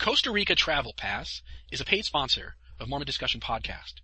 Costa 0.00 0.30
Rica 0.30 0.54
Travel 0.54 0.94
Pass 0.94 1.42
is 1.70 1.82
a 1.82 1.84
paid 1.84 2.06
sponsor 2.06 2.56
of 2.78 2.88
Mormon 2.88 3.04
Discussion 3.04 3.38
Podcast. 3.38 3.96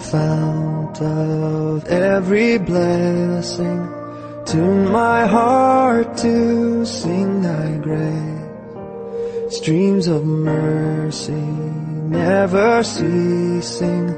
Fount 0.00 1.00
of 1.00 1.84
every 1.86 2.58
blessing, 2.58 3.88
tune 4.46 4.90
my 4.90 5.26
heart 5.26 6.16
to 6.18 6.84
sing 6.84 7.42
thy 7.42 7.76
grace. 7.78 9.56
Streams 9.56 10.06
of 10.06 10.24
mercy 10.24 11.32
never 12.10 12.82
ceasing, 12.82 14.08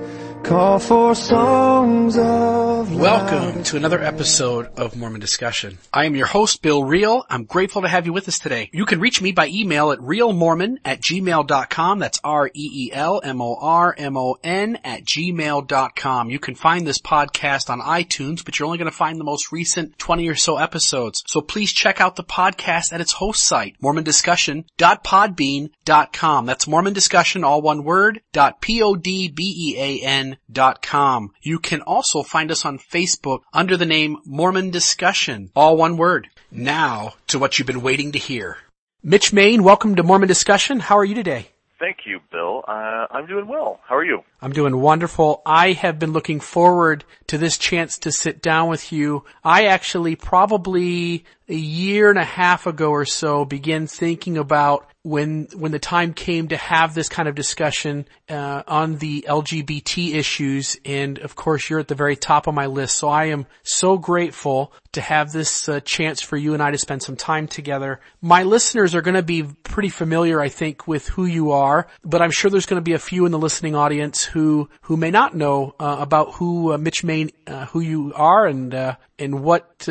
call 0.42 0.78
for 0.78 1.14
songs 1.14 2.16
of 2.18 2.94
Welcome 2.94 3.62
to 3.64 3.76
another 3.76 4.00
episode 4.02 4.66
of 4.76 4.96
Mormon 4.96 5.20
Discussion. 5.20 5.78
I 5.92 6.04
am 6.04 6.14
your 6.16 6.26
host, 6.26 6.62
Bill 6.62 6.84
Reel. 6.84 7.24
I'm 7.28 7.44
grateful 7.44 7.82
to 7.82 7.88
have 7.88 8.06
you 8.06 8.12
with 8.12 8.28
us 8.28 8.38
today. 8.38 8.70
You 8.72 8.86
can 8.86 9.00
reach 9.00 9.20
me 9.22 9.32
by 9.32 9.48
email 9.48 9.90
at 9.92 9.98
reelmormon 10.00 10.76
at 10.84 11.00
gmail.com. 11.00 11.98
That's 11.98 12.20
R-E-E-L-M-O-R-M-O-N 12.22 14.78
at 14.84 15.04
gmail.com. 15.04 16.30
You 16.30 16.38
can 16.38 16.54
find 16.54 16.86
this 16.86 17.00
podcast 17.00 17.70
on 17.70 17.80
iTunes, 17.80 18.44
but 18.44 18.58
you're 18.58 18.66
only 18.66 18.76
going 18.78 18.90
to 18.90 18.96
find 18.96 19.18
the 19.18 19.24
most 19.24 19.52
recent 19.52 19.98
20 19.98 20.28
or 20.28 20.34
so 20.34 20.58
episodes. 20.58 21.22
So 21.26 21.40
please 21.40 21.72
check 21.72 21.98
out 22.00 22.16
the 22.16 22.24
podcast 22.24 22.92
at 22.92 23.00
its 23.00 23.14
host 23.14 23.46
site, 23.46 23.76
mormondiscussion.podbean.com. 23.82 26.46
That's 26.46 26.68
Mormon 26.68 26.92
Discussion, 26.92 27.44
all 27.44 27.62
one 27.62 27.84
word, 27.84 28.20
dot 28.32 28.60
P-O-D-B-E-A-N 28.60 30.31
dot 30.50 30.82
com. 30.82 31.32
You 31.40 31.58
can 31.58 31.80
also 31.82 32.22
find 32.22 32.50
us 32.50 32.64
on 32.64 32.78
Facebook 32.78 33.40
under 33.52 33.76
the 33.76 33.86
name 33.86 34.18
Mormon 34.24 34.70
Discussion, 34.70 35.50
all 35.54 35.76
one 35.76 35.96
word. 35.96 36.28
Now 36.50 37.14
to 37.28 37.38
what 37.38 37.58
you've 37.58 37.66
been 37.66 37.82
waiting 37.82 38.12
to 38.12 38.18
hear. 38.18 38.58
Mitch 39.02 39.32
Mayne, 39.32 39.64
welcome 39.64 39.96
to 39.96 40.02
Mormon 40.02 40.28
Discussion. 40.28 40.80
How 40.80 40.96
are 40.96 41.04
you 41.04 41.14
today? 41.14 41.48
Thank 41.80 42.06
you, 42.06 42.20
Bill. 42.30 42.62
Uh, 42.68 43.06
I'm 43.10 43.26
doing 43.26 43.48
well. 43.48 43.80
How 43.82 43.96
are 43.96 44.04
you? 44.04 44.22
I'm 44.40 44.52
doing 44.52 44.78
wonderful. 44.78 45.42
I 45.44 45.72
have 45.72 45.98
been 45.98 46.12
looking 46.12 46.38
forward 46.38 47.04
to 47.32 47.38
this 47.38 47.56
chance 47.56 47.96
to 47.96 48.12
sit 48.12 48.42
down 48.42 48.68
with 48.68 48.92
you. 48.92 49.24
I 49.42 49.64
actually 49.64 50.16
probably 50.16 51.24
a 51.48 51.54
year 51.54 52.10
and 52.10 52.18
a 52.18 52.24
half 52.24 52.66
ago 52.66 52.90
or 52.90 53.06
so 53.06 53.46
began 53.46 53.86
thinking 53.86 54.36
about 54.36 54.86
when 55.04 55.48
when 55.56 55.72
the 55.72 55.80
time 55.80 56.14
came 56.14 56.48
to 56.48 56.56
have 56.56 56.94
this 56.94 57.08
kind 57.08 57.28
of 57.28 57.34
discussion 57.34 58.06
uh, 58.28 58.62
on 58.68 58.98
the 58.98 59.26
LGBT 59.28 60.14
issues, 60.14 60.76
and 60.84 61.18
of 61.18 61.34
course 61.34 61.68
you're 61.68 61.80
at 61.80 61.88
the 61.88 61.96
very 61.96 62.14
top 62.14 62.46
of 62.46 62.54
my 62.54 62.66
list. 62.66 62.96
So 62.96 63.08
I 63.08 63.26
am 63.26 63.46
so 63.64 63.98
grateful 63.98 64.72
to 64.92 65.00
have 65.00 65.32
this 65.32 65.68
uh, 65.68 65.80
chance 65.80 66.22
for 66.22 66.36
you 66.36 66.54
and 66.54 66.62
I 66.62 66.70
to 66.70 66.78
spend 66.78 67.02
some 67.02 67.16
time 67.16 67.48
together. 67.48 68.00
My 68.20 68.44
listeners 68.44 68.94
are 68.94 69.02
going 69.02 69.16
to 69.16 69.22
be 69.22 69.42
pretty 69.42 69.88
familiar, 69.88 70.40
I 70.40 70.48
think, 70.50 70.86
with 70.86 71.08
who 71.08 71.24
you 71.24 71.50
are, 71.50 71.88
but 72.04 72.22
I'm 72.22 72.30
sure 72.30 72.50
there's 72.50 72.66
going 72.66 72.80
to 72.80 72.84
be 72.84 72.92
a 72.92 72.98
few 72.98 73.26
in 73.26 73.32
the 73.32 73.38
listening 73.38 73.74
audience 73.74 74.24
who 74.24 74.68
who 74.82 74.96
may 74.96 75.10
not 75.10 75.34
know 75.34 75.74
uh, 75.80 75.96
about 75.98 76.34
who 76.34 76.72
uh, 76.72 76.78
Mitch 76.78 77.02
Mayne, 77.24 77.32
uh, 77.46 77.66
who 77.66 77.80
you 77.80 78.12
are, 78.14 78.46
and 78.46 78.74
uh, 78.74 78.96
and 79.18 79.42
what 79.42 79.88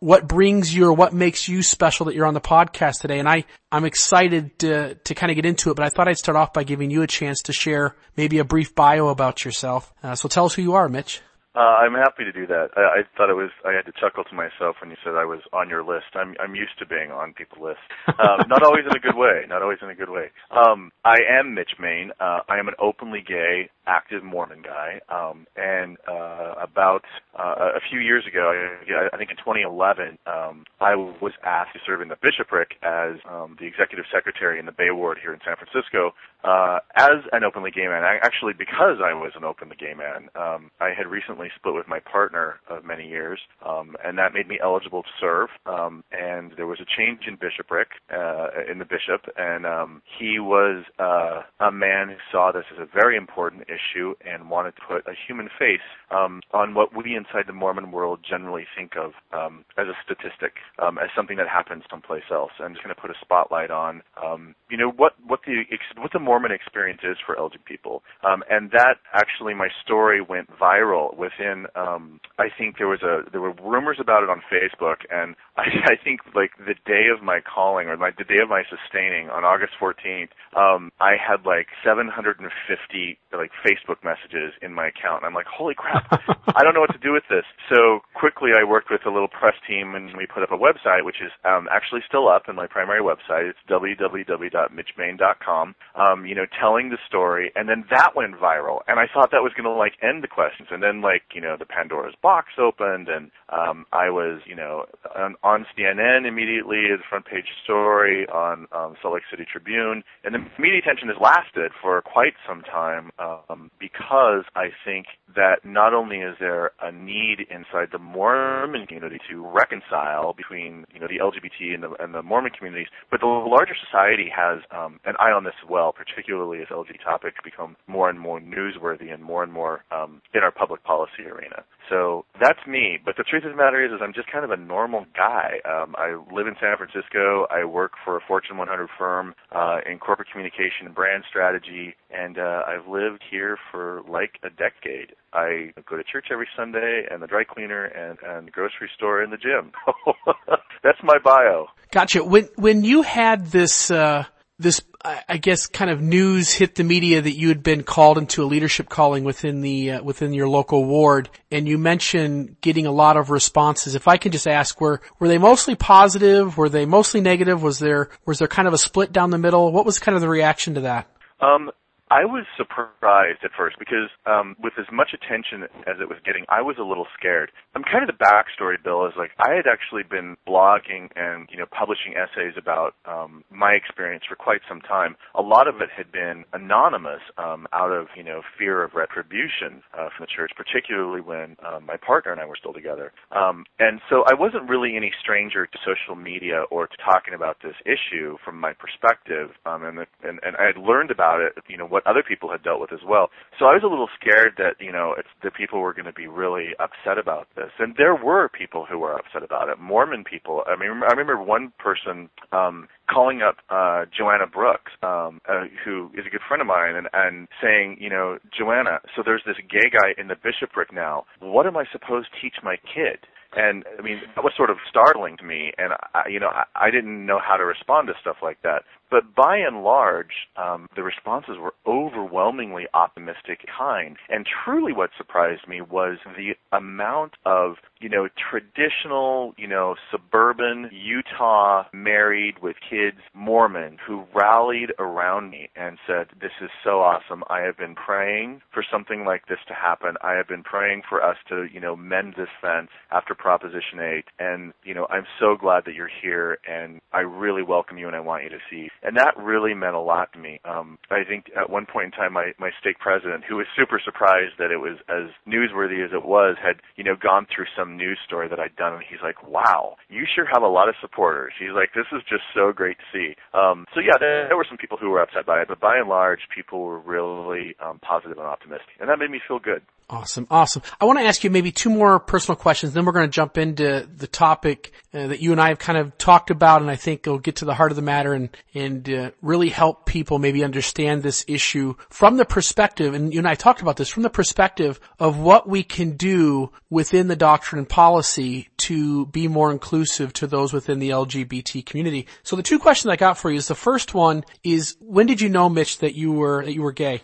what 0.00 0.28
brings 0.28 0.72
you 0.72 0.86
or 0.86 0.92
what 0.92 1.12
makes 1.12 1.48
you 1.48 1.62
special 1.62 2.06
that 2.06 2.14
you're 2.14 2.26
on 2.26 2.34
the 2.34 2.40
podcast 2.40 3.00
today. 3.00 3.18
And 3.18 3.28
I, 3.28 3.44
I'm 3.72 3.84
excited 3.84 4.58
to, 4.60 4.94
to 4.94 5.14
kind 5.14 5.30
of 5.30 5.36
get 5.36 5.44
into 5.44 5.70
it, 5.70 5.74
but 5.74 5.84
I 5.84 5.88
thought 5.88 6.08
I'd 6.08 6.18
start 6.18 6.36
off 6.36 6.52
by 6.52 6.62
giving 6.62 6.90
you 6.90 7.02
a 7.02 7.06
chance 7.06 7.42
to 7.42 7.52
share 7.52 7.96
maybe 8.16 8.38
a 8.38 8.44
brief 8.44 8.74
bio 8.74 9.08
about 9.08 9.44
yourself. 9.44 9.92
Uh, 10.02 10.14
so 10.14 10.28
tell 10.28 10.44
us 10.44 10.54
who 10.54 10.62
you 10.62 10.74
are, 10.74 10.88
Mitch. 10.88 11.20
Uh, 11.58 11.74
I'm 11.82 11.94
happy 11.94 12.22
to 12.22 12.30
do 12.30 12.46
that. 12.46 12.70
I, 12.76 13.02
I 13.02 13.02
thought 13.16 13.30
it 13.30 13.34
was. 13.34 13.50
I 13.66 13.72
had 13.72 13.82
to 13.86 13.92
chuckle 13.98 14.22
to 14.22 14.34
myself 14.34 14.76
when 14.80 14.90
you 14.90 14.96
said 15.02 15.16
I 15.18 15.24
was 15.24 15.40
on 15.52 15.68
your 15.68 15.82
list. 15.82 16.14
I'm 16.14 16.36
I'm 16.38 16.54
used 16.54 16.78
to 16.78 16.86
being 16.86 17.10
on 17.10 17.34
people's 17.34 17.74
lists. 17.74 17.82
Um, 18.18 18.46
not 18.48 18.62
always 18.64 18.84
in 18.84 18.96
a 18.96 19.00
good 19.00 19.16
way. 19.16 19.42
Not 19.48 19.62
always 19.62 19.78
in 19.82 19.90
a 19.90 19.94
good 19.94 20.10
way. 20.10 20.30
Um, 20.50 20.90
I 21.04 21.18
am 21.30 21.54
Mitch 21.54 21.72
Mayne. 21.80 22.10
Uh, 22.20 22.40
I 22.48 22.58
am 22.58 22.68
an 22.68 22.74
openly 22.80 23.22
gay, 23.26 23.70
active 23.86 24.22
Mormon 24.22 24.62
guy. 24.62 25.00
Um, 25.08 25.46
and 25.56 25.96
uh, 26.06 26.54
about 26.62 27.04
uh, 27.38 27.74
a 27.74 27.80
few 27.90 28.00
years 28.00 28.24
ago, 28.26 28.50
I, 28.52 29.14
I 29.14 29.16
think 29.18 29.30
in 29.30 29.36
2011, 29.36 30.18
um, 30.26 30.64
I 30.80 30.94
was 30.94 31.32
asked 31.44 31.74
to 31.74 31.80
serve 31.86 32.02
in 32.02 32.08
the 32.08 32.18
bishopric 32.22 32.74
as 32.82 33.16
um, 33.28 33.56
the 33.58 33.66
executive 33.66 34.04
secretary 34.12 34.58
in 34.58 34.66
the 34.66 34.72
Bay 34.72 34.90
Ward 34.90 35.18
here 35.22 35.32
in 35.32 35.40
San 35.44 35.56
Francisco 35.56 36.12
uh, 36.44 36.78
as 36.96 37.22
an 37.32 37.44
openly 37.44 37.70
gay 37.70 37.86
man. 37.86 38.04
I, 38.04 38.18
actually, 38.22 38.52
because 38.52 38.98
I 39.02 39.14
was 39.14 39.32
an 39.34 39.44
openly 39.44 39.76
gay 39.78 39.94
man, 39.94 40.28
um, 40.36 40.70
I 40.80 40.90
had 40.96 41.06
recently 41.06 41.47
split 41.56 41.74
with 41.74 41.88
my 41.88 42.00
partner 42.00 42.56
of 42.68 42.84
many 42.84 43.06
years, 43.06 43.40
um, 43.64 43.96
and 44.04 44.18
that 44.18 44.34
made 44.34 44.48
me 44.48 44.58
eligible 44.62 45.02
to 45.02 45.08
serve. 45.20 45.48
Um, 45.66 46.04
and 46.12 46.52
there 46.56 46.66
was 46.66 46.80
a 46.80 46.86
change 46.96 47.22
in 47.26 47.36
bishopric 47.36 47.88
uh, 48.12 48.48
in 48.70 48.78
the 48.78 48.84
bishop, 48.84 49.22
and 49.36 49.66
um, 49.66 50.02
he 50.18 50.38
was 50.38 50.84
uh, 50.98 51.42
a 51.60 51.70
man 51.70 52.08
who 52.08 52.16
saw 52.30 52.52
this 52.52 52.64
as 52.72 52.78
a 52.78 52.86
very 52.92 53.16
important 53.16 53.64
issue 53.68 54.14
and 54.24 54.50
wanted 54.50 54.74
to 54.76 54.82
put 54.88 55.06
a 55.06 55.14
human 55.26 55.48
face 55.58 55.84
um, 56.10 56.40
on 56.52 56.74
what 56.74 56.94
we 56.94 57.16
inside 57.16 57.44
the 57.46 57.52
Mormon 57.52 57.92
world 57.92 58.20
generally 58.28 58.66
think 58.76 58.92
of 58.96 59.12
um, 59.32 59.64
as 59.76 59.86
a 59.86 59.96
statistic, 60.04 60.54
um, 60.82 60.98
as 60.98 61.08
something 61.14 61.36
that 61.36 61.48
happens 61.48 61.84
someplace 61.90 62.28
else, 62.30 62.52
and 62.58 62.74
just 62.74 62.84
going 62.84 62.94
to 62.94 63.00
put 63.00 63.10
a 63.10 63.18
spotlight 63.20 63.70
on, 63.70 64.02
um, 64.22 64.54
you 64.70 64.76
know, 64.76 64.90
what 64.90 65.12
what 65.26 65.40
the 65.46 65.62
what 65.98 66.12
the 66.12 66.18
Mormon 66.18 66.52
experience 66.52 67.00
is 67.04 67.16
for 67.24 67.36
LGBT 67.36 67.78
people, 67.78 68.02
um, 68.24 68.42
and 68.50 68.70
that 68.70 68.96
actually 69.14 69.54
my 69.54 69.68
story 69.84 70.20
went 70.20 70.48
viral 70.58 71.16
with 71.16 71.32
within 71.38 71.66
um 71.74 72.20
I 72.38 72.48
think 72.56 72.78
there 72.78 72.86
was 72.88 73.02
a 73.02 73.28
there 73.30 73.40
were 73.40 73.52
rumors 73.62 73.98
about 74.00 74.22
it 74.22 74.30
on 74.30 74.40
Facebook 74.52 74.98
and 75.10 75.34
I 75.56 75.64
I 75.84 75.96
think 76.02 76.20
like 76.34 76.50
the 76.58 76.74
day 76.86 77.06
of 77.14 77.22
my 77.22 77.40
calling 77.40 77.88
or 77.88 77.96
the 77.96 78.24
day 78.24 78.40
of 78.42 78.48
my 78.48 78.62
sustaining 78.68 79.28
on 79.30 79.44
August 79.44 79.74
14th 79.80 80.30
um 80.56 80.90
I 81.00 81.16
had 81.16 81.46
like 81.46 81.68
750 81.84 83.18
like 83.32 83.50
Facebook 83.64 84.04
messages 84.04 84.52
in 84.62 84.74
my 84.74 84.88
account. 84.88 85.22
And 85.22 85.26
I'm 85.26 85.34
like 85.34 85.46
holy 85.46 85.74
crap 85.74 86.06
I 86.56 86.62
don't 86.62 86.74
know 86.74 86.80
what 86.80 86.92
to 86.92 86.98
do 86.98 87.12
with 87.12 87.24
this. 87.30 87.44
So 87.68 88.00
quickly 88.14 88.50
I 88.58 88.64
worked 88.64 88.90
with 88.90 89.06
a 89.06 89.10
little 89.10 89.28
press 89.28 89.54
team 89.66 89.94
and 89.94 90.16
we 90.16 90.26
put 90.26 90.42
up 90.42 90.50
a 90.52 90.58
website 90.58 91.04
which 91.04 91.20
is 91.22 91.30
um 91.44 91.68
actually 91.70 92.00
still 92.06 92.28
up 92.28 92.48
in 92.48 92.56
my 92.56 92.66
primary 92.66 93.02
website. 93.02 93.50
It's 93.50 93.58
www.mitchmayne.com 93.68 95.74
um 95.94 96.26
you 96.26 96.34
know 96.34 96.46
telling 96.60 96.90
the 96.90 96.98
story 97.06 97.52
and 97.54 97.68
then 97.68 97.84
that 97.90 98.16
went 98.16 98.34
viral 98.34 98.80
and 98.88 98.98
I 98.98 99.06
thought 99.12 99.30
that 99.30 99.42
was 99.42 99.52
going 99.56 99.64
to 99.64 99.72
like 99.72 99.94
end 100.02 100.22
the 100.22 100.28
questions 100.28 100.68
and 100.70 100.82
then 100.82 101.00
like 101.00 101.17
you 101.34 101.40
know 101.40 101.56
the 101.58 101.66
Pandora's 101.66 102.14
box 102.22 102.48
opened, 102.58 103.08
and 103.08 103.30
um, 103.50 103.86
I 103.92 104.10
was 104.10 104.40
you 104.46 104.54
know 104.54 104.84
on, 105.16 105.34
on 105.42 105.66
CNN 105.76 106.26
immediately 106.26 106.86
as 106.92 107.00
front 107.08 107.26
page 107.26 107.46
story 107.64 108.26
on 108.28 108.66
um, 108.72 108.96
Salt 109.00 109.14
Lake 109.14 109.24
City 109.30 109.44
Tribune, 109.50 110.02
and 110.24 110.34
the 110.34 110.38
media 110.58 110.80
attention 110.80 111.08
has 111.08 111.16
lasted 111.20 111.72
for 111.80 112.00
quite 112.02 112.34
some 112.46 112.62
time 112.62 113.10
um, 113.18 113.70
because 113.78 114.44
I 114.54 114.68
think 114.84 115.06
that 115.34 115.64
not 115.64 115.94
only 115.94 116.18
is 116.18 116.36
there 116.40 116.72
a 116.80 116.92
need 116.92 117.46
inside 117.50 117.88
the 117.92 117.98
Mormon 117.98 118.86
community 118.86 119.18
to 119.30 119.46
reconcile 119.46 120.32
between 120.32 120.86
you 120.92 121.00
know 121.00 121.08
the 121.08 121.18
LGBT 121.18 121.74
and 121.74 121.82
the, 121.82 121.90
and 121.98 122.14
the 122.14 122.22
Mormon 122.22 122.52
communities, 122.56 122.88
but 123.10 123.20
the 123.20 123.26
larger 123.26 123.74
society 123.74 124.30
has 124.34 124.60
um, 124.70 125.00
an 125.04 125.14
eye 125.20 125.30
on 125.30 125.44
this 125.44 125.54
as 125.62 125.68
well, 125.68 125.92
particularly 125.92 126.60
as 126.60 126.68
LGBT 126.68 127.02
topics 127.04 127.36
become 127.44 127.76
more 127.86 128.08
and 128.08 128.18
more 128.18 128.40
newsworthy 128.40 129.12
and 129.12 129.22
more 129.22 129.42
and 129.42 129.52
more 129.52 129.84
um, 129.90 130.20
in 130.34 130.42
our 130.42 130.50
public 130.50 130.82
policy 130.84 131.07
arena. 131.26 131.64
So 131.88 132.24
that's 132.40 132.58
me. 132.66 132.98
But 133.02 133.16
the 133.16 133.24
truth 133.24 133.44
of 133.44 133.50
the 133.50 133.56
matter 133.56 133.84
is, 133.84 133.92
is 133.92 134.00
I'm 134.02 134.12
just 134.12 134.30
kind 134.30 134.44
of 134.44 134.50
a 134.50 134.56
normal 134.56 135.06
guy. 135.16 135.60
Um, 135.64 135.94
I 135.96 136.20
live 136.32 136.46
in 136.46 136.54
San 136.60 136.76
Francisco. 136.76 137.46
I 137.50 137.64
work 137.64 137.92
for 138.04 138.16
a 138.16 138.20
Fortune 138.26 138.56
100 138.56 138.88
firm 138.98 139.34
uh, 139.52 139.78
in 139.90 139.98
corporate 139.98 140.28
communication 140.30 140.86
and 140.86 140.94
brand 140.94 141.24
strategy, 141.28 141.94
and 142.10 142.38
uh, 142.38 142.62
I've 142.66 142.86
lived 142.88 143.22
here 143.30 143.56
for 143.70 144.02
like 144.08 144.38
a 144.42 144.50
decade. 144.50 145.14
I 145.32 145.72
go 145.88 145.96
to 145.96 146.04
church 146.04 146.26
every 146.30 146.48
Sunday, 146.56 147.06
and 147.10 147.22
the 147.22 147.26
dry 147.26 147.44
cleaner, 147.44 147.84
and, 147.84 148.18
and 148.24 148.48
the 148.48 148.50
grocery 148.50 148.90
store, 148.96 149.22
and 149.22 149.32
the 149.32 149.36
gym. 149.36 149.72
that's 150.82 150.98
my 151.02 151.18
bio. 151.22 151.66
Gotcha. 151.90 152.22
When 152.24 152.48
when 152.56 152.84
you 152.84 153.02
had 153.02 153.46
this. 153.46 153.90
Uh 153.90 154.24
this, 154.58 154.80
I 155.04 155.36
guess, 155.36 155.66
kind 155.66 155.90
of 155.90 156.00
news 156.00 156.52
hit 156.52 156.74
the 156.74 156.82
media 156.82 157.22
that 157.22 157.38
you 157.38 157.48
had 157.48 157.62
been 157.62 157.84
called 157.84 158.18
into 158.18 158.42
a 158.42 158.46
leadership 158.46 158.88
calling 158.88 159.22
within 159.22 159.60
the 159.60 159.92
uh, 159.92 160.02
within 160.02 160.32
your 160.32 160.48
local 160.48 160.84
ward, 160.84 161.28
and 161.52 161.68
you 161.68 161.78
mentioned 161.78 162.56
getting 162.60 162.84
a 162.84 162.90
lot 162.90 163.16
of 163.16 163.30
responses. 163.30 163.94
If 163.94 164.08
I 164.08 164.16
can 164.16 164.32
just 164.32 164.48
ask, 164.48 164.80
were 164.80 165.00
were 165.20 165.28
they 165.28 165.38
mostly 165.38 165.76
positive? 165.76 166.56
Were 166.56 166.68
they 166.68 166.86
mostly 166.86 167.20
negative? 167.20 167.62
Was 167.62 167.78
there 167.78 168.10
was 168.26 168.40
there 168.40 168.48
kind 168.48 168.66
of 168.66 168.74
a 168.74 168.78
split 168.78 169.12
down 169.12 169.30
the 169.30 169.38
middle? 169.38 169.70
What 169.70 169.86
was 169.86 170.00
kind 170.00 170.16
of 170.16 170.20
the 170.20 170.28
reaction 170.28 170.74
to 170.74 170.80
that? 170.80 171.08
Um, 171.40 171.70
I 172.10 172.24
was 172.24 172.44
surprised 172.56 173.44
at 173.44 173.50
first 173.56 173.76
because 173.78 174.08
um, 174.26 174.56
with 174.62 174.72
as 174.78 174.86
much 174.92 175.10
attention 175.12 175.64
as 175.86 176.00
it 176.00 176.08
was 176.08 176.18
getting, 176.24 176.44
I 176.48 176.62
was 176.62 176.76
a 176.78 176.82
little 176.82 177.06
scared. 177.18 177.52
I'm 177.74 177.84
kind 177.84 178.02
of 178.02 178.08
the 178.08 178.24
backstory, 178.24 178.82
Bill, 178.82 179.06
is 179.06 179.12
like 179.16 179.32
I 179.38 179.54
had 179.54 179.66
actually 179.70 180.02
been 180.08 180.36
blogging 180.46 181.10
and 181.16 181.48
you 181.50 181.58
know 181.58 181.66
publishing 181.66 182.14
essays 182.16 182.54
about 182.56 182.94
um, 183.04 183.44
my 183.50 183.72
experience 183.72 184.24
for 184.28 184.36
quite 184.36 184.60
some 184.68 184.80
time. 184.80 185.16
A 185.34 185.42
lot 185.42 185.68
of 185.68 185.80
it 185.80 185.90
had 185.94 186.10
been 186.10 186.44
anonymous 186.52 187.20
um, 187.36 187.66
out 187.72 187.92
of 187.92 188.08
you 188.16 188.24
know 188.24 188.40
fear 188.58 188.82
of 188.82 188.94
retribution 188.94 189.82
uh, 189.92 190.08
from 190.16 190.24
the 190.24 190.32
church, 190.34 190.52
particularly 190.56 191.20
when 191.20 191.56
um, 191.66 191.84
my 191.84 191.96
partner 191.96 192.32
and 192.32 192.40
I 192.40 192.46
were 192.46 192.56
still 192.58 192.72
together. 192.72 193.12
Um, 193.32 193.64
and 193.78 194.00
so 194.08 194.24
I 194.26 194.34
wasn't 194.34 194.68
really 194.68 194.96
any 194.96 195.12
stranger 195.20 195.66
to 195.66 195.78
social 195.84 196.16
media 196.16 196.64
or 196.70 196.86
to 196.86 196.96
talking 197.04 197.34
about 197.34 197.58
this 197.62 197.76
issue 197.84 198.36
from 198.44 198.58
my 198.58 198.72
perspective. 198.72 199.50
Um, 199.66 199.84
and, 199.84 199.98
the, 199.98 200.06
and 200.22 200.40
and 200.42 200.56
I 200.56 200.64
had 200.64 200.78
learned 200.78 201.10
about 201.10 201.40
it, 201.40 201.52
you 201.68 201.76
know 201.76 201.97
what 201.98 202.06
other 202.10 202.22
people 202.22 202.50
had 202.50 202.62
dealt 202.62 202.80
with 202.80 202.92
as 202.92 203.00
well. 203.06 203.30
So 203.58 203.66
I 203.66 203.74
was 203.74 203.82
a 203.82 203.88
little 203.90 204.08
scared 204.18 204.54
that 204.58 204.78
you 204.78 204.92
know 204.92 205.14
it's, 205.18 205.28
the 205.42 205.50
people 205.50 205.80
were 205.80 205.92
going 205.92 206.06
to 206.06 206.12
be 206.12 206.26
really 206.26 206.70
upset 206.78 207.18
about 207.18 207.48
this, 207.56 207.70
and 207.78 207.94
there 207.96 208.14
were 208.14 208.48
people 208.48 208.86
who 208.88 208.98
were 208.98 209.14
upset 209.14 209.42
about 209.42 209.68
it. 209.68 209.78
Mormon 209.80 210.22
people. 210.22 210.62
I 210.66 210.76
mean, 210.78 210.90
I 211.02 211.10
remember 211.10 211.42
one 211.42 211.72
person 211.78 212.30
um, 212.52 212.88
calling 213.10 213.42
up 213.42 213.56
uh, 213.70 214.04
Joanna 214.16 214.46
Brooks, 214.46 214.92
um, 215.02 215.40
uh, 215.48 215.64
who 215.84 216.10
is 216.14 216.24
a 216.26 216.30
good 216.30 216.44
friend 216.46 216.60
of 216.60 216.66
mine, 216.68 216.94
and, 216.94 217.08
and 217.12 217.48
saying, 217.62 217.96
you 218.00 218.10
know, 218.10 218.38
Joanna, 218.56 219.00
so 219.16 219.22
there's 219.24 219.42
this 219.46 219.56
gay 219.68 219.90
guy 219.90 220.14
in 220.20 220.28
the 220.28 220.36
bishopric 220.36 220.92
now. 220.92 221.24
What 221.40 221.66
am 221.66 221.76
I 221.76 221.84
supposed 221.90 222.28
to 222.30 222.40
teach 222.40 222.62
my 222.62 222.76
kid? 222.76 223.26
And 223.56 223.84
I 223.98 224.02
mean, 224.02 224.20
that 224.36 224.44
was 224.44 224.52
sort 224.56 224.68
of 224.68 224.76
startling 224.90 225.38
to 225.38 225.44
me, 225.44 225.72
and 225.78 225.94
I, 226.14 226.28
you 226.28 226.38
know, 226.38 226.52
I, 226.52 226.64
I 226.76 226.90
didn't 226.90 227.24
know 227.24 227.40
how 227.40 227.56
to 227.56 227.64
respond 227.64 228.08
to 228.08 228.14
stuff 228.20 228.36
like 228.42 228.60
that. 228.62 228.84
But 229.10 229.34
by 229.34 229.56
and 229.56 229.82
large, 229.82 230.48
um, 230.56 230.86
the 230.94 231.02
responses 231.02 231.56
were 231.58 231.74
overwhelmingly 231.86 232.86
optimistic 232.92 233.66
kind. 233.66 234.16
And 234.28 234.46
truly, 234.46 234.92
what 234.92 235.10
surprised 235.16 235.66
me 235.66 235.80
was 235.80 236.18
the 236.36 236.56
amount 236.72 237.34
of, 237.46 237.76
you 238.00 238.08
know, 238.08 238.28
traditional, 238.50 239.54
you 239.56 239.66
know, 239.66 239.94
suburban 240.10 240.90
Utah 240.92 241.84
married 241.92 242.58
with 242.60 242.76
kids 242.88 243.18
Mormon 243.32 243.98
who 244.06 244.24
rallied 244.34 244.92
around 244.98 245.50
me 245.50 245.70
and 245.74 245.98
said, 246.06 246.28
"This 246.40 246.52
is 246.60 246.70
so 246.84 247.00
awesome. 247.00 247.42
I 247.48 247.60
have 247.60 247.76
been 247.76 247.94
praying 247.94 248.62
for 248.70 248.82
something 248.82 249.24
like 249.24 249.46
this 249.46 249.60
to 249.68 249.74
happen. 249.74 250.16
I 250.22 250.32
have 250.32 250.48
been 250.48 250.62
praying 250.62 251.02
for 251.08 251.22
us 251.22 251.38
to, 251.48 251.64
you 251.64 251.80
know, 251.80 251.96
mend 251.96 252.34
this 252.34 252.50
fence 252.60 252.90
after 253.10 253.34
Proposition 253.34 254.00
8, 254.00 254.26
and 254.38 254.74
you 254.84 254.94
know, 254.94 255.06
I'm 255.10 255.26
so 255.38 255.56
glad 255.56 255.84
that 255.86 255.94
you're 255.94 256.10
here, 256.22 256.58
and 256.68 257.00
I 257.12 257.20
really 257.20 257.62
welcome 257.62 257.98
you, 257.98 258.06
and 258.06 258.16
I 258.16 258.20
want 258.20 258.44
you 258.44 258.50
to 258.50 258.60
see." 258.70 258.90
And 259.02 259.16
that 259.16 259.36
really 259.36 259.74
meant 259.74 259.94
a 259.94 260.00
lot 260.00 260.32
to 260.32 260.38
me. 260.38 260.60
Um, 260.64 260.98
I 261.10 261.22
think 261.24 261.50
at 261.56 261.70
one 261.70 261.86
point 261.86 262.06
in 262.06 262.10
time, 262.12 262.32
my 262.32 262.52
my 262.58 262.70
stake 262.80 262.98
president, 262.98 263.44
who 263.48 263.56
was 263.56 263.66
super 263.76 264.00
surprised 264.02 264.58
that 264.58 264.70
it 264.70 264.78
was 264.78 264.98
as 265.08 265.30
newsworthy 265.46 266.04
as 266.04 266.12
it 266.12 266.24
was, 266.24 266.56
had 266.62 266.82
you 266.96 267.04
know 267.04 267.14
gone 267.14 267.46
through 267.46 267.66
some 267.76 267.96
news 267.96 268.18
story 268.26 268.48
that 268.48 268.58
I'd 268.58 268.76
done, 268.76 268.94
and 268.94 269.04
he's 269.08 269.22
like, 269.22 269.42
"Wow, 269.46 269.96
you 270.08 270.24
sure 270.26 270.46
have 270.52 270.62
a 270.62 270.68
lot 270.68 270.88
of 270.88 270.94
supporters." 271.00 271.52
He's 271.58 271.74
like, 271.74 271.94
"This 271.94 272.10
is 272.12 272.22
just 272.28 272.42
so 272.54 272.72
great 272.72 272.98
to 272.98 273.06
see." 273.12 273.36
Um, 273.54 273.86
so 273.94 274.00
yeah, 274.00 274.18
there, 274.18 274.48
there 274.48 274.56
were 274.56 274.66
some 274.68 274.78
people 274.78 274.98
who 274.98 275.10
were 275.10 275.22
upset 275.22 275.46
by 275.46 275.62
it, 275.62 275.68
but 275.68 275.80
by 275.80 275.96
and 275.98 276.08
large, 276.08 276.40
people 276.54 276.80
were 276.80 276.98
really 276.98 277.76
um, 277.80 277.98
positive 278.00 278.38
and 278.38 278.46
optimistic, 278.46 278.98
and 279.00 279.08
that 279.08 279.18
made 279.18 279.30
me 279.30 279.40
feel 279.46 279.58
good. 279.58 279.82
Awesome, 280.10 280.46
awesome. 280.50 280.80
I 280.98 281.04
want 281.04 281.18
to 281.18 281.26
ask 281.26 281.44
you 281.44 281.50
maybe 281.50 281.70
two 281.70 281.90
more 281.90 282.18
personal 282.18 282.56
questions, 282.56 282.94
then 282.94 283.04
we're 283.04 283.12
going 283.12 283.26
to 283.26 283.34
jump 283.34 283.58
into 283.58 284.08
the 284.16 284.26
topic 284.26 284.94
uh, 285.12 285.26
that 285.26 285.40
you 285.40 285.52
and 285.52 285.60
I 285.60 285.68
have 285.68 285.78
kind 285.78 285.98
of 285.98 286.16
talked 286.16 286.50
about, 286.50 286.80
and 286.80 286.90
I 286.90 286.96
think 286.96 287.26
it'll 287.26 287.38
get 287.38 287.56
to 287.56 287.66
the 287.66 287.74
heart 287.74 287.92
of 287.92 287.96
the 287.96 288.02
matter 288.02 288.32
and 288.32 288.48
and 288.72 289.06
uh, 289.10 289.30
really 289.42 289.68
help 289.68 290.06
people 290.06 290.38
maybe 290.38 290.64
understand 290.64 291.22
this 291.22 291.44
issue 291.46 291.94
from 292.08 292.38
the 292.38 292.46
perspective. 292.46 293.12
And 293.12 293.34
you 293.34 293.40
and 293.40 293.46
I 293.46 293.54
talked 293.54 293.82
about 293.82 293.98
this 293.98 294.08
from 294.08 294.22
the 294.22 294.30
perspective 294.30 294.98
of 295.18 295.38
what 295.38 295.68
we 295.68 295.82
can 295.82 296.16
do 296.16 296.72
within 296.88 297.28
the 297.28 297.36
doctrine 297.36 297.78
and 297.78 297.88
policy 297.88 298.70
to 298.78 299.26
be 299.26 299.46
more 299.46 299.70
inclusive 299.70 300.32
to 300.34 300.46
those 300.46 300.72
within 300.72 301.00
the 301.00 301.10
LGBT 301.10 301.84
community. 301.84 302.26
So 302.44 302.56
the 302.56 302.62
two 302.62 302.78
questions 302.78 303.12
I 303.12 303.16
got 303.16 303.36
for 303.36 303.50
you 303.50 303.58
is 303.58 303.68
the 303.68 303.74
first 303.74 304.14
one 304.14 304.44
is 304.64 304.96
when 305.00 305.26
did 305.26 305.42
you 305.42 305.50
know, 305.50 305.68
Mitch, 305.68 305.98
that 305.98 306.14
you 306.14 306.32
were 306.32 306.64
that 306.64 306.72
you 306.72 306.80
were 306.80 306.92
gay? 306.92 307.20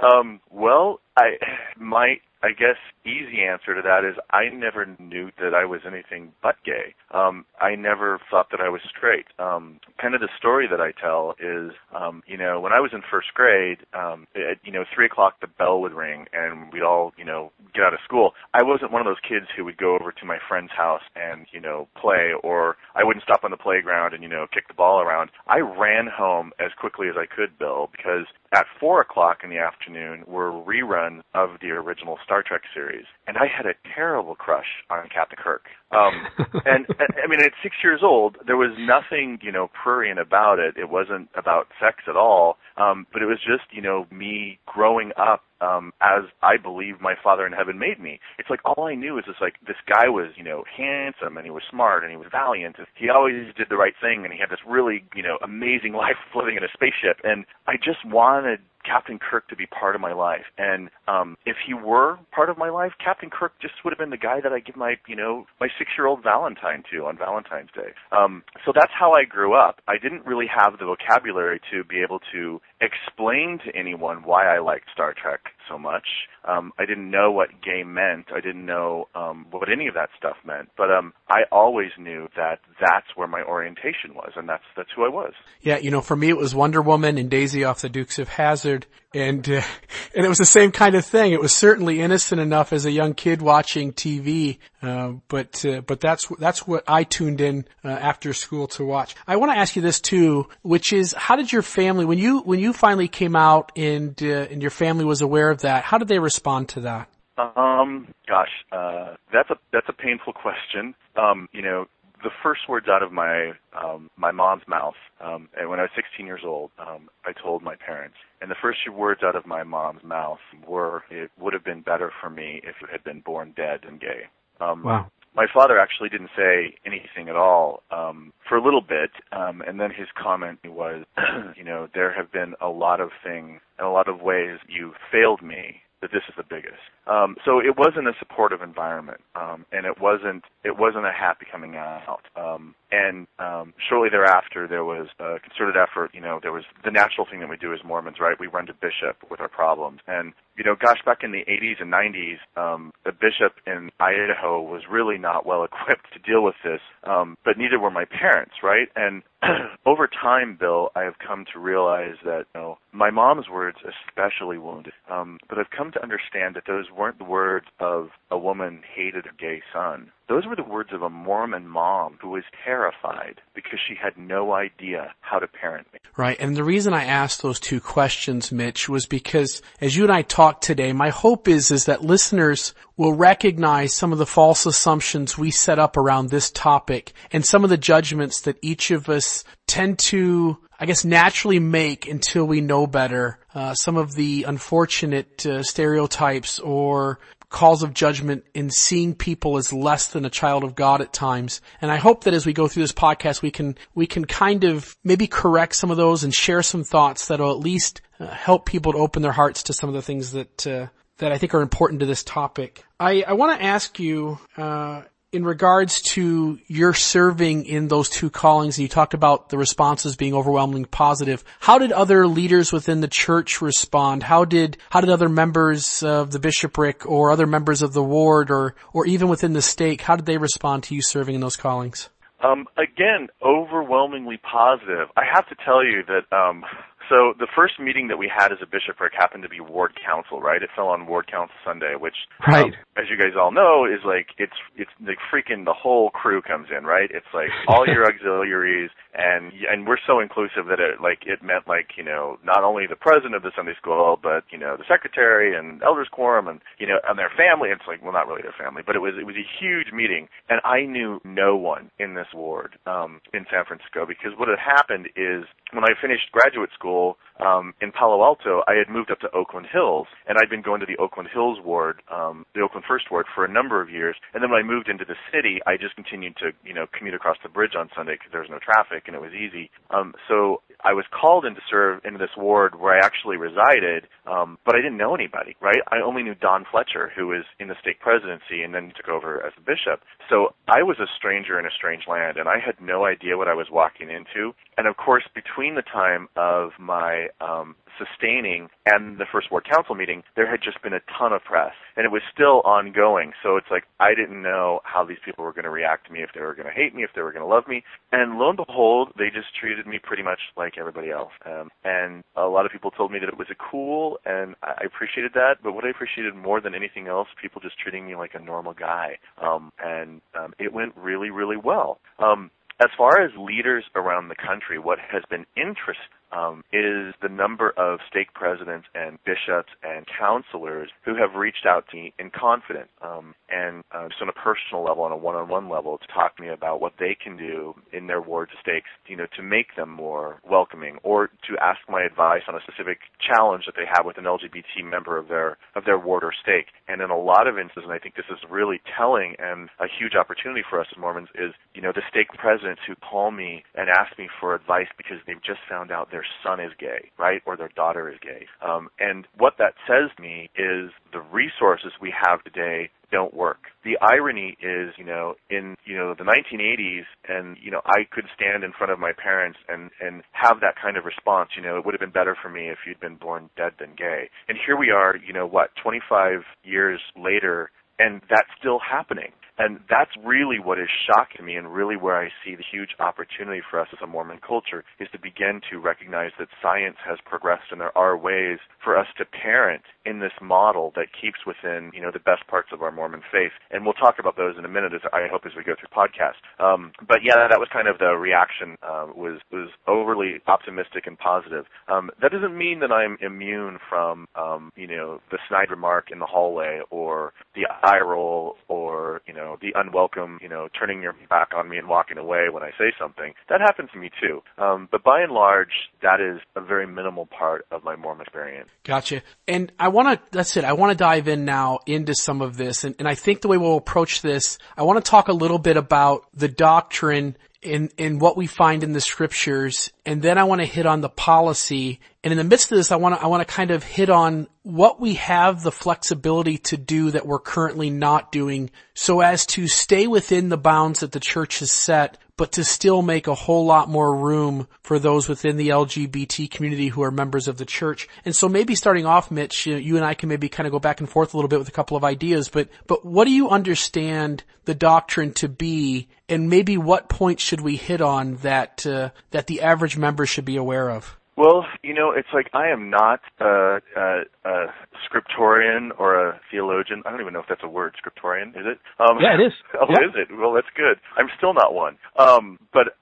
um, 0.01 0.39
well, 0.51 0.99
I 1.17 1.37
my 1.77 2.17
I 2.45 2.49
guess 2.51 2.77
easy 3.03 3.41
answer 3.41 3.73
to 3.73 3.81
that 3.81 4.05
is 4.05 4.15
I 4.29 4.49
never 4.53 4.85
knew 4.99 5.31
that 5.39 5.55
I 5.55 5.65
was 5.65 5.81
anything 5.87 6.31
but 6.43 6.55
gay. 6.63 6.93
Um, 7.09 7.45
I 7.59 7.73
never 7.73 8.19
thought 8.29 8.51
that 8.51 8.59
I 8.59 8.69
was 8.69 8.81
straight. 8.85 9.25
Um, 9.39 9.79
kind 9.99 10.13
of 10.13 10.21
the 10.21 10.29
story 10.37 10.67
that 10.69 10.79
I 10.79 10.91
tell 10.91 11.33
is, 11.39 11.71
um, 11.95 12.21
you 12.27 12.37
know, 12.37 12.59
when 12.59 12.71
I 12.71 12.79
was 12.81 12.91
in 12.93 13.01
first 13.09 13.33
grade, 13.33 13.79
um, 13.93 14.27
at, 14.35 14.59
you 14.63 14.71
know, 14.71 14.83
three 14.93 15.07
o'clock 15.07 15.39
the 15.41 15.47
bell 15.47 15.81
would 15.81 15.93
ring 15.93 16.27
and 16.33 16.71
we'd 16.71 16.83
all, 16.83 17.13
you 17.17 17.25
know, 17.25 17.51
get 17.73 17.83
out 17.83 17.93
of 17.95 17.99
school. 18.05 18.33
I 18.53 18.61
wasn't 18.61 18.91
one 18.91 19.01
of 19.01 19.07
those 19.07 19.25
kids 19.27 19.47
who 19.57 19.65
would 19.65 19.77
go 19.77 19.95
over 19.99 20.11
to 20.11 20.25
my 20.25 20.37
friend's 20.47 20.71
house 20.71 21.01
and, 21.15 21.47
you 21.51 21.61
know, 21.61 21.87
play 21.99 22.29
or 22.43 22.75
I 22.93 23.03
wouldn't 23.03 23.23
stop 23.23 23.43
on 23.43 23.49
the 23.49 23.57
playground 23.57 24.13
and, 24.13 24.21
you 24.21 24.29
know, 24.29 24.45
kick 24.53 24.67
the 24.67 24.75
ball 24.75 25.01
around. 25.01 25.31
I 25.47 25.59
ran 25.59 26.05
home 26.05 26.51
as 26.59 26.71
quickly 26.79 27.07
as 27.07 27.15
I 27.17 27.25
could, 27.25 27.57
Bill, 27.57 27.89
because 27.91 28.27
at 28.53 28.65
four 28.79 29.01
o'clock 29.01 29.39
in 29.43 29.49
the 29.49 29.57
afternoon 29.57 30.23
were 30.27 30.51
reruns 30.51 31.21
of 31.33 31.51
the 31.61 31.71
original 31.71 32.17
Star 32.23 32.43
Trek 32.43 32.61
series, 32.73 33.05
and 33.27 33.37
I 33.37 33.47
had 33.47 33.65
a 33.65 33.75
terrible 33.95 34.35
crush 34.35 34.83
on 34.89 35.09
Captain 35.13 35.37
Kirk. 35.41 35.65
Um, 35.91 36.13
and 36.65 36.85
I 36.99 37.27
mean, 37.27 37.41
at 37.41 37.51
six 37.61 37.75
years 37.83 38.01
old, 38.03 38.37
there 38.45 38.57
was 38.57 38.71
nothing, 38.79 39.39
you 39.41 39.51
know, 39.51 39.69
prurient 39.83 40.19
about 40.19 40.59
it. 40.59 40.75
It 40.77 40.89
wasn't 40.89 41.29
about 41.35 41.67
sex 41.79 42.03
at 42.07 42.15
all. 42.15 42.57
Um, 42.77 43.07
but 43.13 43.21
it 43.21 43.25
was 43.25 43.39
just, 43.39 43.63
you 43.71 43.81
know, 43.81 44.05
me 44.11 44.59
growing 44.65 45.11
up 45.17 45.43
um, 45.61 45.93
as 46.01 46.23
I 46.41 46.57
believe 46.57 46.99
my 46.99 47.13
Father 47.23 47.45
in 47.47 47.53
heaven 47.53 47.79
made 47.79 47.99
me. 47.99 48.19
It's 48.37 48.49
like 48.49 48.59
all 48.65 48.85
I 48.85 48.95
knew 48.95 49.17
is 49.17 49.25
this, 49.25 49.37
like 49.39 49.55
this 49.65 49.79
guy 49.87 50.09
was, 50.09 50.31
you 50.35 50.43
know, 50.43 50.63
handsome 50.75 51.37
and 51.37 51.45
he 51.45 51.51
was 51.51 51.63
smart 51.69 52.03
and 52.03 52.11
he 52.11 52.17
was 52.17 52.27
valiant. 52.29 52.75
And 52.77 52.87
he 52.95 53.09
always 53.09 53.53
did 53.55 53.67
the 53.69 53.77
right 53.77 53.93
thing 54.01 54.23
and 54.25 54.33
he 54.33 54.39
had 54.39 54.49
this 54.49 54.59
really, 54.67 55.05
you 55.15 55.23
know, 55.23 55.37
amazing 55.43 55.93
life 56.05 56.19
living 56.35 56.57
in 56.57 56.63
a 56.63 56.73
spaceship. 56.73 57.21
And 57.23 57.45
I 57.67 57.77
just 57.77 58.03
wanted 58.05 58.59
Captain 58.85 59.19
Kirk 59.19 59.47
to 59.49 59.55
be 59.55 59.65
part 59.65 59.95
of 59.95 60.01
my 60.01 60.13
life. 60.13 60.45
And 60.57 60.89
um, 61.07 61.37
if 61.45 61.57
he 61.65 61.73
were 61.73 62.19
part 62.31 62.49
of 62.49 62.57
my 62.57 62.69
life, 62.69 62.93
Captain 63.03 63.29
Kirk 63.29 63.53
just 63.61 63.73
would 63.83 63.91
have 63.91 63.99
been 63.99 64.09
the 64.09 64.17
guy 64.17 64.39
that 64.41 64.53
I 64.53 64.59
give 64.59 64.75
my, 64.75 64.95
you 65.07 65.15
know, 65.15 65.45
my 65.59 65.67
six-year-old 65.77 66.23
Valentine 66.23 66.83
to 66.91 67.05
on 67.05 67.17
Valentine's 67.17 67.69
Day. 67.75 67.91
Um, 68.11 68.43
so 68.65 68.71
that's 68.73 68.91
how 68.97 69.13
I 69.13 69.23
grew 69.23 69.53
up. 69.53 69.81
I 69.87 69.97
didn't 70.01 70.25
really 70.25 70.47
have 70.47 70.77
the 70.79 70.85
vocabulary 70.85 71.59
to 71.71 71.83
be 71.83 72.01
able 72.01 72.19
to 72.33 72.61
explain 72.81 73.59
to 73.65 73.75
anyone 73.75 74.23
why 74.23 74.55
I 74.55 74.59
liked 74.59 74.85
Star 74.93 75.13
Trek 75.13 75.41
so 75.69 75.77
much. 75.77 76.07
Um, 76.47 76.71
I 76.77 76.85
didn't 76.85 77.09
know 77.09 77.31
what 77.31 77.49
gay 77.63 77.83
meant. 77.83 78.27
I 78.35 78.39
didn't 78.39 78.65
know 78.65 79.07
um, 79.15 79.47
what 79.51 79.71
any 79.71 79.87
of 79.87 79.93
that 79.95 80.09
stuff 80.17 80.37
meant. 80.45 80.69
But 80.77 80.91
um, 80.91 81.13
I 81.29 81.41
always 81.51 81.91
knew 81.97 82.27
that 82.35 82.59
that's 82.79 83.07
where 83.15 83.27
my 83.27 83.41
orientation 83.43 84.13
was, 84.13 84.31
and 84.35 84.47
that's 84.47 84.63
that's 84.75 84.89
who 84.95 85.05
I 85.05 85.09
was. 85.09 85.33
Yeah, 85.61 85.77
you 85.77 85.91
know, 85.91 86.01
for 86.01 86.15
me 86.15 86.29
it 86.29 86.37
was 86.37 86.53
Wonder 86.53 86.81
Woman 86.81 87.17
and 87.17 87.29
Daisy 87.29 87.63
off 87.63 87.81
the 87.81 87.89
Dukes 87.89 88.19
of 88.19 88.29
Hazzard, 88.29 88.85
and 89.13 89.47
uh, 89.49 89.61
and 90.15 90.25
it 90.25 90.29
was 90.29 90.37
the 90.37 90.45
same 90.45 90.71
kind 90.71 90.95
of 90.95 91.05
thing. 91.05 91.31
It 91.31 91.41
was 91.41 91.53
certainly 91.53 92.01
innocent 92.01 92.39
enough 92.39 92.73
as 92.73 92.85
a 92.85 92.91
young 92.91 93.13
kid 93.13 93.41
watching 93.41 93.93
TV, 93.93 94.59
uh, 94.81 95.13
but 95.27 95.65
uh, 95.65 95.81
but 95.81 95.99
that's 95.99 96.27
that's 96.39 96.67
what 96.67 96.83
I 96.87 97.03
tuned 97.03 97.41
in 97.41 97.65
uh, 97.83 97.89
after 97.89 98.33
school 98.33 98.67
to 98.67 98.85
watch. 98.85 99.15
I 99.25 99.37
want 99.37 99.51
to 99.51 99.57
ask 99.57 99.75
you 99.75 99.81
this 99.81 99.99
too, 99.99 100.47
which 100.61 100.93
is 100.93 101.13
how 101.13 101.35
did 101.35 101.51
your 101.51 101.61
family 101.61 102.05
when 102.05 102.19
you 102.19 102.41
when 102.41 102.59
you 102.59 102.73
finally 102.73 103.07
came 103.07 103.35
out 103.35 103.71
and 103.75 104.21
uh, 104.21 104.47
and 104.51 104.61
your 104.61 104.71
family 104.71 105.05
was 105.05 105.21
aware 105.21 105.49
of 105.55 105.61
that? 105.61 105.83
How 105.83 105.97
did 105.97 106.07
they 106.07 106.19
respond 106.19 106.69
to 106.69 106.81
that? 106.81 107.09
Um, 107.37 108.13
gosh, 108.27 108.51
uh, 108.71 109.15
that's 109.33 109.49
a 109.49 109.55
that's 109.73 109.87
a 109.89 109.93
painful 109.93 110.33
question. 110.33 110.95
Um, 111.17 111.49
you 111.51 111.61
know, 111.61 111.85
the 112.23 112.29
first 112.41 112.61
words 112.69 112.87
out 112.89 113.03
of 113.03 113.11
my 113.11 113.51
um, 113.73 114.09
my 114.15 114.31
mom's 114.31 114.63
mouth, 114.67 114.95
um, 115.19 115.49
and 115.57 115.69
when 115.69 115.79
I 115.79 115.83
was 115.83 115.91
16 115.95 116.25
years 116.25 116.41
old, 116.45 116.71
um, 116.79 117.09
I 117.25 117.33
told 117.33 117.61
my 117.61 117.75
parents, 117.75 118.15
and 118.41 118.49
the 118.49 118.55
first 118.61 118.79
words 118.93 119.21
out 119.23 119.35
of 119.35 119.45
my 119.45 119.63
mom's 119.63 120.03
mouth 120.03 120.39
were, 120.65 121.03
"It 121.09 121.31
would 121.37 121.53
have 121.53 121.63
been 121.63 121.81
better 121.81 122.11
for 122.21 122.29
me 122.29 122.61
if 122.63 122.75
you 122.81 122.87
had 122.89 123.03
been 123.03 123.19
born 123.19 123.53
dead 123.57 123.81
and 123.85 123.99
gay." 123.99 124.27
Um, 124.61 124.83
wow. 124.83 125.11
My 125.35 125.47
father 125.53 125.77
actually 125.77 126.07
didn't 126.07 126.29
say 126.35 126.75
anything 126.85 127.27
at 127.27 127.35
all 127.35 127.83
um, 127.91 128.31
for 128.47 128.55
a 128.57 128.63
little 128.63 128.81
bit, 128.81 129.11
um, 129.33 129.61
and 129.67 129.79
then 129.81 129.91
his 129.91 130.07
comment 130.15 130.59
was, 130.63 131.03
"You 131.57 131.63
know, 131.65 131.89
there 131.93 132.13
have 132.13 132.31
been 132.31 132.55
a 132.61 132.69
lot 132.69 133.01
of 133.01 133.09
things, 133.21 133.59
and 133.77 133.85
a 133.85 133.91
lot 133.91 134.07
of 134.07 134.21
ways, 134.21 134.59
you 134.67 134.93
failed 135.11 135.41
me, 135.41 135.81
that 136.01 136.11
this 136.11 136.23
is 136.29 136.35
the 136.37 136.43
biggest. 136.43 136.79
Um, 137.07 137.35
so 137.45 137.59
it 137.59 137.77
wasn't 137.77 138.07
a 138.07 138.13
supportive 138.19 138.61
environment, 138.61 139.21
um, 139.35 139.65
and 139.71 139.85
it 139.85 140.01
wasn't 140.01 140.43
it 140.63 140.77
wasn't 140.77 141.05
a 141.05 141.11
happy 141.11 141.45
coming 141.51 141.75
out. 141.75 142.25
Um, 142.35 142.75
and 142.91 143.27
um, 143.39 143.73
shortly 143.89 144.09
thereafter, 144.09 144.67
there 144.67 144.83
was 144.83 145.07
a 145.19 145.37
concerted 145.39 145.75
effort. 145.75 146.11
You 146.13 146.21
know, 146.21 146.39
there 146.41 146.51
was 146.51 146.63
the 146.83 146.91
natural 146.91 147.27
thing 147.29 147.39
that 147.41 147.49
we 147.49 147.57
do 147.57 147.73
as 147.73 147.79
Mormons, 147.85 148.17
right? 148.19 148.39
We 148.39 148.47
run 148.47 148.65
to 148.67 148.73
bishop 148.73 149.17
with 149.29 149.39
our 149.39 149.49
problems, 149.49 149.99
and 150.07 150.33
you 150.57 150.63
know, 150.63 150.75
gosh, 150.79 150.99
back 151.05 151.19
in 151.23 151.31
the 151.31 151.43
80s 151.49 151.81
and 151.81 151.91
90s, 151.91 152.37
um, 152.55 152.93
the 153.03 153.11
bishop 153.11 153.53
in 153.67 153.91
Idaho 153.99 154.61
was 154.61 154.83
really 154.89 155.17
not 155.17 155.45
well 155.45 155.63
equipped 155.69 156.13
to 156.13 156.19
deal 156.19 156.43
with 156.43 156.55
this, 156.63 156.79
um, 157.03 157.37
but 157.43 157.57
neither 157.57 157.79
were 157.79 157.91
my 157.91 158.05
parents, 158.05 158.53
right? 158.63 158.87
And 158.95 159.21
over 159.85 160.07
time, 160.07 160.57
Bill, 160.59 160.89
I 160.95 161.03
have 161.03 161.15
come 161.25 161.45
to 161.53 161.59
realize 161.59 162.15
that 162.23 162.45
you 162.55 162.61
know, 162.61 162.77
my 162.93 163.11
mom's 163.11 163.49
words 163.49 163.77
especially 163.83 164.57
wounded, 164.57 164.93
um, 165.11 165.39
but 165.49 165.57
I've 165.57 165.69
come 165.75 165.91
to 165.91 166.01
understand 166.03 166.55
that 166.55 166.63
those 166.67 166.85
weren't 166.95 167.17
the 167.17 167.25
words 167.25 167.67
of 167.79 168.09
a 168.31 168.37
woman 168.37 168.81
hated 168.95 169.25
her 169.25 169.31
gay 169.37 169.61
son. 169.73 170.11
Those 170.27 170.47
were 170.47 170.55
the 170.55 170.63
words 170.63 170.89
of 170.91 171.03
a 171.03 171.09
Mormon 171.09 171.67
mom 171.67 172.17
who 172.19 172.29
was 172.29 172.43
terrified 172.63 173.41
because 173.53 173.79
she 173.87 173.93
had 173.95 174.17
no 174.17 174.53
idea 174.53 175.13
how 175.21 175.37
to 175.37 175.47
parent 175.47 175.87
me. 175.93 175.99
Right. 176.17 176.37
And 176.39 176.55
the 176.55 176.63
reason 176.63 176.93
I 176.93 177.05
asked 177.05 177.41
those 177.41 177.59
two 177.59 177.79
questions, 177.79 178.51
Mitch, 178.51 178.89
was 178.89 179.05
because 179.05 179.61
as 179.81 179.95
you 179.95 180.03
and 180.03 180.11
I 180.11 180.23
talked 180.23 180.63
today, 180.63 180.93
my 180.93 181.09
hope 181.09 181.47
is, 181.47 181.69
is 181.69 181.85
that 181.85 182.03
listeners 182.03 182.73
will 182.97 183.13
recognize 183.13 183.93
some 183.93 184.11
of 184.11 184.17
the 184.17 184.25
false 184.25 184.65
assumptions 184.65 185.37
we 185.37 185.51
set 185.51 185.77
up 185.77 185.95
around 185.95 186.29
this 186.29 186.49
topic 186.49 187.13
and 187.31 187.45
some 187.45 187.63
of 187.63 187.69
the 187.69 187.77
judgments 187.77 188.41
that 188.41 188.57
each 188.63 188.89
of 188.89 189.09
us 189.09 189.43
tend 189.67 189.99
to 189.99 190.57
I 190.77 190.85
guess 190.85 191.05
naturally 191.05 191.59
make 191.59 192.07
until 192.07 192.45
we 192.45 192.59
know 192.59 192.85
better 192.85 193.39
uh, 193.53 193.73
some 193.73 193.95
of 193.95 194.13
the 194.13 194.43
unfortunate 194.43 195.45
uh, 195.45 195.63
stereotypes 195.63 196.59
or 196.59 197.19
calls 197.49 197.83
of 197.83 197.93
judgment 197.93 198.45
in 198.53 198.69
seeing 198.69 199.13
people 199.13 199.57
as 199.57 199.71
less 199.71 200.07
than 200.07 200.25
a 200.25 200.29
child 200.29 200.63
of 200.63 200.75
God 200.75 201.01
at 201.01 201.13
times. 201.13 201.61
And 201.81 201.91
I 201.91 201.97
hope 201.97 202.23
that 202.23 202.33
as 202.33 202.45
we 202.45 202.53
go 202.53 202.67
through 202.67 202.83
this 202.83 202.91
podcast, 202.91 203.41
we 203.41 203.51
can, 203.51 203.77
we 203.93 204.07
can 204.07 204.25
kind 204.25 204.63
of 204.63 204.95
maybe 205.03 205.27
correct 205.27 205.75
some 205.75 205.91
of 205.91 205.97
those 205.97 206.23
and 206.23 206.33
share 206.33 206.63
some 206.63 206.83
thoughts 206.83 207.27
that'll 207.27 207.51
at 207.51 207.59
least 207.59 208.01
uh, 208.19 208.27
help 208.27 208.65
people 208.65 208.93
to 208.93 208.97
open 208.99 209.21
their 209.21 209.31
hearts 209.31 209.63
to 209.63 209.73
some 209.73 209.89
of 209.89 209.95
the 209.95 210.01
things 210.01 210.31
that, 210.31 210.67
uh, 210.67 210.87
that 211.17 211.31
I 211.31 211.37
think 211.37 211.53
are 211.53 211.61
important 211.61 212.01
to 212.01 212.05
this 212.05 212.23
topic. 212.23 212.83
I, 212.99 213.23
I 213.27 213.33
want 213.33 213.59
to 213.59 213.65
ask 213.65 213.99
you, 213.99 214.39
uh, 214.57 215.03
in 215.35 215.43
regards 215.43 216.01
to 216.01 216.57
your 216.67 216.93
serving 216.93 217.65
in 217.65 217.89
those 217.89 218.09
two 218.09 218.29
callings, 218.29 218.77
and 218.77 218.83
you 218.83 218.87
talked 218.87 219.13
about 219.13 219.49
the 219.49 219.57
responses 219.57 220.15
being 220.15 220.33
overwhelmingly 220.33 220.85
positive. 220.85 221.43
How 221.59 221.77
did 221.77 221.91
other 221.91 222.25
leaders 222.25 222.71
within 222.71 223.01
the 223.01 223.09
church 223.09 223.61
respond? 223.61 224.23
How 224.23 224.45
did 224.45 224.77
how 224.89 225.01
did 225.01 225.09
other 225.09 225.27
members 225.27 226.01
of 226.03 226.31
the 226.31 226.39
bishopric 226.39 227.05
or 227.05 227.31
other 227.31 227.45
members 227.45 227.81
of 227.81 227.91
the 227.91 228.03
ward 228.03 228.49
or 228.49 228.75
or 228.93 229.05
even 229.05 229.27
within 229.27 229.51
the 229.51 229.61
stake? 229.61 230.01
How 230.01 230.15
did 230.15 230.25
they 230.25 230.37
respond 230.37 230.83
to 230.83 230.95
you 230.95 231.01
serving 231.01 231.35
in 231.35 231.41
those 231.41 231.57
callings? 231.57 232.09
Um, 232.41 232.67
again, 232.77 233.27
overwhelmingly 233.43 234.37
positive. 234.37 235.09
I 235.17 235.23
have 235.33 235.47
to 235.49 235.55
tell 235.65 235.83
you 235.83 236.03
that 236.07 236.31
um, 236.35 236.63
so 237.09 237.33
the 237.37 237.47
first 237.55 237.79
meeting 237.79 238.07
that 238.07 238.17
we 238.17 238.31
had 238.31 238.51
as 238.51 238.59
a 238.61 238.65
bishopric 238.65 239.13
happened 239.17 239.43
to 239.43 239.49
be 239.49 239.59
ward 239.59 239.93
council, 240.05 240.41
right? 240.41 240.61
It 240.61 240.69
fell 240.75 240.87
on 240.87 241.07
ward 241.07 241.27
council 241.27 241.55
Sunday, 241.65 241.95
which, 241.99 242.15
right. 242.47 242.65
Um, 242.65 242.73
as 242.97 243.05
you 243.09 243.17
guys 243.17 243.35
all 243.39 243.51
know, 243.51 243.85
is 243.85 243.99
like 244.05 244.27
it's 244.37 244.55
it's 244.75 244.91
like 245.05 245.17
freaking 245.31 245.65
the 245.65 245.73
whole 245.73 246.09
crew 246.09 246.41
comes 246.41 246.67
in, 246.75 246.85
right? 246.85 247.09
It's 247.11 247.27
like 247.33 247.49
all 247.67 247.85
your 247.87 248.05
auxiliaries, 248.09 248.89
and 249.15 249.51
and 249.69 249.87
we're 249.87 250.01
so 250.05 250.19
inclusive 250.19 250.67
that 250.67 250.79
it 250.79 251.01
like 251.01 251.23
it 251.25 251.41
meant 251.41 251.67
like 251.67 251.95
you 251.97 252.03
know 252.03 252.37
not 252.43 252.63
only 252.63 252.85
the 252.87 252.95
president 252.95 253.35
of 253.35 253.43
the 253.43 253.51
Sunday 253.55 253.73
school, 253.79 254.19
but 254.21 254.43
you 254.51 254.57
know 254.57 254.75
the 254.77 254.83
secretary 254.87 255.55
and 255.55 255.81
elders 255.83 256.07
quorum, 256.11 256.47
and 256.47 256.59
you 256.77 256.87
know 256.87 256.99
and 257.07 257.17
their 257.17 257.31
family. 257.35 257.69
It's 257.69 257.87
like 257.87 258.03
well, 258.03 258.13
not 258.13 258.27
really 258.27 258.43
their 258.43 258.55
family, 258.57 258.83
but 258.85 258.95
it 258.95 258.99
was 258.99 259.13
it 259.19 259.25
was 259.25 259.35
a 259.35 259.47
huge 259.59 259.91
meeting, 259.93 260.27
and 260.49 260.59
I 260.63 260.85
knew 260.85 261.21
no 261.23 261.55
one 261.55 261.89
in 261.99 262.15
this 262.15 262.27
ward 262.33 262.77
um, 262.85 263.21
in 263.33 263.45
San 263.51 263.65
Francisco 263.65 264.05
because 264.05 264.37
what 264.37 264.49
had 264.49 264.59
happened 264.59 265.07
is 265.15 265.45
when 265.71 265.83
I 265.83 265.95
finished 265.99 266.31
graduate 266.31 266.69
school 266.73 267.17
um, 267.39 267.73
in 267.81 267.91
Palo 267.91 268.23
Alto, 268.23 268.63
I 268.67 268.75
had 268.75 268.87
moved 268.87 269.11
up 269.11 269.19
to 269.19 269.31
Oakland 269.35 269.67
Hills, 269.71 270.07
and 270.27 270.37
I'd 270.37 270.49
been 270.49 270.61
going 270.61 270.79
to 270.79 270.85
the 270.85 270.97
Oakland 270.97 271.29
Hills 271.33 271.59
ward, 271.63 272.01
um, 272.11 272.45
the 272.55 272.61
Oakland 272.61 272.85
First 272.87 273.11
ward, 273.11 273.25
for 273.33 273.43
a 273.43 273.51
number 273.51 273.81
of 273.81 273.89
years. 273.89 274.15
And 274.33 274.41
then 274.41 274.51
when 274.51 274.59
I 274.59 274.63
moved 274.63 274.87
into 274.87 275.03
the 275.03 275.19
city, 275.33 275.59
I 275.67 275.75
just 275.75 275.95
continued 275.95 276.37
to, 276.37 276.51
you 276.63 276.73
know, 276.73 276.85
commute 276.95 277.15
across 277.15 277.37
the 277.43 277.49
bridge 277.49 277.75
on 277.77 277.89
Sunday 277.95 278.13
because 278.15 278.31
there 278.31 278.41
was 278.41 278.49
no 278.49 278.59
traffic 278.59 279.04
and 279.07 279.15
it 279.15 279.21
was 279.21 279.33
easy. 279.33 279.69
Um, 279.89 280.13
so 280.27 280.61
I 280.83 280.93
was 280.93 281.05
called 281.09 281.45
in 281.45 281.55
to 281.55 281.61
serve 281.69 282.01
into 282.05 282.19
this 282.19 282.35
ward 282.37 282.79
where 282.79 282.93
I 282.93 283.03
actually 283.03 283.37
resided, 283.37 284.07
um, 284.27 284.57
but 284.65 284.75
I 284.75 284.79
didn't 284.79 284.97
know 284.97 285.15
anybody, 285.15 285.55
right? 285.61 285.81
I 285.89 285.97
only 286.03 286.23
knew 286.23 286.35
Don 286.35 286.65
Fletcher, 286.69 287.11
who 287.15 287.27
was 287.27 287.43
in 287.59 287.67
the 287.67 287.75
state 287.81 287.99
presidency 287.99 288.61
and 288.63 288.73
then 288.73 288.93
took 288.95 289.09
over 289.09 289.45
as 289.45 289.53
the 289.55 289.61
bishop. 289.61 290.01
So 290.29 290.53
I 290.67 290.83
was 290.83 290.97
a 290.99 291.07
stranger 291.17 291.59
in 291.59 291.65
a 291.65 291.71
strange 291.75 292.03
land, 292.07 292.37
and 292.37 292.47
I 292.49 292.59
had 292.59 292.75
no 292.81 293.05
idea 293.05 293.37
what 293.37 293.47
I 293.47 293.53
was 293.53 293.67
walking 293.71 294.09
into. 294.09 294.53
And 294.77 294.87
of 294.87 294.97
course, 294.97 295.23
between 295.33 295.75
the 295.75 295.81
time 295.81 296.27
of 296.35 296.71
my 296.79 297.27
um, 297.41 297.75
sustaining 297.97 298.69
and 298.85 299.17
the 299.17 299.25
first 299.31 299.51
ward 299.51 299.65
council 299.69 299.95
meeting, 299.95 300.23
there 300.35 300.49
had 300.49 300.61
just 300.61 300.81
been 300.81 300.93
a 300.93 301.01
ton 301.17 301.33
of 301.33 301.43
press, 301.43 301.73
and 301.95 302.05
it 302.05 302.11
was 302.11 302.21
still 302.33 302.61
ongoing. 302.61 303.33
So 303.43 303.57
it's 303.57 303.69
like 303.71 303.83
I 303.99 304.13
didn't 304.15 304.41
know 304.41 304.79
how 304.83 305.05
these 305.05 305.17
people 305.23 305.43
were 305.43 305.53
going 305.53 305.65
to 305.65 305.71
react 305.71 306.07
to 306.07 306.13
me, 306.13 306.21
if 306.21 306.29
they 306.33 306.41
were 306.41 306.53
going 306.53 306.67
to 306.67 306.73
hate 306.73 306.95
me, 306.95 307.03
if 307.03 307.11
they 307.15 307.21
were 307.21 307.31
going 307.31 307.45
to 307.45 307.53
love 307.53 307.67
me. 307.67 307.83
And 308.11 308.37
lo 308.37 308.49
and 308.49 308.57
behold, 308.57 309.13
they 309.17 309.29
just 309.33 309.55
treated 309.59 309.85
me 309.87 309.99
pretty 310.01 310.23
much 310.23 310.39
like 310.57 310.77
everybody 310.77 311.09
else. 311.11 311.31
Um, 311.45 311.69
and 311.83 312.23
a 312.35 312.45
lot 312.47 312.65
of 312.65 312.71
people 312.71 312.91
told 312.91 313.11
me 313.11 313.19
that 313.19 313.29
it 313.29 313.37
was 313.37 313.47
a 313.51 313.55
cool, 313.55 314.17
and 314.25 314.55
I 314.63 314.83
appreciated 314.85 315.31
that. 315.33 315.57
But 315.63 315.73
what 315.73 315.85
I 315.85 315.89
appreciated 315.89 316.35
more 316.35 316.61
than 316.61 316.75
anything 316.75 317.07
else, 317.07 317.27
people 317.41 317.61
just 317.61 317.79
treating 317.79 318.07
me 318.07 318.15
like 318.15 318.35
a 318.35 318.39
normal 318.39 318.73
guy. 318.73 319.17
Um, 319.41 319.71
and 319.83 320.21
um, 320.37 320.53
it 320.59 320.73
went 320.73 320.93
really, 320.97 321.29
really 321.29 321.57
well. 321.57 321.99
Um, 322.19 322.51
as 322.81 322.89
far 322.97 323.21
as 323.21 323.31
leaders 323.37 323.85
around 323.95 324.27
the 324.27 324.35
country, 324.35 324.77
what 324.77 324.99
has 324.99 325.23
been 325.29 325.45
interesting 325.55 326.11
um, 326.31 326.63
is 326.71 327.13
the 327.21 327.29
number 327.29 327.73
of 327.77 327.99
stake 328.09 328.33
presidents 328.33 328.87
and 328.93 329.17
bishops 329.25 329.69
and 329.83 330.05
counselors 330.07 330.89
who 331.03 331.15
have 331.15 331.35
reached 331.35 331.65
out 331.65 331.85
to 331.89 331.97
me 331.97 332.13
in 332.19 332.29
confidence 332.29 332.89
um, 333.01 333.33
and 333.49 333.83
uh, 333.91 334.07
just 334.07 334.21
on 334.21 334.29
a 334.29 334.33
personal 334.33 334.83
level, 334.83 335.03
on 335.03 335.11
a 335.11 335.17
one-on-one 335.17 335.69
level, 335.69 335.97
to 335.97 336.07
talk 336.07 336.35
to 336.37 336.41
me 336.41 336.49
about 336.49 336.81
what 336.81 336.93
they 336.99 337.15
can 337.15 337.37
do 337.37 337.73
in 337.93 338.07
their 338.07 338.21
wards 338.21 338.51
stakes, 338.61 338.89
you 339.07 339.15
know, 339.15 339.27
to 339.35 339.43
make 339.43 339.75
them 339.75 339.89
more 339.89 340.41
welcoming, 340.49 340.97
or 341.03 341.27
to 341.47 341.57
ask 341.61 341.79
my 341.87 342.03
advice 342.03 342.41
on 342.47 342.55
a 342.55 342.63
specific 342.63 342.99
challenge 343.21 343.63
that 343.65 343.75
they 343.75 343.85
have 343.85 344.05
with 344.05 344.17
an 344.17 344.25
LGBT 344.25 344.83
member 344.83 345.17
of 345.17 345.27
their 345.27 345.57
of 345.75 345.85
their 345.85 345.99
ward 345.99 346.23
or 346.23 346.33
stake. 346.41 346.67
And 346.87 347.01
in 347.01 347.09
a 347.09 347.17
lot 347.17 347.47
of 347.47 347.57
instances, 347.57 347.83
and 347.85 347.93
I 347.93 347.99
think 347.99 348.15
this 348.15 348.29
is 348.29 348.39
really 348.49 348.81
telling 348.97 349.35
and 349.39 349.69
a 349.79 349.87
huge 349.87 350.15
opportunity 350.15 350.61
for 350.67 350.79
us 350.79 350.87
as 350.91 350.97
Mormons, 350.99 351.29
is 351.35 351.53
you 351.73 351.81
know 351.81 351.91
the 351.93 352.05
stake 352.09 352.29
presidents 352.37 352.81
who 352.87 352.95
call 352.95 353.31
me 353.31 353.63
and 353.75 353.89
ask 353.89 354.17
me 354.17 354.27
for 354.39 354.55
advice 354.55 354.89
because 354.97 355.17
they've 355.27 355.43
just 355.43 355.59
found 355.69 355.91
out 355.91 356.09
their 356.15 356.25
son 356.41 356.61
is 356.61 356.71
gay, 356.79 357.11
right, 357.19 357.41
or 357.45 357.57
their 357.57 357.71
daughter 357.75 358.09
is 358.09 358.15
gay. 358.21 358.47
Um, 358.65 358.87
and 358.99 359.27
what 359.37 359.55
that 359.57 359.73
says 359.85 360.09
to 360.15 360.21
me 360.23 360.49
is 360.55 360.91
the 361.11 361.19
resources 361.19 361.91
we 361.99 362.13
have 362.15 362.41
today 362.45 362.89
don't 363.11 363.33
work. 363.33 363.67
The 363.83 363.97
irony 363.99 364.55
is, 364.63 364.95
you 364.97 365.03
know, 365.03 365.35
in 365.49 365.75
you 365.83 365.97
know 365.97 366.15
the 366.17 366.23
1980s, 366.23 367.03
and 367.27 367.57
you 367.61 367.69
know, 367.69 367.81
I 367.85 368.07
could 368.09 368.23
stand 368.33 368.63
in 368.63 368.71
front 368.71 368.93
of 368.93 368.99
my 368.99 369.11
parents 369.11 369.59
and 369.67 369.91
and 369.99 370.23
have 370.31 370.61
that 370.61 370.75
kind 370.81 370.95
of 370.95 371.03
response. 371.03 371.49
You 371.57 371.63
know, 371.63 371.77
it 371.77 371.85
would 371.85 371.93
have 371.93 371.99
been 371.99 372.15
better 372.15 372.37
for 372.41 372.47
me 372.47 372.69
if 372.69 372.79
you'd 372.87 373.01
been 373.01 373.17
born 373.17 373.49
dead 373.57 373.73
than 373.77 373.89
gay. 373.97 374.29
And 374.47 374.57
here 374.65 374.77
we 374.77 374.91
are, 374.91 375.17
you 375.17 375.33
know, 375.33 375.45
what 375.45 375.71
25 375.83 376.43
years 376.63 377.01
later, 377.21 377.71
and 377.99 378.21
that's 378.29 378.49
still 378.57 378.79
happening. 378.79 379.33
And 379.57 379.79
that's 379.89 380.11
really 380.23 380.59
what 380.59 380.79
is 380.79 380.89
shocking 381.07 381.45
me 381.45 381.55
and 381.55 381.73
really 381.73 381.95
where 381.95 382.17
I 382.17 382.29
see 382.43 382.55
the 382.55 382.63
huge 382.69 382.91
opportunity 382.99 383.61
for 383.69 383.79
us 383.79 383.87
as 383.93 383.99
a 384.03 384.07
Mormon 384.07 384.39
culture 384.45 384.83
is 384.99 385.07
to 385.11 385.19
begin 385.19 385.61
to 385.71 385.79
recognize 385.79 386.31
that 386.39 386.49
science 386.61 386.97
has 387.07 387.19
progressed 387.25 387.71
and 387.71 387.79
there 387.79 387.97
are 387.97 388.17
ways 388.17 388.59
for 388.83 388.97
us 388.97 389.07
to 389.17 389.25
parent 389.25 389.83
in 390.05 390.19
this 390.19 390.33
model 390.41 390.91
that 390.95 391.07
keeps 391.19 391.39
within, 391.47 391.91
you 391.93 392.01
know, 392.01 392.11
the 392.11 392.19
best 392.19 392.45
parts 392.47 392.69
of 392.71 392.81
our 392.81 392.91
Mormon 392.91 393.21
faith. 393.31 393.51
And 393.71 393.85
we'll 393.85 393.93
talk 393.93 394.15
about 394.19 394.37
those 394.37 394.55
in 394.57 394.65
a 394.65 394.69
minute 394.69 394.93
as 394.93 395.01
I 395.13 395.27
hope 395.31 395.45
as 395.45 395.53
we 395.55 395.63
go 395.63 395.73
through 395.79 395.89
podcast. 395.95 396.43
Um, 396.63 396.91
but 397.07 397.19
yeah, 397.23 397.47
that 397.49 397.59
was 397.59 397.69
kind 397.71 397.87
of 397.87 397.97
the 397.97 398.13
reaction, 398.15 398.77
uh, 398.83 399.07
was, 399.15 399.39
was 399.51 399.69
overly 399.87 400.41
optimistic 400.47 401.07
and 401.07 401.17
positive. 401.17 401.65
Um, 401.87 402.11
that 402.21 402.31
doesn't 402.31 402.57
mean 402.57 402.79
that 402.81 402.91
I'm 402.91 403.17
immune 403.21 403.79
from, 403.89 404.27
um, 404.35 404.71
you 404.75 404.87
know, 404.87 405.21
the 405.31 405.39
snide 405.47 405.71
remark 405.71 406.11
in 406.11 406.19
the 406.19 406.25
hallway 406.25 406.81
or 406.91 407.33
the 407.55 407.67
eye 407.83 408.01
roll 408.01 408.55
or, 408.67 409.21
you 409.27 409.33
know, 409.33 409.44
know, 409.45 409.57
the 409.61 409.71
unwelcome, 409.75 410.39
you 410.41 410.49
know, 410.49 410.67
turning 410.77 411.01
your 411.01 411.15
back 411.29 411.49
on 411.55 411.69
me 411.69 411.77
and 411.77 411.87
walking 411.87 412.17
away 412.17 412.47
when 412.51 412.63
I 412.63 412.71
say 412.77 412.91
something. 412.99 413.33
That 413.49 413.61
happens 413.61 413.89
to 413.93 413.99
me 413.99 414.09
too. 414.21 414.41
Um, 414.57 414.87
but 414.91 415.03
by 415.03 415.21
and 415.21 415.31
large, 415.31 415.73
that 416.01 416.19
is 416.19 416.41
a 416.55 416.61
very 416.61 416.87
minimal 416.87 417.27
part 417.27 417.65
of 417.71 417.83
my 417.83 417.95
Mormon 417.95 418.21
experience. 418.21 418.69
Gotcha. 418.83 419.21
And 419.47 419.71
I 419.79 419.89
want 419.89 420.07
to, 420.19 420.27
that's 420.31 420.57
it. 420.57 420.65
I 420.65 420.73
want 420.73 420.91
to 420.91 420.97
dive 420.97 421.27
in 421.27 421.45
now 421.45 421.79
into 421.85 422.15
some 422.15 422.41
of 422.41 422.57
this. 422.57 422.83
And, 422.83 422.95
and 422.99 423.07
I 423.07 423.15
think 423.15 423.41
the 423.41 423.47
way 423.47 423.57
we'll 423.57 423.77
approach 423.77 424.21
this, 424.21 424.57
I 424.77 424.83
want 424.83 425.03
to 425.03 425.09
talk 425.09 425.27
a 425.27 425.33
little 425.33 425.59
bit 425.59 425.77
about 425.77 426.25
the 426.33 426.47
doctrine 426.47 427.37
in, 427.61 427.89
in 427.97 428.19
what 428.19 428.37
we 428.37 428.47
find 428.47 428.83
in 428.83 428.93
the 428.93 429.01
scriptures. 429.01 429.91
And 430.05 430.21
then 430.21 430.37
I 430.37 430.43
want 430.43 430.61
to 430.61 430.65
hit 430.65 430.85
on 430.85 431.01
the 431.01 431.09
policy. 431.09 431.99
And 432.25 432.31
in 432.31 432.39
the 432.39 432.43
midst 432.43 432.71
of 432.71 432.77
this, 432.79 432.91
I 432.91 432.95
want 432.95 433.15
to, 433.15 433.23
I 433.23 433.27
want 433.27 433.47
to 433.47 433.53
kind 433.53 433.69
of 433.69 433.83
hit 433.83 434.09
on 434.09 434.47
what 434.63 434.99
we 434.99 435.13
have 435.13 435.61
the 435.61 435.71
flexibility 435.71 436.57
to 436.57 436.75
do 436.75 437.11
that 437.11 437.27
we're 437.27 437.37
currently 437.37 437.91
not 437.91 438.31
doing 438.31 438.71
so 438.95 439.21
as 439.21 439.45
to 439.45 439.67
stay 439.67 440.07
within 440.07 440.49
the 440.49 440.57
bounds 440.57 441.01
that 441.01 441.11
the 441.11 441.19
church 441.19 441.59
has 441.59 441.71
set, 441.71 442.17
but 442.35 442.53
to 442.53 442.63
still 442.63 443.03
make 443.03 443.27
a 443.27 443.35
whole 443.35 443.67
lot 443.67 443.89
more 443.89 444.17
room 444.17 444.67
for 444.81 444.97
those 444.97 445.29
within 445.29 445.55
the 445.55 445.69
LGBT 445.69 446.49
community 446.49 446.87
who 446.87 447.03
are 447.03 447.11
members 447.11 447.47
of 447.47 447.59
the 447.59 447.65
church. 447.65 448.07
And 448.25 448.35
so 448.35 448.49
maybe 448.49 448.73
starting 448.73 449.05
off, 449.05 449.29
Mitch, 449.29 449.67
you, 449.67 449.95
and 449.95 450.03
I 450.03 450.15
can 450.15 450.27
maybe 450.27 450.49
kind 450.49 450.65
of 450.65 450.71
go 450.71 450.79
back 450.79 451.01
and 451.01 451.07
forth 451.07 451.35
a 451.35 451.37
little 451.37 451.47
bit 451.47 451.59
with 451.59 451.69
a 451.69 451.73
couple 451.73 451.95
of 451.95 452.03
ideas, 452.03 452.49
but, 452.49 452.69
but 452.87 453.05
what 453.05 453.25
do 453.25 453.31
you 453.31 453.49
understand 453.49 454.43
the 454.63 454.73
doctrine 454.73 455.31
to 455.33 455.47
be 455.47 456.07
and 456.27 456.49
maybe 456.49 456.75
what 456.75 457.07
points 457.07 457.43
should 457.43 457.61
we 457.61 457.75
hit 457.75 458.01
on 458.01 458.37
that, 458.37 458.83
uh, 458.87 459.11
that 459.29 459.45
the 459.45 459.61
average 459.61 459.95
member 459.95 460.25
should 460.25 460.45
be 460.45 460.57
aware 460.57 460.89
of? 460.89 461.15
Well, 461.37 461.65
you 461.83 461.93
know, 461.93 462.11
it's 462.11 462.29
like 462.33 462.49
I 462.53 462.69
am 462.69 462.89
not 462.89 463.19
a, 463.39 463.79
a, 463.97 464.21
a 464.45 464.65
scriptorian 465.05 465.89
or 465.97 466.29
a 466.29 466.39
theologian. 466.51 467.03
I 467.05 467.11
don't 467.11 467.21
even 467.21 467.33
know 467.33 467.39
if 467.39 467.47
that's 467.47 467.63
a 467.63 467.69
word, 467.69 467.95
scriptorian. 467.95 468.49
Is 468.49 468.65
it? 468.65 468.79
Um, 468.99 469.17
yeah, 469.21 469.35
it 469.35 469.45
is. 469.45 469.53
oh, 469.81 469.85
yeah. 469.89 470.07
is 470.07 470.15
it? 470.15 470.27
Well, 470.35 470.53
that's 470.53 470.71
good. 470.75 470.97
I'm 471.17 471.27
still 471.37 471.53
not 471.53 471.73
one. 471.73 471.97
Um, 472.17 472.59
but 472.73 472.97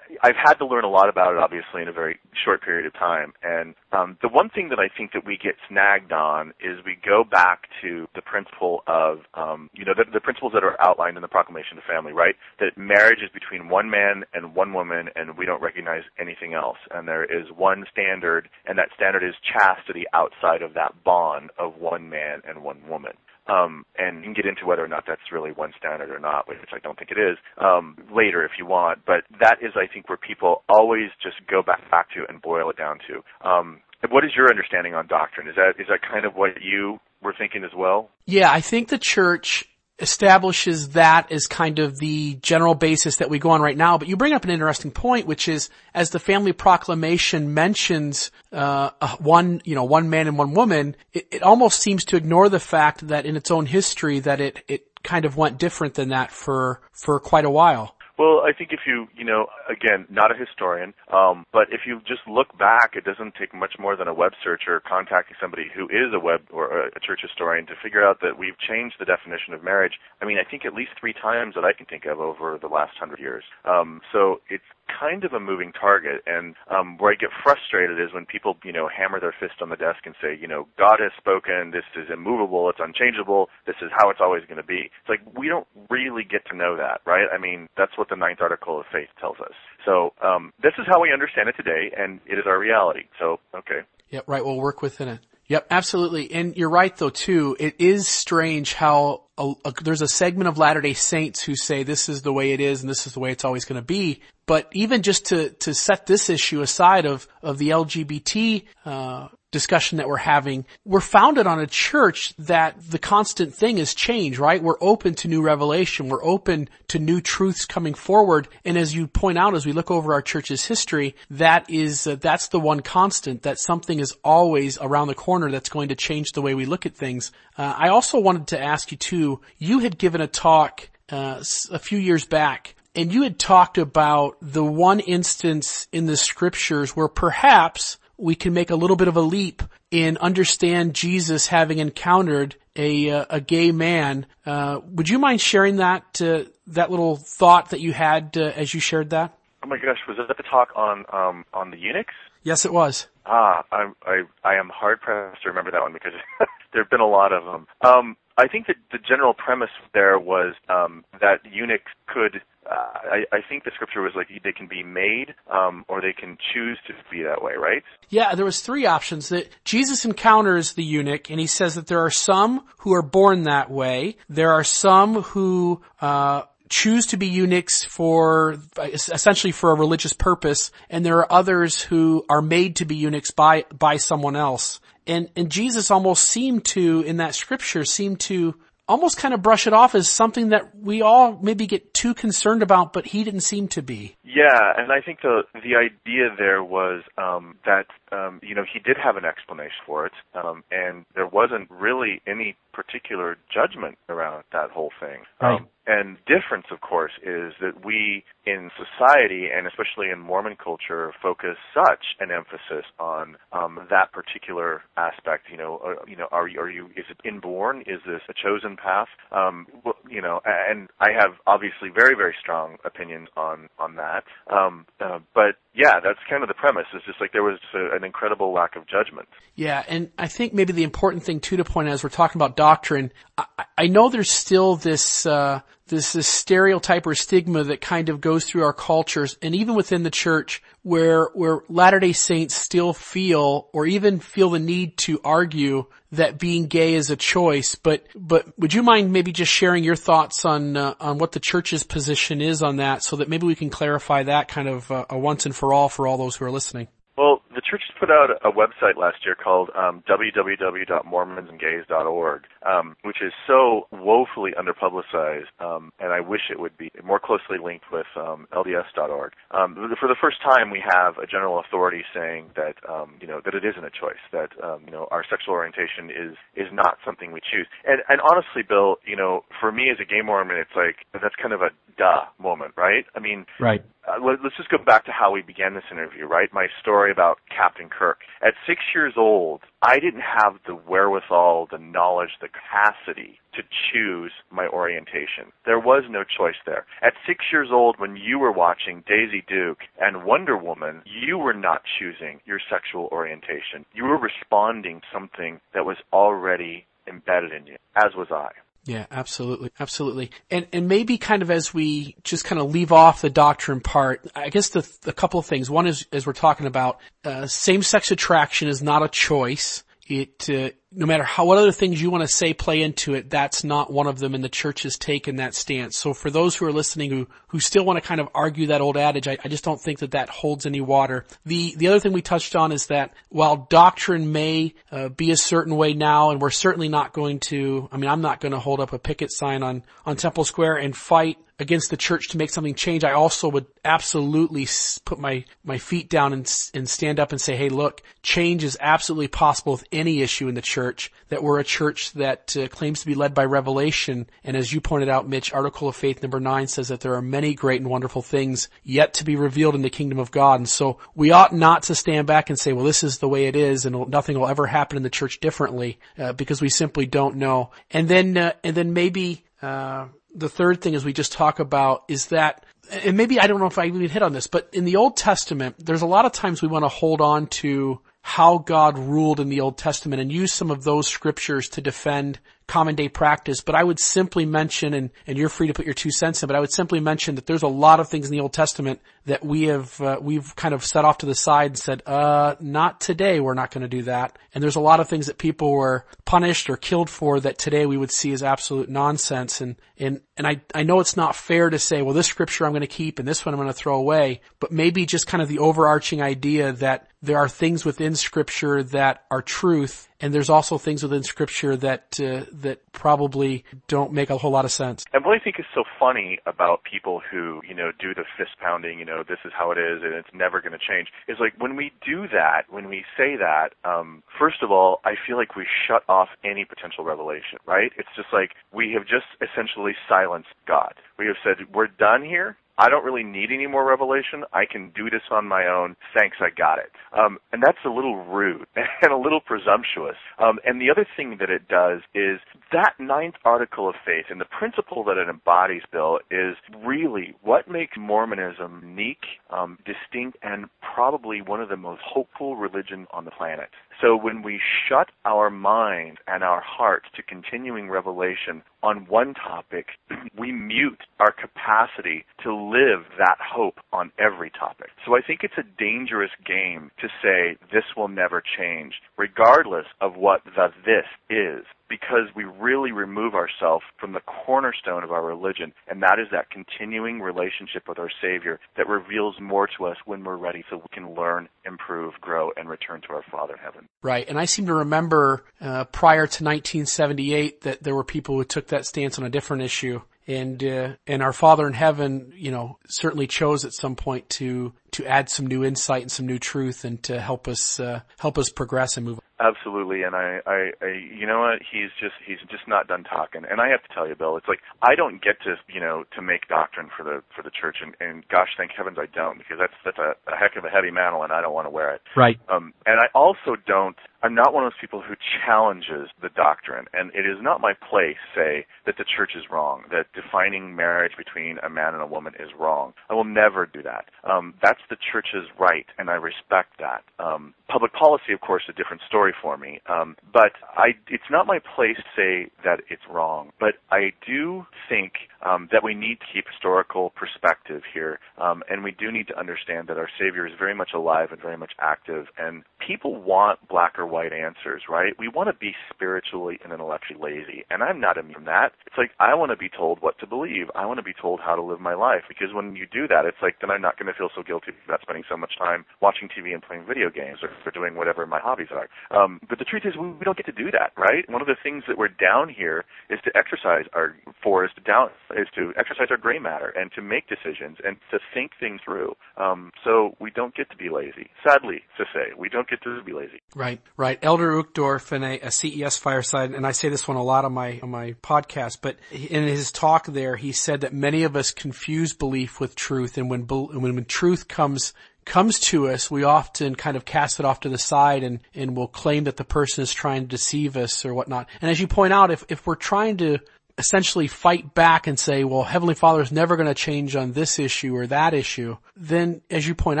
I've 0.22 0.36
had 0.36 0.54
to 0.54 0.66
learn 0.66 0.84
a 0.84 0.90
lot 0.90 1.08
about 1.08 1.34
it, 1.34 1.38
obviously, 1.38 1.82
in 1.82 1.88
a 1.88 1.92
very 1.92 2.18
short 2.44 2.62
period 2.62 2.86
of 2.86 2.94
time. 2.94 3.32
And 3.42 3.74
um, 3.92 4.18
the 4.22 4.28
one 4.28 4.50
thing 4.50 4.68
that 4.70 4.78
I 4.78 4.88
think 4.96 5.12
that 5.12 5.24
we 5.26 5.36
get 5.36 5.54
snagged 5.68 6.12
on 6.12 6.50
is 6.60 6.84
we 6.84 6.96
go 7.04 7.24
back 7.24 7.64
to 7.82 8.06
the 8.14 8.22
principle 8.22 8.82
of, 8.86 9.20
um, 9.34 9.70
you 9.74 9.84
know, 9.84 9.92
the, 9.96 10.04
the 10.12 10.20
principles 10.20 10.52
that 10.54 10.64
are 10.64 10.80
outlined 10.80 11.16
in 11.16 11.22
the 11.22 11.28
Proclamation 11.28 11.78
of 11.78 11.84
Family, 11.84 12.12
right? 12.12 12.34
That 12.58 12.76
marriage 12.76 13.20
is 13.22 13.30
between 13.32 13.68
one 13.68 13.90
man 13.90 14.24
and 14.34 14.54
one 14.54 14.72
woman, 14.72 15.08
and 15.16 15.36
we 15.36 15.46
don't 15.46 15.62
recognize 15.62 16.02
anything 16.18 16.54
else. 16.54 16.78
And 16.90 17.08
there 17.08 17.24
is 17.24 17.46
one 17.56 17.84
standard, 17.90 18.48
and 18.66 18.78
that 18.78 18.88
standard 18.94 19.22
is 19.22 19.34
chastity 19.42 20.04
outside 20.12 20.62
of 20.62 20.74
that 20.74 21.02
bond 21.04 21.50
of 21.58 21.69
one 21.78 22.08
man 22.10 22.42
and 22.46 22.62
one 22.62 22.88
woman. 22.88 23.12
Um, 23.46 23.84
and 23.98 24.18
you 24.18 24.24
can 24.24 24.34
get 24.34 24.46
into 24.46 24.66
whether 24.66 24.84
or 24.84 24.88
not 24.88 25.04
that's 25.08 25.32
really 25.32 25.50
one 25.50 25.72
standard 25.76 26.10
or 26.10 26.20
not, 26.20 26.46
which 26.46 26.58
I 26.72 26.78
don't 26.78 26.96
think 26.98 27.10
it 27.10 27.18
is, 27.18 27.36
um, 27.58 27.96
later 28.14 28.44
if 28.44 28.52
you 28.58 28.66
want. 28.66 29.00
But 29.04 29.24
that 29.40 29.58
is, 29.60 29.72
I 29.74 29.92
think, 29.92 30.08
where 30.08 30.18
people 30.18 30.62
always 30.68 31.10
just 31.22 31.36
go 31.50 31.62
back, 31.62 31.90
back 31.90 32.10
to 32.12 32.24
and 32.28 32.40
boil 32.40 32.70
it 32.70 32.76
down 32.76 32.98
to. 33.08 33.48
Um, 33.48 33.80
what 34.08 34.24
is 34.24 34.30
your 34.36 34.48
understanding 34.48 34.94
on 34.94 35.06
doctrine? 35.06 35.48
Is 35.48 35.56
that 35.56 35.74
is 35.78 35.88
that 35.88 36.00
kind 36.02 36.24
of 36.24 36.34
what 36.34 36.62
you 36.62 37.00
were 37.22 37.34
thinking 37.36 37.64
as 37.64 37.72
well? 37.76 38.08
Yeah, 38.26 38.50
I 38.50 38.60
think 38.60 38.88
the 38.88 38.98
church 38.98 39.64
establishes 40.00 40.90
that 40.90 41.30
as 41.30 41.46
kind 41.46 41.78
of 41.78 41.98
the 41.98 42.34
general 42.36 42.74
basis 42.74 43.16
that 43.16 43.30
we 43.30 43.38
go 43.38 43.50
on 43.50 43.60
right 43.60 43.76
now. 43.76 43.98
But 43.98 44.08
you 44.08 44.16
bring 44.16 44.32
up 44.32 44.44
an 44.44 44.50
interesting 44.50 44.90
point, 44.90 45.26
which 45.26 45.48
is 45.48 45.68
as 45.94 46.10
the 46.10 46.18
family 46.18 46.52
proclamation 46.52 47.54
mentions 47.54 48.30
uh, 48.52 48.90
one, 49.18 49.60
you 49.64 49.74
know, 49.74 49.84
one 49.84 50.10
man 50.10 50.26
and 50.26 50.38
one 50.38 50.54
woman, 50.54 50.96
it, 51.12 51.28
it 51.30 51.42
almost 51.42 51.80
seems 51.80 52.04
to 52.06 52.16
ignore 52.16 52.48
the 52.48 52.60
fact 52.60 53.08
that 53.08 53.26
in 53.26 53.36
its 53.36 53.50
own 53.50 53.66
history 53.66 54.20
that 54.20 54.40
it 54.40 54.62
it 54.68 54.86
kind 55.02 55.24
of 55.24 55.36
went 55.36 55.58
different 55.58 55.94
than 55.94 56.10
that 56.10 56.30
for 56.30 56.80
for 56.92 57.20
quite 57.20 57.44
a 57.44 57.50
while. 57.50 57.96
Well, 58.20 58.44
I 58.44 58.52
think 58.52 58.68
if 58.70 58.80
you, 58.86 59.08
you 59.16 59.24
know, 59.24 59.46
again, 59.64 60.04
not 60.10 60.28
a 60.30 60.36
historian, 60.36 60.92
um, 61.08 61.46
but 61.54 61.72
if 61.72 61.88
you 61.88 62.00
just 62.04 62.20
look 62.28 62.52
back, 62.58 62.92
it 62.92 63.02
doesn't 63.02 63.32
take 63.40 63.54
much 63.54 63.80
more 63.80 63.96
than 63.96 64.08
a 64.08 64.12
web 64.12 64.32
search 64.44 64.68
or 64.68 64.78
contacting 64.84 65.40
somebody 65.40 65.72
who 65.74 65.88
is 65.88 66.12
a 66.12 66.20
web 66.20 66.42
or 66.52 66.88
a 66.88 67.00
church 67.00 67.20
historian 67.22 67.64
to 67.64 67.72
figure 67.82 68.04
out 68.04 68.20
that 68.20 68.36
we've 68.36 68.60
changed 68.60 68.96
the 69.00 69.06
definition 69.06 69.54
of 69.54 69.64
marriage. 69.64 69.96
I 70.20 70.26
mean, 70.26 70.36
I 70.36 70.44
think 70.44 70.66
at 70.66 70.74
least 70.74 70.90
three 71.00 71.14
times 71.14 71.54
that 71.54 71.64
I 71.64 71.72
can 71.72 71.86
think 71.86 72.04
of 72.04 72.20
over 72.20 72.58
the 72.60 72.68
last 72.68 72.92
hundred 73.00 73.20
years. 73.20 73.44
Um, 73.64 74.02
so 74.12 74.44
it's 74.50 74.68
kind 74.98 75.24
of 75.24 75.32
a 75.32 75.40
moving 75.40 75.72
target. 75.72 76.22
And 76.26 76.54
um, 76.70 76.98
where 76.98 77.12
I 77.12 77.16
get 77.16 77.30
frustrated 77.42 78.00
is 78.00 78.12
when 78.12 78.26
people, 78.26 78.56
you 78.64 78.72
know, 78.72 78.88
hammer 78.88 79.20
their 79.20 79.34
fist 79.38 79.62
on 79.62 79.68
the 79.68 79.76
desk 79.76 80.04
and 80.04 80.14
say, 80.20 80.36
you 80.38 80.48
know, 80.48 80.66
God 80.78 80.98
has 80.98 81.12
spoken. 81.16 81.70
This 81.70 81.86
is 81.96 82.10
immovable. 82.12 82.68
It's 82.70 82.80
unchangeable. 82.82 83.48
This 83.66 83.76
is 83.82 83.90
how 83.96 84.10
it's 84.10 84.20
always 84.20 84.44
going 84.44 84.60
to 84.60 84.66
be. 84.66 84.90
It's 84.90 85.08
like 85.08 85.20
we 85.36 85.48
don't 85.48 85.66
really 85.88 86.24
get 86.24 86.46
to 86.50 86.56
know 86.56 86.76
that, 86.76 87.00
right? 87.06 87.26
I 87.32 87.38
mean, 87.38 87.68
that's 87.76 87.96
what 87.96 88.08
the 88.08 88.16
ninth 88.16 88.40
article 88.40 88.80
of 88.80 88.86
faith 88.92 89.08
tells 89.20 89.38
us. 89.40 89.54
So 89.84 90.12
um, 90.22 90.52
this 90.62 90.72
is 90.78 90.86
how 90.88 91.00
we 91.00 91.12
understand 91.12 91.48
it 91.48 91.56
today, 91.56 91.90
and 91.96 92.20
it 92.26 92.38
is 92.38 92.44
our 92.46 92.58
reality. 92.58 93.08
So 93.18 93.40
okay. 93.54 93.86
Yeah, 94.10 94.20
right. 94.26 94.44
We'll 94.44 94.58
work 94.58 94.82
within 94.82 95.08
it. 95.08 95.20
Yep, 95.50 95.66
absolutely. 95.68 96.32
And 96.32 96.56
you're 96.56 96.70
right 96.70 96.96
though 96.96 97.10
too. 97.10 97.56
It 97.58 97.74
is 97.80 98.06
strange 98.06 98.72
how 98.72 99.24
a, 99.36 99.52
a, 99.64 99.72
there's 99.82 100.00
a 100.00 100.06
segment 100.06 100.46
of 100.46 100.58
Latter-day 100.58 100.92
Saints 100.92 101.42
who 101.42 101.56
say 101.56 101.82
this 101.82 102.08
is 102.08 102.22
the 102.22 102.32
way 102.32 102.52
it 102.52 102.60
is 102.60 102.82
and 102.82 102.88
this 102.88 103.08
is 103.08 103.14
the 103.14 103.18
way 103.18 103.32
it's 103.32 103.44
always 103.44 103.64
going 103.64 103.80
to 103.80 103.84
be. 103.84 104.20
But 104.46 104.68
even 104.72 105.02
just 105.02 105.26
to, 105.26 105.50
to 105.50 105.74
set 105.74 106.06
this 106.06 106.30
issue 106.30 106.60
aside 106.60 107.04
of, 107.04 107.26
of 107.42 107.58
the 107.58 107.70
LGBT, 107.70 108.62
uh, 108.84 109.26
discussion 109.50 109.98
that 109.98 110.08
we're 110.08 110.16
having, 110.16 110.64
we're 110.84 111.00
founded 111.00 111.46
on 111.46 111.58
a 111.58 111.66
church 111.66 112.34
that 112.38 112.76
the 112.90 112.98
constant 112.98 113.54
thing 113.54 113.78
is 113.78 113.94
change, 113.94 114.38
right? 114.38 114.62
We're 114.62 114.76
open 114.80 115.14
to 115.16 115.28
new 115.28 115.42
revelation. 115.42 116.08
We're 116.08 116.24
open 116.24 116.68
to 116.88 116.98
new 116.98 117.20
truths 117.20 117.64
coming 117.64 117.94
forward. 117.94 118.48
And 118.64 118.78
as 118.78 118.94
you 118.94 119.06
point 119.06 119.38
out, 119.38 119.54
as 119.54 119.66
we 119.66 119.72
look 119.72 119.90
over 119.90 120.12
our 120.12 120.22
church's 120.22 120.64
history, 120.64 121.16
that 121.30 121.68
is, 121.68 122.06
uh, 122.06 122.16
that's 122.16 122.48
the 122.48 122.60
one 122.60 122.80
constant 122.80 123.42
that 123.42 123.58
something 123.58 123.98
is 123.98 124.16
always 124.22 124.78
around 124.80 125.08
the 125.08 125.14
corner 125.14 125.50
that's 125.50 125.68
going 125.68 125.88
to 125.88 125.96
change 125.96 126.32
the 126.32 126.42
way 126.42 126.54
we 126.54 126.64
look 126.64 126.86
at 126.86 126.94
things. 126.94 127.32
Uh, 127.58 127.74
I 127.76 127.88
also 127.88 128.18
wanted 128.20 128.48
to 128.48 128.60
ask 128.60 128.90
you 128.92 128.96
too, 128.96 129.40
you 129.58 129.80
had 129.80 129.98
given 129.98 130.20
a 130.20 130.26
talk, 130.26 130.88
uh, 131.10 131.42
a 131.70 131.78
few 131.78 131.98
years 131.98 132.24
back 132.24 132.76
and 132.94 133.12
you 133.12 133.22
had 133.22 133.38
talked 133.38 133.78
about 133.78 134.36
the 134.42 134.64
one 134.64 135.00
instance 135.00 135.86
in 135.92 136.06
the 136.06 136.16
scriptures 136.16 136.96
where 136.96 137.08
perhaps 137.08 137.98
we 138.20 138.34
can 138.34 138.52
make 138.52 138.70
a 138.70 138.76
little 138.76 138.96
bit 138.96 139.08
of 139.08 139.16
a 139.16 139.20
leap 139.20 139.62
in 139.90 140.16
understand 140.18 140.94
Jesus 140.94 141.46
having 141.46 141.78
encountered 141.78 142.56
a 142.76 143.10
uh, 143.10 143.24
a 143.30 143.40
gay 143.40 143.72
man. 143.72 144.26
Uh, 144.46 144.80
would 144.84 145.08
you 145.08 145.18
mind 145.18 145.40
sharing 145.40 145.76
that 145.76 146.20
uh, 146.20 146.44
that 146.68 146.90
little 146.90 147.16
thought 147.16 147.70
that 147.70 147.80
you 147.80 147.92
had 147.92 148.36
uh, 148.36 148.52
as 148.54 148.72
you 148.72 148.80
shared 148.80 149.10
that? 149.10 149.36
Oh 149.62 149.66
my 149.66 149.76
gosh, 149.76 149.98
was 150.06 150.16
that 150.16 150.36
the 150.36 150.42
talk 150.42 150.70
on 150.76 151.04
um, 151.12 151.44
on 151.52 151.70
the 151.70 151.78
eunuchs? 151.78 152.14
Yes, 152.42 152.64
it 152.64 152.72
was. 152.72 153.06
Ah, 153.26 153.64
I 153.72 153.90
I, 154.06 154.22
I 154.44 154.54
am 154.54 154.70
hard 154.70 155.00
pressed 155.00 155.42
to 155.42 155.48
remember 155.48 155.70
that 155.70 155.82
one 155.82 155.92
because 155.92 156.12
there 156.72 156.82
have 156.82 156.90
been 156.90 157.00
a 157.00 157.08
lot 157.08 157.32
of 157.32 157.44
them. 157.44 157.66
Um, 157.82 158.16
I 158.38 158.48
think 158.48 158.68
that 158.68 158.76
the 158.90 158.98
general 158.98 159.34
premise 159.34 159.70
there 159.92 160.18
was 160.18 160.54
um, 160.68 161.04
that 161.20 161.40
eunuchs 161.50 161.92
could 162.06 162.40
I, 162.70 163.24
I 163.32 163.40
think 163.48 163.64
the 163.64 163.72
scripture 163.74 164.00
was 164.00 164.12
like 164.14 164.28
they 164.42 164.52
can 164.52 164.68
be 164.68 164.82
made 164.82 165.34
um, 165.52 165.84
or 165.88 166.00
they 166.00 166.12
can 166.12 166.38
choose 166.52 166.78
to 166.86 166.94
be 167.10 167.22
that 167.22 167.42
way, 167.42 167.54
right? 167.54 167.82
Yeah, 168.08 168.34
there 168.34 168.44
was 168.44 168.60
three 168.60 168.86
options 168.86 169.28
that 169.30 169.48
Jesus 169.64 170.04
encounters 170.04 170.74
the 170.74 170.84
eunuch, 170.84 171.30
and 171.30 171.40
he 171.40 171.46
says 171.46 171.74
that 171.74 171.86
there 171.88 172.04
are 172.04 172.10
some 172.10 172.64
who 172.78 172.92
are 172.92 173.02
born 173.02 173.44
that 173.44 173.70
way. 173.70 174.16
There 174.28 174.52
are 174.52 174.64
some 174.64 175.22
who 175.22 175.80
uh, 176.00 176.42
choose 176.68 177.06
to 177.06 177.16
be 177.16 177.26
eunuchs 177.26 177.84
for 177.84 178.56
essentially 178.78 179.52
for 179.52 179.72
a 179.72 179.74
religious 179.74 180.12
purpose, 180.12 180.70
and 180.88 181.04
there 181.04 181.18
are 181.18 181.32
others 181.32 181.82
who 181.82 182.24
are 182.28 182.42
made 182.42 182.76
to 182.76 182.84
be 182.84 182.96
eunuchs 182.96 183.30
by 183.32 183.64
by 183.76 183.96
someone 183.96 184.36
else. 184.36 184.80
And 185.06 185.28
and 185.34 185.50
Jesus 185.50 185.90
almost 185.90 186.24
seemed 186.24 186.64
to 186.66 187.02
in 187.02 187.16
that 187.18 187.34
scripture 187.34 187.84
seemed 187.84 188.20
to 188.20 188.54
almost 188.90 189.18
kind 189.18 189.32
of 189.32 189.40
brush 189.40 189.66
it 189.68 189.72
off 189.72 189.94
as 189.94 190.08
something 190.08 190.48
that 190.48 190.76
we 190.76 191.00
all 191.00 191.38
maybe 191.40 191.66
get 191.66 191.94
too 191.94 192.12
concerned 192.12 192.62
about, 192.62 192.92
but 192.92 193.06
he 193.06 193.22
didn't 193.22 193.42
seem 193.42 193.68
to 193.68 193.82
be. 193.82 194.16
Yeah, 194.24 194.72
and 194.76 194.90
I 194.90 195.00
think 195.00 195.22
the 195.22 195.42
the 195.54 195.76
idea 195.76 196.34
there 196.36 196.62
was 196.62 197.02
um, 197.16 197.56
that 197.64 197.86
um, 198.10 198.40
you 198.42 198.54
know 198.54 198.64
he 198.70 198.80
did 198.80 198.96
have 199.02 199.16
an 199.16 199.24
explanation 199.24 199.78
for 199.86 200.06
it, 200.06 200.12
um, 200.34 200.64
and 200.72 201.06
there 201.14 201.26
wasn't 201.26 201.70
really 201.70 202.20
any 202.26 202.56
particular 202.72 203.36
judgment 203.52 203.98
around 204.08 204.44
that 204.52 204.70
whole 204.70 204.90
thing. 205.00 205.22
Right. 205.40 205.60
Um, 205.60 205.68
and 205.86 206.18
difference, 206.26 206.66
of 206.70 206.82
course, 206.82 207.12
is 207.22 207.52
that 207.60 207.84
we 207.84 208.22
in 208.46 208.70
society 208.76 209.48
and 209.52 209.66
especially 209.66 210.10
in 210.10 210.20
Mormon 210.20 210.56
culture 210.62 211.12
focus 211.20 211.56
such 211.74 212.04
an 212.20 212.30
emphasis 212.30 212.84
on 212.98 213.36
um, 213.52 213.86
that 213.90 214.12
particular 214.12 214.82
aspect. 214.96 215.46
You 215.50 215.56
know, 215.56 215.80
uh, 215.84 216.04
you 216.06 216.16
know, 216.16 216.28
are 216.30 216.46
you, 216.46 216.60
are 216.60 216.70
you? 216.70 216.86
Is 216.96 217.06
it 217.10 217.16
inborn? 217.24 217.80
Is 217.82 218.00
this 218.06 218.20
a 218.28 218.34
chosen 218.34 218.76
path? 218.76 219.08
Um, 219.32 219.66
you 220.08 220.22
know, 220.22 220.40
and 220.44 220.88
I 221.00 221.08
have 221.18 221.32
obviously 221.46 221.88
very 221.88 222.14
very 222.14 222.34
strong 222.40 222.76
opinions 222.84 223.28
on 223.36 223.68
on 223.78 223.96
that. 223.96 224.24
Um, 224.54 224.86
uh, 225.00 225.18
but 225.34 225.56
yeah, 225.74 226.00
that's 226.02 226.18
kind 226.28 226.42
of 226.42 226.48
the 226.48 226.54
premise. 226.54 226.86
It's 226.92 227.04
just 227.04 227.20
like 227.20 227.32
there 227.32 227.44
was 227.44 227.58
a, 227.74 227.96
an 227.96 228.02
incredible 228.02 228.52
lack 228.52 228.74
of 228.74 228.86
judgment. 228.86 229.28
Yeah, 229.54 229.84
and 229.88 230.10
I 230.18 230.26
think 230.26 230.52
maybe 230.52 230.72
the 230.72 230.82
important 230.82 231.22
thing 231.22 231.38
too 231.40 231.56
to 231.56 231.64
point 231.64 231.88
out 231.88 231.94
as 231.94 232.02
we're 232.02 232.10
talking 232.10 232.38
about 232.38 232.56
doctrine, 232.56 233.12
I, 233.38 233.44
I 233.78 233.86
know 233.86 234.08
there's 234.08 234.30
still 234.30 234.76
this 234.76 235.26
uh, 235.26 235.60
this, 235.90 236.14
this 236.14 236.26
stereotype 236.26 237.06
or 237.06 237.14
stigma 237.14 237.64
that 237.64 237.82
kind 237.82 238.08
of 238.08 238.20
goes 238.20 238.46
through 238.46 238.64
our 238.64 238.72
cultures 238.72 239.36
and 239.42 239.54
even 239.54 239.74
within 239.74 240.02
the 240.02 240.10
church 240.10 240.62
where, 240.82 241.26
where 241.34 241.60
Latter-day 241.68 242.12
Saints 242.12 242.54
still 242.54 242.94
feel 242.94 243.68
or 243.72 243.86
even 243.86 244.20
feel 244.20 244.50
the 244.50 244.58
need 244.58 244.96
to 244.98 245.20
argue 245.22 245.86
that 246.12 246.38
being 246.38 246.66
gay 246.66 246.94
is 246.94 247.10
a 247.10 247.16
choice. 247.16 247.74
But, 247.74 248.06
but 248.14 248.58
would 248.58 248.72
you 248.72 248.82
mind 248.82 249.12
maybe 249.12 249.32
just 249.32 249.52
sharing 249.52 249.84
your 249.84 249.96
thoughts 249.96 250.44
on, 250.44 250.76
uh, 250.76 250.94
on 250.98 251.18
what 251.18 251.32
the 251.32 251.40
church's 251.40 251.82
position 251.82 252.40
is 252.40 252.62
on 252.62 252.76
that 252.76 253.02
so 253.02 253.16
that 253.16 253.28
maybe 253.28 253.46
we 253.46 253.54
can 253.54 253.68
clarify 253.68 254.22
that 254.22 254.48
kind 254.48 254.68
of 254.68 254.90
uh, 254.90 255.04
a 255.10 255.18
once 255.18 255.44
and 255.44 255.54
for 255.54 255.74
all 255.74 255.88
for 255.88 256.06
all 256.06 256.16
those 256.16 256.36
who 256.36 256.46
are 256.46 256.50
listening? 256.50 256.88
Well, 257.16 257.42
the 257.54 257.60
church 257.60 257.82
put 257.98 258.10
out 258.10 258.30
a 258.42 258.50
website 258.50 258.96
last 258.96 259.26
year 259.26 259.34
called 259.34 259.68
um, 259.76 260.02
www.mormonsandgays.org, 260.08 262.42
um, 262.66 262.96
which 263.02 263.22
is 263.22 263.32
so 263.46 263.88
woefully 263.92 264.52
underpublicized, 264.58 265.48
um, 265.60 265.92
and 265.98 266.12
I 266.12 266.20
wish 266.20 266.42
it 266.50 266.60
would 266.60 266.76
be 266.76 266.90
more 267.02 267.18
closely 267.18 267.58
linked 267.62 267.86
with 267.92 268.06
um, 268.16 268.46
LDS.org. 268.52 269.32
Um, 269.50 269.74
for 269.98 270.08
the 270.08 270.16
first 270.20 270.42
time, 270.42 270.70
we 270.70 270.82
have 270.84 271.18
a 271.18 271.26
general 271.26 271.60
authority 271.60 272.02
saying 272.14 272.50
that 272.56 272.76
um, 272.88 273.14
you 273.20 273.26
know 273.26 273.40
that 273.44 273.54
it 273.54 273.64
isn't 273.64 273.84
a 273.84 273.90
choice, 273.90 274.20
that 274.32 274.50
um, 274.62 274.82
you 274.84 274.92
know 274.92 275.08
our 275.10 275.24
sexual 275.28 275.54
orientation 275.54 276.10
is 276.10 276.36
is 276.56 276.68
not 276.72 276.98
something 277.04 277.32
we 277.32 277.40
choose. 277.40 277.66
And 277.86 278.02
and 278.08 278.20
honestly, 278.20 278.62
Bill, 278.66 278.96
you 279.06 279.16
know, 279.16 279.44
for 279.60 279.72
me 279.72 279.90
as 279.90 279.98
a 280.00 280.04
gay 280.04 280.22
Mormon, 280.22 280.56
it's 280.56 280.76
like 280.76 281.06
that's 281.12 281.34
kind 281.40 281.52
of 281.52 281.62
a 281.62 281.70
duh 281.96 282.24
moment, 282.38 282.74
right? 282.76 283.04
I 283.14 283.20
mean, 283.20 283.46
right. 283.58 283.82
Uh, 284.08 284.16
let's 284.24 284.56
just 284.56 284.70
go 284.70 284.78
back 284.78 285.04
to 285.04 285.12
how 285.12 285.30
we 285.30 285.42
began 285.42 285.74
this 285.74 285.84
interview, 285.92 286.24
right? 286.24 286.48
My 286.52 286.68
story 286.80 287.12
about 287.12 287.38
Captain 287.54 287.88
Kirk. 287.90 288.20
At 288.42 288.54
six 288.66 288.80
years 288.94 289.14
old, 289.16 289.60
I 289.82 289.98
didn't 289.98 290.20
have 290.20 290.56
the 290.66 290.74
wherewithal, 290.74 291.68
the 291.70 291.78
knowledge, 291.78 292.30
the 292.40 292.48
capacity 292.48 293.40
to 293.54 293.62
choose 293.62 294.32
my 294.50 294.66
orientation. 294.68 295.52
There 295.64 295.80
was 295.80 296.04
no 296.10 296.22
choice 296.22 296.56
there. 296.66 296.84
At 297.02 297.14
six 297.26 297.46
years 297.50 297.68
old, 297.72 297.98
when 297.98 298.16
you 298.16 298.38
were 298.38 298.52
watching 298.52 299.02
Daisy 299.08 299.42
Duke 299.48 299.78
and 299.98 300.24
Wonder 300.24 300.56
Woman, 300.56 301.02
you 301.06 301.38
were 301.38 301.54
not 301.54 301.82
choosing 301.98 302.40
your 302.44 302.60
sexual 302.70 303.08
orientation. 303.10 303.86
You 303.94 304.04
were 304.04 304.18
responding 304.18 305.00
to 305.00 305.06
something 305.12 305.60
that 305.72 305.86
was 305.86 305.96
already 306.12 306.84
embedded 307.08 307.52
in 307.52 307.66
you, 307.66 307.76
as 307.96 308.14
was 308.14 308.28
I. 308.30 308.50
Yeah, 308.84 309.06
absolutely. 309.10 309.70
Absolutely. 309.78 310.30
And, 310.50 310.66
and 310.72 310.88
maybe 310.88 311.18
kind 311.18 311.42
of 311.42 311.50
as 311.50 311.74
we 311.74 312.16
just 312.24 312.44
kind 312.44 312.60
of 312.60 312.70
leave 312.72 312.92
off 312.92 313.20
the 313.20 313.30
doctrine 313.30 313.80
part, 313.80 314.26
I 314.34 314.48
guess 314.48 314.70
the, 314.70 314.90
the 315.02 315.12
couple 315.12 315.38
of 315.38 315.46
things. 315.46 315.70
One 315.70 315.86
is, 315.86 316.06
as 316.12 316.26
we're 316.26 316.32
talking 316.32 316.66
about, 316.66 316.98
uh, 317.24 317.46
same-sex 317.46 318.10
attraction 318.10 318.68
is 318.68 318.82
not 318.82 319.02
a 319.02 319.08
choice. 319.08 319.84
It, 320.10 320.50
uh, 320.50 320.70
no 320.92 321.06
matter 321.06 321.22
how, 321.22 321.44
what 321.44 321.56
other 321.56 321.70
things 321.70 322.02
you 322.02 322.10
want 322.10 322.22
to 322.22 322.28
say 322.28 322.52
play 322.52 322.82
into 322.82 323.14
it, 323.14 323.30
that's 323.30 323.62
not 323.62 323.92
one 323.92 324.08
of 324.08 324.18
them 324.18 324.34
and 324.34 324.42
the 324.42 324.48
church 324.48 324.82
has 324.82 324.98
taken 324.98 325.36
that 325.36 325.54
stance. 325.54 325.96
So 325.96 326.12
for 326.12 326.30
those 326.30 326.56
who 326.56 326.66
are 326.66 326.72
listening 326.72 327.12
who, 327.12 327.28
who 327.48 327.60
still 327.60 327.84
want 327.84 328.02
to 328.02 328.06
kind 328.06 328.20
of 328.20 328.28
argue 328.34 328.66
that 328.66 328.80
old 328.80 328.96
adage, 328.96 329.28
I, 329.28 329.38
I 329.44 329.48
just 329.48 329.62
don't 329.62 329.80
think 329.80 330.00
that 330.00 330.10
that 330.10 330.28
holds 330.28 330.66
any 330.66 330.80
water. 330.80 331.26
The, 331.46 331.74
the 331.76 331.86
other 331.86 332.00
thing 332.00 332.12
we 332.12 332.22
touched 332.22 332.56
on 332.56 332.72
is 332.72 332.88
that 332.88 333.14
while 333.28 333.68
doctrine 333.70 334.32
may 334.32 334.74
uh, 334.90 335.10
be 335.10 335.30
a 335.30 335.36
certain 335.36 335.76
way 335.76 335.94
now 335.94 336.30
and 336.30 336.40
we're 336.40 336.50
certainly 336.50 336.88
not 336.88 337.12
going 337.12 337.38
to, 337.40 337.88
I 337.92 337.96
mean, 337.96 338.10
I'm 338.10 338.20
not 338.20 338.40
going 338.40 338.52
to 338.52 338.58
hold 338.58 338.80
up 338.80 338.92
a 338.92 338.98
picket 338.98 339.30
sign 339.32 339.62
on, 339.62 339.84
on 340.04 340.16
Temple 340.16 340.42
Square 340.42 340.78
and 340.78 340.96
fight 340.96 341.38
against 341.60 341.90
the 341.90 341.96
church 341.96 342.28
to 342.28 342.38
make 342.38 342.50
something 342.50 342.74
change, 342.74 343.04
I 343.04 343.12
also 343.12 343.48
would 343.50 343.66
absolutely 343.84 344.66
put 345.04 345.18
my, 345.18 345.44
my 345.62 345.76
feet 345.76 346.08
down 346.08 346.32
and, 346.32 346.50
and 346.72 346.88
stand 346.88 347.20
up 347.20 347.32
and 347.32 347.40
say, 347.40 347.54
hey, 347.54 347.68
look, 347.68 348.02
change 348.22 348.64
is 348.64 348.78
absolutely 348.80 349.28
possible 349.28 349.72
with 349.72 349.84
any 349.92 350.22
issue 350.22 350.48
in 350.48 350.54
the 350.54 350.62
church, 350.62 351.12
that 351.28 351.42
we're 351.42 351.60
a 351.60 351.64
church 351.64 352.12
that 352.12 352.56
uh, 352.56 352.66
claims 352.68 353.00
to 353.00 353.06
be 353.06 353.14
led 353.14 353.34
by 353.34 353.44
revelation. 353.44 354.26
And 354.42 354.56
as 354.56 354.72
you 354.72 354.80
pointed 354.80 355.10
out, 355.10 355.28
Mitch, 355.28 355.52
Article 355.52 355.86
of 355.86 355.96
Faith 355.96 356.22
number 356.22 356.40
nine 356.40 356.66
says 356.66 356.88
that 356.88 357.00
there 357.00 357.14
are 357.14 357.22
many 357.22 357.54
great 357.54 357.80
and 357.80 357.90
wonderful 357.90 358.22
things 358.22 358.68
yet 358.82 359.12
to 359.14 359.24
be 359.24 359.36
revealed 359.36 359.74
in 359.74 359.82
the 359.82 359.90
kingdom 359.90 360.18
of 360.18 360.30
God. 360.30 360.60
And 360.60 360.68
so 360.68 360.98
we 361.14 361.30
ought 361.30 361.52
not 361.52 361.84
to 361.84 361.94
stand 361.94 362.26
back 362.26 362.48
and 362.48 362.58
say, 362.58 362.72
well, 362.72 362.86
this 362.86 363.02
is 363.02 363.18
the 363.18 363.28
way 363.28 363.46
it 363.46 363.54
is 363.54 363.84
and 363.84 364.08
nothing 364.08 364.38
will 364.38 364.48
ever 364.48 364.66
happen 364.66 364.96
in 364.96 365.02
the 365.02 365.10
church 365.10 365.40
differently, 365.40 365.98
uh, 366.18 366.32
because 366.32 366.62
we 366.62 366.70
simply 366.70 367.04
don't 367.04 367.36
know. 367.36 367.70
And 367.90 368.08
then, 368.08 368.36
uh, 368.36 368.52
and 368.64 368.74
then 368.74 368.94
maybe, 368.94 369.44
uh, 369.60 370.06
the 370.34 370.48
third 370.48 370.80
thing 370.80 370.94
is 370.94 371.04
we 371.04 371.12
just 371.12 371.32
talk 371.32 371.58
about 371.58 372.04
is 372.08 372.26
that, 372.26 372.64
and 372.90 373.16
maybe 373.16 373.40
I 373.40 373.46
don't 373.46 373.60
know 373.60 373.66
if 373.66 373.78
I 373.78 373.86
even 373.86 374.00
hit 374.08 374.22
on 374.22 374.32
this, 374.32 374.46
but 374.46 374.68
in 374.72 374.84
the 374.84 374.96
Old 374.96 375.16
Testament, 375.16 375.76
there's 375.78 376.02
a 376.02 376.06
lot 376.06 376.24
of 376.24 376.32
times 376.32 376.62
we 376.62 376.68
want 376.68 376.84
to 376.84 376.88
hold 376.88 377.20
on 377.20 377.46
to 377.48 378.00
how 378.22 378.58
God 378.58 378.98
ruled 378.98 379.40
in 379.40 379.48
the 379.48 379.60
Old 379.60 379.78
Testament 379.78 380.20
and 380.20 380.30
use 380.30 380.52
some 380.52 380.70
of 380.70 380.84
those 380.84 381.08
scriptures 381.08 381.68
to 381.70 381.80
defend 381.80 382.38
common 382.70 382.94
day 382.94 383.08
practice, 383.08 383.60
but 383.62 383.74
I 383.74 383.82
would 383.82 383.98
simply 383.98 384.46
mention, 384.46 384.94
and, 384.94 385.10
and 385.26 385.36
you're 385.36 385.48
free 385.48 385.66
to 385.66 385.74
put 385.74 385.86
your 385.86 385.94
two 385.94 386.12
cents 386.12 386.40
in, 386.40 386.46
but 386.46 386.54
I 386.54 386.60
would 386.60 386.72
simply 386.72 387.00
mention 387.00 387.34
that 387.34 387.46
there's 387.46 387.64
a 387.64 387.68
lot 387.68 387.98
of 387.98 388.08
things 388.08 388.26
in 388.26 388.32
the 388.32 388.40
Old 388.40 388.52
Testament 388.52 389.00
that 389.26 389.44
we 389.44 389.64
have, 389.64 390.00
uh, 390.00 390.18
we've 390.20 390.54
kind 390.54 390.72
of 390.72 390.84
set 390.84 391.04
off 391.04 391.18
to 391.18 391.26
the 391.26 391.34
side 391.34 391.72
and 391.72 391.78
said, 391.78 392.02
uh, 392.06 392.54
not 392.60 393.00
today, 393.00 393.40
we're 393.40 393.54
not 393.54 393.72
going 393.72 393.82
to 393.82 393.88
do 393.88 394.02
that. 394.04 394.38
And 394.54 394.62
there's 394.62 394.76
a 394.76 394.80
lot 394.80 395.00
of 395.00 395.08
things 395.08 395.26
that 395.26 395.36
people 395.36 395.72
were 395.72 396.06
punished 396.24 396.70
or 396.70 396.76
killed 396.76 397.10
for 397.10 397.40
that 397.40 397.58
today 397.58 397.86
we 397.86 397.96
would 397.96 398.12
see 398.12 398.30
as 398.32 398.42
absolute 398.42 398.88
nonsense. 398.88 399.60
And, 399.60 399.74
and, 399.98 400.20
and 400.36 400.46
I, 400.46 400.60
I 400.72 400.84
know 400.84 401.00
it's 401.00 401.16
not 401.16 401.34
fair 401.34 401.70
to 401.70 401.78
say, 401.78 402.02
well, 402.02 402.14
this 402.14 402.28
scripture 402.28 402.66
I'm 402.66 402.72
going 402.72 402.82
to 402.82 402.86
keep 402.86 403.18
and 403.18 403.26
this 403.26 403.44
one 403.44 403.52
I'm 403.52 403.58
going 403.58 403.68
to 403.68 403.74
throw 403.74 403.96
away, 403.96 404.42
but 404.60 404.70
maybe 404.70 405.06
just 405.06 405.26
kind 405.26 405.42
of 405.42 405.48
the 405.48 405.58
overarching 405.58 406.22
idea 406.22 406.72
that 406.74 407.09
there 407.22 407.38
are 407.38 407.48
things 407.48 407.84
within 407.84 408.14
scripture 408.14 408.82
that 408.82 409.24
are 409.30 409.42
truth 409.42 410.08
and 410.20 410.34
there's 410.34 410.50
also 410.50 410.78
things 410.78 411.02
within 411.02 411.22
scripture 411.22 411.76
that 411.76 412.20
uh, 412.20 412.44
that 412.52 412.80
probably 412.92 413.64
don't 413.88 414.12
make 414.12 414.30
a 414.30 414.36
whole 414.36 414.50
lot 414.50 414.64
of 414.64 414.72
sense. 414.72 415.04
And 415.12 415.24
what 415.24 415.40
I 415.40 415.42
think 415.42 415.58
is 415.58 415.64
so 415.74 415.84
funny 415.98 416.38
about 416.46 416.82
people 416.84 417.20
who 417.30 417.62
you 417.66 417.74
know 417.74 417.90
do 417.98 418.14
the 418.14 418.24
fist 418.36 418.50
pounding, 418.60 418.98
you 418.98 419.04
know, 419.04 419.22
this 419.26 419.38
is 419.44 419.52
how 419.56 419.70
it 419.70 419.78
is 419.78 420.02
and 420.02 420.14
it's 420.14 420.28
never 420.34 420.60
going 420.60 420.72
to 420.72 420.78
change, 420.78 421.08
is 421.28 421.38
like 421.40 421.54
when 421.58 421.76
we 421.76 421.92
do 422.04 422.28
that, 422.28 422.62
when 422.68 422.88
we 422.88 423.04
say 423.16 423.36
that, 423.36 423.70
um, 423.84 424.22
first 424.38 424.62
of 424.62 424.70
all, 424.70 425.00
I 425.04 425.14
feel 425.26 425.36
like 425.36 425.56
we 425.56 425.66
shut 425.88 426.02
off 426.08 426.28
any 426.44 426.64
potential 426.64 427.04
revelation, 427.04 427.58
right? 427.66 427.92
It's 427.96 428.08
just 428.14 428.28
like 428.32 428.50
we 428.72 428.92
have 428.92 429.06
just 429.06 429.26
essentially 429.40 429.92
silenced 430.08 430.50
God. 430.66 430.94
We 431.18 431.26
have 431.26 431.36
said 431.42 431.56
we're 431.72 431.88
done 431.88 432.24
here. 432.24 432.56
I 432.80 432.88
don't 432.88 433.04
really 433.04 433.22
need 433.22 433.52
any 433.52 433.66
more 433.66 433.86
revelation. 433.86 434.44
I 434.54 434.64
can 434.64 434.90
do 434.96 435.10
this 435.10 435.20
on 435.30 435.46
my 435.46 435.66
own. 435.66 435.96
Thanks, 436.18 436.38
I 436.40 436.48
got 436.48 436.78
it. 436.78 436.90
Um, 437.12 437.38
and 437.52 437.62
that's 437.62 437.78
a 437.84 437.90
little 437.90 438.24
rude 438.24 438.66
and 439.02 439.12
a 439.12 439.18
little 439.18 439.40
presumptuous. 439.40 440.16
Um, 440.38 440.58
and 440.64 440.80
the 440.80 440.90
other 440.90 441.06
thing 441.14 441.36
that 441.40 441.50
it 441.50 441.68
does 441.68 442.00
is 442.14 442.40
that 442.72 442.94
ninth 442.98 443.34
article 443.44 443.86
of 443.86 443.96
faith 444.06 444.26
and 444.30 444.40
the 444.40 444.46
principle 444.46 445.04
that 445.04 445.18
it 445.18 445.28
embodies, 445.28 445.82
Bill, 445.92 446.20
is 446.30 446.56
really 446.82 447.34
what 447.42 447.70
makes 447.70 447.98
Mormonism 447.98 448.80
unique, 448.82 449.26
um, 449.50 449.78
distinct, 449.84 450.38
and 450.42 450.64
probably 450.94 451.42
one 451.42 451.60
of 451.60 451.68
the 451.68 451.76
most 451.76 452.00
hopeful 452.02 452.56
religions 452.56 453.06
on 453.12 453.26
the 453.26 453.30
planet. 453.30 453.68
So 454.00 454.16
when 454.16 454.42
we 454.42 454.60
shut 454.88 455.10
our 455.24 455.50
mind 455.50 456.18
and 456.26 456.42
our 456.42 456.62
hearts 456.62 457.06
to 457.16 457.22
continuing 457.22 457.90
revelation 457.90 458.62
on 458.82 459.06
one 459.06 459.34
topic, 459.34 459.88
we 460.38 460.52
mute 460.52 461.02
our 461.18 461.32
capacity 461.32 462.24
to 462.42 462.54
live 462.54 463.04
that 463.18 463.36
hope 463.40 463.78
on 463.92 464.10
every 464.18 464.50
topic. 464.50 464.88
So 465.06 465.14
I 465.14 465.20
think 465.20 465.40
it's 465.42 465.58
a 465.58 465.78
dangerous 465.78 466.30
game 466.46 466.90
to 467.00 467.08
say 467.22 467.56
this 467.72 467.84
will 467.96 468.08
never 468.08 468.42
change, 468.58 468.94
regardless 469.18 469.86
of 470.00 470.16
what 470.16 470.42
the 470.44 470.68
this 470.84 471.06
is 471.28 471.64
because 471.90 472.28
we 472.34 472.44
really 472.44 472.92
remove 472.92 473.34
ourselves 473.34 473.84
from 473.98 474.12
the 474.12 474.20
cornerstone 474.20 475.04
of 475.04 475.10
our 475.10 475.24
religion, 475.24 475.74
and 475.88 476.02
that 476.02 476.18
is 476.18 476.28
that 476.32 476.48
continuing 476.50 477.20
relationship 477.20 477.88
with 477.88 477.98
our 477.98 478.10
Savior 478.22 478.60
that 478.76 478.88
reveals 478.88 479.34
more 479.40 479.68
to 479.76 479.86
us 479.86 479.96
when 480.06 480.24
we're 480.24 480.36
ready 480.36 480.64
so 480.70 480.76
we 480.76 480.82
can 480.92 481.14
learn, 481.14 481.48
improve, 481.66 482.14
grow, 482.20 482.50
and 482.56 482.68
return 482.68 483.02
to 483.02 483.08
our 483.12 483.24
Father 483.30 483.54
in 483.54 483.58
heaven. 483.58 483.88
Right, 484.02 484.26
and 484.28 484.38
I 484.38 484.44
seem 484.44 484.66
to 484.66 484.74
remember 484.74 485.44
uh, 485.60 485.84
prior 485.84 486.26
to 486.26 486.44
1978 486.44 487.62
that 487.62 487.82
there 487.82 487.94
were 487.94 488.04
people 488.04 488.36
who 488.36 488.44
took 488.44 488.68
that 488.68 488.86
stance 488.86 489.18
on 489.18 489.24
a 489.24 489.30
different 489.30 489.62
issue 489.62 490.00
and 490.30 490.62
uh, 490.62 490.92
and 491.06 491.22
our 491.22 491.32
Father 491.32 491.66
in 491.66 491.72
heaven, 491.72 492.32
you 492.36 492.50
know, 492.52 492.78
certainly 492.86 493.26
chose 493.26 493.64
at 493.64 493.72
some 493.72 493.96
point 493.96 494.28
to 494.30 494.72
to 494.92 495.06
add 495.06 495.28
some 495.28 495.46
new 495.46 495.64
insight 495.64 496.02
and 496.02 496.10
some 496.10 496.26
new 496.26 496.38
truth, 496.38 496.84
and 496.84 497.02
to 497.04 497.20
help 497.20 497.48
us 497.48 497.80
uh, 497.80 498.00
help 498.18 498.38
us 498.38 498.50
progress 498.50 498.96
and 498.96 499.06
move. 499.06 499.18
on. 499.18 499.24
Absolutely, 499.40 500.02
and 500.02 500.14
I, 500.14 500.40
I, 500.46 500.70
I, 500.82 500.88
you 501.18 501.26
know 501.26 501.40
what? 501.40 501.60
He's 501.72 501.88
just, 501.98 502.12
he's 502.26 502.36
just 502.50 502.68
not 502.68 502.86
done 502.86 503.04
talking. 503.04 503.44
And 503.50 503.58
I 503.58 503.68
have 503.68 503.82
to 503.82 503.88
tell 503.94 504.06
you, 504.06 504.14
Bill, 504.14 504.36
it's 504.36 504.46
like 504.46 504.60
I 504.82 504.94
don't 504.94 505.22
get 505.22 505.40
to, 505.44 505.54
you 505.72 505.80
know, 505.80 506.04
to 506.14 506.20
make 506.20 506.46
doctrine 506.46 506.90
for 506.94 507.04
the 507.04 507.22
for 507.34 507.42
the 507.42 507.50
church, 507.50 507.78
and, 507.80 507.94
and 508.00 508.28
gosh, 508.28 508.48
thank 508.58 508.72
heavens 508.76 508.98
I 509.00 509.06
don't, 509.06 509.38
because 509.38 509.56
that's 509.58 509.72
that's 509.82 509.96
a, 509.98 510.12
a 510.30 510.36
heck 510.36 510.56
of 510.56 510.64
a 510.64 510.68
heavy 510.68 510.90
mantle, 510.90 511.22
and 511.22 511.32
I 511.32 511.40
don't 511.40 511.54
want 511.54 511.66
to 511.66 511.70
wear 511.70 511.94
it. 511.94 512.02
Right. 512.14 512.38
Um, 512.52 512.74
and 512.84 513.00
I 513.00 513.06
also 513.14 513.56
don't. 513.66 513.96
I'm 514.22 514.34
not 514.34 514.52
one 514.52 514.66
of 514.66 514.72
those 514.72 514.80
people 514.80 515.00
who 515.00 515.14
challenges 515.46 516.10
the 516.20 516.28
doctrine, 516.28 516.84
and 516.92 517.10
it 517.14 517.24
is 517.24 517.38
not 517.40 517.62
my 517.62 517.72
place 517.72 518.20
say 518.36 518.66
that 518.84 518.96
the 518.98 519.04
church 519.16 519.32
is 519.34 519.44
wrong, 519.50 519.84
that 519.90 520.12
defining 520.12 520.76
marriage 520.76 521.12
between 521.16 521.56
a 521.64 521.70
man 521.70 521.94
and 521.94 522.02
a 522.02 522.06
woman 522.06 522.34
is 522.38 522.50
wrong. 522.58 522.92
I 523.08 523.14
will 523.14 523.24
never 523.24 523.64
do 523.64 523.82
that. 523.82 524.04
Um, 524.30 524.52
that's 524.62 524.79
the 524.88 524.96
church's 525.12 525.48
right, 525.58 525.86
and 525.98 526.10
I 526.10 526.14
respect 526.14 526.78
that. 526.78 527.02
Um, 527.18 527.54
public 527.68 527.92
policy, 527.92 528.32
of 528.32 528.40
course, 528.40 528.62
is 528.68 528.74
a 528.74 528.78
different 528.78 529.02
story 529.06 529.32
for 529.40 529.56
me. 529.56 529.80
Um, 529.88 530.16
but 530.32 530.52
I, 530.76 530.94
it's 531.08 531.30
not 531.30 531.46
my 531.46 531.58
place 531.76 531.96
to 531.96 532.02
say 532.16 532.50
that 532.64 532.80
it's 532.88 533.02
wrong. 533.10 533.50
But 533.58 533.74
I 533.90 534.12
do 534.26 534.66
think 534.88 535.12
um, 535.44 535.68
that 535.72 535.84
we 535.84 535.94
need 535.94 536.18
to 536.20 536.26
keep 536.32 536.46
historical 536.50 537.10
perspective 537.10 537.82
here, 537.92 538.18
um, 538.38 538.62
and 538.68 538.82
we 538.84 538.90
do 538.90 539.10
need 539.10 539.28
to 539.28 539.38
understand 539.38 539.88
that 539.88 539.98
our 539.98 540.08
Savior 540.18 540.46
is 540.46 540.52
very 540.58 540.74
much 540.74 540.90
alive 540.94 541.28
and 541.30 541.40
very 541.40 541.56
much 541.56 541.72
active, 541.78 542.26
and 542.38 542.62
people 542.86 543.20
want 543.20 543.58
black 543.68 543.98
or 543.98 544.06
white 544.06 544.32
answers, 544.32 544.82
right? 544.88 545.14
We 545.18 545.28
want 545.28 545.48
to 545.48 545.54
be 545.54 545.72
spiritually 545.92 546.58
and 546.64 546.72
intellectually 546.72 547.20
lazy, 547.20 547.64
and 547.70 547.82
I'm 547.82 548.00
not 548.00 548.16
immune 548.16 548.40
from 548.40 548.44
that. 548.46 548.72
It's 548.86 548.96
like 548.96 549.10
I 549.18 549.34
want 549.34 549.50
to 549.50 549.56
be 549.56 549.68
told 549.68 550.00
what 550.00 550.18
to 550.20 550.26
believe. 550.26 550.66
I 550.74 550.86
want 550.86 550.98
to 550.98 551.04
be 551.04 551.12
told 551.12 551.40
how 551.40 551.54
to 551.54 551.62
live 551.62 551.80
my 551.80 551.94
life, 551.94 552.22
because 552.28 552.54
when 552.54 552.76
you 552.76 552.86
do 552.90 553.06
that, 553.08 553.26
it's 553.26 553.36
like 553.42 553.56
then 553.60 553.70
I'm 553.70 553.82
not 553.82 553.98
going 553.98 554.06
to 554.06 554.16
feel 554.16 554.30
so 554.34 554.42
guilty 554.42 554.72
about 554.86 555.02
spending 555.02 555.24
so 555.28 555.36
much 555.36 555.58
time 555.58 555.84
watching 556.00 556.28
TV 556.28 556.54
and 556.54 556.62
playing 556.62 556.86
video 556.86 557.10
games 557.10 557.38
or, 557.42 557.50
or 557.66 557.72
doing 557.72 557.96
whatever 557.96 558.26
my 558.26 558.40
hobbies 558.40 558.68
are. 558.72 558.88
Um, 559.12 559.40
but 559.48 559.58
the 559.58 559.64
truth 559.64 559.82
is, 559.84 559.94
we, 559.96 560.08
we 560.08 560.24
don't 560.24 560.36
get 560.36 560.46
to 560.46 560.52
do 560.52 560.70
that, 560.70 560.92
right? 560.96 561.28
One 561.28 561.42
of 561.42 561.48
the 561.48 561.56
things 561.62 561.84
that 561.88 561.98
we're 561.98 562.08
down 562.08 562.48
here 562.48 562.84
is 563.08 563.18
to 563.24 563.30
exercise 563.36 563.84
our 563.92 564.16
for 564.42 564.64
is 564.64 564.70
to 564.76 564.80
down 564.80 565.10
is 565.36 565.48
to 565.54 565.72
exercise 565.76 566.08
our 566.10 566.16
gray 566.16 566.38
matter 566.38 566.72
and 566.76 566.90
to 566.92 567.02
make 567.02 567.28
decisions 567.28 567.78
and 567.84 567.96
to 568.10 568.18
think 568.34 568.52
things 568.58 568.80
through. 568.84 569.14
Um, 569.36 569.72
so 569.84 570.16
we 570.20 570.30
don't 570.30 570.54
get 570.54 570.70
to 570.70 570.76
be 570.76 570.88
lazy. 570.88 571.30
Sadly, 571.46 571.82
to 571.96 572.04
say, 572.12 572.32
we 572.36 572.48
don't 572.48 572.68
get 572.68 572.82
to 572.82 573.02
be 573.02 573.12
lazy. 573.12 573.40
Right, 573.54 573.80
right. 573.96 574.18
Elder 574.22 574.62
Uchtdorf 574.62 575.12
in 575.12 575.24
a, 575.24 575.38
a 575.40 575.50
CES 575.50 575.96
fireside, 575.96 576.52
and 576.52 576.66
I 576.66 576.72
say 576.72 576.88
this 576.88 577.06
one 577.06 577.16
a 577.16 577.22
lot 577.22 577.44
on 577.44 577.52
my 577.52 577.80
on 577.82 577.90
my 577.90 578.12
podcast, 578.22 578.78
but 578.82 578.96
in 579.10 579.44
his 579.44 579.72
talk 579.72 580.06
there, 580.06 580.36
he 580.36 580.52
said 580.52 580.82
that 580.82 580.92
many 580.92 581.22
of 581.24 581.36
us 581.36 581.50
confuse 581.50 582.12
belief 582.14 582.60
with 582.60 582.74
truth, 582.74 583.18
and 583.18 583.30
when 583.30 583.46
when, 583.46 583.82
when 583.82 584.04
truth 584.04 584.48
comes 584.48 584.92
comes 585.24 585.60
to 585.60 585.88
us, 585.88 586.10
we 586.10 586.24
often 586.24 586.74
kind 586.74 586.96
of 586.96 587.04
cast 587.04 587.38
it 587.38 587.46
off 587.46 587.60
to 587.60 587.68
the 587.68 587.78
side 587.78 588.24
and, 588.24 588.40
and 588.54 588.76
will 588.76 588.88
claim 588.88 589.24
that 589.24 589.36
the 589.36 589.44
person 589.44 589.82
is 589.82 589.92
trying 589.92 590.22
to 590.22 590.28
deceive 590.28 590.76
us 590.76 591.04
or 591.04 591.14
whatnot. 591.14 591.48
And 591.60 591.70
as 591.70 591.80
you 591.80 591.86
point 591.86 592.12
out, 592.12 592.30
if, 592.30 592.44
if 592.48 592.66
we're 592.66 592.74
trying 592.74 593.18
to 593.18 593.38
essentially 593.78 594.26
fight 594.26 594.74
back 594.74 595.06
and 595.06 595.18
say, 595.18 595.44
well, 595.44 595.62
Heavenly 595.62 595.94
Father 595.94 596.20
is 596.20 596.32
never 596.32 596.56
going 596.56 596.68
to 596.68 596.74
change 596.74 597.16
on 597.16 597.32
this 597.32 597.58
issue 597.58 597.96
or 597.96 598.06
that 598.06 598.34
issue, 598.34 598.76
then 598.96 599.40
as 599.50 599.66
you 599.66 599.74
point 599.74 600.00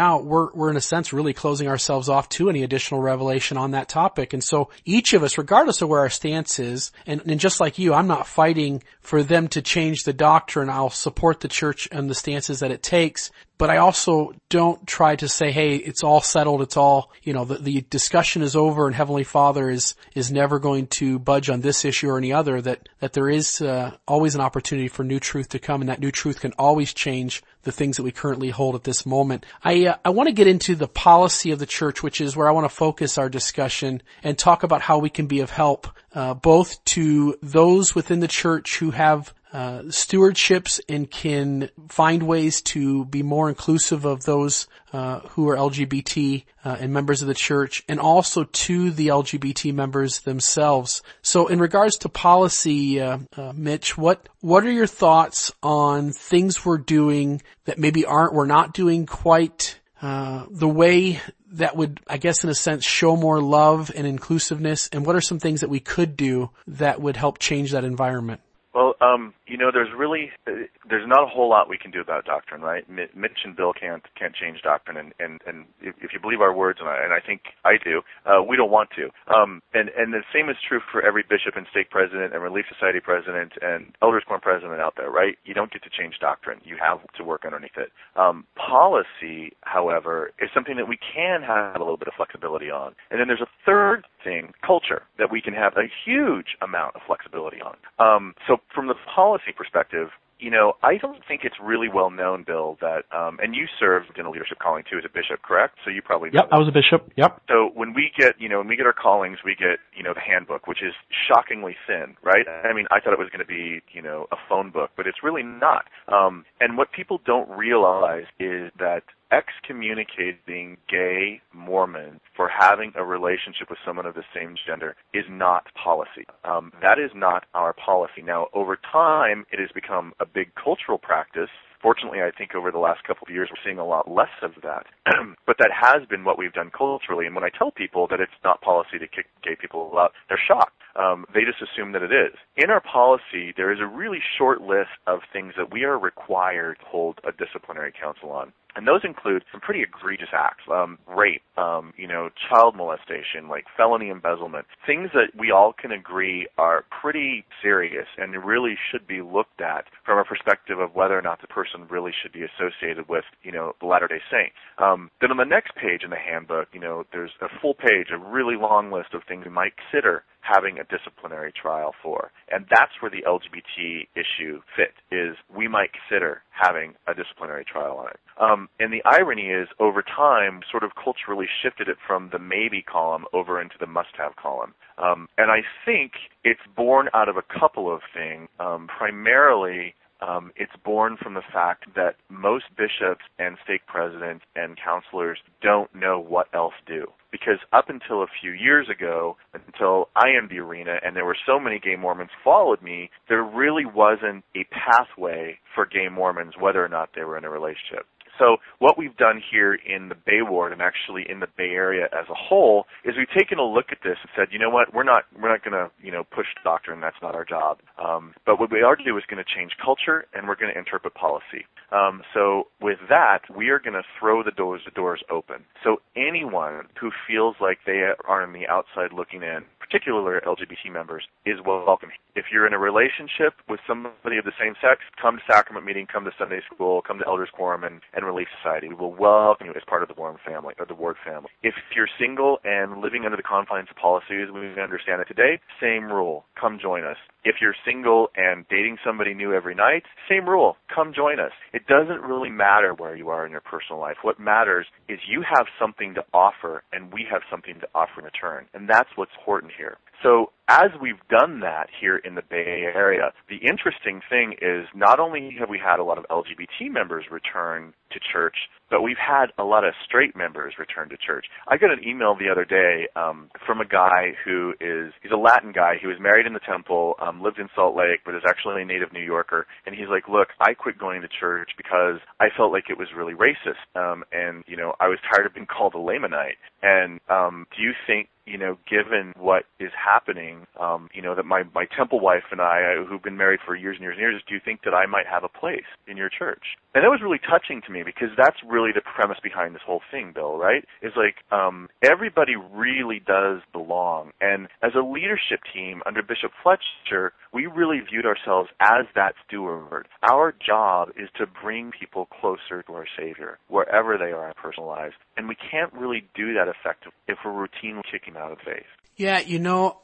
out, 0.00 0.24
we're, 0.24 0.52
we're 0.52 0.70
in 0.70 0.76
a 0.76 0.80
sense 0.80 1.12
really 1.12 1.32
closing 1.32 1.68
ourselves 1.68 2.08
off 2.08 2.28
to 2.30 2.50
any 2.50 2.62
additional 2.62 3.00
revelation 3.00 3.56
on 3.56 3.72
that 3.72 3.88
topic. 3.88 4.32
And 4.32 4.42
so 4.42 4.70
each 4.84 5.12
of 5.12 5.22
us, 5.22 5.38
regardless 5.38 5.82
of 5.82 5.88
where 5.88 6.00
our 6.00 6.10
stance 6.10 6.58
is, 6.58 6.92
and, 7.06 7.22
and 7.26 7.40
just 7.40 7.60
like 7.60 7.78
you, 7.78 7.94
I'm 7.94 8.06
not 8.06 8.26
fighting 8.26 8.82
for 9.00 9.22
them 9.22 9.48
to 9.48 9.62
change 9.62 10.04
the 10.04 10.12
doctrine. 10.12 10.70
I'll 10.70 10.90
support 10.90 11.40
the 11.40 11.48
church 11.48 11.88
and 11.90 12.08
the 12.08 12.14
stances 12.14 12.60
that 12.60 12.70
it 12.70 12.82
takes 12.82 13.30
but 13.60 13.68
I 13.68 13.76
also 13.76 14.32
don't 14.48 14.86
try 14.86 15.16
to 15.16 15.28
say, 15.28 15.52
hey, 15.52 15.76
it's 15.76 16.02
all 16.02 16.22
settled, 16.22 16.62
it's 16.62 16.78
all, 16.78 17.12
you 17.22 17.34
know, 17.34 17.44
the, 17.44 17.58
the 17.58 17.80
discussion 17.90 18.40
is 18.40 18.56
over 18.56 18.86
and 18.86 18.96
Heavenly 18.96 19.22
Father 19.22 19.68
is, 19.68 19.96
is 20.14 20.32
never 20.32 20.58
going 20.58 20.86
to 20.86 21.18
budge 21.18 21.50
on 21.50 21.60
this 21.60 21.84
issue 21.84 22.08
or 22.08 22.16
any 22.16 22.32
other, 22.32 22.62
that, 22.62 22.88
that 23.00 23.12
there 23.12 23.28
is 23.28 23.60
uh, 23.60 23.94
always 24.08 24.34
an 24.34 24.40
opportunity 24.40 24.88
for 24.88 25.04
new 25.04 25.20
truth 25.20 25.50
to 25.50 25.58
come 25.58 25.82
and 25.82 25.90
that 25.90 26.00
new 26.00 26.10
truth 26.10 26.40
can 26.40 26.54
always 26.58 26.94
change 26.94 27.42
the 27.64 27.70
things 27.70 27.98
that 27.98 28.02
we 28.02 28.12
currently 28.12 28.48
hold 28.48 28.76
at 28.76 28.84
this 28.84 29.04
moment. 29.04 29.44
I, 29.62 29.88
uh, 29.88 29.96
I 30.06 30.08
want 30.08 30.30
to 30.30 30.34
get 30.34 30.46
into 30.46 30.74
the 30.74 30.88
policy 30.88 31.50
of 31.50 31.58
the 31.58 31.66
church, 31.66 32.02
which 32.02 32.22
is 32.22 32.34
where 32.34 32.48
I 32.48 32.52
want 32.52 32.64
to 32.64 32.74
focus 32.74 33.18
our 33.18 33.28
discussion 33.28 34.00
and 34.22 34.38
talk 34.38 34.62
about 34.62 34.80
how 34.80 35.00
we 35.00 35.10
can 35.10 35.26
be 35.26 35.40
of 35.40 35.50
help, 35.50 35.86
uh, 36.14 36.32
both 36.32 36.82
to 36.86 37.36
those 37.42 37.94
within 37.94 38.20
the 38.20 38.26
church 38.26 38.78
who 38.78 38.92
have 38.92 39.34
uh, 39.52 39.80
stewardships 39.88 40.80
and 40.88 41.10
can 41.10 41.70
find 41.88 42.22
ways 42.22 42.62
to 42.62 43.04
be 43.06 43.22
more 43.22 43.48
inclusive 43.48 44.04
of 44.04 44.22
those 44.22 44.68
uh, 44.92 45.20
who 45.30 45.48
are 45.48 45.56
LGBT 45.56 46.44
uh, 46.64 46.76
and 46.78 46.92
members 46.92 47.20
of 47.20 47.26
the 47.26 47.34
church, 47.34 47.82
and 47.88 47.98
also 47.98 48.44
to 48.44 48.90
the 48.92 49.08
LGBT 49.08 49.74
members 49.74 50.20
themselves. 50.20 51.02
So, 51.22 51.48
in 51.48 51.58
regards 51.58 51.98
to 51.98 52.08
policy, 52.08 53.00
uh, 53.00 53.18
uh, 53.36 53.52
Mitch, 53.54 53.98
what 53.98 54.28
what 54.40 54.64
are 54.64 54.70
your 54.70 54.86
thoughts 54.86 55.52
on 55.62 56.12
things 56.12 56.64
we're 56.64 56.78
doing 56.78 57.42
that 57.64 57.78
maybe 57.78 58.04
aren't 58.04 58.34
we're 58.34 58.46
not 58.46 58.72
doing 58.72 59.04
quite 59.06 59.80
the 60.00 60.68
way 60.68 61.20
that 61.52 61.76
would, 61.76 62.00
I 62.06 62.18
guess, 62.18 62.44
in 62.44 62.50
a 62.50 62.54
sense, 62.54 62.84
show 62.84 63.16
more 63.16 63.40
love 63.40 63.90
and 63.94 64.06
inclusiveness? 64.06 64.88
And 64.92 65.04
what 65.04 65.16
are 65.16 65.20
some 65.20 65.40
things 65.40 65.60
that 65.60 65.70
we 65.70 65.80
could 65.80 66.16
do 66.16 66.50
that 66.68 67.00
would 67.00 67.16
help 67.16 67.38
change 67.38 67.72
that 67.72 67.84
environment? 67.84 68.40
Well, 68.72 68.94
um, 69.00 69.34
you 69.46 69.58
know, 69.58 69.70
there's 69.72 69.88
really 69.96 70.30
uh, 70.46 70.70
there's 70.88 71.06
not 71.08 71.24
a 71.24 71.26
whole 71.26 71.48
lot 71.50 71.68
we 71.68 71.76
can 71.76 71.90
do 71.90 72.00
about 72.00 72.24
doctrine, 72.24 72.60
right? 72.60 72.88
Mitch 72.88 73.42
and 73.44 73.56
Bill 73.56 73.72
can't 73.72 74.02
can't 74.16 74.34
change 74.34 74.62
doctrine, 74.62 74.96
and 74.96 75.12
and 75.18 75.40
and 75.44 75.64
if, 75.82 75.96
if 76.00 76.12
you 76.12 76.20
believe 76.20 76.40
our 76.40 76.54
words, 76.54 76.78
and 76.80 76.88
I, 76.88 77.02
and 77.02 77.12
I 77.12 77.18
think 77.18 77.42
I 77.64 77.74
do, 77.82 78.02
uh, 78.26 78.42
we 78.42 78.56
don't 78.56 78.70
want 78.70 78.90
to. 78.94 79.10
Um, 79.34 79.60
and 79.74 79.90
and 79.98 80.12
the 80.12 80.22
same 80.32 80.48
is 80.48 80.56
true 80.66 80.78
for 80.92 81.02
every 81.02 81.24
bishop 81.28 81.56
and 81.56 81.66
stake 81.70 81.90
president 81.90 82.32
and 82.32 82.42
Relief 82.42 82.66
Society 82.72 83.00
president 83.00 83.54
and 83.60 83.90
Elders 84.02 84.22
Quorum 84.24 84.40
president 84.40 84.80
out 84.80 84.94
there, 84.96 85.10
right? 85.10 85.34
You 85.44 85.54
don't 85.54 85.72
get 85.72 85.82
to 85.82 85.90
change 85.90 86.14
doctrine; 86.20 86.60
you 86.62 86.76
have 86.80 87.02
to 87.18 87.24
work 87.24 87.42
underneath 87.44 87.76
it. 87.76 87.90
Um, 88.14 88.46
policy, 88.54 89.52
however, 89.62 90.30
is 90.38 90.48
something 90.54 90.76
that 90.76 90.86
we 90.86 90.96
can 90.96 91.42
have 91.42 91.76
a 91.76 91.84
little 91.84 91.96
bit 91.98 92.06
of 92.06 92.14
flexibility 92.14 92.70
on. 92.70 92.94
And 93.10 93.18
then 93.18 93.26
there's 93.26 93.42
a 93.42 93.50
third 93.66 94.06
thing, 94.22 94.52
culture, 94.64 95.02
that 95.18 95.32
we 95.32 95.40
can 95.40 95.54
have 95.54 95.72
a 95.76 95.90
huge 96.04 96.54
amount 96.62 96.94
of 96.94 97.02
flexibility 97.06 97.58
on. 97.60 97.74
Um, 97.98 98.34
so 98.46 98.59
from 98.74 98.88
the 98.88 98.94
policy 99.14 99.52
perspective, 99.56 100.08
you 100.38 100.50
know, 100.50 100.72
I 100.82 100.96
don't 100.96 101.20
think 101.28 101.42
it's 101.44 101.56
really 101.62 101.88
well 101.92 102.10
known, 102.10 102.44
Bill, 102.46 102.78
that 102.80 103.04
um 103.14 103.38
and 103.42 103.54
you 103.54 103.66
served 103.78 104.18
in 104.18 104.24
a 104.26 104.30
leadership 104.30 104.58
calling 104.58 104.84
too 104.90 104.98
as 104.98 105.04
a 105.04 105.08
bishop, 105.08 105.42
correct? 105.42 105.76
So 105.84 105.90
you 105.90 106.02
probably 106.02 106.30
Yep, 106.32 106.48
I 106.50 106.58
was 106.58 106.68
a 106.68 106.72
bishop. 106.72 107.12
Yep. 107.16 107.42
So 107.48 107.70
when 107.74 107.92
we 107.92 108.10
get, 108.16 108.40
you 108.40 108.48
know, 108.48 108.58
when 108.58 108.68
we 108.68 108.76
get 108.76 108.86
our 108.86 108.94
callings, 108.94 109.38
we 109.44 109.54
get, 109.54 109.78
you 109.96 110.02
know, 110.02 110.14
the 110.14 110.20
handbook, 110.20 110.66
which 110.66 110.82
is 110.82 110.94
shockingly 111.28 111.76
thin, 111.86 112.16
right? 112.22 112.46
I 112.48 112.72
mean, 112.72 112.86
I 112.90 113.00
thought 113.00 113.12
it 113.12 113.18
was 113.18 113.28
going 113.28 113.44
to 113.44 113.52
be, 113.52 113.82
you 113.92 114.02
know, 114.02 114.26
a 114.32 114.36
phone 114.48 114.70
book, 114.70 114.90
but 114.96 115.06
it's 115.06 115.22
really 115.22 115.42
not. 115.42 115.84
Um 116.08 116.44
and 116.60 116.78
what 116.78 116.92
people 116.92 117.20
don't 117.26 117.48
realize 117.50 118.24
is 118.38 118.72
that 118.78 119.02
excommunicating 119.32 120.76
gay 120.88 121.40
Mormons 121.52 122.20
for 122.36 122.48
having 122.48 122.92
a 122.96 123.04
relationship 123.04 123.70
with 123.70 123.78
someone 123.84 124.06
of 124.06 124.14
the 124.14 124.24
same 124.34 124.54
gender 124.66 124.96
is 125.14 125.24
not 125.28 125.66
policy. 125.74 126.26
Um, 126.44 126.72
that 126.82 126.98
is 126.98 127.10
not 127.14 127.44
our 127.54 127.72
policy. 127.72 128.22
Now, 128.22 128.48
over 128.54 128.78
time, 128.90 129.46
it 129.52 129.60
has 129.60 129.70
become 129.74 130.12
a 130.20 130.26
big 130.26 130.52
cultural 130.54 130.98
practice 130.98 131.50
Fortunately, 131.80 132.20
I 132.20 132.30
think 132.36 132.54
over 132.54 132.70
the 132.70 132.78
last 132.78 133.04
couple 133.04 133.26
of 133.26 133.32
years 133.32 133.48
we're 133.50 133.62
seeing 133.64 133.78
a 133.78 133.86
lot 133.86 134.10
less 134.10 134.28
of 134.42 134.52
that. 134.62 134.86
but 135.46 135.56
that 135.58 135.70
has 135.72 136.06
been 136.08 136.24
what 136.24 136.38
we've 136.38 136.52
done 136.52 136.70
culturally. 136.76 137.24
And 137.24 137.34
when 137.34 137.44
I 137.44 137.48
tell 137.48 137.70
people 137.70 138.06
that 138.10 138.20
it's 138.20 138.36
not 138.44 138.60
policy 138.60 138.98
to 138.98 139.08
kick 139.08 139.26
gay 139.42 139.56
people 139.58 139.90
out, 139.96 140.12
they're 140.28 140.40
shocked. 140.46 140.76
Um, 140.96 141.26
they 141.34 141.44
just 141.44 141.62
assume 141.62 141.92
that 141.92 142.02
it 142.02 142.12
is. 142.12 142.36
In 142.56 142.70
our 142.70 142.80
policy, 142.80 143.52
there 143.56 143.72
is 143.72 143.80
a 143.80 143.86
really 143.86 144.20
short 144.38 144.60
list 144.60 144.90
of 145.06 145.20
things 145.32 145.54
that 145.56 145.72
we 145.72 145.84
are 145.84 145.98
required 145.98 146.78
to 146.80 146.86
hold 146.86 147.20
a 147.24 147.32
disciplinary 147.32 147.92
council 147.92 148.30
on. 148.30 148.52
And 148.76 148.86
those 148.86 149.00
include 149.04 149.44
some 149.50 149.60
pretty 149.60 149.82
egregious 149.82 150.28
acts, 150.32 150.62
um, 150.70 150.98
rape, 151.06 151.42
um, 151.56 151.92
you 151.96 152.06
know, 152.06 152.30
child 152.48 152.76
molestation, 152.76 153.48
like 153.48 153.64
felony 153.76 154.10
embezzlement, 154.10 154.66
things 154.86 155.10
that 155.12 155.34
we 155.36 155.50
all 155.50 155.72
can 155.72 155.90
agree 155.90 156.46
are 156.56 156.84
pretty 157.00 157.44
serious 157.62 158.06
and 158.16 158.44
really 158.44 158.76
should 158.90 159.06
be 159.06 159.22
looked 159.22 159.60
at 159.60 159.86
from 160.04 160.18
a 160.18 160.24
perspective 160.24 160.78
of 160.78 160.94
whether 160.94 161.18
or 161.18 161.22
not 161.22 161.40
the 161.40 161.48
person 161.48 161.86
really 161.90 162.12
should 162.22 162.32
be 162.32 162.44
associated 162.44 163.08
with, 163.08 163.24
you 163.42 163.52
know, 163.52 163.74
the 163.80 163.86
Latter-day 163.86 164.20
Saints. 164.30 164.56
Um, 164.78 165.10
then 165.20 165.30
on 165.30 165.36
the 165.36 165.44
next 165.44 165.74
page 165.74 166.02
in 166.04 166.10
the 166.10 166.16
handbook, 166.16 166.68
you 166.72 166.80
know, 166.80 167.04
there's 167.12 167.32
a 167.40 167.48
full 167.60 167.74
page, 167.74 168.08
a 168.12 168.18
really 168.18 168.56
long 168.56 168.92
list 168.92 169.14
of 169.14 169.22
things 169.26 169.44
we 169.44 169.50
might 169.50 169.72
consider 169.76 170.22
having 170.40 170.78
a 170.78 170.84
disciplinary 170.84 171.52
trial 171.52 171.94
for. 172.02 172.30
And 172.50 172.66
that's 172.70 172.92
where 173.00 173.10
the 173.10 173.22
LGBT 173.26 174.08
issue 174.14 174.60
fit, 174.76 174.94
is 175.10 175.36
we 175.54 175.68
might 175.68 175.90
consider 175.92 176.42
having 176.50 176.94
a 177.06 177.14
disciplinary 177.14 177.64
trial 177.64 177.96
on 177.98 178.08
it. 178.08 178.20
Um, 178.40 178.68
and 178.78 178.92
the 178.92 179.02
irony 179.04 179.48
is, 179.48 179.68
over 179.78 180.02
time, 180.02 180.60
sort 180.70 180.82
of 180.82 180.92
culturally 181.02 181.46
shifted 181.62 181.88
it 181.88 181.98
from 182.06 182.30
the 182.32 182.38
maybe 182.38 182.82
column 182.82 183.24
over 183.32 183.60
into 183.60 183.76
the 183.78 183.86
must-have 183.86 184.36
column. 184.36 184.74
Um, 184.98 185.28
and 185.38 185.50
I 185.50 185.60
think 185.84 186.12
it's 186.44 186.60
born 186.76 187.08
out 187.14 187.28
of 187.28 187.36
a 187.36 187.42
couple 187.42 187.92
of 187.92 188.00
things. 188.14 188.48
Um, 188.58 188.88
primarily, 188.88 189.94
um, 190.26 190.52
it's 190.56 190.72
born 190.84 191.16
from 191.20 191.34
the 191.34 191.42
fact 191.52 191.86
that 191.94 192.16
most 192.28 192.64
bishops 192.76 193.24
and 193.38 193.56
stake 193.64 193.86
presidents 193.86 194.44
and 194.54 194.78
counselors 194.82 195.38
don't 195.62 195.94
know 195.94 196.20
what 196.20 196.48
else 196.54 196.74
do. 196.86 197.06
Because 197.30 197.58
up 197.72 197.88
until 197.88 198.22
a 198.22 198.26
few 198.40 198.50
years 198.50 198.88
ago, 198.88 199.36
until 199.54 200.08
I 200.16 200.30
am 200.30 200.48
the 200.48 200.58
arena 200.58 200.96
and 201.04 201.14
there 201.14 201.24
were 201.24 201.36
so 201.46 201.60
many 201.60 201.78
gay 201.78 201.96
Mormons 201.96 202.30
followed 202.42 202.82
me, 202.82 203.10
there 203.28 203.44
really 203.44 203.84
wasn't 203.84 204.44
a 204.56 204.64
pathway 204.64 205.58
for 205.74 205.86
gay 205.86 206.08
Mormons 206.10 206.54
whether 206.58 206.84
or 206.84 206.88
not 206.88 207.10
they 207.14 207.22
were 207.22 207.38
in 207.38 207.44
a 207.44 207.50
relationship. 207.50 208.06
So 208.40 208.56
what 208.78 208.96
we've 208.96 209.16
done 209.16 209.40
here 209.52 209.74
in 209.74 210.08
the 210.08 210.16
Bay 210.16 210.40
Ward 210.40 210.72
and 210.72 210.80
actually 210.80 211.24
in 211.28 211.40
the 211.40 211.46
Bay 211.56 211.70
Area 211.76 212.06
as 212.06 212.26
a 212.30 212.34
whole 212.34 212.86
is 213.04 213.14
we've 213.16 213.30
taken 213.36 213.58
a 213.58 213.62
look 213.62 213.92
at 213.92 213.98
this 214.02 214.16
and 214.22 214.30
said, 214.34 214.48
you 214.50 214.58
know 214.58 214.70
what, 214.70 214.94
we're 214.94 215.04
not 215.04 215.24
we're 215.40 215.50
not 215.50 215.62
going 215.62 215.76
to 215.76 215.90
you 216.02 216.10
know 216.10 216.24
push 216.24 216.46
doctrine. 216.64 217.00
That's 217.00 217.20
not 217.22 217.34
our 217.34 217.44
job. 217.44 217.78
Um, 218.02 218.34
but 218.46 218.58
what 218.58 218.72
we 218.72 218.82
are 218.82 218.96
to 218.96 219.04
do 219.04 219.16
is 219.18 219.24
going 219.28 219.44
to 219.44 219.54
change 219.54 219.72
culture 219.84 220.24
and 220.34 220.48
we're 220.48 220.56
going 220.56 220.72
to 220.72 220.78
interpret 220.78 221.14
policy. 221.14 221.68
Um, 221.92 222.22
so 222.32 222.68
with 222.80 222.98
that, 223.08 223.40
we 223.54 223.68
are 223.68 223.78
going 223.78 223.94
to 223.94 224.02
throw 224.18 224.42
the 224.42 224.52
doors 224.52 224.80
the 224.84 224.90
doors 224.92 225.22
open. 225.30 225.64
So 225.84 225.98
anyone 226.16 226.86
who 226.98 227.10
feels 227.28 227.56
like 227.60 227.78
they 227.84 228.08
are 228.26 228.42
on 228.42 228.52
the 228.52 228.66
outside 228.66 229.12
looking 229.12 229.42
in, 229.42 229.60
particularly 229.90 230.38
LGBT 230.46 230.92
members, 230.92 231.24
is 231.44 231.58
welcome. 231.66 232.10
If 232.36 232.46
you're 232.52 232.66
in 232.66 232.72
a 232.72 232.78
relationship 232.78 233.54
with 233.68 233.80
somebody 233.86 234.38
of 234.38 234.44
the 234.44 234.54
same 234.58 234.74
sex, 234.80 235.02
come 235.20 235.36
to 235.36 235.42
sacrament 235.50 235.84
meeting, 235.84 236.06
come 236.06 236.24
to 236.24 236.30
Sunday 236.38 236.60
school, 236.72 237.02
come 237.02 237.18
to 237.18 237.26
elders 237.26 237.48
quorum 237.52 237.82
and, 237.82 238.00
and 238.14 238.24
relief 238.24 238.46
society. 238.62 238.88
We 238.88 238.94
will 238.94 239.14
welcome 239.14 239.66
you 239.66 239.72
as 239.74 239.82
part 239.86 240.02
of 240.02 240.08
the 240.08 240.14
Ward 240.14 240.36
family 240.46 240.74
or 240.78 240.86
the 240.86 240.94
Ward 240.94 241.16
family. 241.26 241.50
If 241.62 241.74
you're 241.94 242.08
single 242.18 242.58
and 242.64 243.00
living 243.00 243.24
under 243.24 243.36
the 243.36 243.42
confines 243.42 243.88
of 243.90 243.96
policies, 243.96 244.46
we 244.54 244.80
understand 244.80 245.22
it 245.22 245.26
today. 245.26 245.60
Same 245.80 246.04
rule. 246.06 246.44
Come 246.58 246.78
join 246.80 247.04
us. 247.04 247.16
If 247.42 247.56
you're 247.60 247.74
single 247.86 248.28
and 248.36 248.66
dating 248.68 248.98
somebody 249.04 249.34
new 249.34 249.52
every 249.54 249.74
night, 249.74 250.04
same 250.28 250.48
rule. 250.48 250.76
Come 250.94 251.12
join 251.14 251.40
us. 251.40 251.52
It 251.72 251.86
doesn't 251.86 252.20
really 252.20 252.50
matter 252.50 252.94
where 252.94 253.16
you 253.16 253.30
are 253.30 253.46
in 253.46 253.50
your 253.50 253.62
personal 253.62 253.98
life. 253.98 254.18
What 254.22 254.38
matters 254.38 254.86
is 255.08 255.18
you 255.26 255.42
have 255.42 255.66
something 255.80 256.14
to 256.14 256.24
offer 256.34 256.84
and 256.92 257.12
we 257.12 257.26
have 257.30 257.42
something 257.50 257.80
to 257.80 257.88
offer 257.94 258.20
in 258.20 258.24
return. 258.24 258.66
And 258.74 258.88
that's 258.88 259.08
what's 259.16 259.32
important 259.40 259.72
here. 259.80 259.96
So 260.22 260.52
as 260.68 260.90
we've 261.00 261.18
done 261.28 261.60
that 261.60 261.88
here 262.00 262.16
in 262.16 262.34
the 262.34 262.42
Bay 262.42 262.84
Area, 262.94 263.32
the 263.48 263.56
interesting 263.56 264.20
thing 264.28 264.54
is 264.60 264.86
not 264.94 265.18
only 265.18 265.56
have 265.58 265.68
we 265.68 265.80
had 265.82 265.98
a 265.98 266.04
lot 266.04 266.18
of 266.18 266.26
LGBT 266.30 266.92
members 266.92 267.24
return 267.30 267.92
to 268.12 268.20
church, 268.32 268.54
but 268.90 269.02
we've 269.02 269.18
had 269.18 269.46
a 269.58 269.64
lot 269.64 269.84
of 269.84 269.94
straight 270.04 270.36
members 270.36 270.74
return 270.78 271.08
to 271.08 271.16
church. 271.16 271.46
I 271.66 271.76
got 271.76 271.90
an 271.90 272.06
email 272.06 272.36
the 272.36 272.50
other 272.50 272.64
day 272.64 273.08
um, 273.16 273.50
from 273.66 273.80
a 273.80 273.86
guy 273.86 274.34
who 274.44 274.74
is 274.80 275.12
he's 275.22 275.32
a 275.32 275.36
Latin 275.36 275.72
guy. 275.72 275.94
He 276.00 276.06
was 276.06 276.18
married 276.20 276.46
in 276.46 276.52
the 276.52 276.60
temple, 276.60 277.14
um, 277.20 277.42
lived 277.42 277.58
in 277.58 277.68
Salt 277.74 277.96
Lake, 277.96 278.20
but 278.24 278.34
is 278.34 278.42
actually 278.48 278.82
a 278.82 278.84
native 278.84 279.12
New 279.12 279.24
Yorker. 279.24 279.66
And 279.86 279.94
he's 279.94 280.08
like, 280.08 280.28
"Look, 280.28 280.48
I 280.60 280.74
quit 280.74 280.98
going 280.98 281.22
to 281.22 281.28
church 281.28 281.70
because 281.76 282.20
I 282.38 282.48
felt 282.56 282.72
like 282.72 282.90
it 282.90 282.98
was 282.98 283.08
really 283.16 283.34
racist, 283.34 283.82
um, 283.96 284.22
and 284.32 284.62
you 284.66 284.76
know 284.76 284.94
I 285.00 285.08
was 285.08 285.18
tired 285.32 285.46
of 285.46 285.54
being 285.54 285.66
called 285.66 285.94
a 285.94 285.98
Lamanite. 285.98 286.60
And 286.82 287.20
um, 287.28 287.66
do 287.76 287.82
you 287.82 287.92
think 288.06 288.28
you 288.50 288.58
know, 288.58 288.76
given 288.88 289.32
what 289.38 289.64
is 289.78 289.90
happening, 289.94 290.66
um, 290.78 291.08
you 291.14 291.22
know, 291.22 291.34
that 291.34 291.46
my, 291.46 291.62
my 291.74 291.86
temple 291.96 292.20
wife 292.20 292.42
and 292.50 292.60
I, 292.60 292.96
uh, 292.98 293.04
who've 293.04 293.22
been 293.22 293.36
married 293.36 293.60
for 293.64 293.76
years 293.76 293.96
and 293.96 294.02
years 294.02 294.16
and 294.16 294.20
years, 294.20 294.42
do 294.48 294.54
you 294.54 294.60
think 294.64 294.80
that 294.84 294.94
I 294.94 295.06
might 295.06 295.26
have 295.26 295.44
a 295.44 295.48
place 295.48 295.86
in 296.08 296.16
your 296.16 296.28
church? 296.28 296.62
And 296.94 297.04
that 297.04 297.08
was 297.08 297.20
really 297.22 297.38
touching 297.38 297.80
to 297.86 297.92
me 297.92 298.02
because 298.02 298.30
that's 298.36 298.56
really 298.66 298.90
the 298.92 299.02
premise 299.02 299.38
behind 299.42 299.74
this 299.74 299.82
whole 299.86 300.02
thing, 300.10 300.32
Bill, 300.34 300.56
right? 300.58 300.84
Is 301.02 301.12
like, 301.16 301.36
um, 301.52 301.88
everybody 302.02 302.56
really 302.56 303.20
does 303.24 303.60
belong. 303.72 304.32
And 304.40 304.66
as 304.82 304.92
a 304.96 305.06
leadership 305.06 305.60
team 305.72 306.02
under 306.04 306.22
Bishop 306.22 306.50
Fletcher, 306.62 307.32
we 307.52 307.66
really 307.66 308.00
viewed 308.00 308.26
ourselves 308.26 308.70
as 308.80 309.06
that 309.14 309.34
steward. 309.46 310.08
Our 310.28 310.52
job 310.66 311.10
is 311.16 311.28
to 311.38 311.46
bring 311.46 311.92
people 311.92 312.26
closer 312.40 312.82
to 312.82 312.92
our 312.92 313.06
Savior, 313.16 313.58
wherever 313.68 314.18
they 314.18 314.32
are 314.32 314.48
in 314.48 314.54
personal 314.60 314.88
lives. 314.88 315.14
And 315.36 315.48
we 315.48 315.56
can't 315.70 315.92
really 315.92 316.26
do 316.34 316.54
that 316.54 316.66
effectively 316.66 317.12
if 317.28 317.38
we're 317.44 317.52
routinely 317.52 318.02
kicking 318.10 318.36
faith. 318.64 318.86
Yeah, 319.16 319.40
you 319.40 319.58
know, 319.58 320.00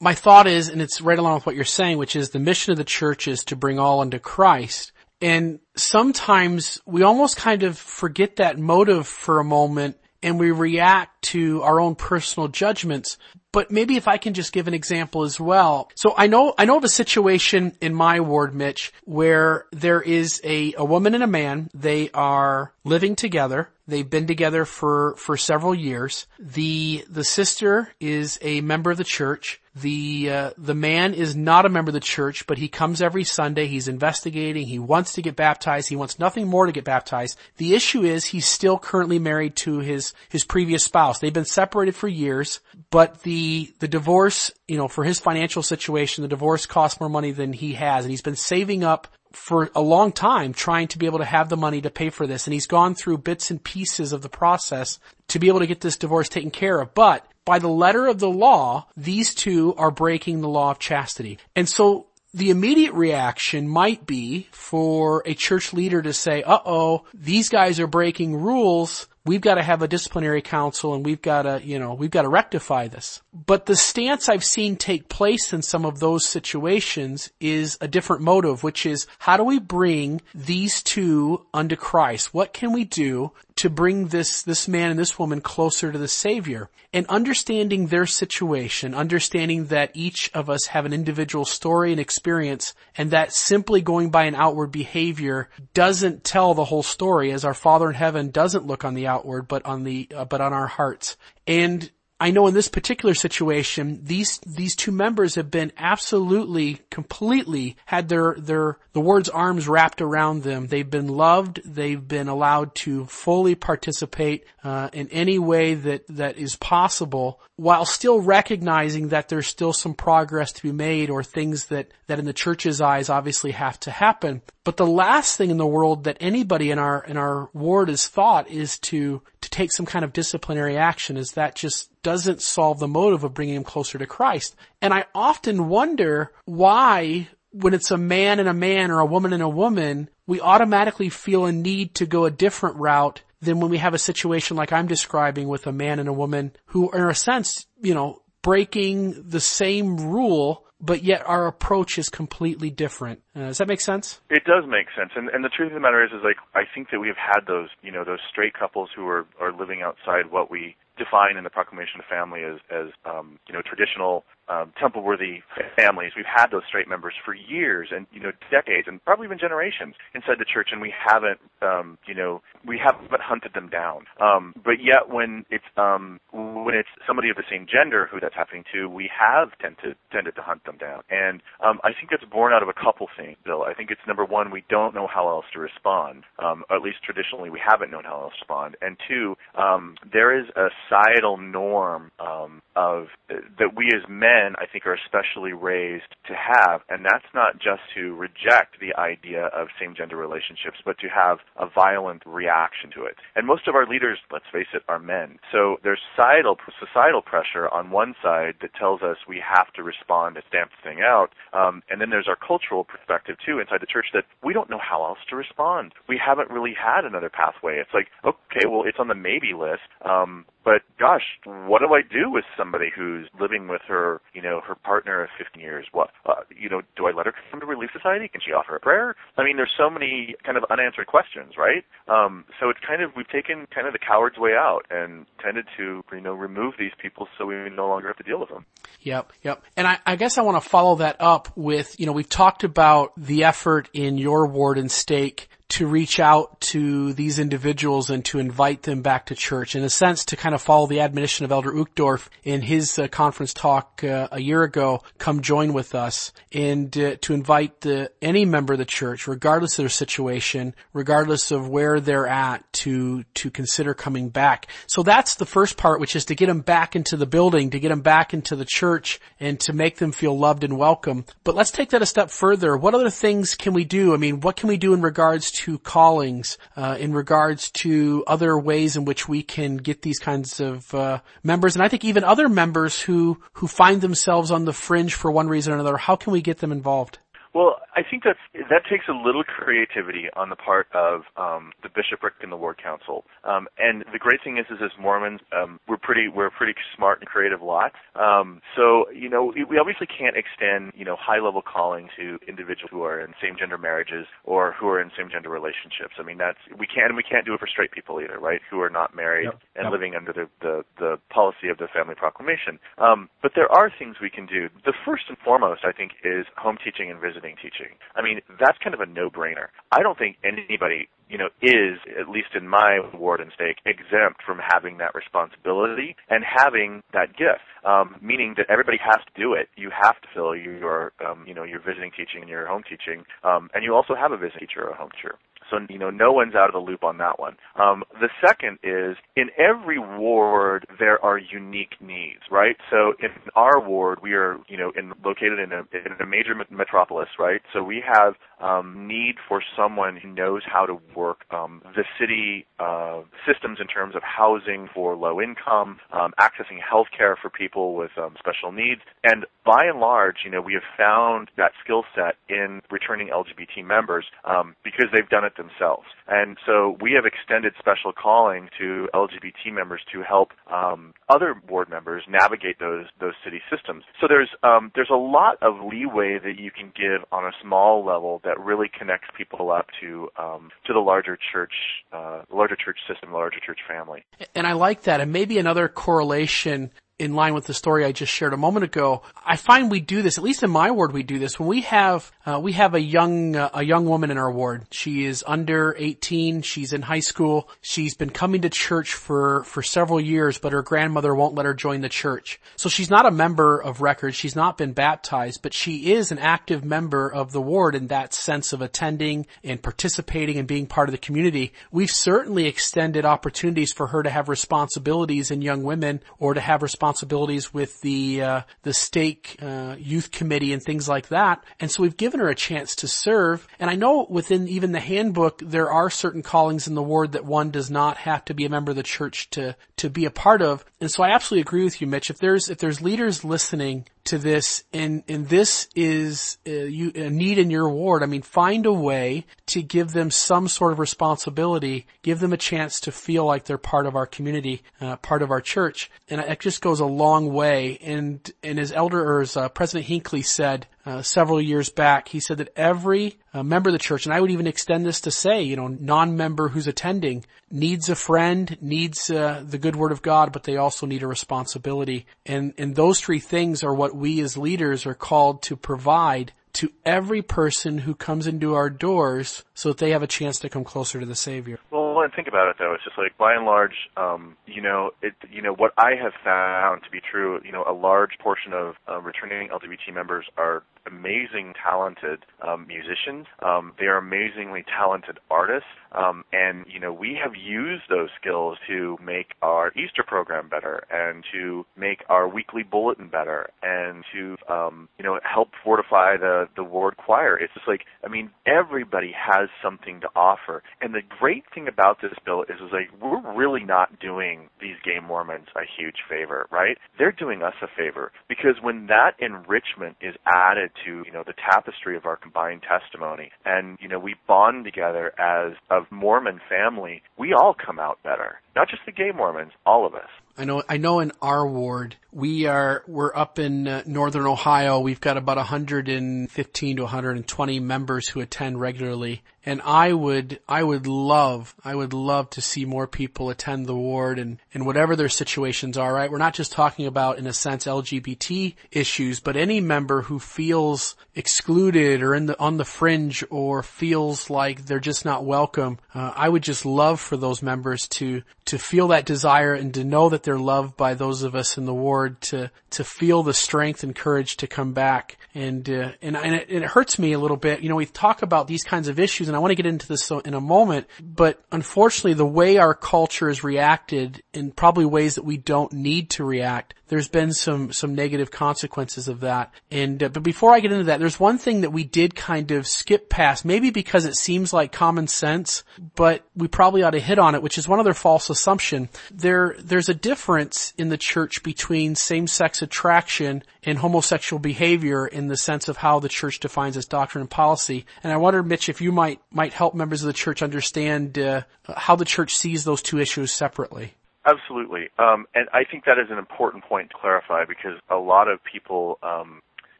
my 0.00 0.14
thought 0.14 0.46
is, 0.46 0.68
and 0.68 0.82
it's 0.82 1.00
right 1.00 1.18
along 1.18 1.34
with 1.34 1.46
what 1.46 1.54
you're 1.54 1.64
saying, 1.64 1.98
which 1.98 2.16
is 2.16 2.30
the 2.30 2.38
mission 2.38 2.72
of 2.72 2.78
the 2.78 2.84
church 2.84 3.28
is 3.28 3.44
to 3.44 3.56
bring 3.56 3.78
all 3.78 4.00
unto 4.00 4.18
Christ. 4.18 4.92
And 5.20 5.60
sometimes 5.76 6.80
we 6.84 7.02
almost 7.02 7.36
kind 7.36 7.62
of 7.62 7.78
forget 7.78 8.36
that 8.36 8.58
motive 8.58 9.06
for 9.06 9.38
a 9.38 9.44
moment 9.44 9.96
and 10.22 10.38
we 10.38 10.50
react 10.50 11.22
to 11.22 11.62
our 11.62 11.80
own 11.80 11.94
personal 11.94 12.48
judgments. 12.48 13.18
But 13.52 13.70
maybe 13.70 13.96
if 13.96 14.08
I 14.08 14.16
can 14.16 14.34
just 14.34 14.52
give 14.52 14.66
an 14.66 14.74
example 14.74 15.22
as 15.22 15.38
well. 15.38 15.90
So 15.94 16.14
I 16.16 16.26
know, 16.26 16.54
I 16.56 16.64
know 16.64 16.78
of 16.78 16.84
a 16.84 16.88
situation 16.88 17.76
in 17.80 17.94
my 17.94 18.20
ward, 18.20 18.54
Mitch, 18.54 18.92
where 19.04 19.66
there 19.72 20.00
is 20.00 20.40
a, 20.42 20.74
a 20.76 20.84
woman 20.84 21.14
and 21.14 21.22
a 21.22 21.26
man. 21.26 21.68
They 21.74 22.10
are 22.14 22.72
living 22.84 23.14
together. 23.14 23.68
They've 23.86 24.08
been 24.08 24.26
together 24.26 24.64
for, 24.64 25.16
for 25.16 25.36
several 25.36 25.74
years. 25.74 26.26
The, 26.38 27.04
the 27.10 27.24
sister 27.24 27.92
is 28.00 28.38
a 28.40 28.60
member 28.60 28.90
of 28.92 28.96
the 28.96 29.04
church. 29.04 29.60
The, 29.74 30.30
uh, 30.30 30.50
the 30.56 30.74
man 30.74 31.14
is 31.14 31.34
not 31.34 31.66
a 31.66 31.68
member 31.68 31.90
of 31.90 31.94
the 31.94 32.00
church, 32.00 32.46
but 32.46 32.58
he 32.58 32.68
comes 32.68 33.02
every 33.02 33.24
Sunday. 33.24 33.66
He's 33.66 33.88
investigating. 33.88 34.66
He 34.66 34.78
wants 34.78 35.14
to 35.14 35.22
get 35.22 35.34
baptized. 35.34 35.88
He 35.88 35.96
wants 35.96 36.18
nothing 36.18 36.46
more 36.46 36.66
to 36.66 36.72
get 36.72 36.84
baptized. 36.84 37.38
The 37.56 37.74
issue 37.74 38.02
is 38.02 38.24
he's 38.24 38.46
still 38.46 38.78
currently 38.78 39.18
married 39.18 39.56
to 39.56 39.80
his, 39.80 40.14
his 40.28 40.44
previous 40.44 40.84
spouse. 40.84 41.18
They've 41.18 41.32
been 41.32 41.44
separated 41.44 41.96
for 41.96 42.08
years, 42.08 42.60
but 42.90 43.22
the, 43.22 43.41
the 43.78 43.88
divorce, 43.88 44.50
you 44.68 44.76
know, 44.76 44.88
for 44.88 45.04
his 45.04 45.20
financial 45.20 45.62
situation, 45.62 46.22
the 46.22 46.28
divorce 46.28 46.66
costs 46.66 47.00
more 47.00 47.08
money 47.08 47.30
than 47.30 47.52
he 47.52 47.74
has, 47.74 48.04
and 48.04 48.10
he's 48.10 48.22
been 48.22 48.36
saving 48.36 48.84
up 48.84 49.08
for 49.32 49.70
a 49.74 49.80
long 49.80 50.12
time 50.12 50.52
trying 50.52 50.88
to 50.88 50.98
be 50.98 51.06
able 51.06 51.18
to 51.18 51.24
have 51.24 51.48
the 51.48 51.56
money 51.56 51.80
to 51.80 51.90
pay 51.90 52.10
for 52.10 52.26
this. 52.26 52.46
And 52.46 52.54
he's 52.54 52.66
gone 52.66 52.94
through 52.94 53.18
bits 53.18 53.50
and 53.50 53.62
pieces 53.62 54.12
of 54.12 54.22
the 54.22 54.28
process 54.28 54.98
to 55.28 55.38
be 55.38 55.48
able 55.48 55.60
to 55.60 55.66
get 55.66 55.80
this 55.80 55.96
divorce 55.96 56.28
taken 56.28 56.50
care 56.50 56.80
of. 56.80 56.94
But 56.94 57.26
by 57.44 57.58
the 57.58 57.68
letter 57.68 58.06
of 58.06 58.18
the 58.18 58.30
law, 58.30 58.86
these 58.96 59.34
two 59.34 59.74
are 59.76 59.90
breaking 59.90 60.40
the 60.40 60.48
law 60.48 60.70
of 60.70 60.78
chastity. 60.78 61.38
And 61.56 61.68
so 61.68 62.06
the 62.34 62.50
immediate 62.50 62.94
reaction 62.94 63.68
might 63.68 64.06
be 64.06 64.48
for 64.52 65.22
a 65.26 65.34
church 65.34 65.72
leader 65.72 66.00
to 66.02 66.12
say, 66.12 66.42
uh 66.42 66.60
oh, 66.64 67.04
these 67.12 67.48
guys 67.48 67.78
are 67.78 67.86
breaking 67.86 68.36
rules 68.36 69.06
we've 69.24 69.40
got 69.40 69.54
to 69.54 69.62
have 69.62 69.82
a 69.82 69.88
disciplinary 69.88 70.42
council 70.42 70.94
and 70.94 71.04
we've 71.04 71.22
got 71.22 71.42
to, 71.42 71.60
you 71.64 71.78
know, 71.78 71.94
we've 71.94 72.10
got 72.10 72.22
to 72.22 72.28
rectify 72.28 72.88
this. 72.88 73.22
But 73.32 73.66
the 73.66 73.76
stance 73.76 74.28
I've 74.28 74.44
seen 74.44 74.76
take 74.76 75.08
place 75.08 75.52
in 75.52 75.62
some 75.62 75.84
of 75.84 76.00
those 76.00 76.26
situations 76.26 77.30
is 77.40 77.78
a 77.80 77.88
different 77.88 78.22
motive, 78.22 78.62
which 78.62 78.86
is 78.86 79.06
how 79.18 79.36
do 79.36 79.44
we 79.44 79.58
bring 79.58 80.20
these 80.34 80.82
two 80.82 81.46
unto 81.54 81.76
Christ? 81.76 82.34
What 82.34 82.52
can 82.52 82.72
we 82.72 82.84
do 82.84 83.32
to 83.62 83.70
bring 83.70 84.08
this, 84.08 84.42
this 84.42 84.66
man 84.66 84.90
and 84.90 84.98
this 84.98 85.20
woman 85.20 85.40
closer 85.40 85.92
to 85.92 85.98
the 85.98 86.08
Savior? 86.08 86.68
And 86.92 87.06
understanding 87.06 87.86
their 87.86 88.06
situation, 88.06 88.92
understanding 88.92 89.66
that 89.66 89.92
each 89.94 90.30
of 90.34 90.50
us 90.50 90.66
have 90.66 90.84
an 90.84 90.92
individual 90.92 91.44
story 91.44 91.92
and 91.92 92.00
experience 92.00 92.74
and 92.96 93.12
that 93.12 93.32
simply 93.32 93.80
going 93.80 94.10
by 94.10 94.24
an 94.24 94.34
outward 94.34 94.72
behavior 94.72 95.48
doesn't 95.74 96.24
tell 96.24 96.54
the 96.54 96.64
whole 96.64 96.82
story 96.82 97.30
as 97.30 97.44
our 97.44 97.54
Father 97.54 97.88
in 97.88 97.94
heaven 97.94 98.30
doesn't 98.30 98.66
look 98.66 98.84
on 98.84 98.94
the 98.94 99.06
outward, 99.06 99.46
but 99.46 99.64
on 99.64 99.84
the, 99.84 100.08
uh, 100.12 100.24
but 100.24 100.40
on 100.40 100.52
our 100.52 100.66
hearts. 100.66 101.16
And 101.46 101.88
I 102.22 102.30
know 102.30 102.46
in 102.46 102.54
this 102.54 102.68
particular 102.68 103.14
situation, 103.14 103.98
these, 104.04 104.38
these 104.46 104.76
two 104.76 104.92
members 104.92 105.34
have 105.34 105.50
been 105.50 105.72
absolutely, 105.76 106.78
completely 106.88 107.76
had 107.84 108.08
their, 108.08 108.36
their, 108.38 108.78
the 108.92 109.00
Ward's 109.00 109.28
arms 109.28 109.66
wrapped 109.66 110.00
around 110.00 110.44
them. 110.44 110.68
They've 110.68 110.88
been 110.88 111.08
loved. 111.08 111.60
They've 111.64 112.06
been 112.06 112.28
allowed 112.28 112.76
to 112.76 113.06
fully 113.06 113.56
participate, 113.56 114.44
uh, 114.62 114.90
in 114.92 115.08
any 115.08 115.40
way 115.40 115.74
that, 115.74 116.06
that 116.10 116.38
is 116.38 116.54
possible 116.54 117.40
while 117.62 117.84
still 117.84 118.20
recognizing 118.20 119.08
that 119.08 119.28
there's 119.28 119.46
still 119.46 119.72
some 119.72 119.94
progress 119.94 120.50
to 120.50 120.62
be 120.64 120.72
made 120.72 121.08
or 121.08 121.22
things 121.22 121.66
that, 121.66 121.86
that 122.08 122.18
in 122.18 122.24
the 122.24 122.32
church's 122.32 122.80
eyes 122.80 123.08
obviously 123.08 123.52
have 123.52 123.78
to 123.78 123.88
happen. 123.88 124.42
But 124.64 124.76
the 124.76 124.86
last 124.86 125.36
thing 125.36 125.48
in 125.48 125.58
the 125.58 125.66
world 125.66 126.02
that 126.04 126.16
anybody 126.18 126.72
in 126.72 126.80
our, 126.80 127.04
in 127.04 127.16
our 127.16 127.50
ward 127.52 127.88
has 127.88 128.08
thought 128.08 128.50
is 128.50 128.80
to, 128.80 129.22
to 129.42 129.50
take 129.50 129.70
some 129.70 129.86
kind 129.86 130.04
of 130.04 130.12
disciplinary 130.12 130.76
action 130.76 131.16
is 131.16 131.32
that 131.32 131.54
just 131.54 131.88
doesn't 132.02 132.42
solve 132.42 132.80
the 132.80 132.88
motive 132.88 133.22
of 133.22 133.32
bringing 133.32 133.54
him 133.54 133.62
closer 133.62 133.96
to 133.96 134.06
Christ. 134.06 134.56
And 134.80 134.92
I 134.92 135.04
often 135.14 135.68
wonder 135.68 136.32
why 136.46 137.28
when 137.52 137.74
it's 137.74 137.92
a 137.92 137.96
man 137.96 138.40
and 138.40 138.48
a 138.48 138.54
man 138.54 138.90
or 138.90 138.98
a 138.98 139.06
woman 139.06 139.32
and 139.32 139.42
a 139.42 139.48
woman, 139.48 140.10
we 140.26 140.40
automatically 140.40 141.10
feel 141.10 141.46
a 141.46 141.52
need 141.52 141.94
to 141.94 142.06
go 142.06 142.24
a 142.24 142.30
different 142.32 142.74
route 142.78 143.22
than 143.42 143.60
when 143.60 143.70
we 143.70 143.78
have 143.78 143.92
a 143.92 143.98
situation 143.98 144.56
like 144.56 144.72
I'm 144.72 144.86
describing 144.86 145.48
with 145.48 145.66
a 145.66 145.72
man 145.72 145.98
and 145.98 146.08
a 146.08 146.12
woman 146.12 146.52
who 146.66 146.90
are 146.92 147.04
in 147.04 147.10
a 147.10 147.14
sense, 147.14 147.66
you 147.82 147.92
know, 147.92 148.22
breaking 148.40 149.28
the 149.28 149.40
same 149.40 149.96
rule 149.96 150.64
but 150.82 151.04
yet 151.04 151.22
our 151.24 151.46
approach 151.46 151.96
is 151.96 152.08
completely 152.08 152.68
different. 152.68 153.22
Uh, 153.36 153.46
does 153.46 153.58
that 153.58 153.68
make 153.68 153.80
sense? 153.80 154.20
It 154.28 154.42
does 154.44 154.64
make 154.66 154.88
sense, 154.98 155.12
and 155.14 155.28
and 155.28 155.44
the 155.44 155.48
truth 155.48 155.68
of 155.68 155.74
the 155.74 155.80
matter 155.80 156.04
is, 156.04 156.10
is 156.10 156.24
like 156.24 156.36
I 156.54 156.62
think 156.74 156.90
that 156.90 156.98
we've 156.98 157.16
had 157.16 157.46
those, 157.46 157.68
you 157.82 157.92
know, 157.92 158.04
those 158.04 158.18
straight 158.28 158.52
couples 158.52 158.90
who 158.94 159.06
are 159.06 159.24
are 159.40 159.52
living 159.52 159.80
outside 159.82 160.30
what 160.30 160.50
we 160.50 160.76
define 160.98 161.36
in 161.36 161.44
the 161.44 161.50
Proclamation 161.50 162.00
of 162.00 162.06
Family 162.06 162.42
as, 162.42 162.58
as 162.70 162.92
um, 163.06 163.38
you 163.48 163.54
know, 163.54 163.62
traditional 163.64 164.24
um, 164.48 164.72
temple-worthy 164.78 165.42
families. 165.76 166.12
We've 166.16 166.24
had 166.26 166.48
those 166.50 166.62
straight 166.68 166.88
members 166.88 167.14
for 167.24 167.34
years 167.34 167.88
and 167.92 168.06
you 168.12 168.20
know 168.20 168.32
decades 168.50 168.88
and 168.88 169.02
probably 169.04 169.26
even 169.26 169.38
generations 169.38 169.94
inside 170.14 170.38
the 170.38 170.44
church, 170.44 170.70
and 170.72 170.80
we 170.80 170.92
haven't 170.92 171.40
um, 171.62 171.98
you 172.06 172.14
know 172.14 172.42
we 172.66 172.78
haven't 172.78 173.10
hunted 173.20 173.54
them 173.54 173.68
down. 173.68 174.04
Um, 174.20 174.54
but 174.64 174.82
yet 174.82 175.08
when 175.08 175.44
it's 175.50 175.64
um, 175.76 176.20
when 176.32 176.74
it's 176.74 176.88
somebody 177.06 177.30
of 177.30 177.36
the 177.36 177.44
same 177.50 177.66
gender 177.70 178.08
who 178.10 178.20
that's 178.20 178.34
happening 178.34 178.64
to, 178.72 178.88
we 178.88 179.10
have 179.12 179.50
tended 179.60 179.96
tended 180.10 180.34
to 180.36 180.42
hunt 180.42 180.64
them 180.64 180.76
down. 180.78 181.02
And 181.10 181.42
um, 181.64 181.80
I 181.84 181.90
think 181.92 182.10
that's 182.10 182.24
born 182.30 182.52
out 182.52 182.62
of 182.62 182.68
a 182.68 182.74
couple 182.74 183.06
things, 183.16 183.36
Bill. 183.44 183.62
I 183.62 183.74
think 183.74 183.90
it's 183.90 184.00
number 184.06 184.24
one, 184.24 184.50
we 184.50 184.64
don't 184.68 184.94
know 184.94 185.06
how 185.06 185.28
else 185.28 185.46
to 185.54 185.60
respond. 185.60 186.24
Um, 186.38 186.64
at 186.70 186.82
least 186.82 186.98
traditionally, 187.04 187.50
we 187.50 187.60
haven't 187.64 187.90
known 187.90 188.04
how 188.04 188.20
else 188.22 188.34
to 188.38 188.44
respond. 188.44 188.76
And 188.80 188.96
two, 189.08 189.36
um, 189.56 189.96
there 190.12 190.38
is 190.38 190.46
a 190.56 190.68
societal 190.88 191.36
norm 191.36 192.10
um, 192.18 192.62
of 192.76 193.06
uh, 193.30 193.36
that 193.58 193.76
we 193.76 193.86
as 193.94 194.02
men 194.08 194.31
men, 194.32 194.54
I 194.58 194.66
think, 194.70 194.86
are 194.86 194.96
especially 195.04 195.52
raised 195.52 196.12
to 196.28 196.34
have, 196.34 196.80
and 196.88 197.04
that's 197.04 197.30
not 197.34 197.54
just 197.58 197.82
to 197.94 198.14
reject 198.14 198.80
the 198.80 198.94
idea 198.98 199.46
of 199.46 199.68
same-gender 199.80 200.16
relationships, 200.16 200.78
but 200.84 200.98
to 201.00 201.08
have 201.08 201.38
a 201.56 201.66
violent 201.68 202.22
reaction 202.26 202.90
to 202.96 203.04
it. 203.04 203.16
And 203.36 203.46
most 203.46 203.68
of 203.68 203.74
our 203.74 203.86
leaders, 203.86 204.18
let's 204.30 204.44
face 204.52 204.70
it, 204.74 204.82
are 204.88 204.98
men. 204.98 205.38
So 205.52 205.76
there's 205.84 206.00
societal 206.14 206.56
societal 206.78 207.22
pressure 207.22 207.68
on 207.68 207.90
one 207.90 208.14
side 208.22 208.54
that 208.62 208.74
tells 208.74 209.02
us 209.02 209.16
we 209.28 209.40
have 209.42 209.72
to 209.74 209.82
respond 209.82 210.36
and 210.36 210.44
stamp 210.48 210.70
the 210.70 210.88
thing 210.88 211.00
out, 211.02 211.30
um, 211.52 211.82
and 211.90 212.00
then 212.00 212.10
there's 212.10 212.28
our 212.28 212.36
cultural 212.36 212.84
perspective 212.84 213.36
too 213.44 213.58
inside 213.58 213.80
the 213.80 213.86
church 213.86 214.06
that 214.12 214.24
we 214.42 214.52
don't 214.52 214.70
know 214.70 214.80
how 214.80 215.04
else 215.04 215.18
to 215.28 215.36
respond. 215.36 215.92
We 216.08 216.18
haven't 216.18 216.50
really 216.50 216.74
had 216.74 217.04
another 217.04 217.30
pathway. 217.30 217.78
It's 217.78 217.94
like, 217.94 218.08
okay, 218.24 218.66
well, 218.66 218.84
it's 218.86 218.98
on 218.98 219.08
the 219.08 219.14
maybe 219.14 219.52
list, 219.52 219.88
um, 220.04 220.46
but 220.64 220.82
gosh, 220.98 221.38
what 221.44 221.80
do 221.80 221.94
I 221.94 222.02
do 222.02 222.30
with 222.30 222.44
somebody 222.56 222.90
who's 222.94 223.28
living 223.38 223.68
with 223.68 223.82
her 223.88 224.20
you 224.34 224.42
know, 224.42 224.60
her 224.66 224.74
partner 224.74 225.22
of 225.22 225.30
15 225.38 225.62
years. 225.62 225.86
What, 225.92 226.10
uh, 226.26 226.42
you 226.56 226.68
know, 226.68 226.82
do 226.96 227.06
I 227.06 227.12
let 227.12 227.26
her 227.26 227.34
come 227.50 227.60
to 227.60 227.66
Relief 227.66 227.90
Society? 227.92 228.28
Can 228.28 228.40
she 228.44 228.52
offer 228.52 228.76
a 228.76 228.80
prayer? 228.80 229.14
I 229.36 229.44
mean, 229.44 229.56
there's 229.56 229.72
so 229.76 229.90
many 229.90 230.34
kind 230.44 230.56
of 230.56 230.64
unanswered 230.70 231.06
questions, 231.06 231.54
right? 231.56 231.84
Um, 232.08 232.44
so 232.58 232.70
it's 232.70 232.80
kind 232.86 233.02
of 233.02 233.12
we've 233.16 233.28
taken 233.28 233.66
kind 233.74 233.86
of 233.86 233.92
the 233.92 233.98
coward's 233.98 234.38
way 234.38 234.52
out 234.52 234.86
and 234.90 235.26
tended 235.42 235.66
to, 235.76 236.02
you 236.12 236.20
know, 236.20 236.32
remove 236.32 236.74
these 236.78 236.92
people 237.00 237.28
so 237.36 237.46
we 237.46 237.54
no 237.70 237.88
longer 237.88 238.08
have 238.08 238.16
to 238.16 238.22
deal 238.22 238.40
with 238.40 238.48
them. 238.48 238.64
Yep, 239.00 239.32
yep. 239.42 239.62
And 239.76 239.86
I, 239.86 239.98
I 240.06 240.16
guess 240.16 240.38
I 240.38 240.42
want 240.42 240.62
to 240.62 240.68
follow 240.68 240.96
that 240.96 241.16
up 241.20 241.54
with, 241.56 241.98
you 241.98 242.06
know, 242.06 242.12
we've 242.12 242.28
talked 242.28 242.64
about 242.64 243.12
the 243.16 243.44
effort 243.44 243.88
in 243.92 244.18
your 244.18 244.46
ward 244.46 244.78
and 244.78 244.90
stake 244.90 245.48
to 245.72 245.86
reach 245.86 246.20
out 246.20 246.60
to 246.60 247.14
these 247.14 247.38
individuals 247.38 248.10
and 248.10 248.22
to 248.26 248.38
invite 248.38 248.82
them 248.82 249.00
back 249.00 249.26
to 249.26 249.34
church. 249.34 249.74
In 249.74 249.82
a 249.82 249.88
sense, 249.88 250.26
to 250.26 250.36
kind 250.36 250.54
of 250.54 250.60
follow 250.60 250.86
the 250.86 251.00
admonition 251.00 251.46
of 251.46 251.52
Elder 251.52 251.72
Uchtdorf 251.72 252.28
in 252.44 252.60
his 252.60 252.98
uh, 252.98 253.08
conference 253.08 253.54
talk 253.54 254.04
uh, 254.04 254.28
a 254.30 254.38
year 254.38 254.64
ago, 254.64 255.02
come 255.16 255.40
join 255.40 255.72
with 255.72 255.94
us, 255.94 256.32
and 256.52 256.94
uh, 256.98 257.16
to 257.22 257.32
invite 257.32 257.80
the, 257.80 258.10
any 258.20 258.44
member 258.44 258.74
of 258.74 258.78
the 258.78 258.84
church, 258.84 259.26
regardless 259.26 259.78
of 259.78 259.84
their 259.84 259.88
situation, 259.88 260.74
regardless 260.92 261.50
of 261.50 261.70
where 261.70 262.00
they're 262.00 262.28
at, 262.28 262.70
to 262.72 263.24
to 263.34 263.50
consider 263.50 263.94
coming 263.94 264.28
back. 264.28 264.66
So 264.86 265.02
that's 265.02 265.36
the 265.36 265.46
first 265.46 265.78
part, 265.78 266.00
which 266.00 266.16
is 266.16 266.26
to 266.26 266.34
get 266.34 266.48
them 266.48 266.60
back 266.60 266.94
into 266.94 267.16
the 267.16 267.26
building, 267.26 267.70
to 267.70 267.80
get 267.80 267.88
them 267.88 268.02
back 268.02 268.34
into 268.34 268.56
the 268.56 268.66
church, 268.66 269.20
and 269.40 269.58
to 269.60 269.72
make 269.72 269.96
them 269.96 270.12
feel 270.12 270.38
loved 270.38 270.64
and 270.64 270.76
welcome. 270.76 271.24
But 271.44 271.54
let's 271.54 271.70
take 271.70 271.90
that 271.90 272.02
a 272.02 272.06
step 272.06 272.30
further. 272.30 272.76
What 272.76 272.94
other 272.94 273.08
things 273.08 273.54
can 273.54 273.72
we 273.72 273.84
do? 273.86 274.12
I 274.12 274.18
mean, 274.18 274.40
what 274.40 274.56
can 274.56 274.68
we 274.68 274.76
do 274.76 274.92
in 274.92 275.00
regards 275.00 275.50
to 275.50 275.61
to 275.62 275.78
callings, 275.78 276.58
uh, 276.76 276.96
in 276.98 277.12
regards 277.12 277.70
to 277.70 278.24
other 278.26 278.58
ways 278.58 278.96
in 278.96 279.04
which 279.04 279.28
we 279.28 279.42
can 279.42 279.76
get 279.76 280.02
these 280.02 280.18
kinds 280.18 280.60
of 280.60 280.92
uh, 280.94 281.20
members, 281.42 281.76
and 281.76 281.84
I 281.84 281.88
think 281.88 282.04
even 282.04 282.24
other 282.24 282.48
members 282.48 283.00
who 283.00 283.40
who 283.54 283.66
find 283.66 284.00
themselves 284.00 284.50
on 284.50 284.64
the 284.64 284.72
fringe 284.72 285.14
for 285.14 285.30
one 285.30 285.48
reason 285.48 285.72
or 285.72 285.76
another. 285.76 285.96
How 285.96 286.16
can 286.16 286.32
we 286.32 286.42
get 286.42 286.58
them 286.58 286.72
involved? 286.72 287.18
Well, 287.54 287.80
I 287.94 288.00
think 288.08 288.24
that 288.24 288.36
that 288.70 288.82
takes 288.88 289.04
a 289.08 289.12
little 289.12 289.44
creativity 289.44 290.28
on 290.34 290.48
the 290.48 290.56
part 290.56 290.86
of 290.94 291.22
um, 291.36 291.72
the 291.82 291.88
bishopric 291.88 292.34
and 292.40 292.50
the 292.50 292.56
ward 292.56 292.80
council. 292.82 293.24
Um, 293.44 293.68
and 293.78 294.04
the 294.12 294.18
great 294.18 294.40
thing 294.42 294.56
is, 294.56 294.64
is 294.70 294.78
as 294.82 294.90
Mormons, 294.98 295.40
um, 295.52 295.78
we're 295.86 295.98
pretty 295.98 296.28
we're 296.28 296.46
a 296.46 296.50
pretty 296.50 296.72
smart 296.96 297.20
and 297.20 297.28
creative 297.28 297.60
lot. 297.60 297.92
Um, 298.14 298.62
so 298.74 299.04
you 299.12 299.28
know, 299.28 299.52
we 299.52 299.78
obviously 299.78 300.06
can't 300.06 300.36
extend 300.36 300.92
you 300.96 301.04
know 301.04 301.16
high 301.20 301.40
level 301.40 301.60
calling 301.60 302.08
to 302.16 302.38
individuals 302.48 302.88
who 302.90 303.02
are 303.02 303.20
in 303.20 303.34
same 303.42 303.56
gender 303.58 303.76
marriages 303.76 304.26
or 304.44 304.74
who 304.78 304.88
are 304.88 305.00
in 305.00 305.10
same 305.16 305.28
gender 305.30 305.50
relationships. 305.50 306.16
I 306.18 306.22
mean, 306.22 306.38
that's 306.38 306.58
we 306.78 306.86
can't 306.86 307.12
and 307.12 307.16
we 307.16 307.22
can't 307.22 307.44
do 307.44 307.52
it 307.52 307.60
for 307.60 307.68
straight 307.68 307.92
people 307.92 308.20
either, 308.20 308.38
right? 308.38 308.60
Who 308.70 308.80
are 308.80 308.90
not 308.90 309.14
married 309.14 309.52
yep. 309.52 309.60
and 309.76 309.84
yep. 309.84 309.92
living 309.92 310.14
under 310.14 310.32
the, 310.32 310.48
the 310.62 310.84
the 310.98 311.18
policy 311.28 311.68
of 311.68 311.76
the 311.76 311.88
family 311.92 312.14
proclamation. 312.14 312.78
Um, 312.96 313.28
but 313.42 313.52
there 313.54 313.70
are 313.70 313.92
things 313.92 314.16
we 314.22 314.30
can 314.30 314.46
do. 314.46 314.70
The 314.86 314.94
first 315.04 315.24
and 315.28 315.36
foremost, 315.44 315.84
I 315.84 315.92
think, 315.92 316.12
is 316.24 316.46
home 316.56 316.78
teaching 316.82 317.10
and 317.10 317.20
visiting 317.20 317.41
teaching 317.42 317.72
teaching. 317.72 317.96
I 318.14 318.22
mean, 318.22 318.40
that's 318.60 318.78
kind 318.82 318.94
of 318.94 319.00
a 319.00 319.06
no-brainer. 319.06 319.68
I 319.90 320.02
don't 320.02 320.18
think 320.18 320.36
anybody, 320.44 321.08
you 321.28 321.38
know, 321.38 321.48
is, 321.62 321.98
at 322.18 322.28
least 322.28 322.48
in 322.54 322.68
my 322.68 323.00
ward 323.14 323.40
and 323.40 323.50
stake, 323.54 323.78
exempt 323.86 324.42
from 324.44 324.58
having 324.58 324.98
that 324.98 325.14
responsibility 325.14 326.16
and 326.28 326.44
having 326.44 327.02
that 327.12 327.36
gift. 327.36 327.64
Um, 327.84 328.16
meaning 328.22 328.54
that 328.58 328.66
everybody 328.70 328.98
has 329.02 329.18
to 329.26 329.40
do 329.40 329.54
it. 329.54 329.68
You 329.76 329.90
have 329.90 330.20
to 330.20 330.28
fill 330.32 330.54
your, 330.54 331.12
um, 331.26 331.44
you 331.46 331.54
know, 331.54 331.64
your 331.64 331.80
visiting 331.80 332.12
teaching 332.16 332.42
and 332.42 332.48
your 332.48 332.66
home 332.66 332.82
teaching, 332.88 333.24
um, 333.42 333.70
and 333.74 333.82
you 333.82 333.94
also 333.94 334.14
have 334.14 334.30
a 334.30 334.36
visiting 334.36 334.68
teacher 334.68 334.84
or 334.84 334.90
a 334.90 334.96
home 334.96 335.10
teacher. 335.10 335.34
So, 335.72 335.78
you 335.88 335.98
know, 335.98 336.10
no 336.10 336.32
one's 336.32 336.54
out 336.54 336.68
of 336.68 336.74
the 336.74 336.78
loop 336.90 337.02
on 337.02 337.18
that 337.18 337.38
one. 337.38 337.56
Um, 337.76 338.04
the 338.20 338.28
second 338.46 338.78
is 338.82 339.16
in 339.36 339.48
every 339.58 339.98
ward 339.98 340.86
there 340.98 341.22
are 341.24 341.38
unique 341.38 341.94
needs, 342.00 342.40
right? 342.50 342.76
So 342.90 343.14
in 343.20 343.30
our 343.56 343.80
ward 343.80 344.18
we 344.22 344.34
are, 344.34 344.58
you 344.68 344.76
know, 344.76 344.92
in, 344.96 345.12
located 345.24 345.58
in 345.58 345.72
a, 345.72 345.80
in 345.94 346.20
a 346.20 346.26
major 346.26 346.54
metropolis, 346.70 347.28
right? 347.38 347.62
So 347.72 347.82
we 347.82 348.02
have 348.06 348.34
um, 348.60 349.06
need 349.08 349.36
for 349.48 349.62
someone 349.76 350.16
who 350.16 350.28
knows 350.28 350.62
how 350.66 350.86
to 350.86 350.98
work 351.16 351.44
um, 351.50 351.82
the 351.96 352.04
city 352.20 352.66
uh, 352.78 353.22
systems 353.46 353.78
in 353.80 353.86
terms 353.86 354.14
of 354.14 354.22
housing 354.22 354.88
for 354.94 355.16
low 355.16 355.40
income, 355.40 355.98
um, 356.12 356.32
accessing 356.38 356.78
health 356.86 357.08
care 357.16 357.36
for 357.40 357.50
people 357.50 357.94
with 357.94 358.10
um, 358.18 358.34
special 358.38 358.72
needs, 358.72 359.00
and 359.24 359.46
by 359.64 359.84
and 359.84 360.00
large, 360.00 360.36
you 360.44 360.50
know, 360.50 360.60
we 360.60 360.74
have 360.74 360.82
found 360.96 361.50
that 361.56 361.72
skill 361.84 362.04
set 362.14 362.34
in 362.48 362.82
returning 362.90 363.28
LGBT 363.28 363.84
members 363.84 364.24
um, 364.44 364.74
because 364.82 365.06
they've 365.12 365.28
done 365.28 365.44
it 365.44 365.54
themselves. 365.62 366.06
And 366.28 366.56
so 366.66 366.96
we 367.00 367.12
have 367.12 367.24
extended 367.26 367.74
special 367.78 368.12
calling 368.12 368.68
to 368.78 369.08
LGBT 369.14 369.72
members 369.72 370.00
to 370.12 370.22
help 370.22 370.50
um, 370.72 371.14
other 371.28 371.54
board 371.54 371.88
members 371.88 372.24
navigate 372.28 372.78
those 372.78 373.06
those 373.20 373.34
city 373.44 373.60
systems. 373.70 374.04
So 374.20 374.26
there's 374.28 374.48
um, 374.62 374.92
there's 374.94 375.10
a 375.10 375.16
lot 375.16 375.58
of 375.62 375.74
leeway 375.84 376.38
that 376.42 376.58
you 376.58 376.70
can 376.70 376.92
give 376.96 377.24
on 377.30 377.44
a 377.44 377.52
small 377.62 378.04
level 378.04 378.40
that 378.44 378.58
really 378.58 378.90
connects 378.96 379.28
people 379.36 379.70
up 379.70 379.86
to 380.00 380.28
um, 380.38 380.70
to 380.86 380.92
the 380.92 381.00
larger 381.00 381.38
church 381.52 381.74
uh, 382.12 382.42
larger 382.52 382.76
church 382.76 382.98
system, 383.08 383.32
larger 383.32 383.60
church 383.64 383.80
family. 383.86 384.24
And 384.54 384.66
I 384.66 384.72
like 384.72 385.02
that. 385.02 385.20
And 385.20 385.32
maybe 385.32 385.58
another 385.58 385.88
correlation 385.88 386.90
in 387.22 387.34
line 387.34 387.54
with 387.54 387.66
the 387.66 387.72
story 387.72 388.04
I 388.04 388.10
just 388.10 388.32
shared 388.32 388.52
a 388.52 388.56
moment 388.56 388.82
ago, 388.84 389.22
I 389.46 389.56
find 389.56 389.90
we 389.90 390.00
do 390.00 390.22
this, 390.22 390.38
at 390.38 390.44
least 390.44 390.64
in 390.64 390.70
my 390.70 390.90
ward 390.90 391.12
we 391.12 391.22
do 391.22 391.38
this, 391.38 391.58
when 391.58 391.68
we 391.68 391.82
have, 391.82 392.30
uh, 392.44 392.58
we 392.60 392.72
have 392.72 392.94
a 392.94 393.00
young, 393.00 393.54
uh, 393.54 393.70
a 393.74 393.84
young 393.84 394.06
woman 394.06 394.32
in 394.32 394.38
our 394.38 394.50
ward. 394.50 394.86
She 394.90 395.24
is 395.24 395.44
under 395.46 395.94
18, 395.96 396.62
she's 396.62 396.92
in 396.92 397.00
high 397.00 397.20
school, 397.20 397.68
she's 397.80 398.14
been 398.14 398.30
coming 398.30 398.62
to 398.62 398.70
church 398.70 399.14
for, 399.14 399.62
for 399.64 399.84
several 399.84 400.20
years, 400.20 400.58
but 400.58 400.72
her 400.72 400.82
grandmother 400.82 401.32
won't 401.32 401.54
let 401.54 401.64
her 401.64 401.74
join 401.74 402.00
the 402.00 402.08
church. 402.08 402.60
So 402.74 402.88
she's 402.88 403.08
not 403.08 403.24
a 403.24 403.30
member 403.30 403.80
of 403.80 404.00
record, 404.00 404.34
she's 404.34 404.56
not 404.56 404.76
been 404.76 404.92
baptized, 404.92 405.62
but 405.62 405.72
she 405.72 406.12
is 406.12 406.32
an 406.32 406.38
active 406.38 406.84
member 406.84 407.32
of 407.32 407.52
the 407.52 407.62
ward 407.62 407.94
in 407.94 408.08
that 408.08 408.34
sense 408.34 408.72
of 408.72 408.82
attending 408.82 409.46
and 409.62 409.80
participating 409.80 410.58
and 410.58 410.66
being 410.66 410.86
part 410.86 411.08
of 411.08 411.12
the 411.12 411.18
community. 411.18 411.72
We've 411.92 412.10
certainly 412.10 412.66
extended 412.66 413.24
opportunities 413.24 413.92
for 413.92 414.08
her 414.08 414.24
to 414.24 414.30
have 414.30 414.48
responsibilities 414.48 415.52
in 415.52 415.62
young 415.62 415.84
women 415.84 416.20
or 416.40 416.54
to 416.54 416.60
have 416.60 416.82
responsibilities 416.82 417.11
responsibilities 417.12 417.74
with 417.74 418.00
the 418.00 418.42
uh, 418.42 418.60
the 418.82 418.94
stake 418.94 419.56
uh, 419.60 419.96
youth 419.98 420.30
committee 420.30 420.72
and 420.72 420.82
things 420.82 421.06
like 421.08 421.28
that. 421.28 421.62
And 421.78 421.90
so 421.90 422.02
we've 422.02 422.16
given 422.16 422.40
her 422.40 422.48
a 422.48 422.54
chance 422.54 422.96
to 422.96 423.08
serve. 423.08 423.66
And 423.78 423.90
I 423.90 423.96
know 423.96 424.26
within 424.30 424.66
even 424.66 424.92
the 424.92 425.00
handbook 425.00 425.58
there 425.58 425.90
are 425.90 426.08
certain 426.08 426.42
callings 426.42 426.88
in 426.88 426.94
the 426.94 427.02
ward 427.02 427.32
that 427.32 427.44
one 427.44 427.70
does 427.70 427.90
not 427.90 428.16
have 428.16 428.44
to 428.46 428.54
be 428.54 428.64
a 428.64 428.70
member 428.70 428.90
of 428.90 428.96
the 428.96 429.02
church 429.02 429.50
to 429.50 429.76
to 429.96 430.08
be 430.08 430.24
a 430.24 430.30
part 430.30 430.62
of. 430.62 430.84
And 431.00 431.10
so 431.10 431.22
I 431.22 431.34
absolutely 431.34 431.62
agree 431.62 431.84
with 431.84 432.00
you, 432.00 432.06
Mitch. 432.06 432.30
If 432.30 432.38
there's 432.38 432.70
if 432.70 432.78
there's 432.78 433.02
leaders 433.02 433.44
listening 433.44 434.06
to 434.24 434.38
this, 434.38 434.84
and 434.92 435.22
and 435.28 435.48
this 435.48 435.88
is 435.94 436.58
uh, 436.66 436.70
you, 436.70 437.12
a 437.14 437.30
need 437.30 437.58
in 437.58 437.70
your 437.70 437.88
ward. 437.88 438.22
I 438.22 438.26
mean, 438.26 438.42
find 438.42 438.86
a 438.86 438.92
way 438.92 439.46
to 439.66 439.82
give 439.82 440.12
them 440.12 440.30
some 440.30 440.68
sort 440.68 440.92
of 440.92 440.98
responsibility. 440.98 442.06
Give 442.22 442.38
them 442.38 442.52
a 442.52 442.56
chance 442.56 443.00
to 443.00 443.12
feel 443.12 443.44
like 443.44 443.64
they're 443.64 443.78
part 443.78 444.06
of 444.06 444.14
our 444.14 444.26
community, 444.26 444.82
uh, 445.00 445.16
part 445.16 445.42
of 445.42 445.50
our 445.50 445.60
church, 445.60 446.10
and 446.28 446.40
it 446.40 446.60
just 446.60 446.80
goes 446.80 447.00
a 447.00 447.06
long 447.06 447.52
way. 447.52 447.98
And 448.02 448.48
and 448.62 448.78
as 448.78 448.92
Elder 448.92 449.22
or 449.22 449.40
as 449.40 449.56
uh, 449.56 449.68
President 449.68 450.06
Hinckley 450.06 450.42
said 450.42 450.86
uh, 451.04 451.22
several 451.22 451.60
years 451.60 451.90
back. 451.90 452.28
He 452.28 452.40
said 452.40 452.58
that 452.58 452.72
every 452.76 453.38
uh, 453.52 453.62
member 453.62 453.90
of 453.90 453.92
the 453.92 453.98
church, 453.98 454.26
and 454.26 454.34
I 454.34 454.40
would 454.40 454.50
even 454.50 454.66
extend 454.66 455.04
this 455.04 455.20
to 455.22 455.30
say, 455.30 455.62
you 455.62 455.76
know, 455.76 455.88
non-member 455.88 456.68
who's 456.68 456.86
attending 456.86 457.44
needs 457.70 458.08
a 458.08 458.14
friend, 458.14 458.76
needs 458.80 459.30
uh, 459.30 459.64
the 459.66 459.78
good 459.78 459.96
word 459.96 460.12
of 460.12 460.22
God, 460.22 460.52
but 460.52 460.64
they 460.64 460.76
also 460.76 461.06
need 461.06 461.22
a 461.22 461.26
responsibility. 461.26 462.26
And 462.46 462.74
and 462.78 462.94
those 462.94 463.20
three 463.20 463.40
things 463.40 463.82
are 463.82 463.94
what 463.94 464.14
we 464.14 464.40
as 464.40 464.56
leaders 464.56 465.06
are 465.06 465.14
called 465.14 465.62
to 465.62 465.76
provide 465.76 466.52
to 466.74 466.90
every 467.04 467.42
person 467.42 467.98
who 467.98 468.14
comes 468.14 468.46
into 468.46 468.74
our 468.74 468.88
doors 468.88 469.62
so 469.74 469.90
that 469.90 469.98
they 469.98 470.10
have 470.10 470.22
a 470.22 470.26
chance 470.26 470.58
to 470.60 470.68
come 470.70 470.84
closer 470.84 471.20
to 471.20 471.26
the 471.26 471.34
Savior. 471.34 471.78
Well, 471.90 472.12
and 472.22 472.32
think 472.32 472.48
about 472.48 472.68
it 472.68 472.76
though. 472.78 472.94
It's 472.94 473.04
just 473.04 473.18
like 473.18 473.36
by 473.36 473.54
and 473.54 473.66
large, 473.66 474.08
um, 474.16 474.56
you 474.66 474.80
know, 474.80 475.10
it, 475.22 475.34
you 475.50 475.60
know, 475.60 475.74
what 475.74 475.92
I 475.98 476.12
have 476.20 476.32
found 476.44 477.02
to 477.04 477.10
be 477.10 477.20
true, 477.20 477.60
you 477.64 477.72
know, 477.72 477.84
a 477.86 477.92
large 477.92 478.38
portion 478.38 478.72
of 478.72 478.94
uh, 479.08 479.20
returning 479.20 479.68
LGBT 479.68 480.14
members 480.14 480.46
are 480.56 480.82
amazing, 481.06 481.74
talented 481.82 482.44
um, 482.66 482.86
musicians. 482.86 483.46
Um, 483.64 483.92
they 483.98 484.06
are 484.06 484.18
amazingly 484.18 484.84
talented 484.96 485.38
artists, 485.50 485.88
um, 486.12 486.44
and 486.52 486.84
you 486.88 487.00
know, 487.00 487.12
we 487.12 487.38
have 487.42 487.52
used 487.54 488.04
those 488.08 488.28
skills 488.40 488.78
to 488.88 489.16
make 489.24 489.54
our 489.62 489.92
Easter 489.92 490.22
program 490.26 490.68
better, 490.68 491.04
and 491.10 491.44
to 491.52 491.84
make 491.96 492.24
our 492.28 492.48
weekly 492.48 492.82
bulletin 492.82 493.28
better, 493.28 493.70
and 493.82 494.24
to 494.32 494.56
um, 494.72 495.08
you 495.18 495.24
know, 495.24 495.38
help 495.42 495.70
fortify 495.84 496.36
the 496.36 496.68
the 496.76 496.84
ward 496.84 497.16
choir. 497.16 497.56
It's 497.56 497.72
just 497.74 497.88
like, 497.88 498.02
I 498.24 498.28
mean, 498.28 498.50
everybody 498.66 499.32
has 499.32 499.68
something 499.82 500.20
to 500.20 500.28
offer, 500.36 500.82
and 501.00 501.14
the 501.14 501.22
great 501.38 501.64
thing 501.74 501.88
about 501.88 502.18
this 502.22 502.32
bill 502.44 502.62
is, 502.62 502.76
is 502.76 502.92
like 502.92 503.10
we're 503.20 503.54
really 503.54 503.84
not 503.84 504.20
doing 504.20 504.68
these 504.80 504.96
gay 505.04 505.18
Mormons 505.20 505.66
a 505.76 505.80
huge 505.98 506.16
favor, 506.28 506.66
right? 506.70 506.96
They're 507.18 507.32
doing 507.32 507.62
us 507.62 507.74
a 507.82 507.86
favor 507.96 508.32
because 508.48 508.76
when 508.82 509.06
that 509.06 509.32
enrichment 509.40 510.16
is 510.20 510.34
added 510.46 510.91
to, 511.04 511.22
you 511.26 511.32
know, 511.32 511.42
the 511.46 511.54
tapestry 511.54 512.16
of 512.16 512.26
our 512.26 512.36
combined 512.36 512.82
testimony 512.82 513.50
and, 513.64 513.98
you 514.00 514.08
know, 514.08 514.18
we 514.18 514.34
bond 514.46 514.84
together 514.84 515.32
as 515.38 515.72
a 515.90 516.00
Mormon 516.10 516.60
family, 516.68 517.22
we 517.38 517.52
all 517.52 517.74
come 517.74 517.98
out 517.98 518.18
better. 518.22 518.60
Not 518.74 518.88
just 518.88 519.02
the 519.06 519.12
gay 519.12 519.30
Mormons, 519.34 519.72
all 519.84 520.06
of 520.06 520.14
us. 520.14 520.28
I 520.56 520.64
know, 520.64 520.82
I 520.88 520.98
know 520.98 521.20
in 521.20 521.32
our 521.40 521.66
ward, 521.66 522.16
we 522.30 522.66
are, 522.66 523.02
we're 523.06 523.34
up 523.34 523.58
in 523.58 523.88
uh, 523.88 524.02
northern 524.06 524.46
Ohio. 524.46 525.00
We've 525.00 525.20
got 525.20 525.38
about 525.38 525.56
115 525.56 526.96
to 526.96 527.02
120 527.02 527.80
members 527.80 528.28
who 528.28 528.40
attend 528.40 528.80
regularly. 528.80 529.42
And 529.64 529.80
I 529.82 530.12
would, 530.12 530.58
I 530.68 530.82
would 530.82 531.06
love, 531.06 531.74
I 531.84 531.94
would 531.94 532.12
love 532.12 532.50
to 532.50 532.60
see 532.60 532.84
more 532.84 533.06
people 533.06 533.48
attend 533.48 533.86
the 533.86 533.94
ward 533.94 534.38
and, 534.38 534.58
and 534.74 534.84
whatever 534.84 535.14
their 535.14 535.28
situations 535.28 535.96
are, 535.96 536.12
right? 536.12 536.30
We're 536.30 536.38
not 536.38 536.54
just 536.54 536.72
talking 536.72 537.06
about, 537.06 537.38
in 537.38 537.46
a 537.46 537.52
sense, 537.52 537.84
LGBT 537.84 538.74
issues, 538.90 539.38
but 539.38 539.56
any 539.56 539.80
member 539.80 540.22
who 540.22 540.40
feels 540.40 541.14
excluded 541.34 542.22
or 542.22 542.34
in 542.34 542.46
the, 542.46 542.58
on 542.58 542.76
the 542.76 542.84
fringe 542.84 543.44
or 543.50 543.82
feels 543.82 544.50
like 544.50 544.84
they're 544.84 544.98
just 544.98 545.24
not 545.24 545.44
welcome. 545.44 545.98
Uh, 546.12 546.32
I 546.34 546.48
would 546.48 546.62
just 546.62 546.84
love 546.84 547.20
for 547.20 547.36
those 547.36 547.62
members 547.62 548.08
to, 548.08 548.42
to 548.66 548.78
feel 548.78 549.08
that 549.08 549.26
desire 549.26 549.74
and 549.74 549.94
to 549.94 550.04
know 550.04 550.28
that 550.28 550.42
they're 550.42 550.58
loved 550.58 550.96
by 550.96 551.14
those 551.14 551.42
of 551.42 551.54
us 551.54 551.78
in 551.78 551.84
the 551.84 551.94
ward 551.94 552.40
to, 552.42 552.70
to 552.90 553.04
feel 553.04 553.42
the 553.42 553.54
strength 553.54 554.02
and 554.02 554.14
courage 554.14 554.56
to 554.58 554.66
come 554.66 554.92
back. 554.92 555.38
And, 555.54 555.88
uh, 555.88 556.12
and, 556.20 556.36
and 556.36 556.54
it, 556.54 556.70
it 556.70 556.82
hurts 556.82 557.18
me 557.18 557.32
a 557.32 557.38
little 557.38 557.56
bit. 557.56 557.80
You 557.80 557.88
know, 557.88 557.96
we 557.96 558.06
talk 558.06 558.42
about 558.42 558.66
these 558.66 558.84
kinds 558.84 559.08
of 559.08 559.18
issues 559.18 559.48
and 559.52 559.56
I 559.58 559.60
want 559.60 559.72
to 559.72 559.74
get 559.74 559.84
into 559.84 560.08
this 560.08 560.30
in 560.30 560.54
a 560.54 560.60
moment, 560.62 561.06
but 561.20 561.62
unfortunately 561.70 562.32
the 562.32 562.46
way 562.46 562.78
our 562.78 562.94
culture 562.94 563.48
has 563.48 563.62
reacted 563.62 564.42
in 564.54 564.70
probably 564.72 565.04
ways 565.04 565.34
that 565.34 565.44
we 565.44 565.58
don't 565.58 565.92
need 565.92 566.30
to 566.30 566.44
react, 566.44 566.94
there's 567.12 567.28
been 567.28 567.52
some, 567.52 567.92
some 567.92 568.14
negative 568.14 568.50
consequences 568.50 569.28
of 569.28 569.40
that. 569.40 569.70
And, 569.90 570.22
uh, 570.22 570.30
but 570.30 570.42
before 570.42 570.72
I 570.72 570.80
get 570.80 570.92
into 570.92 571.04
that, 571.04 571.20
there's 571.20 571.38
one 571.38 571.58
thing 571.58 571.82
that 571.82 571.90
we 571.90 572.04
did 572.04 572.34
kind 572.34 572.70
of 572.70 572.86
skip 572.86 573.28
past, 573.28 573.66
maybe 573.66 573.90
because 573.90 574.24
it 574.24 574.34
seems 574.34 574.72
like 574.72 574.92
common 574.92 575.28
sense, 575.28 575.84
but 576.14 576.42
we 576.56 576.68
probably 576.68 577.02
ought 577.02 577.10
to 577.10 577.20
hit 577.20 577.38
on 577.38 577.54
it, 577.54 577.62
which 577.62 577.76
is 577.76 577.86
one 577.86 578.00
other 578.00 578.14
false 578.14 578.48
assumption. 578.48 579.10
There, 579.30 579.76
there's 579.78 580.08
a 580.08 580.14
difference 580.14 580.94
in 580.96 581.10
the 581.10 581.18
church 581.18 581.62
between 581.62 582.14
same-sex 582.14 582.80
attraction 582.80 583.62
and 583.82 583.98
homosexual 583.98 584.58
behavior 584.58 585.26
in 585.26 585.48
the 585.48 585.58
sense 585.58 585.88
of 585.88 585.98
how 585.98 586.18
the 586.18 586.30
church 586.30 586.60
defines 586.60 586.96
its 586.96 587.04
doctrine 587.04 587.42
and 587.42 587.50
policy. 587.50 588.06
And 588.24 588.32
I 588.32 588.38
wonder, 588.38 588.62
Mitch, 588.62 588.88
if 588.88 589.02
you 589.02 589.12
might, 589.12 589.38
might 589.50 589.74
help 589.74 589.94
members 589.94 590.22
of 590.22 590.28
the 590.28 590.32
church 590.32 590.62
understand, 590.62 591.38
uh, 591.38 591.64
how 591.94 592.16
the 592.16 592.24
church 592.24 592.54
sees 592.54 592.84
those 592.84 593.02
two 593.02 593.18
issues 593.18 593.52
separately. 593.52 594.14
Absolutely. 594.44 595.08
Um, 595.18 595.46
and 595.54 595.68
I 595.72 595.84
think 595.84 596.04
that 596.04 596.18
is 596.18 596.26
an 596.30 596.38
important 596.38 596.84
point 596.84 597.10
to 597.10 597.16
clarify 597.16 597.64
because 597.64 598.00
a 598.10 598.16
lot 598.16 598.48
of 598.48 598.58
people 598.64 599.18
um, 599.22 599.62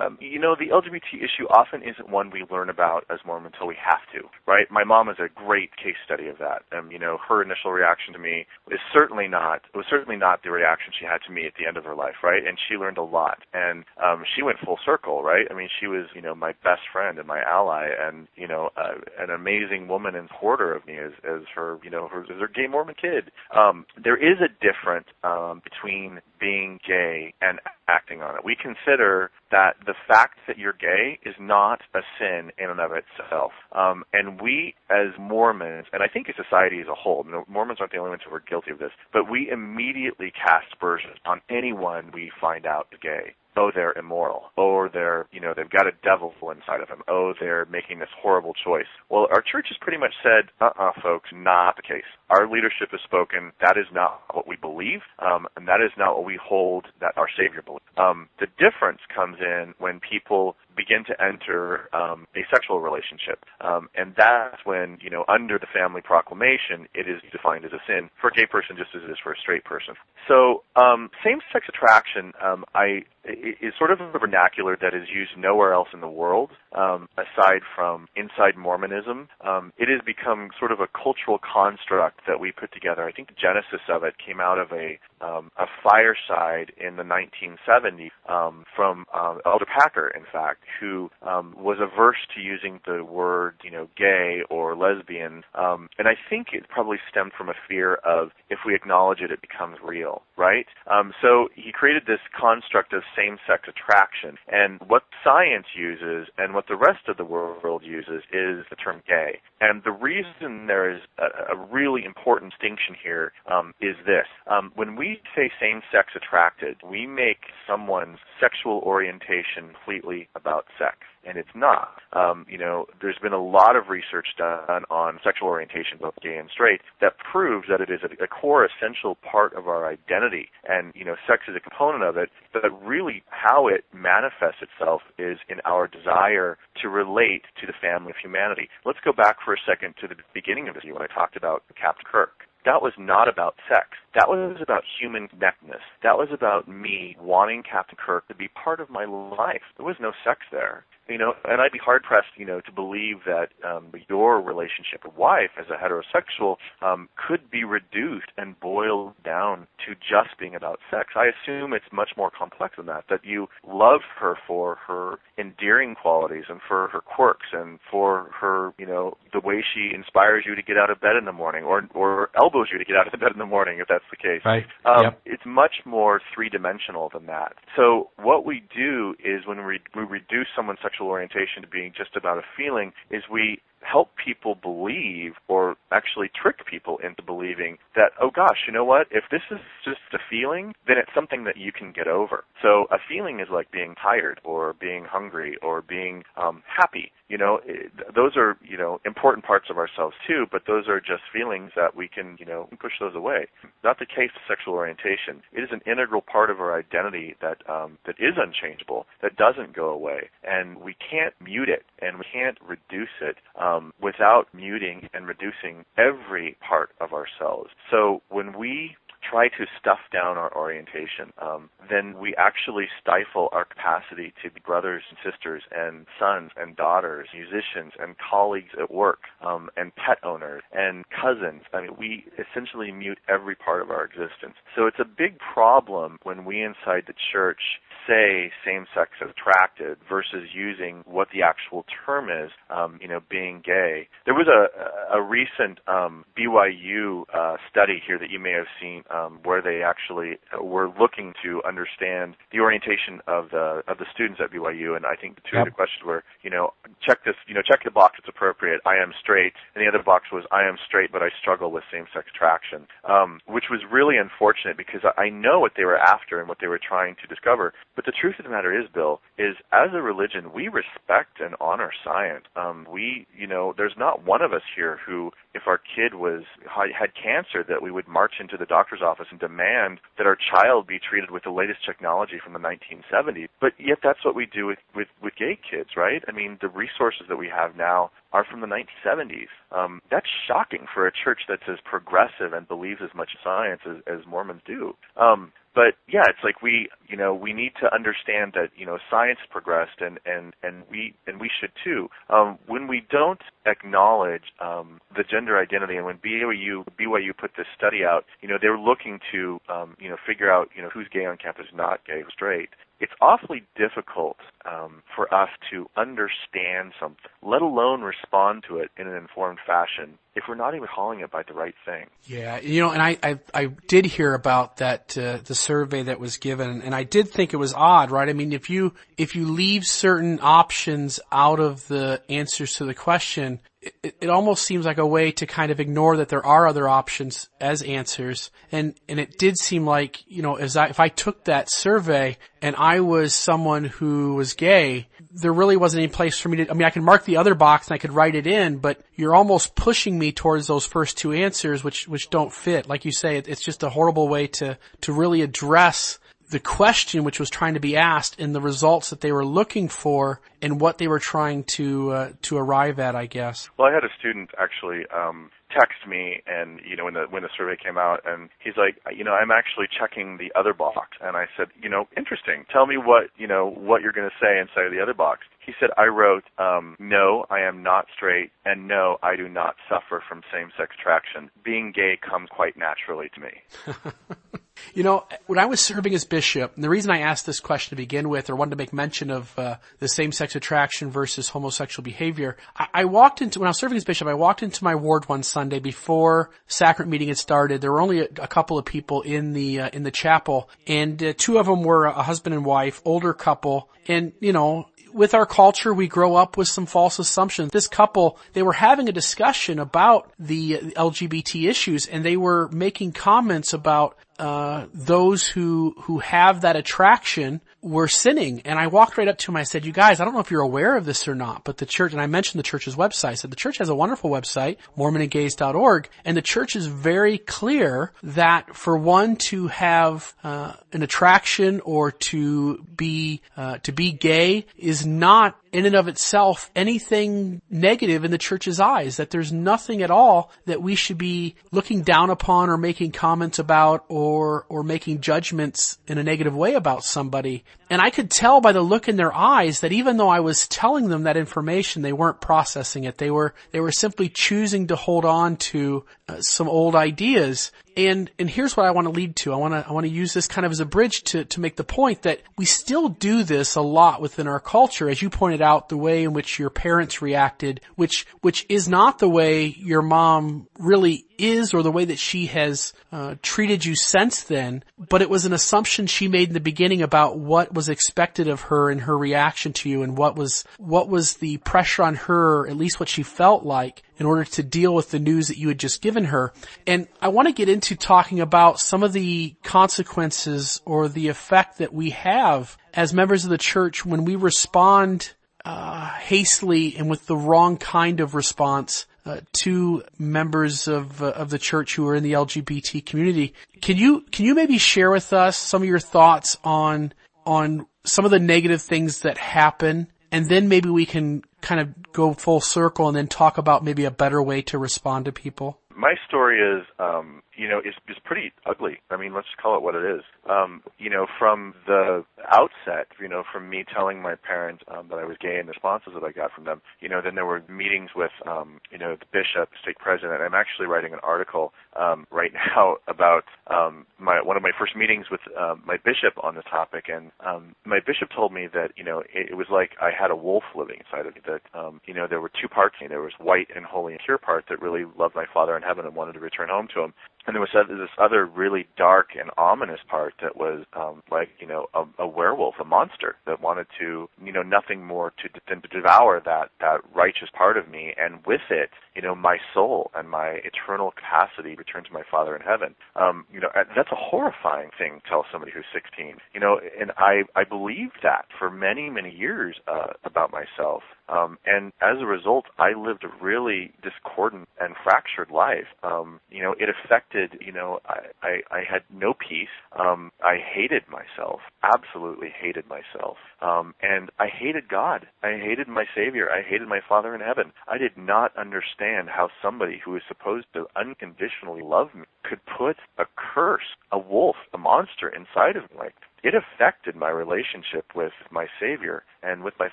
um, 0.00 0.18
you 0.20 0.38
know, 0.38 0.54
the 0.58 0.68
LGBT 0.68 1.18
issue 1.18 1.46
often 1.50 1.82
isn't 1.82 2.08
one 2.08 2.30
we 2.30 2.44
learn 2.50 2.70
about 2.70 3.04
as 3.10 3.18
Mormon 3.26 3.52
until 3.52 3.66
we 3.66 3.76
have 3.76 4.00
to, 4.12 4.28
right? 4.46 4.66
My 4.70 4.84
mom 4.84 5.08
is 5.08 5.16
a 5.18 5.28
great 5.28 5.76
case 5.76 5.96
study 6.04 6.28
of 6.28 6.38
that. 6.38 6.62
Um, 6.76 6.90
you 6.90 6.98
know, 6.98 7.18
her 7.28 7.42
initial 7.42 7.72
reaction 7.72 8.12
to 8.12 8.18
me 8.18 8.46
is 8.70 8.80
certainly 8.92 9.28
not, 9.28 9.62
it 9.72 9.76
was 9.76 9.86
certainly 9.88 10.16
not 10.16 10.42
the 10.42 10.50
reaction 10.50 10.92
she 10.98 11.04
had 11.06 11.18
to 11.26 11.32
me 11.32 11.46
at 11.46 11.52
the 11.58 11.66
end 11.66 11.76
of 11.76 11.84
her 11.84 11.94
life, 11.94 12.22
right? 12.22 12.46
And 12.46 12.58
she 12.68 12.76
learned 12.76 12.98
a 12.98 13.02
lot. 13.02 13.38
And, 13.52 13.84
um, 14.02 14.24
she 14.36 14.42
went 14.42 14.58
full 14.64 14.78
circle, 14.84 15.22
right? 15.22 15.46
I 15.50 15.54
mean, 15.54 15.68
she 15.80 15.86
was, 15.86 16.06
you 16.14 16.22
know, 16.22 16.34
my 16.34 16.52
best 16.64 16.82
friend 16.92 17.18
and 17.18 17.26
my 17.26 17.40
ally 17.42 17.88
and, 17.98 18.28
you 18.36 18.48
know, 18.48 18.70
uh, 18.76 19.00
an 19.18 19.30
amazing 19.30 19.88
woman 19.88 20.14
and 20.14 20.28
supporter 20.28 20.74
of 20.74 20.86
me 20.86 20.96
as, 20.98 21.12
as 21.24 21.42
her, 21.54 21.78
you 21.82 21.90
know, 21.90 22.08
her, 22.08 22.22
as 22.22 22.40
her 22.40 22.48
gay 22.48 22.66
Mormon 22.68 22.94
kid. 23.00 23.30
Um, 23.56 23.86
there 24.02 24.16
is 24.16 24.38
a 24.40 24.48
difference, 24.62 25.06
um, 25.24 25.62
between 25.64 26.20
being 26.40 26.78
gay 26.86 27.34
and 27.40 27.58
acting 27.88 28.22
on 28.22 28.34
it. 28.36 28.44
We 28.44 28.56
consider 28.56 29.30
that 29.50 29.76
the 29.86 29.94
fact 30.06 30.38
that 30.46 30.58
you're 30.58 30.74
gay 30.74 31.18
is 31.24 31.34
not 31.40 31.80
a 31.94 32.00
sin 32.18 32.52
in 32.58 32.70
and 32.70 32.80
of 32.80 32.92
itself. 32.92 33.52
Um, 33.72 34.04
and 34.12 34.40
we, 34.40 34.74
as 34.90 35.18
Mormons, 35.18 35.86
and 35.92 36.02
I 36.02 36.08
think 36.08 36.28
as 36.28 36.36
society 36.36 36.80
as 36.80 36.88
a 36.88 36.94
whole, 36.94 37.24
Mormons 37.48 37.78
aren't 37.80 37.92
the 37.92 37.98
only 37.98 38.10
ones 38.10 38.22
who 38.28 38.34
are 38.34 38.44
guilty 38.46 38.70
of 38.70 38.78
this, 38.78 38.92
but 39.12 39.30
we 39.30 39.50
immediately 39.50 40.32
cast 40.32 40.66
aspersions 40.72 41.16
on 41.24 41.40
anyone 41.50 42.10
we 42.12 42.30
find 42.40 42.66
out 42.66 42.88
is 42.92 42.98
gay 43.02 43.34
oh, 43.58 43.70
they're 43.74 43.96
immoral, 43.98 44.44
or 44.56 44.88
they're, 44.88 45.26
you 45.32 45.40
know, 45.40 45.52
they've 45.54 45.68
got 45.68 45.86
a 45.86 45.92
devil 46.04 46.32
inside 46.42 46.80
of 46.80 46.88
them, 46.88 47.02
oh, 47.08 47.32
they're 47.40 47.66
making 47.66 47.98
this 47.98 48.08
horrible 48.22 48.54
choice. 48.54 48.86
Well, 49.10 49.26
our 49.32 49.42
church 49.42 49.66
has 49.68 49.76
pretty 49.80 49.98
much 49.98 50.14
said, 50.22 50.50
uh-uh, 50.60 50.92
folks, 51.02 51.30
not 51.32 51.76
the 51.76 51.82
case. 51.82 52.06
Our 52.30 52.46
leadership 52.50 52.90
has 52.92 53.00
spoken, 53.04 53.52
that 53.60 53.76
is 53.78 53.86
not 53.92 54.20
what 54.34 54.46
we 54.46 54.56
believe, 54.56 55.00
um, 55.18 55.46
and 55.56 55.66
that 55.66 55.80
is 55.80 55.92
not 55.96 56.16
what 56.16 56.26
we 56.26 56.38
hold 56.42 56.86
that 57.00 57.16
our 57.16 57.28
Savior 57.36 57.62
believes. 57.62 57.84
Um, 57.96 58.28
the 58.38 58.46
difference 58.58 59.00
comes 59.14 59.38
in 59.40 59.74
when 59.78 59.98
people 60.00 60.56
begin 60.76 61.04
to 61.08 61.14
enter 61.20 61.88
um, 61.94 62.26
a 62.36 62.44
sexual 62.52 62.80
relationship, 62.80 63.44
um, 63.60 63.88
and 63.96 64.14
that's 64.16 64.60
when 64.64 64.98
you 65.00 65.10
know 65.10 65.24
under 65.26 65.58
the 65.58 65.66
family 65.72 66.02
proclamation 66.02 66.86
it 66.94 67.08
is 67.08 67.20
defined 67.32 67.64
as 67.64 67.72
a 67.72 67.82
sin 67.86 68.10
for 68.20 68.28
a 68.28 68.32
gay 68.32 68.46
person 68.46 68.76
just 68.76 68.90
as 68.94 69.02
it 69.02 69.10
is 69.10 69.18
for 69.22 69.32
a 69.32 69.38
straight 69.40 69.64
person. 69.64 69.94
So 70.28 70.62
um, 70.76 71.10
same-sex 71.24 71.66
attraction, 71.68 72.32
um, 72.44 72.64
I 72.74 73.02
is 73.24 73.74
sort 73.76 73.90
of 73.90 74.00
a 74.00 74.18
vernacular 74.18 74.76
that 74.80 74.94
is 74.94 75.08
used 75.12 75.32
nowhere 75.36 75.72
else 75.74 75.88
in 75.92 76.00
the 76.00 76.08
world 76.08 76.50
aside 76.72 77.60
from 77.74 78.06
inside 78.16 78.56
Mormonism. 78.56 79.28
It 79.76 79.88
has 79.88 80.00
become 80.06 80.48
sort 80.58 80.72
of 80.72 80.80
a 80.80 80.88
cultural 80.88 81.38
construct 81.38 82.17
that 82.26 82.40
we 82.40 82.52
put 82.52 82.72
together. 82.72 83.04
I 83.04 83.12
think 83.12 83.28
the 83.28 83.34
genesis 83.40 83.86
of 83.88 84.04
it 84.04 84.14
came 84.24 84.40
out 84.40 84.58
of 84.58 84.72
a 84.72 84.98
um, 85.20 85.50
a 85.58 85.66
fireside 85.82 86.72
in 86.76 86.96
the 86.96 87.02
1970s 87.02 88.10
um, 88.28 88.64
from 88.76 89.04
um, 89.12 89.40
Elder 89.44 89.66
Packer, 89.66 90.08
in 90.08 90.22
fact, 90.32 90.62
who 90.80 91.10
um, 91.22 91.54
was 91.58 91.78
averse 91.80 92.18
to 92.34 92.40
using 92.40 92.80
the 92.86 93.04
word, 93.04 93.54
you 93.64 93.70
know, 93.70 93.88
gay 93.96 94.42
or 94.48 94.76
lesbian, 94.76 95.42
um, 95.54 95.88
and 95.98 96.06
I 96.06 96.14
think 96.30 96.48
it 96.52 96.68
probably 96.68 96.98
stemmed 97.10 97.32
from 97.36 97.48
a 97.48 97.54
fear 97.68 97.96
of 97.96 98.30
if 98.48 98.60
we 98.64 98.74
acknowledge 98.74 99.20
it, 99.20 99.30
it 99.30 99.40
becomes 99.40 99.78
real, 99.84 100.22
right? 100.36 100.66
Um, 100.90 101.12
so 101.20 101.48
he 101.54 101.72
created 101.72 102.04
this 102.06 102.20
construct 102.38 102.92
of 102.92 103.02
same-sex 103.16 103.68
attraction, 103.68 104.36
and 104.48 104.80
what 104.86 105.02
science 105.24 105.66
uses 105.76 106.28
and 106.38 106.54
what 106.54 106.68
the 106.68 106.76
rest 106.76 107.08
of 107.08 107.16
the 107.16 107.24
world 107.24 107.82
uses 107.84 108.22
is 108.32 108.64
the 108.70 108.76
term 108.76 109.02
gay. 109.06 109.40
And 109.60 109.82
the 109.84 109.92
reason 109.92 110.66
there 110.66 110.90
is 110.90 111.00
a, 111.18 111.54
a 111.54 111.66
really 111.70 112.02
important 112.08 112.52
distinction 112.52 112.96
here 113.00 113.32
um, 113.52 113.74
is 113.80 113.96
this: 114.06 114.26
um, 114.50 114.72
when 114.74 114.96
we 114.96 115.20
say 115.36 115.50
same-sex 115.60 116.08
attracted, 116.16 116.76
we 116.82 117.06
make 117.06 117.52
someone's 117.68 118.18
sexual 118.40 118.80
orientation 118.80 119.74
completely 119.74 120.28
about 120.34 120.64
sex 120.78 120.96
and 121.26 121.36
it's 121.36 121.54
not. 121.54 122.00
Um, 122.12 122.46
you 122.48 122.58
know, 122.58 122.86
there's 123.00 123.18
been 123.20 123.32
a 123.32 123.42
lot 123.42 123.76
of 123.76 123.88
research 123.88 124.28
done 124.36 124.84
on 124.90 125.18
sexual 125.24 125.48
orientation, 125.48 125.98
both 126.00 126.14
gay 126.22 126.36
and 126.36 126.48
straight, 126.52 126.80
that 127.00 127.14
proves 127.18 127.66
that 127.68 127.80
it 127.80 127.90
is 127.90 128.00
a, 128.02 128.24
a 128.24 128.26
core 128.26 128.66
essential 128.66 129.16
part 129.16 129.54
of 129.54 129.68
our 129.68 129.86
identity, 129.86 130.48
and 130.68 130.92
you 130.94 131.04
know, 131.04 131.16
sex 131.26 131.42
is 131.48 131.56
a 131.56 131.60
component 131.60 132.04
of 132.04 132.16
it. 132.16 132.30
But 132.52 132.62
really, 132.82 133.22
how 133.28 133.68
it 133.68 133.84
manifests 133.92 134.62
itself 134.62 135.02
is 135.18 135.38
in 135.48 135.60
our 135.64 135.86
desire 135.86 136.58
to 136.82 136.88
relate 136.88 137.42
to 137.60 137.66
the 137.66 137.74
family 137.80 138.10
of 138.10 138.16
humanity. 138.22 138.68
Let's 138.84 138.98
go 139.04 139.12
back 139.12 139.36
for 139.44 139.54
a 139.54 139.58
second 139.66 139.94
to 140.00 140.08
the 140.08 140.16
beginning 140.34 140.68
of 140.68 140.74
this 140.74 140.84
when 140.84 141.02
I 141.02 141.06
talked 141.12 141.36
about 141.36 141.62
Captain 141.80 142.04
Kirk. 142.10 142.44
that 142.64 142.82
was 142.82 142.92
not 142.98 143.28
about 143.28 143.54
sex. 143.68 143.88
That 144.14 144.28
was 144.28 144.58
about 144.62 144.82
human 145.00 145.28
connectedness. 145.28 145.82
That 146.02 146.16
was 146.18 146.28
about 146.32 146.68
me 146.68 147.16
wanting 147.20 147.62
Captain 147.62 147.96
Kirk 147.98 148.26
to 148.28 148.34
be 148.34 148.48
part 148.48 148.80
of 148.80 148.90
my 148.90 149.04
life. 149.04 149.62
There 149.76 149.86
was 149.86 149.96
no 150.00 150.12
sex 150.24 150.40
there 150.50 150.84
you 151.08 151.18
know, 151.18 151.34
and 151.44 151.60
I'd 151.60 151.72
be 151.72 151.78
hard 151.78 152.02
pressed, 152.02 152.28
you 152.36 152.46
know, 152.46 152.60
to 152.60 152.72
believe 152.72 153.18
that 153.26 153.48
um, 153.66 153.92
your 154.08 154.40
relationship 154.40 155.04
with 155.04 155.16
wife 155.16 155.50
as 155.58 155.66
a 155.70 155.82
heterosexual 155.82 156.56
um, 156.82 157.08
could 157.16 157.50
be 157.50 157.64
reduced 157.64 158.28
and 158.36 158.58
boiled 158.60 159.14
down 159.24 159.66
to 159.86 159.94
just 159.94 160.38
being 160.38 160.54
about 160.54 160.80
sex. 160.90 161.10
I 161.16 161.26
assume 161.26 161.72
it's 161.72 161.92
much 161.92 162.10
more 162.16 162.30
complex 162.30 162.76
than 162.76 162.86
that. 162.86 163.04
That 163.08 163.24
you 163.24 163.48
love 163.66 164.00
her 164.20 164.36
for 164.46 164.76
her 164.86 165.18
endearing 165.38 165.94
qualities 165.94 166.44
and 166.48 166.60
for 166.66 166.88
her 166.88 167.00
quirks 167.00 167.46
and 167.52 167.78
for 167.90 168.30
her, 168.38 168.72
you 168.78 168.86
know, 168.86 169.16
the 169.32 169.40
way 169.40 169.64
she 169.74 169.94
inspires 169.94 170.44
you 170.46 170.54
to 170.54 170.62
get 170.62 170.76
out 170.76 170.90
of 170.90 171.00
bed 171.00 171.16
in 171.18 171.24
the 171.24 171.32
morning 171.32 171.64
or 171.64 171.88
or 171.94 172.30
elbows 172.40 172.68
you 172.72 172.78
to 172.78 172.84
get 172.84 172.96
out 172.96 173.06
of 173.06 173.12
the 173.12 173.18
bed 173.18 173.32
in 173.32 173.38
the 173.38 173.46
morning 173.46 173.78
if 173.80 173.88
that's 173.88 174.04
the 174.10 174.16
case. 174.16 174.42
Right. 174.44 174.64
Um, 174.84 175.02
yep. 175.04 175.20
It's 175.24 175.42
much 175.46 175.76
more 175.84 176.20
three 176.34 176.48
dimensional 176.48 177.10
than 177.12 177.26
that. 177.26 177.54
So 177.76 178.10
what 178.16 178.44
we 178.44 178.62
do 178.76 179.14
is 179.24 179.46
when 179.46 179.64
we, 179.64 179.80
we 179.94 180.02
reduce 180.02 180.48
someone's 180.54 180.80
sexual 180.82 180.97
sexual 180.98 181.08
orientation 181.10 181.62
to 181.62 181.68
being 181.68 181.92
just 181.96 182.16
about 182.16 182.38
a 182.38 182.42
feeling 182.56 182.92
is 183.10 183.22
we 183.30 183.60
help 183.80 184.10
people 184.22 184.54
believe 184.54 185.32
or 185.48 185.76
actually 185.92 186.30
trick 186.40 186.66
people 186.66 186.98
into 187.02 187.22
believing 187.22 187.78
that, 187.94 188.12
oh 188.20 188.30
gosh, 188.34 188.64
you 188.66 188.72
know 188.72 188.84
what? 188.84 189.06
If 189.10 189.24
this 189.30 189.42
is 189.50 189.58
just 189.84 189.98
a 190.12 190.18
feeling, 190.30 190.74
then 190.86 190.96
it's 190.98 191.10
something 191.14 191.44
that 191.44 191.56
you 191.56 191.72
can 191.72 191.92
get 191.92 192.06
over. 192.06 192.44
So 192.62 192.86
a 192.90 192.98
feeling 193.08 193.40
is 193.40 193.48
like 193.52 193.70
being 193.70 193.94
tired 194.00 194.40
or 194.44 194.74
being 194.80 195.04
hungry 195.04 195.56
or 195.62 195.82
being 195.82 196.24
um, 196.36 196.62
happy. 196.66 197.12
You 197.28 197.36
know, 197.36 197.60
it, 197.64 197.92
those 198.14 198.36
are, 198.36 198.56
you 198.62 198.78
know, 198.78 199.00
important 199.04 199.44
parts 199.44 199.66
of 199.70 199.76
ourselves 199.76 200.16
too, 200.26 200.46
but 200.50 200.62
those 200.66 200.88
are 200.88 200.98
just 200.98 201.22
feelings 201.32 201.72
that 201.76 201.94
we 201.94 202.08
can, 202.08 202.36
you 202.38 202.46
know, 202.46 202.68
push 202.80 202.92
those 203.00 203.14
away. 203.14 203.46
Not 203.84 203.98
the 203.98 204.06
case 204.06 204.30
with 204.32 204.48
sexual 204.48 204.74
orientation. 204.74 205.42
It 205.52 205.60
is 205.60 205.68
an 205.70 205.82
integral 205.86 206.22
part 206.22 206.50
of 206.50 206.60
our 206.60 206.78
identity 206.78 207.36
that, 207.42 207.58
um, 207.68 207.98
that 208.06 208.16
is 208.18 208.34
unchangeable, 208.38 209.06
that 209.20 209.36
doesn't 209.36 209.76
go 209.76 209.90
away. 209.90 210.30
And 210.42 210.80
we 210.80 210.94
can't 210.94 211.34
mute 211.42 211.68
it 211.68 211.84
and 212.00 212.18
we 212.18 212.24
can't 212.32 212.56
reduce 212.66 213.16
it. 213.20 213.36
Um, 213.60 213.67
um, 213.68 213.92
without 214.00 214.46
muting 214.54 215.08
and 215.12 215.26
reducing 215.26 215.84
every 215.96 216.56
part 216.66 216.90
of 217.00 217.12
ourselves. 217.12 217.70
So 217.90 218.22
when 218.28 218.58
we 218.58 218.96
try 219.28 219.48
to 219.48 219.66
stuff 219.80 219.98
down 220.12 220.36
our 220.36 220.54
orientation, 220.56 221.32
um, 221.42 221.68
then 221.90 222.18
we 222.18 222.34
actually 222.36 222.86
stifle 223.00 223.48
our 223.52 223.64
capacity 223.64 224.32
to 224.42 224.50
be 224.50 224.60
brothers 224.64 225.02
and 225.10 225.18
sisters 225.32 225.62
and 225.74 226.06
sons 226.18 226.50
and 226.56 226.76
daughters, 226.76 227.28
musicians 227.34 227.92
and 227.98 228.14
colleagues 228.18 228.70
at 228.80 228.90
work, 228.92 229.20
um, 229.44 229.68
and 229.76 229.94
pet 229.96 230.18
owners 230.24 230.62
and 230.72 231.04
cousins. 231.10 231.62
I 231.72 231.82
mean, 231.82 231.96
we 231.98 232.24
essentially 232.38 232.92
mute 232.92 233.18
every 233.28 233.56
part 233.56 233.82
of 233.82 233.90
our 233.90 234.04
existence. 234.04 234.54
So 234.76 234.86
it's 234.86 235.00
a 235.00 235.04
big 235.04 235.38
problem 235.38 236.18
when 236.22 236.44
we 236.44 236.62
inside 236.62 237.04
the 237.06 237.14
church 237.32 237.60
say 238.08 238.50
same-sex 238.64 239.10
attracted 239.20 239.98
versus 240.08 240.48
using 240.54 241.02
what 241.06 241.28
the 241.32 241.42
actual 241.42 241.84
term 242.06 242.30
is, 242.30 242.50
um, 242.70 242.98
you 243.00 243.08
know, 243.08 243.20
being 243.30 243.62
gay. 243.64 244.08
There 244.24 244.34
was 244.34 244.48
a, 244.48 245.16
a 245.16 245.22
recent 245.22 245.78
um, 245.86 246.24
BYU 246.36 247.24
uh, 247.32 247.56
study 247.70 248.02
here 248.04 248.18
that 248.18 248.30
you 248.30 248.38
may 248.38 248.52
have 248.52 248.66
seen 248.80 249.04
um, 249.10 249.40
where 249.44 249.60
they 249.60 249.82
actually 249.82 250.38
were 250.60 250.88
looking 250.98 251.34
to 251.44 251.62
understand 251.66 252.34
the 252.52 252.60
orientation 252.60 253.20
of 253.26 253.50
the 253.50 253.82
of 253.86 253.98
the 253.98 254.06
students 254.12 254.40
at 254.42 254.50
BYU, 254.50 254.96
and 254.96 255.04
I 255.04 255.14
think 255.14 255.36
the 255.36 255.42
two 255.42 255.56
yep. 255.56 255.66
of 255.66 255.72
the 255.72 255.76
questions 255.76 256.02
were, 256.04 256.24
you 256.42 256.50
know, 256.50 256.72
check 257.04 257.24
this, 257.24 257.36
you 257.46 257.54
know, 257.54 257.62
check 257.62 257.84
the 257.84 257.90
box 257.90 258.16
it's 258.18 258.28
appropriate. 258.28 258.80
I 258.86 258.96
am 258.96 259.12
straight, 259.20 259.52
and 259.74 259.84
the 259.84 259.88
other 259.88 260.02
box 260.02 260.26
was 260.32 260.44
I 260.50 260.64
am 260.64 260.76
straight, 260.86 261.12
but 261.12 261.22
I 261.22 261.28
struggle 261.40 261.70
with 261.70 261.84
same-sex 261.92 262.26
attraction, 262.34 262.86
um, 263.04 263.40
which 263.46 263.64
was 263.70 263.80
really 263.90 264.16
unfortunate 264.16 264.76
because 264.76 265.00
I 265.16 265.28
know 265.28 265.60
what 265.60 265.72
they 265.76 265.84
were 265.84 265.98
after 265.98 266.40
and 266.40 266.48
what 266.48 266.58
they 266.60 266.66
were 266.66 266.80
trying 266.80 267.16
to 267.20 267.26
discover, 267.26 267.74
but 267.98 268.06
the 268.06 268.12
truth 268.12 268.36
of 268.38 268.44
the 268.44 268.50
matter 268.50 268.70
is, 268.70 268.86
Bill, 268.94 269.18
is 269.38 269.56
as 269.72 269.90
a 269.92 270.00
religion, 270.00 270.52
we 270.54 270.68
respect 270.68 271.40
and 271.40 271.56
honor 271.60 271.90
science. 272.04 272.44
Um, 272.54 272.86
we, 272.88 273.26
you 273.36 273.48
know, 273.48 273.74
there's 273.76 273.96
not 273.98 274.24
one 274.24 274.40
of 274.40 274.52
us 274.52 274.62
here 274.76 275.00
who, 275.04 275.32
if 275.52 275.62
our 275.66 275.78
kid 275.78 276.14
was 276.14 276.44
had 276.64 277.10
cancer, 277.20 277.64
that 277.68 277.82
we 277.82 277.90
would 277.90 278.06
march 278.06 278.34
into 278.38 278.56
the 278.56 278.66
doctor's 278.66 279.02
office 279.02 279.26
and 279.32 279.40
demand 279.40 279.98
that 280.16 280.28
our 280.28 280.36
child 280.36 280.86
be 280.86 281.00
treated 281.00 281.32
with 281.32 281.42
the 281.42 281.50
latest 281.50 281.80
technology 281.84 282.38
from 282.38 282.52
the 282.52 282.60
1970s. 282.60 283.48
But 283.60 283.72
yet, 283.80 283.98
that's 284.00 284.24
what 284.24 284.36
we 284.36 284.46
do 284.46 284.66
with 284.66 284.78
with, 284.94 285.08
with 285.20 285.34
gay 285.34 285.58
kids, 285.68 285.90
right? 285.96 286.22
I 286.28 286.30
mean, 286.30 286.56
the 286.60 286.68
resources 286.68 287.26
that 287.28 287.36
we 287.36 287.48
have 287.48 287.74
now 287.74 288.12
are 288.32 288.44
from 288.48 288.60
the 288.60 288.68
1970s. 288.68 289.50
Um, 289.72 290.00
that's 290.08 290.26
shocking 290.46 290.86
for 290.94 291.08
a 291.08 291.12
church 291.12 291.40
that's 291.48 291.66
as 291.68 291.78
progressive 291.84 292.52
and 292.52 292.68
believes 292.68 293.00
as 293.02 293.10
much 293.12 293.30
science 293.42 293.80
as, 293.90 293.96
as 294.06 294.24
Mormons 294.24 294.62
do. 294.64 294.94
Um, 295.16 295.52
but 295.74 295.94
yeah, 296.08 296.26
it's 296.26 296.42
like 296.42 296.60
we, 296.62 296.88
you 297.08 297.16
know, 297.16 297.34
we 297.34 297.52
need 297.52 297.72
to 297.80 297.92
understand 297.92 298.52
that 298.54 298.70
you 298.76 298.86
know 298.86 298.98
science 299.10 299.40
progressed, 299.50 300.00
and 300.00 300.18
and 300.26 300.54
and 300.62 300.82
we 300.90 301.14
and 301.26 301.40
we 301.40 301.50
should 301.60 301.72
too. 301.82 302.08
Um, 302.30 302.58
when 302.66 302.86
we 302.86 303.02
don't 303.10 303.40
acknowledge 303.66 304.52
um, 304.60 305.00
the 305.16 305.24
gender 305.24 305.58
identity, 305.58 305.96
and 305.96 306.04
when 306.04 306.18
BYU 306.18 306.84
BYU 306.98 307.36
put 307.36 307.52
this 307.56 307.66
study 307.76 308.04
out, 308.04 308.24
you 308.40 308.48
know, 308.48 308.58
they 308.60 308.68
were 308.68 308.78
looking 308.78 309.20
to 309.32 309.60
um, 309.68 309.96
you 309.98 310.08
know 310.08 310.16
figure 310.26 310.52
out 310.52 310.68
you 310.76 310.82
know 310.82 310.90
who's 310.90 311.08
gay 311.12 311.24
on 311.24 311.36
campus, 311.36 311.66
not 311.74 312.04
gay, 312.06 312.20
who's 312.22 312.32
straight, 312.32 312.70
it's 313.00 313.12
awfully 313.20 313.62
difficult 313.76 314.38
um, 314.68 315.02
for 315.14 315.32
us 315.32 315.50
to 315.70 315.88
understand 315.96 316.92
something, 317.00 317.30
let 317.42 317.62
alone 317.62 318.02
respond 318.02 318.64
to 318.68 318.78
it 318.78 318.90
in 318.96 319.06
an 319.06 319.14
informed 319.14 319.58
fashion, 319.64 320.18
if 320.34 320.44
we're 320.48 320.56
not 320.56 320.74
even 320.74 320.88
calling 320.92 321.20
it 321.20 321.30
by 321.30 321.42
the 321.46 321.54
right 321.54 321.74
thing. 321.84 322.06
Yeah, 322.24 322.58
you 322.58 322.80
know, 322.80 322.90
and 322.90 323.00
I 323.00 323.16
I, 323.22 323.38
I 323.54 323.66
did 323.86 324.04
hear 324.04 324.34
about 324.34 324.78
that 324.78 325.16
uh, 325.16 325.38
the 325.44 325.54
survey 325.54 326.02
that 326.04 326.18
was 326.18 326.38
given, 326.38 326.82
and 326.82 326.94
did 327.04 327.28
think 327.28 327.52
it 327.52 327.58
was 327.58 327.74
odd, 327.74 328.10
right? 328.10 328.28
I 328.28 328.32
mean, 328.32 328.52
if 328.52 328.70
you 328.70 328.94
if 329.16 329.36
you 329.36 329.46
leave 329.46 329.84
certain 329.84 330.38
options 330.42 331.20
out 331.30 331.60
of 331.60 331.86
the 331.88 332.22
answers 332.28 332.74
to 332.74 332.84
the 332.84 332.94
question, 332.94 333.60
it, 333.80 334.16
it, 334.20 334.30
almost 334.30 334.64
seems 334.64 334.84
like 334.84 334.98
a 334.98 335.06
way 335.06 335.30
to 335.32 335.46
kind 335.46 335.70
of 335.70 335.78
ignore 335.78 336.16
that 336.16 336.28
there 336.28 336.44
are 336.44 336.66
other 336.66 336.88
options 336.88 337.48
as 337.60 337.82
answers. 337.82 338.50
And, 338.72 338.94
and 339.08 339.20
it 339.20 339.38
did 339.38 339.56
seem 339.56 339.86
like, 339.86 340.24
you 340.26 340.42
know, 340.42 340.56
as 340.56 340.76
I, 340.76 340.86
if 340.86 340.98
I 340.98 341.08
took 341.08 341.44
that 341.44 341.70
survey 341.70 342.38
and 342.60 342.74
I 342.74 343.00
was 343.00 343.34
someone 343.34 343.84
who 343.84 344.34
was 344.34 344.54
gay, 344.54 345.06
there 345.30 345.52
really 345.52 345.76
wasn't 345.76 346.02
any 346.02 346.12
place 346.12 346.38
for 346.38 346.48
me 346.48 346.58
to, 346.58 346.70
I 346.70 346.74
mean, 346.74 346.86
I 346.86 346.90
can 346.90 347.04
mark 347.04 347.24
the 347.24 347.36
other 347.36 347.54
box 347.54 347.86
and 347.86 347.94
I 347.94 347.98
could 347.98 348.12
write 348.12 348.34
it 348.34 348.48
in, 348.48 348.78
but 348.78 349.00
you're 349.14 349.34
almost 349.34 349.76
pushing 349.76 350.18
me 350.18 350.32
towards 350.32 350.66
those 350.66 350.84
first 350.84 351.16
two 351.16 351.32
answers, 351.32 351.84
which, 351.84 352.08
which 352.08 352.30
don't 352.30 352.52
fit. 352.52 352.88
Like 352.88 353.04
you 353.04 353.12
say, 353.12 353.36
it's 353.36 353.62
just 353.62 353.84
a 353.84 353.90
horrible 353.90 354.28
way 354.28 354.48
to, 354.48 354.76
to 355.02 355.12
really 355.12 355.42
address 355.42 356.18
the 356.50 356.60
question 356.60 357.24
which 357.24 357.38
was 357.38 357.50
trying 357.50 357.74
to 357.74 357.80
be 357.80 357.96
asked 357.96 358.40
and 358.40 358.54
the 358.54 358.60
results 358.60 359.10
that 359.10 359.20
they 359.20 359.32
were 359.32 359.44
looking 359.44 359.88
for 359.88 360.40
and 360.62 360.80
what 360.80 360.98
they 360.98 361.08
were 361.08 361.18
trying 361.18 361.64
to 361.64 362.10
uh, 362.10 362.32
to 362.42 362.56
arrive 362.56 362.98
at, 362.98 363.14
I 363.14 363.26
guess. 363.26 363.70
Well, 363.76 363.88
I 363.88 363.94
had 363.94 364.04
a 364.04 364.12
student 364.18 364.50
actually 364.58 365.04
um, 365.14 365.50
text 365.70 366.06
me, 366.06 366.42
and 366.46 366.80
you 366.88 366.96
know 366.96 367.04
when 367.04 367.14
the 367.14 367.26
when 367.30 367.42
the 367.42 367.48
survey 367.56 367.76
came 367.82 367.98
out, 367.98 368.20
and 368.26 368.48
he's 368.62 368.76
like, 368.76 368.96
you 369.14 369.24
know, 369.24 369.32
I'm 369.32 369.50
actually 369.50 369.86
checking 369.88 370.38
the 370.38 370.52
other 370.58 370.72
box, 370.72 371.16
and 371.20 371.36
I 371.36 371.46
said, 371.56 371.68
you 371.80 371.88
know, 371.88 372.08
interesting. 372.16 372.64
Tell 372.72 372.86
me 372.86 372.96
what 372.96 373.30
you 373.36 373.46
know 373.46 373.70
what 373.70 374.02
you're 374.02 374.12
going 374.12 374.28
to 374.28 374.44
say 374.44 374.58
inside 374.58 374.86
of 374.86 374.92
the 374.92 375.00
other 375.00 375.14
box. 375.14 375.40
He 375.64 375.74
said, 375.78 375.90
I 375.98 376.06
wrote, 376.06 376.44
um, 376.56 376.96
no, 376.98 377.44
I 377.50 377.60
am 377.60 377.82
not 377.82 378.06
straight, 378.16 378.52
and 378.64 378.88
no, 378.88 379.18
I 379.22 379.36
do 379.36 379.50
not 379.50 379.76
suffer 379.86 380.22
from 380.26 380.40
same-sex 380.50 380.94
attraction. 380.98 381.50
Being 381.62 381.92
gay 381.94 382.18
comes 382.18 382.48
quite 382.48 382.78
naturally 382.78 383.30
to 383.34 383.40
me. 383.40 383.52
You 384.94 385.02
know, 385.02 385.26
when 385.46 385.58
I 385.58 385.66
was 385.66 385.80
serving 385.80 386.14
as 386.14 386.24
bishop, 386.24 386.74
and 386.74 386.84
the 386.84 386.88
reason 386.88 387.10
I 387.10 387.20
asked 387.20 387.46
this 387.46 387.60
question 387.60 387.90
to 387.90 387.96
begin 387.96 388.28
with, 388.28 388.50
or 388.50 388.56
wanted 388.56 388.70
to 388.70 388.76
make 388.76 388.92
mention 388.92 389.30
of 389.30 389.56
uh, 389.58 389.76
the 389.98 390.08
same-sex 390.08 390.47
attraction 390.56 391.10
versus 391.10 391.48
homosexual 391.48 392.04
behavior, 392.04 392.56
I, 392.76 392.86
I, 392.94 393.04
walked 393.04 393.42
into 393.42 393.58
when 393.58 393.66
I 393.66 393.70
was 393.70 393.78
serving 393.78 393.96
as 393.96 394.04
bishop, 394.04 394.28
I 394.28 394.34
walked 394.34 394.62
into 394.62 394.84
my 394.84 394.94
ward 394.94 395.28
one 395.28 395.42
Sunday 395.42 395.78
before 395.78 396.50
sacrament 396.66 397.10
meeting 397.10 397.28
had 397.28 397.38
started. 397.38 397.80
There 397.80 397.92
were 397.92 398.00
only 398.00 398.20
a, 398.20 398.28
a 398.40 398.48
couple 398.48 398.78
of 398.78 398.84
people 398.84 399.22
in 399.22 399.52
the 399.52 399.80
uh, 399.80 399.90
in 399.92 400.02
the 400.02 400.10
chapel, 400.10 400.68
and 400.86 401.22
uh, 401.22 401.32
two 401.36 401.58
of 401.58 401.66
them 401.66 401.82
were 401.82 402.06
a 402.06 402.22
husband 402.22 402.54
and 402.54 402.64
wife, 402.64 403.00
older 403.04 403.34
couple, 403.34 403.90
and 404.06 404.32
you 404.40 404.52
know, 404.52 404.88
with 405.12 405.34
our 405.34 405.46
culture, 405.46 405.92
we 405.92 406.08
grow 406.08 406.36
up 406.36 406.56
with 406.56 406.68
some 406.68 406.86
false 406.86 407.18
assumptions. 407.18 407.72
This 407.72 407.88
couple, 407.88 408.38
they 408.52 408.62
were 408.62 408.72
having 408.72 409.08
a 409.08 409.12
discussion 409.12 409.78
about 409.78 410.30
the 410.38 410.78
LGBT 410.96 411.68
issues 411.68 412.06
and 412.06 412.24
they 412.24 412.36
were 412.36 412.68
making 412.68 413.12
comments 413.12 413.72
about 413.72 414.16
uh, 414.38 414.86
those 414.94 415.46
who 415.46 415.94
who 416.02 416.18
have 416.20 416.60
that 416.60 416.76
attraction 416.76 417.60
were 417.80 418.08
sinning. 418.08 418.62
And 418.64 418.78
I 418.78 418.86
walked 418.88 419.18
right 419.18 419.28
up 419.28 419.38
to 419.38 419.50
him. 419.50 419.56
I 419.56 419.64
said, 419.64 419.84
"You 419.84 419.92
guys, 419.92 420.20
I 420.20 420.24
don't 420.24 420.34
know 420.34 420.40
if 420.40 420.50
you're 420.50 420.60
aware 420.60 420.96
of 420.96 421.04
this 421.04 421.26
or 421.26 421.34
not, 421.34 421.64
but 421.64 421.78
the 421.78 421.86
church." 421.86 422.12
And 422.12 422.20
I 422.20 422.26
mentioned 422.26 422.58
the 422.58 422.64
church's 422.64 422.96
website. 422.96 423.30
I 423.30 423.34
said 423.34 423.50
the 423.50 423.56
church 423.56 423.78
has 423.78 423.88
a 423.88 423.94
wonderful 423.94 424.30
website, 424.30 424.76
MormonsandGays.org, 424.96 426.08
and 426.24 426.36
the 426.36 426.42
church 426.42 426.76
is 426.76 426.86
very 426.86 427.38
clear 427.38 428.12
that 428.22 428.74
for 428.76 428.96
one 428.96 429.36
to 429.36 429.68
have 429.68 430.34
uh, 430.44 430.74
an 430.92 431.02
attraction 431.02 431.80
or 431.80 432.12
to 432.12 432.78
be 432.96 433.42
uh, 433.56 433.78
to 433.78 433.92
be 433.92 434.12
gay 434.12 434.66
is 434.76 435.04
not 435.06 435.58
in 435.72 435.86
and 435.86 435.94
of 435.94 436.08
itself 436.08 436.70
anything 436.74 437.60
negative 437.70 438.24
in 438.24 438.30
the 438.30 438.38
church's 438.38 438.80
eyes, 438.80 439.16
that 439.16 439.30
there's 439.30 439.52
nothing 439.52 440.02
at 440.02 440.10
all 440.10 440.50
that 440.66 440.82
we 440.82 440.94
should 440.94 441.18
be 441.18 441.54
looking 441.70 442.02
down 442.02 442.30
upon 442.30 442.70
or 442.70 442.76
making 442.76 443.12
comments 443.12 443.58
about 443.58 444.04
or, 444.08 444.66
or 444.68 444.82
making 444.82 445.20
judgments 445.20 445.98
in 446.06 446.18
a 446.18 446.22
negative 446.22 446.54
way 446.54 446.74
about 446.74 447.04
somebody. 447.04 447.64
And 447.90 448.00
I 448.02 448.10
could 448.10 448.30
tell 448.30 448.60
by 448.60 448.72
the 448.72 448.82
look 448.82 449.08
in 449.08 449.16
their 449.16 449.34
eyes 449.34 449.80
that 449.80 449.92
even 449.92 450.16
though 450.16 450.28
I 450.28 450.40
was 450.40 450.68
telling 450.68 451.08
them 451.08 451.22
that 451.24 451.36
information, 451.36 452.02
they 452.02 452.12
weren't 452.12 452.40
processing 452.40 453.04
it. 453.04 453.18
They 453.18 453.30
were, 453.30 453.54
they 453.70 453.80
were 453.80 453.92
simply 453.92 454.28
choosing 454.28 454.88
to 454.88 454.96
hold 454.96 455.24
on 455.24 455.56
to 455.56 456.04
uh, 456.28 456.40
some 456.40 456.68
old 456.68 456.94
ideas. 456.94 457.72
And, 457.98 458.30
and 458.38 458.48
here's 458.48 458.76
what 458.76 458.86
I 458.86 458.92
want 458.92 459.06
to 459.06 459.10
lead 459.10 459.34
to. 459.36 459.52
I 459.52 459.56
want 459.56 459.74
to, 459.74 459.84
I 459.84 459.92
want 459.92 460.06
to 460.06 460.12
use 460.12 460.32
this 460.32 460.46
kind 460.46 460.64
of 460.64 460.70
as 460.70 460.78
a 460.78 460.84
bridge 460.84 461.24
to, 461.24 461.44
to 461.46 461.60
make 461.60 461.74
the 461.74 461.82
point 461.82 462.22
that 462.22 462.40
we 462.56 462.64
still 462.64 463.08
do 463.08 463.42
this 463.42 463.74
a 463.74 463.80
lot 463.80 464.22
within 464.22 464.46
our 464.46 464.60
culture. 464.60 465.10
As 465.10 465.20
you 465.20 465.30
pointed 465.30 465.60
out, 465.60 465.88
the 465.88 465.96
way 465.96 466.22
in 466.22 466.32
which 466.32 466.60
your 466.60 466.70
parents 466.70 467.20
reacted, 467.20 467.80
which, 467.96 468.24
which 468.40 468.64
is 468.68 468.88
not 468.88 469.18
the 469.18 469.28
way 469.28 469.66
your 469.66 470.02
mom 470.02 470.68
really 470.78 471.26
is 471.38 471.74
or 471.74 471.82
the 471.82 471.90
way 471.90 472.04
that 472.04 472.20
she 472.20 472.46
has 472.46 472.92
uh, 473.10 473.34
treated 473.42 473.84
you 473.84 473.96
since 473.96 474.44
then, 474.44 474.84
but 474.96 475.20
it 475.20 475.28
was 475.28 475.44
an 475.44 475.52
assumption 475.52 476.06
she 476.06 476.28
made 476.28 476.48
in 476.48 476.54
the 476.54 476.60
beginning 476.60 477.02
about 477.02 477.36
what 477.36 477.74
was 477.74 477.88
expected 477.88 478.46
of 478.46 478.60
her 478.62 478.90
and 478.90 479.00
her 479.02 479.18
reaction 479.18 479.72
to 479.72 479.88
you 479.88 480.02
and 480.02 480.16
what 480.16 480.36
was 480.36 480.64
what 480.78 481.08
was 481.08 481.34
the 481.34 481.56
pressure 481.58 482.04
on 482.04 482.14
her, 482.14 482.68
at 482.68 482.76
least 482.76 483.00
what 483.00 483.08
she 483.08 483.22
felt 483.24 483.64
like 483.64 484.02
in 484.18 484.26
order 484.26 484.44
to 484.44 484.62
deal 484.62 484.94
with 484.94 485.10
the 485.10 485.18
news 485.18 485.48
that 485.48 485.58
you 485.58 485.68
had 485.68 485.78
just 485.78 486.02
given 486.02 486.26
her. 486.26 486.52
And 486.86 487.08
I 487.20 487.28
want 487.28 487.48
to 487.48 487.54
get 487.54 487.68
into 487.68 487.96
talking 487.96 488.40
about 488.40 488.80
some 488.80 489.02
of 489.02 489.12
the 489.12 489.54
consequences 489.62 490.80
or 490.84 491.08
the 491.08 491.28
effect 491.28 491.78
that 491.78 491.92
we 491.92 492.10
have 492.10 492.76
as 492.92 493.14
members 493.14 493.44
of 493.44 493.50
the 493.50 493.58
church 493.58 494.04
when 494.04 494.24
we 494.24 494.36
respond 494.36 495.32
uh, 495.64 496.08
hastily 496.10 496.96
and 496.96 497.08
with 497.08 497.26
the 497.26 497.36
wrong 497.36 497.76
kind 497.76 498.20
of 498.20 498.34
response 498.34 499.06
uh, 499.26 499.40
to 499.52 500.02
members 500.18 500.88
of 500.88 501.22
uh, 501.22 501.26
of 501.30 501.50
the 501.50 501.58
church 501.58 501.94
who 501.94 502.08
are 502.08 502.14
in 502.14 502.22
the 502.22 502.32
LGBT 502.32 503.04
community. 503.04 503.52
Can 503.82 503.98
you 503.98 504.22
can 504.32 504.46
you 504.46 504.54
maybe 504.54 504.78
share 504.78 505.10
with 505.10 505.32
us 505.32 505.56
some 505.56 505.82
of 505.82 505.88
your 505.88 505.98
thoughts 505.98 506.56
on 506.64 507.12
on 507.44 507.86
some 508.04 508.24
of 508.24 508.30
the 508.30 508.38
negative 508.38 508.80
things 508.80 509.20
that 509.20 509.36
happen, 509.36 510.08
and 510.32 510.48
then 510.48 510.68
maybe 510.68 510.88
we 510.88 511.04
can 511.04 511.42
kind 511.60 511.80
of 511.80 512.12
go 512.12 512.32
full 512.34 512.60
circle 512.60 513.08
and 513.08 513.16
then 513.16 513.28
talk 513.28 513.58
about 513.58 513.84
maybe 513.84 514.04
a 514.04 514.10
better 514.10 514.42
way 514.42 514.62
to 514.62 514.78
respond 514.78 515.24
to 515.26 515.32
people? 515.32 515.78
My 515.94 516.14
story 516.26 516.60
is 516.60 516.86
um, 516.98 517.42
you 517.58 517.68
know, 517.68 517.80
is 517.80 517.94
is 518.08 518.16
pretty 518.24 518.52
ugly. 518.64 518.98
I 519.10 519.16
mean, 519.16 519.34
let's 519.34 519.48
call 519.60 519.76
it 519.76 519.82
what 519.82 519.96
it 519.96 520.04
is. 520.04 520.22
Um, 520.48 520.82
you 520.98 521.10
know, 521.10 521.26
from 521.38 521.74
the 521.86 522.24
outset, 522.50 523.08
you 523.20 523.28
know, 523.28 523.42
from 523.52 523.68
me 523.68 523.84
telling 523.92 524.22
my 524.22 524.36
parents 524.36 524.84
um, 524.88 525.08
that 525.10 525.18
I 525.18 525.24
was 525.24 525.36
gay 525.40 525.58
and 525.58 525.68
the 525.68 525.72
responses 525.72 526.12
that 526.14 526.24
I 526.24 526.30
got 526.30 526.52
from 526.52 526.64
them, 526.64 526.80
you 527.00 527.08
know, 527.08 527.20
then 527.22 527.34
there 527.34 527.46
were 527.46 527.62
meetings 527.68 528.10
with, 528.14 528.30
um, 528.46 528.80
you 528.90 528.98
know, 528.98 529.16
the 529.16 529.26
bishop, 529.32 529.70
stake 529.82 529.98
president. 529.98 530.40
I'm 530.40 530.54
actually 530.54 530.86
writing 530.86 531.12
an 531.12 531.18
article 531.22 531.72
um, 531.98 532.26
right 532.30 532.52
now 532.76 532.96
about 533.08 533.44
um, 533.66 534.06
my 534.18 534.40
one 534.40 534.56
of 534.56 534.62
my 534.62 534.72
first 534.78 534.94
meetings 534.94 535.26
with 535.30 535.40
um, 535.58 535.82
my 535.84 535.96
bishop 535.96 536.34
on 536.42 536.54
the 536.54 536.62
topic, 536.62 537.06
and 537.08 537.32
um, 537.44 537.74
my 537.84 537.98
bishop 537.98 538.28
told 538.34 538.52
me 538.52 538.68
that, 538.72 538.92
you 538.96 539.04
know, 539.04 539.20
it, 539.34 539.50
it 539.50 539.54
was 539.56 539.66
like 539.70 539.90
I 540.00 540.10
had 540.16 540.30
a 540.30 540.36
wolf 540.36 540.64
living 540.76 541.00
inside 541.00 541.26
of 541.26 541.34
me. 541.34 541.40
That, 541.44 541.62
um, 541.78 542.00
you 542.06 542.14
know, 542.14 542.26
there 542.28 542.40
were 542.40 542.50
two 542.50 542.68
parts. 542.68 542.94
Me. 543.00 543.08
There 543.08 543.20
was 543.20 543.32
white 543.38 543.68
and 543.74 543.84
holy 543.84 544.12
and 544.12 544.22
pure 544.24 544.38
part 544.38 544.64
that 544.68 544.80
really 544.80 545.04
loved 545.18 545.34
my 545.34 545.44
Father 545.52 545.76
in 545.76 545.82
heaven 545.82 546.06
and 546.06 546.14
wanted 546.14 546.34
to 546.34 546.40
return 546.40 546.68
home 546.68 546.88
to 546.94 547.02
him, 547.02 547.14
and 547.48 547.54
there 547.54 547.62
was 547.62 547.70
this 547.88 548.10
other 548.18 548.44
really 548.44 548.86
dark 548.98 549.30
and 549.38 549.50
ominous 549.56 550.00
part 550.06 550.34
that 550.42 550.54
was 550.54 550.84
um, 550.92 551.22
like 551.30 551.48
you 551.58 551.66
know 551.66 551.86
a, 551.94 552.04
a 552.18 552.28
werewolf, 552.28 552.74
a 552.78 552.84
monster 552.84 553.36
that 553.46 553.62
wanted 553.62 553.86
to 553.98 554.28
you 554.44 554.52
know 554.52 554.62
nothing 554.62 555.04
more 555.04 555.30
to 555.42 555.48
than 555.66 555.80
to 555.80 555.88
devour 555.88 556.42
that 556.44 556.68
that 556.80 557.00
righteous 557.14 557.48
part 557.56 557.78
of 557.78 557.88
me, 557.88 558.14
and 558.20 558.44
with 558.44 558.60
it 558.68 558.90
you 559.16 559.22
know 559.22 559.34
my 559.34 559.56
soul 559.72 560.10
and 560.14 560.28
my 560.28 560.60
eternal 560.62 561.10
capacity 561.12 561.74
return 561.74 562.04
to 562.04 562.12
my 562.12 562.22
Father 562.30 562.54
in 562.54 562.60
heaven. 562.60 562.94
Um, 563.16 563.46
you 563.50 563.60
know 563.60 563.70
that's 563.96 564.12
a 564.12 564.16
horrifying 564.16 564.90
thing 564.98 565.20
to 565.24 565.28
tell 565.28 565.46
somebody 565.50 565.72
who's 565.72 565.86
16. 565.92 566.36
You 566.52 566.60
know, 566.60 566.78
and 567.00 567.12
I 567.16 567.44
I 567.56 567.64
believed 567.64 568.18
that 568.22 568.44
for 568.58 568.70
many 568.70 569.08
many 569.08 569.34
years 569.34 569.76
uh, 569.88 570.08
about 570.22 570.52
myself. 570.52 571.02
Um, 571.28 571.58
and 571.66 571.92
as 572.00 572.20
a 572.20 572.26
result, 572.26 572.66
I 572.78 572.92
lived 572.92 573.24
a 573.24 573.44
really 573.44 573.92
discordant 574.02 574.68
and 574.80 574.94
fractured 575.02 575.50
life. 575.50 575.86
Um, 576.02 576.40
you 576.50 576.62
know, 576.62 576.74
it 576.78 576.88
affected, 576.88 577.58
you 577.60 577.72
know, 577.72 578.00
I, 578.06 578.18
I, 578.42 578.60
I 578.70 578.82
had 578.88 579.02
no 579.12 579.34
peace. 579.34 579.68
Um, 579.98 580.30
I 580.42 580.56
hated 580.56 581.02
myself, 581.08 581.60
absolutely 581.82 582.48
hated 582.48 582.84
myself. 582.88 583.36
Um, 583.60 583.94
and 584.02 584.30
I 584.38 584.46
hated 584.46 584.88
God. 584.88 585.26
I 585.42 585.58
hated 585.58 585.88
my 585.88 586.04
Savior. 586.14 586.50
I 586.50 586.62
hated 586.62 586.88
my 586.88 587.00
Father 587.06 587.34
in 587.34 587.40
heaven. 587.40 587.72
I 587.88 587.98
did 587.98 588.16
not 588.16 588.56
understand 588.56 589.28
how 589.28 589.48
somebody 589.62 590.00
who 590.04 590.16
is 590.16 590.22
supposed 590.28 590.66
to 590.74 590.86
unconditionally 590.96 591.82
love 591.82 592.08
me 592.14 592.24
could 592.44 592.60
put 592.66 592.96
a 593.18 593.24
curse, 593.36 593.96
a 594.12 594.18
wolf, 594.18 594.56
a 594.72 594.78
monster 594.78 595.28
inside 595.28 595.76
of 595.76 595.90
me. 595.90 595.98
Like, 595.98 596.14
it 596.42 596.54
affected 596.54 597.16
my 597.16 597.30
relationship 597.30 598.06
with 598.14 598.32
my 598.50 598.66
Savior 598.80 599.24
and 599.42 599.62
with 599.62 599.74
my 599.78 599.88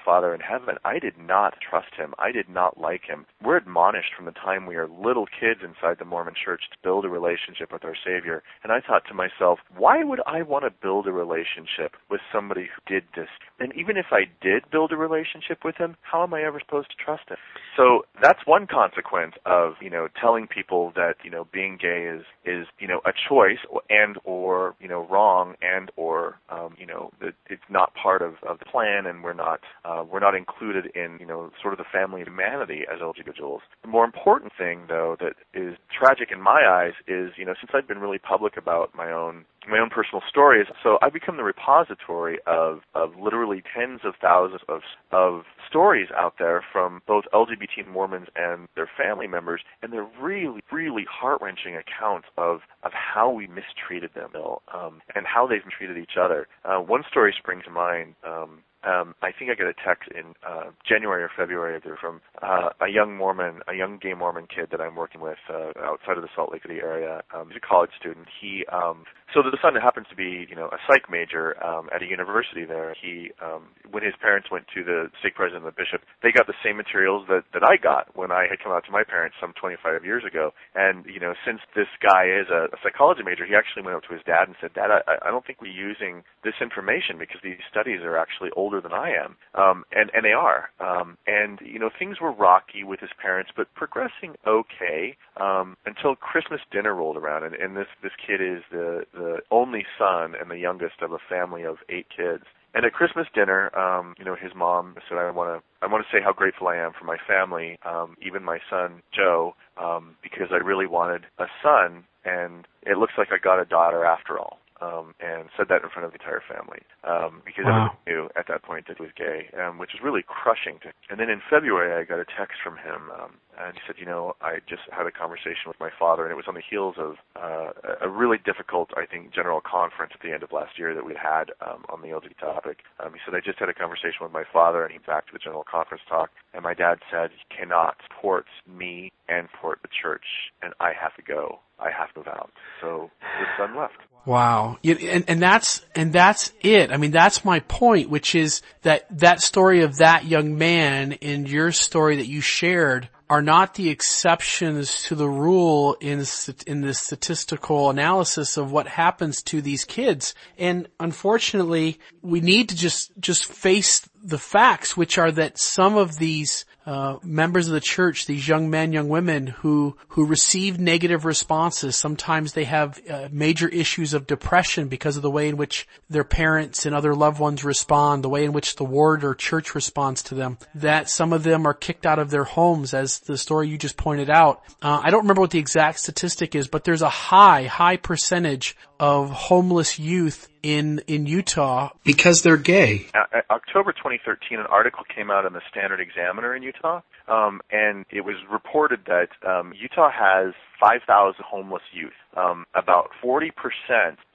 Father 0.03 0.33
in 0.33 0.41
heaven. 0.41 0.75
I 0.83 0.99
did 0.99 1.17
not 1.17 1.55
trust 1.61 1.93
him. 1.97 2.13
I 2.17 2.31
did 2.31 2.49
not 2.49 2.79
like 2.79 3.03
him. 3.07 3.25
We're 3.43 3.57
admonished 3.57 4.13
from 4.15 4.25
the 4.25 4.31
time 4.31 4.65
we 4.65 4.75
are 4.75 4.87
little 4.87 5.25
kids 5.25 5.61
inside 5.63 5.97
the 5.99 6.05
Mormon 6.05 6.33
church 6.33 6.61
to 6.71 6.77
build 6.83 7.05
a 7.05 7.09
relationship 7.09 7.71
with 7.71 7.83
our 7.83 7.95
Savior. 8.05 8.43
And 8.63 8.71
I 8.71 8.79
thought 8.81 9.03
to 9.07 9.13
myself, 9.13 9.59
why 9.75 10.03
would 10.03 10.21
I 10.25 10.41
want 10.41 10.65
to 10.65 10.71
build 10.81 11.07
a 11.07 11.11
relationship 11.11 11.93
with 12.09 12.21
somebody 12.31 12.67
who 12.67 12.93
did 12.93 13.03
this? 13.15 13.29
And 13.59 13.73
even 13.75 13.97
if 13.97 14.07
I 14.11 14.25
did 14.41 14.69
build 14.71 14.91
a 14.91 14.97
relationship 14.97 15.59
with 15.63 15.75
him, 15.77 15.95
how 16.01 16.23
am 16.23 16.33
I 16.33 16.43
ever 16.43 16.59
supposed 16.59 16.89
to 16.89 17.03
trust 17.03 17.29
him? 17.29 17.37
So 17.77 18.05
that's 18.21 18.39
one 18.45 18.67
consequence 18.67 19.33
of, 19.45 19.73
you 19.81 19.89
know, 19.89 20.07
telling 20.19 20.47
people 20.47 20.91
that, 20.95 21.15
you 21.23 21.31
know, 21.31 21.47
being 21.51 21.77
gay 21.81 22.05
is, 22.05 22.23
is, 22.45 22.67
you 22.79 22.87
know, 22.87 23.01
a 23.05 23.11
choice 23.29 23.59
and 23.89 24.17
or, 24.23 24.75
you 24.79 24.87
know, 24.87 25.07
wrong 25.09 25.55
and 25.61 25.91
or, 25.95 26.34
um, 26.49 26.75
you 26.77 26.85
know, 26.85 27.11
that 27.21 27.33
it's 27.47 27.63
not 27.69 27.93
part 27.95 28.21
of, 28.21 28.35
of 28.47 28.59
the 28.59 28.65
plan 28.65 29.05
and 29.05 29.23
we're 29.23 29.33
not, 29.33 29.61
uh, 29.83 30.03
we're 30.09 30.19
not 30.19 30.35
included 30.35 30.87
in, 30.95 31.17
you 31.19 31.25
know, 31.25 31.51
sort 31.61 31.73
of 31.73 31.77
the 31.77 31.85
family 31.91 32.21
of 32.21 32.27
humanity 32.27 32.83
as 32.91 32.99
individuals. 33.01 33.61
The 33.81 33.87
more 33.87 34.05
important 34.05 34.51
thing 34.57 34.85
though 34.87 35.15
that 35.19 35.33
is 35.53 35.75
tragic 35.91 36.29
in 36.31 36.41
my 36.41 36.65
eyes 36.67 36.93
is, 37.07 37.31
you 37.37 37.45
know, 37.45 37.53
since 37.59 37.71
I've 37.73 37.87
been 37.87 37.99
really 37.99 38.19
public 38.19 38.57
about 38.57 38.93
my 38.95 39.11
own 39.11 39.45
my 39.69 39.79
own 39.79 39.89
personal 39.89 40.21
stories. 40.29 40.67
So 40.83 40.97
I've 41.01 41.13
become 41.13 41.37
the 41.37 41.43
repository 41.43 42.39
of, 42.45 42.79
of 42.93 43.11
literally 43.19 43.63
tens 43.75 44.01
of 44.03 44.13
thousands 44.21 44.61
of, 44.67 44.81
of 45.11 45.43
stories 45.67 46.07
out 46.15 46.35
there 46.39 46.63
from 46.71 47.01
both 47.07 47.25
LGBT 47.33 47.87
Mormons 47.91 48.27
and 48.35 48.67
their 48.75 48.89
family 48.97 49.27
members, 49.27 49.61
and 49.81 49.91
they're 49.91 50.09
really, 50.21 50.61
really 50.71 51.05
heart-wrenching 51.09 51.75
accounts 51.75 52.27
of, 52.37 52.59
of 52.83 52.91
how 52.93 53.29
we 53.29 53.47
mistreated 53.47 54.11
them, 54.13 54.29
um, 54.73 55.01
and 55.15 55.25
how 55.25 55.47
they've 55.47 55.61
treated 55.77 55.97
each 55.97 56.17
other. 56.19 56.47
Uh, 56.63 56.77
one 56.77 57.03
story 57.09 57.33
springs 57.37 57.63
to 57.65 57.71
mind. 57.71 58.15
Um, 58.25 58.59
um, 58.85 59.15
I 59.21 59.31
think 59.31 59.49
I 59.49 59.55
got 59.55 59.67
a 59.67 59.73
text 59.73 60.09
in 60.13 60.33
uh, 60.47 60.69
January 60.87 61.23
or 61.23 61.31
February 61.35 61.81
from 61.99 62.21
uh, 62.41 62.69
a 62.81 62.87
young 62.87 63.17
Mormon, 63.17 63.61
a 63.67 63.73
young 63.73 63.97
gay 64.01 64.13
Mormon 64.13 64.47
kid 64.47 64.67
that 64.71 64.79
I'm 64.79 64.95
working 64.95 65.21
with 65.21 65.39
uh, 65.49 65.71
outside 65.81 66.17
of 66.17 66.21
the 66.21 66.29
Salt 66.35 66.51
Lake 66.53 66.61
City 66.61 66.79
area. 66.81 67.23
Um, 67.33 67.49
he's 67.49 67.57
a 67.57 67.67
college 67.67 67.89
student. 67.99 68.27
He 68.39 68.63
um, 68.71 69.05
so 69.35 69.43
the 69.43 69.59
son 69.61 69.75
happens 69.75 70.07
to 70.09 70.15
be, 70.15 70.47
you 70.47 70.55
know, 70.55 70.71
a 70.71 70.79
psych 70.87 71.11
major 71.11 71.59
um, 71.59 71.89
at 71.93 72.01
a 72.01 72.07
university 72.07 72.63
there. 72.63 72.95
He, 72.95 73.31
um, 73.43 73.67
when 73.91 74.01
his 74.01 74.15
parents 74.15 74.47
went 74.49 74.63
to 74.73 74.81
the 74.83 75.11
stake 75.19 75.35
president 75.35 75.67
and 75.67 75.69
the 75.69 75.75
bishop, 75.75 76.07
they 76.23 76.31
got 76.31 76.47
the 76.47 76.55
same 76.63 76.79
materials 76.79 77.27
that 77.27 77.43
that 77.51 77.67
I 77.67 77.75
got 77.75 78.15
when 78.15 78.31
I 78.31 78.47
had 78.47 78.63
come 78.63 78.71
out 78.71 78.87
to 78.87 78.95
my 78.95 79.03
parents 79.03 79.35
some 79.39 79.51
25 79.59 80.07
years 80.07 80.23
ago. 80.23 80.55
And 80.73 81.03
you 81.05 81.19
know, 81.19 81.35
since 81.45 81.59
this 81.75 81.91
guy 81.99 82.31
is 82.31 82.47
a, 82.47 82.71
a 82.71 82.79
psychology 82.79 83.27
major, 83.27 83.43
he 83.45 83.59
actually 83.59 83.83
went 83.83 83.99
up 83.99 84.07
to 84.07 84.15
his 84.15 84.23
dad 84.23 84.47
and 84.47 84.55
said, 84.63 84.71
"Dad, 84.71 84.87
I, 84.87 85.03
I 85.27 85.29
don't 85.35 85.43
think 85.43 85.59
we're 85.59 85.75
using 85.75 86.23
this 86.47 86.55
information 86.63 87.19
because 87.19 87.43
these 87.43 87.59
studies 87.67 88.07
are 88.07 88.15
actually 88.15 88.55
older 88.55 88.79
than 88.79 88.95
I 88.95 89.11
am." 89.11 89.35
Um, 89.51 89.83
and 89.91 90.07
and 90.15 90.23
they 90.23 90.31
are. 90.31 90.71
Um, 90.79 91.19
and 91.27 91.59
you 91.59 91.79
know, 91.79 91.91
things 91.91 92.23
were 92.23 92.31
rocky 92.31 92.87
with 92.87 93.03
his 93.03 93.11
parents, 93.19 93.51
but 93.51 93.67
progressing 93.75 94.39
okay 94.47 95.19
um, 95.35 95.75
until 95.85 96.15
Christmas 96.15 96.63
dinner 96.71 96.95
rolled 96.95 97.17
around, 97.19 97.43
and, 97.43 97.55
and 97.55 97.75
this 97.75 97.91
this 97.99 98.15
kid 98.15 98.39
is 98.39 98.63
the 98.71 99.03
the 99.11 99.24
only 99.51 99.85
son 99.97 100.33
and 100.39 100.49
the 100.49 100.57
youngest 100.57 101.01
of 101.01 101.11
a 101.11 101.19
family 101.29 101.63
of 101.63 101.77
eight 101.89 102.07
kids. 102.15 102.43
And 102.73 102.85
at 102.85 102.93
Christmas 102.93 103.27
dinner, 103.33 103.71
um, 103.77 104.15
you 104.19 104.25
know, 104.25 104.35
his 104.35 104.51
mom 104.53 104.95
said, 105.07 105.17
"I 105.17 105.31
want 105.31 105.61
to, 105.61 105.85
I 105.85 105.89
want 105.89 106.05
to 106.05 106.11
say 106.11 106.21
how 106.21 106.33
grateful 106.33 106.67
I 106.67 106.75
am 106.75 106.91
for 106.91 107.05
my 107.05 107.17
family, 107.25 107.79
um, 107.85 108.17
even 108.21 108.43
my 108.43 108.59
son 108.69 109.01
Joe, 109.13 109.55
um, 109.77 110.15
because 110.21 110.47
I 110.51 110.57
really 110.57 110.87
wanted 110.87 111.25
a 111.39 111.45
son, 111.63 112.03
and 112.25 112.67
it 112.83 112.97
looks 112.97 113.13
like 113.17 113.29
I 113.31 113.37
got 113.37 113.61
a 113.61 113.65
daughter 113.65 114.03
after 114.05 114.37
all." 114.37 114.59
Um, 114.81 115.15
and 115.21 115.47
said 115.55 115.67
that 115.69 115.83
in 115.83 115.89
front 115.89 116.05
of 116.05 116.11
the 116.11 116.19
entire 116.19 116.43
family 116.43 116.83
um, 117.05 117.41
because 117.45 117.63
wow. 117.63 117.95
everybody 117.95 118.11
knew 118.11 118.29
at 118.35 118.45
at 118.45 118.53
that 118.53 118.63
point 118.63 118.87
that 118.87 118.97
he 118.97 119.03
was 119.03 119.11
gay, 119.17 119.49
um, 119.57 119.77
which 119.77 119.91
was 119.93 120.01
really 120.03 120.23
crushing. 120.25 120.79
To, 120.83 120.93
and 121.09 121.19
then 121.19 121.29
in 121.29 121.41
February, 121.49 121.93
I 121.93 122.05
got 122.05 122.19
a 122.19 122.25
text 122.25 122.61
from 122.63 122.77
him, 122.77 123.09
um, 123.13 123.31
and 123.57 123.73
he 123.75 123.81
said, 123.87 123.95
you 123.97 124.05
know, 124.05 124.35
I 124.41 124.59
just 124.67 124.83
had 124.91 125.05
a 125.05 125.11
conversation 125.11 125.67
with 125.67 125.79
my 125.79 125.89
father, 125.97 126.23
and 126.23 126.31
it 126.31 126.35
was 126.35 126.45
on 126.47 126.55
the 126.55 126.63
heels 126.67 126.95
of 126.97 127.15
uh, 127.35 127.71
a 128.01 128.09
really 128.09 128.37
difficult, 128.37 128.89
I 128.95 129.05
think, 129.05 129.33
general 129.33 129.61
conference 129.61 130.13
at 130.13 130.21
the 130.21 130.33
end 130.33 130.43
of 130.43 130.51
last 130.51 130.77
year 130.77 130.93
that 130.93 131.05
we 131.05 131.15
had 131.15 131.51
um, 131.61 131.85
on 131.89 132.01
the 132.01 132.09
LGBT 132.09 132.39
topic. 132.39 132.79
Um, 132.99 133.13
he 133.13 133.19
said, 133.25 133.35
I 133.35 133.39
just 133.39 133.59
had 133.59 133.69
a 133.69 133.73
conversation 133.73 134.21
with 134.21 134.31
my 134.31 134.43
father, 134.51 134.83
and 134.83 134.91
he 134.91 134.99
back 134.99 135.27
to 135.27 135.33
the 135.33 135.39
general 135.39 135.63
conference 135.69 136.03
talk, 136.09 136.29
and 136.53 136.63
my 136.63 136.73
dad 136.73 136.99
said 137.11 137.31
he 137.31 137.55
cannot 137.55 137.97
support 138.07 138.45
me 138.67 139.11
and 139.27 139.47
support 139.55 139.79
the 139.81 139.89
church, 139.89 140.25
and 140.61 140.73
I 140.79 140.91
have 140.99 141.15
to 141.15 141.21
go. 141.21 141.59
I 141.79 141.89
have 141.91 142.13
to 142.13 142.19
move 142.19 142.27
out. 142.27 142.51
So 142.81 143.09
his 143.37 143.47
son 143.57 143.75
left. 143.75 143.97
Wow. 144.25 144.77
And, 144.83 145.25
and 145.27 145.41
that's, 145.41 145.85
and 145.93 146.11
that's 146.11 146.51
it. 146.61 146.91
I 146.91 146.97
mean, 146.97 147.11
that's 147.11 147.45
my 147.45 147.59
point, 147.59 148.09
which 148.09 148.33
is 148.33 148.61
that 148.81 149.05
that 149.19 149.41
story 149.41 149.83
of 149.83 149.97
that 149.97 150.25
young 150.25 150.57
man 150.57 151.13
and 151.21 151.47
your 151.47 151.71
story 151.71 152.15
that 152.17 152.27
you 152.27 152.41
shared 152.41 153.09
are 153.29 153.41
not 153.41 153.73
the 153.73 153.89
exceptions 153.89 155.03
to 155.03 155.15
the 155.15 155.29
rule 155.29 155.97
in 155.99 156.23
in 156.67 156.81
the 156.81 156.93
statistical 156.93 157.89
analysis 157.89 158.57
of 158.57 158.71
what 158.71 158.87
happens 158.87 159.41
to 159.43 159.61
these 159.61 159.83
kids. 159.83 160.35
And 160.57 160.87
unfortunately, 160.99 161.99
we 162.21 162.39
need 162.39 162.69
to 162.69 162.75
just 162.75 163.11
just 163.19 163.45
face 163.45 164.07
the 164.23 164.37
facts, 164.37 164.95
which 164.95 165.17
are 165.17 165.31
that 165.31 165.57
some 165.57 165.97
of 165.97 166.17
these 166.17 166.65
uh, 166.85 167.17
members 167.23 167.67
of 167.67 167.73
the 167.73 167.79
church, 167.79 168.25
these 168.25 168.47
young 168.47 168.69
men, 168.69 168.93
young 168.93 169.09
women 169.09 169.47
who 169.47 169.97
who 170.09 170.25
receive 170.25 170.79
negative 170.79 171.25
responses. 171.25 171.95
Sometimes 171.95 172.53
they 172.53 172.65
have 172.65 173.01
uh, 173.09 173.27
major 173.31 173.67
issues 173.67 174.13
of 174.13 174.27
depression 174.27 174.87
because 174.87 175.17
of 175.17 175.23
the 175.23 175.31
way 175.31 175.49
in 175.49 175.57
which 175.57 175.87
their 176.09 176.23
parents 176.23 176.85
and 176.85 176.95
other 176.95 177.15
loved 177.15 177.39
ones 177.39 177.63
respond, 177.63 178.23
the 178.23 178.29
way 178.29 178.45
in 178.45 178.53
which 178.53 178.75
the 178.75 178.85
ward 178.85 179.23
or 179.23 179.33
church 179.33 179.73
responds 179.73 180.21
to 180.23 180.35
them. 180.35 180.57
That 180.75 181.09
some 181.09 181.33
of 181.33 181.43
them 181.43 181.65
are 181.65 181.73
kicked 181.73 182.05
out 182.05 182.19
of 182.19 182.29
their 182.29 182.43
homes, 182.43 182.93
as 182.93 183.19
the 183.19 183.37
story 183.37 183.67
you 183.67 183.77
just 183.77 183.97
pointed 183.97 184.29
out. 184.29 184.61
Uh, 184.81 185.01
I 185.03 185.09
don't 185.09 185.23
remember 185.23 185.41
what 185.41 185.51
the 185.51 185.59
exact 185.59 185.99
statistic 185.99 186.55
is, 186.55 186.67
but 186.67 186.83
there's 186.83 187.01
a 187.01 187.09
high, 187.09 187.63
high 187.63 187.97
percentage 187.97 188.75
of 188.99 189.29
homeless 189.29 189.99
youth 189.99 190.49
in 190.63 190.99
in 191.07 191.25
Utah 191.25 191.89
because 192.03 192.41
they're 192.41 192.57
gay. 192.57 193.07
Uh, 193.13 193.41
October 193.51 193.91
2013, 193.91 194.59
an 194.59 194.65
article 194.67 195.03
came 195.13 195.29
out 195.29 195.45
in 195.45 195.53
the 195.53 195.61
Standard 195.69 195.99
Examiner 195.99 196.55
in 196.55 196.63
Utah, 196.63 197.01
um, 197.27 197.61
and 197.71 198.05
it 198.09 198.21
was 198.21 198.35
reported 198.51 199.01
that 199.05 199.29
um, 199.47 199.73
Utah 199.79 200.09
has 200.09 200.53
5,000 200.79 201.43
homeless 201.43 201.83
youth. 201.93 202.13
Um, 202.35 202.65
about 202.75 203.09
40% 203.23 203.51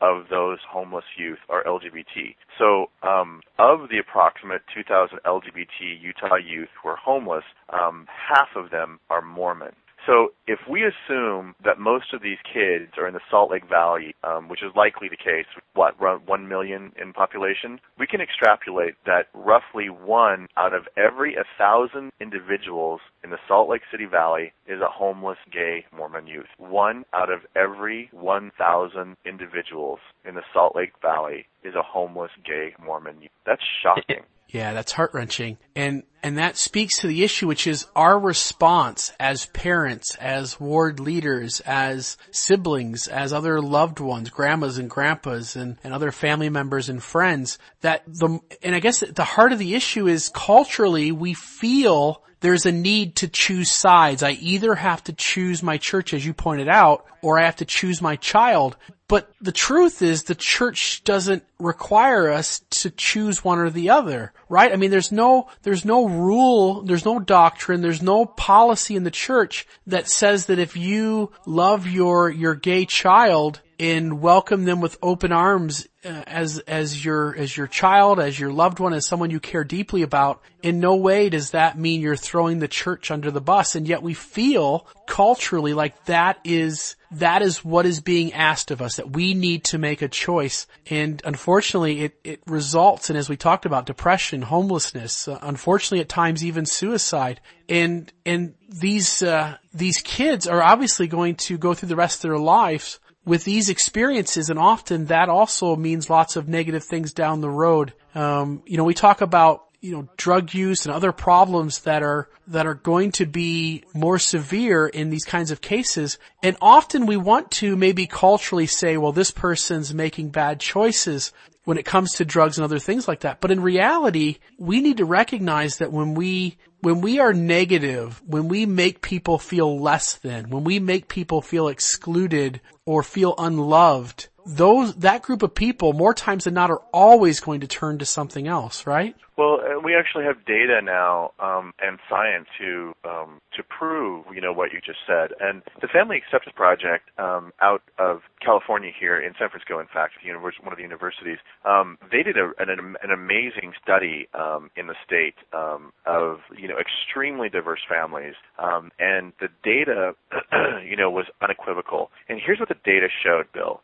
of 0.00 0.28
those 0.30 0.58
homeless 0.68 1.04
youth 1.16 1.38
are 1.48 1.64
LGBT. 1.64 2.34
So, 2.58 2.86
um, 3.02 3.42
of 3.58 3.88
the 3.90 3.98
approximate 3.98 4.62
2,000 4.74 5.18
LGBT 5.26 6.00
Utah 6.00 6.36
youth 6.36 6.68
who 6.82 6.88
are 6.88 6.96
homeless, 6.96 7.44
um, 7.70 8.06
half 8.08 8.48
of 8.56 8.70
them 8.70 9.00
are 9.10 9.20
Mormon. 9.20 9.72
So 10.10 10.32
if 10.48 10.58
we 10.68 10.82
assume 10.82 11.54
that 11.64 11.78
most 11.78 12.12
of 12.12 12.20
these 12.20 12.38
kids 12.42 12.98
are 12.98 13.06
in 13.06 13.14
the 13.14 13.20
Salt 13.30 13.52
Lake 13.52 13.68
Valley, 13.68 14.16
um, 14.24 14.48
which 14.48 14.60
is 14.60 14.74
likely 14.74 15.08
the 15.08 15.16
case, 15.16 15.46
what, 15.74 15.94
around 16.00 16.26
1 16.26 16.48
million 16.48 16.90
in 17.00 17.12
population, 17.12 17.78
we 17.96 18.08
can 18.08 18.20
extrapolate 18.20 18.94
that 19.06 19.28
roughly 19.34 19.88
one 19.88 20.48
out 20.56 20.74
of 20.74 20.88
every 20.96 21.36
1,000 21.36 22.10
individuals 22.20 23.00
in 23.22 23.30
the 23.30 23.38
Salt 23.46 23.68
Lake 23.68 23.82
City 23.88 24.04
Valley 24.04 24.52
is 24.66 24.80
a 24.80 24.90
homeless 24.90 25.38
gay 25.52 25.84
Mormon 25.96 26.26
youth. 26.26 26.48
One 26.58 27.04
out 27.14 27.30
of 27.30 27.42
every 27.54 28.10
1,000 28.12 29.16
individuals 29.24 30.00
in 30.24 30.34
the 30.34 30.42
Salt 30.52 30.74
Lake 30.74 30.94
Valley 31.00 31.46
is 31.62 31.76
a 31.76 31.82
homeless 31.82 32.32
gay 32.44 32.74
Mormon 32.84 33.22
youth. 33.22 33.30
That's 33.46 33.62
shocking. 33.80 34.24
Yeah, 34.52 34.72
that's 34.72 34.90
heart 34.90 35.12
wrenching. 35.14 35.58
And, 35.80 36.02
and 36.22 36.36
that 36.36 36.58
speaks 36.58 36.98
to 36.98 37.06
the 37.06 37.24
issue, 37.24 37.46
which 37.46 37.66
is 37.66 37.86
our 37.96 38.18
response 38.18 39.14
as 39.18 39.46
parents, 39.46 40.14
as 40.16 40.60
ward 40.60 41.00
leaders, 41.00 41.60
as 41.60 42.18
siblings, 42.30 43.08
as 43.08 43.32
other 43.32 43.62
loved 43.62 43.98
ones, 43.98 44.28
grandmas 44.28 44.76
and 44.76 44.90
grandpas 44.90 45.56
and, 45.56 45.78
and 45.82 45.94
other 45.94 46.12
family 46.12 46.50
members 46.50 46.90
and 46.90 47.02
friends 47.02 47.56
that 47.80 48.02
the, 48.06 48.40
and 48.62 48.74
I 48.74 48.80
guess 48.80 49.00
the 49.00 49.24
heart 49.24 49.54
of 49.54 49.58
the 49.58 49.74
issue 49.74 50.06
is 50.06 50.28
culturally 50.34 51.12
we 51.12 51.32
feel 51.32 52.22
there's 52.40 52.66
a 52.66 52.72
need 52.72 53.16
to 53.16 53.28
choose 53.28 53.70
sides. 53.70 54.22
I 54.22 54.32
either 54.32 54.74
have 54.74 55.04
to 55.04 55.12
choose 55.12 55.62
my 55.62 55.78
church, 55.78 56.12
as 56.14 56.24
you 56.24 56.34
pointed 56.34 56.68
out, 56.68 57.06
or 57.22 57.38
I 57.38 57.44
have 57.44 57.56
to 57.56 57.64
choose 57.64 58.02
my 58.02 58.16
child. 58.16 58.76
But 59.08 59.30
the 59.40 59.52
truth 59.52 60.02
is 60.02 60.22
the 60.22 60.34
church 60.34 61.02
doesn't 61.04 61.42
require 61.58 62.30
us 62.30 62.60
to 62.70 62.90
choose 62.90 63.44
one 63.44 63.58
or 63.58 63.68
the 63.68 63.90
other, 63.90 64.32
right? 64.48 64.72
I 64.72 64.76
mean, 64.76 64.90
there's 64.90 65.12
no, 65.12 65.48
no 65.84 66.06
rule, 66.06 66.82
there's 66.82 67.04
no 67.04 67.18
doctrine, 67.18 67.80
there's 67.80 68.02
no 68.02 68.26
policy 68.26 68.96
in 68.96 69.04
the 69.04 69.10
church 69.10 69.66
that 69.86 70.08
says 70.08 70.46
that 70.46 70.58
if 70.58 70.76
you 70.76 71.32
love 71.46 71.86
your, 71.86 72.30
your 72.30 72.54
gay 72.54 72.86
child, 72.86 73.60
and 73.80 74.20
welcome 74.20 74.66
them 74.66 74.82
with 74.82 74.98
open 75.02 75.32
arms 75.32 75.88
uh, 76.04 76.08
as 76.26 76.58
as 76.58 77.02
your 77.02 77.34
as 77.34 77.56
your 77.56 77.66
child, 77.66 78.20
as 78.20 78.38
your 78.38 78.52
loved 78.52 78.78
one, 78.78 78.92
as 78.92 79.06
someone 79.06 79.30
you 79.30 79.40
care 79.40 79.64
deeply 79.64 80.02
about. 80.02 80.42
In 80.62 80.80
no 80.80 80.96
way 80.96 81.30
does 81.30 81.52
that 81.52 81.78
mean 81.78 82.02
you're 82.02 82.14
throwing 82.14 82.58
the 82.58 82.68
church 82.68 83.10
under 83.10 83.30
the 83.30 83.40
bus, 83.40 83.74
and 83.74 83.88
yet 83.88 84.02
we 84.02 84.12
feel 84.12 84.86
culturally 85.06 85.72
like 85.72 86.04
that 86.04 86.38
is 86.44 86.96
that 87.12 87.42
is 87.42 87.64
what 87.64 87.86
is 87.86 88.00
being 88.00 88.32
asked 88.32 88.70
of 88.70 88.80
us, 88.80 88.96
that 88.96 89.10
we 89.10 89.34
need 89.34 89.64
to 89.64 89.78
make 89.78 90.00
a 90.00 90.08
choice. 90.08 90.66
And 90.88 91.20
unfortunately, 91.24 92.02
it, 92.02 92.20
it 92.22 92.42
results 92.46 93.10
in, 93.10 93.16
as 93.16 93.28
we 93.28 93.36
talked 93.36 93.66
about, 93.66 93.86
depression, 93.86 94.42
homelessness, 94.42 95.26
uh, 95.26 95.38
unfortunately 95.42 96.00
at 96.00 96.08
times 96.08 96.44
even 96.44 96.66
suicide. 96.66 97.40
And, 97.68 98.12
and 98.24 98.54
these, 98.68 99.22
uh, 99.22 99.56
these 99.74 100.00
kids 100.00 100.46
are 100.46 100.62
obviously 100.62 101.08
going 101.08 101.36
to 101.36 101.58
go 101.58 101.74
through 101.74 101.88
the 101.88 101.96
rest 101.96 102.24
of 102.24 102.30
their 102.30 102.38
lives 102.38 103.00
with 103.24 103.44
these 103.44 103.68
experiences, 103.68 104.48
and 104.48 104.58
often 104.58 105.06
that 105.06 105.28
also 105.28 105.76
means 105.76 106.08
lots 106.08 106.36
of 106.36 106.48
negative 106.48 106.82
things 106.82 107.12
down 107.12 107.40
the 107.40 107.50
road. 107.50 107.92
Um, 108.14 108.62
you 108.66 108.76
know, 108.76 108.84
we 108.84 108.94
talk 108.94 109.20
about 109.20 109.66
you 109.80 109.92
know 109.92 110.08
drug 110.16 110.52
use 110.52 110.84
and 110.84 110.94
other 110.94 111.12
problems 111.12 111.80
that 111.80 112.02
are 112.02 112.28
that 112.46 112.66
are 112.66 112.74
going 112.74 113.12
to 113.12 113.26
be 113.26 113.84
more 113.94 114.18
severe 114.18 114.86
in 114.86 115.10
these 115.10 115.24
kinds 115.24 115.50
of 115.50 115.60
cases 115.60 116.18
and 116.42 116.56
often 116.60 117.06
we 117.06 117.16
want 117.16 117.50
to 117.50 117.76
maybe 117.76 118.06
culturally 118.06 118.66
say 118.66 118.96
well 118.96 119.12
this 119.12 119.30
person's 119.30 119.94
making 119.94 120.28
bad 120.28 120.60
choices 120.60 121.32
when 121.64 121.78
it 121.78 121.84
comes 121.84 122.12
to 122.12 122.24
drugs 122.24 122.58
and 122.58 122.64
other 122.64 122.78
things 122.78 123.08
like 123.08 123.20
that 123.20 123.40
but 123.40 123.50
in 123.50 123.60
reality 123.60 124.38
we 124.58 124.80
need 124.80 124.98
to 124.98 125.04
recognize 125.04 125.78
that 125.78 125.92
when 125.92 126.14
we 126.14 126.56
when 126.82 127.00
we 127.00 127.18
are 127.20 127.32
negative, 127.32 128.22
when 128.26 128.48
we 128.48 128.66
make 128.66 129.02
people 129.02 129.38
feel 129.38 129.78
less 129.78 130.14
than, 130.14 130.50
when 130.50 130.64
we 130.64 130.78
make 130.78 131.08
people 131.08 131.42
feel 131.42 131.68
excluded 131.68 132.60
or 132.86 133.02
feel 133.02 133.34
unloved, 133.38 134.28
those, 134.46 134.94
that 134.96 135.22
group 135.22 135.42
of 135.42 135.54
people, 135.54 135.92
more 135.92 136.14
times 136.14 136.44
than 136.44 136.54
not, 136.54 136.70
are 136.70 136.82
always 136.92 137.40
going 137.40 137.60
to 137.60 137.66
turn 137.66 137.98
to 137.98 138.06
something 138.06 138.48
else, 138.48 138.86
right? 138.86 139.14
Well, 139.40 139.60
uh, 139.64 139.80
we 139.80 139.96
actually 139.96 140.24
have 140.24 140.44
data 140.44 140.82
now 140.84 141.32
um, 141.40 141.72
and 141.80 141.98
science 142.10 142.44
to 142.60 142.92
um, 143.08 143.40
to 143.56 143.62
prove, 143.62 144.26
you 144.34 144.40
know, 144.42 144.52
what 144.52 144.70
you 144.70 144.80
just 144.84 144.98
said. 145.06 145.30
And 145.40 145.62
the 145.80 145.88
Family 145.88 146.18
Acceptance 146.18 146.52
Project 146.54 147.08
um, 147.16 147.50
out 147.62 147.80
of 147.98 148.20
California 148.44 148.90
here 148.92 149.18
in 149.18 149.32
San 149.38 149.48
Francisco, 149.48 149.80
in 149.80 149.86
fact, 149.86 150.12
one 150.22 150.72
of 150.72 150.76
the 150.76 150.82
universities, 150.82 151.38
um, 151.64 151.96
they 152.12 152.22
did 152.22 152.36
a, 152.36 152.52
an, 152.58 152.68
an 152.68 153.10
amazing 153.10 153.72
study 153.82 154.28
um, 154.34 154.70
in 154.76 154.88
the 154.88 154.94
state 155.06 155.36
um, 155.54 155.92
of, 156.04 156.40
you 156.54 156.68
know, 156.68 156.76
extremely 156.76 157.48
diverse 157.48 157.80
families, 157.88 158.34
and 158.58 159.32
the 159.40 159.48
data, 159.64 160.12
you 160.84 160.96
know, 160.96 161.10
was 161.10 161.24
unequivocal. 161.40 162.10
And 162.28 162.40
here's 162.44 162.60
what 162.60 162.68
the 162.68 162.76
data 162.84 163.08
showed, 163.24 163.46
Bill. 163.54 163.80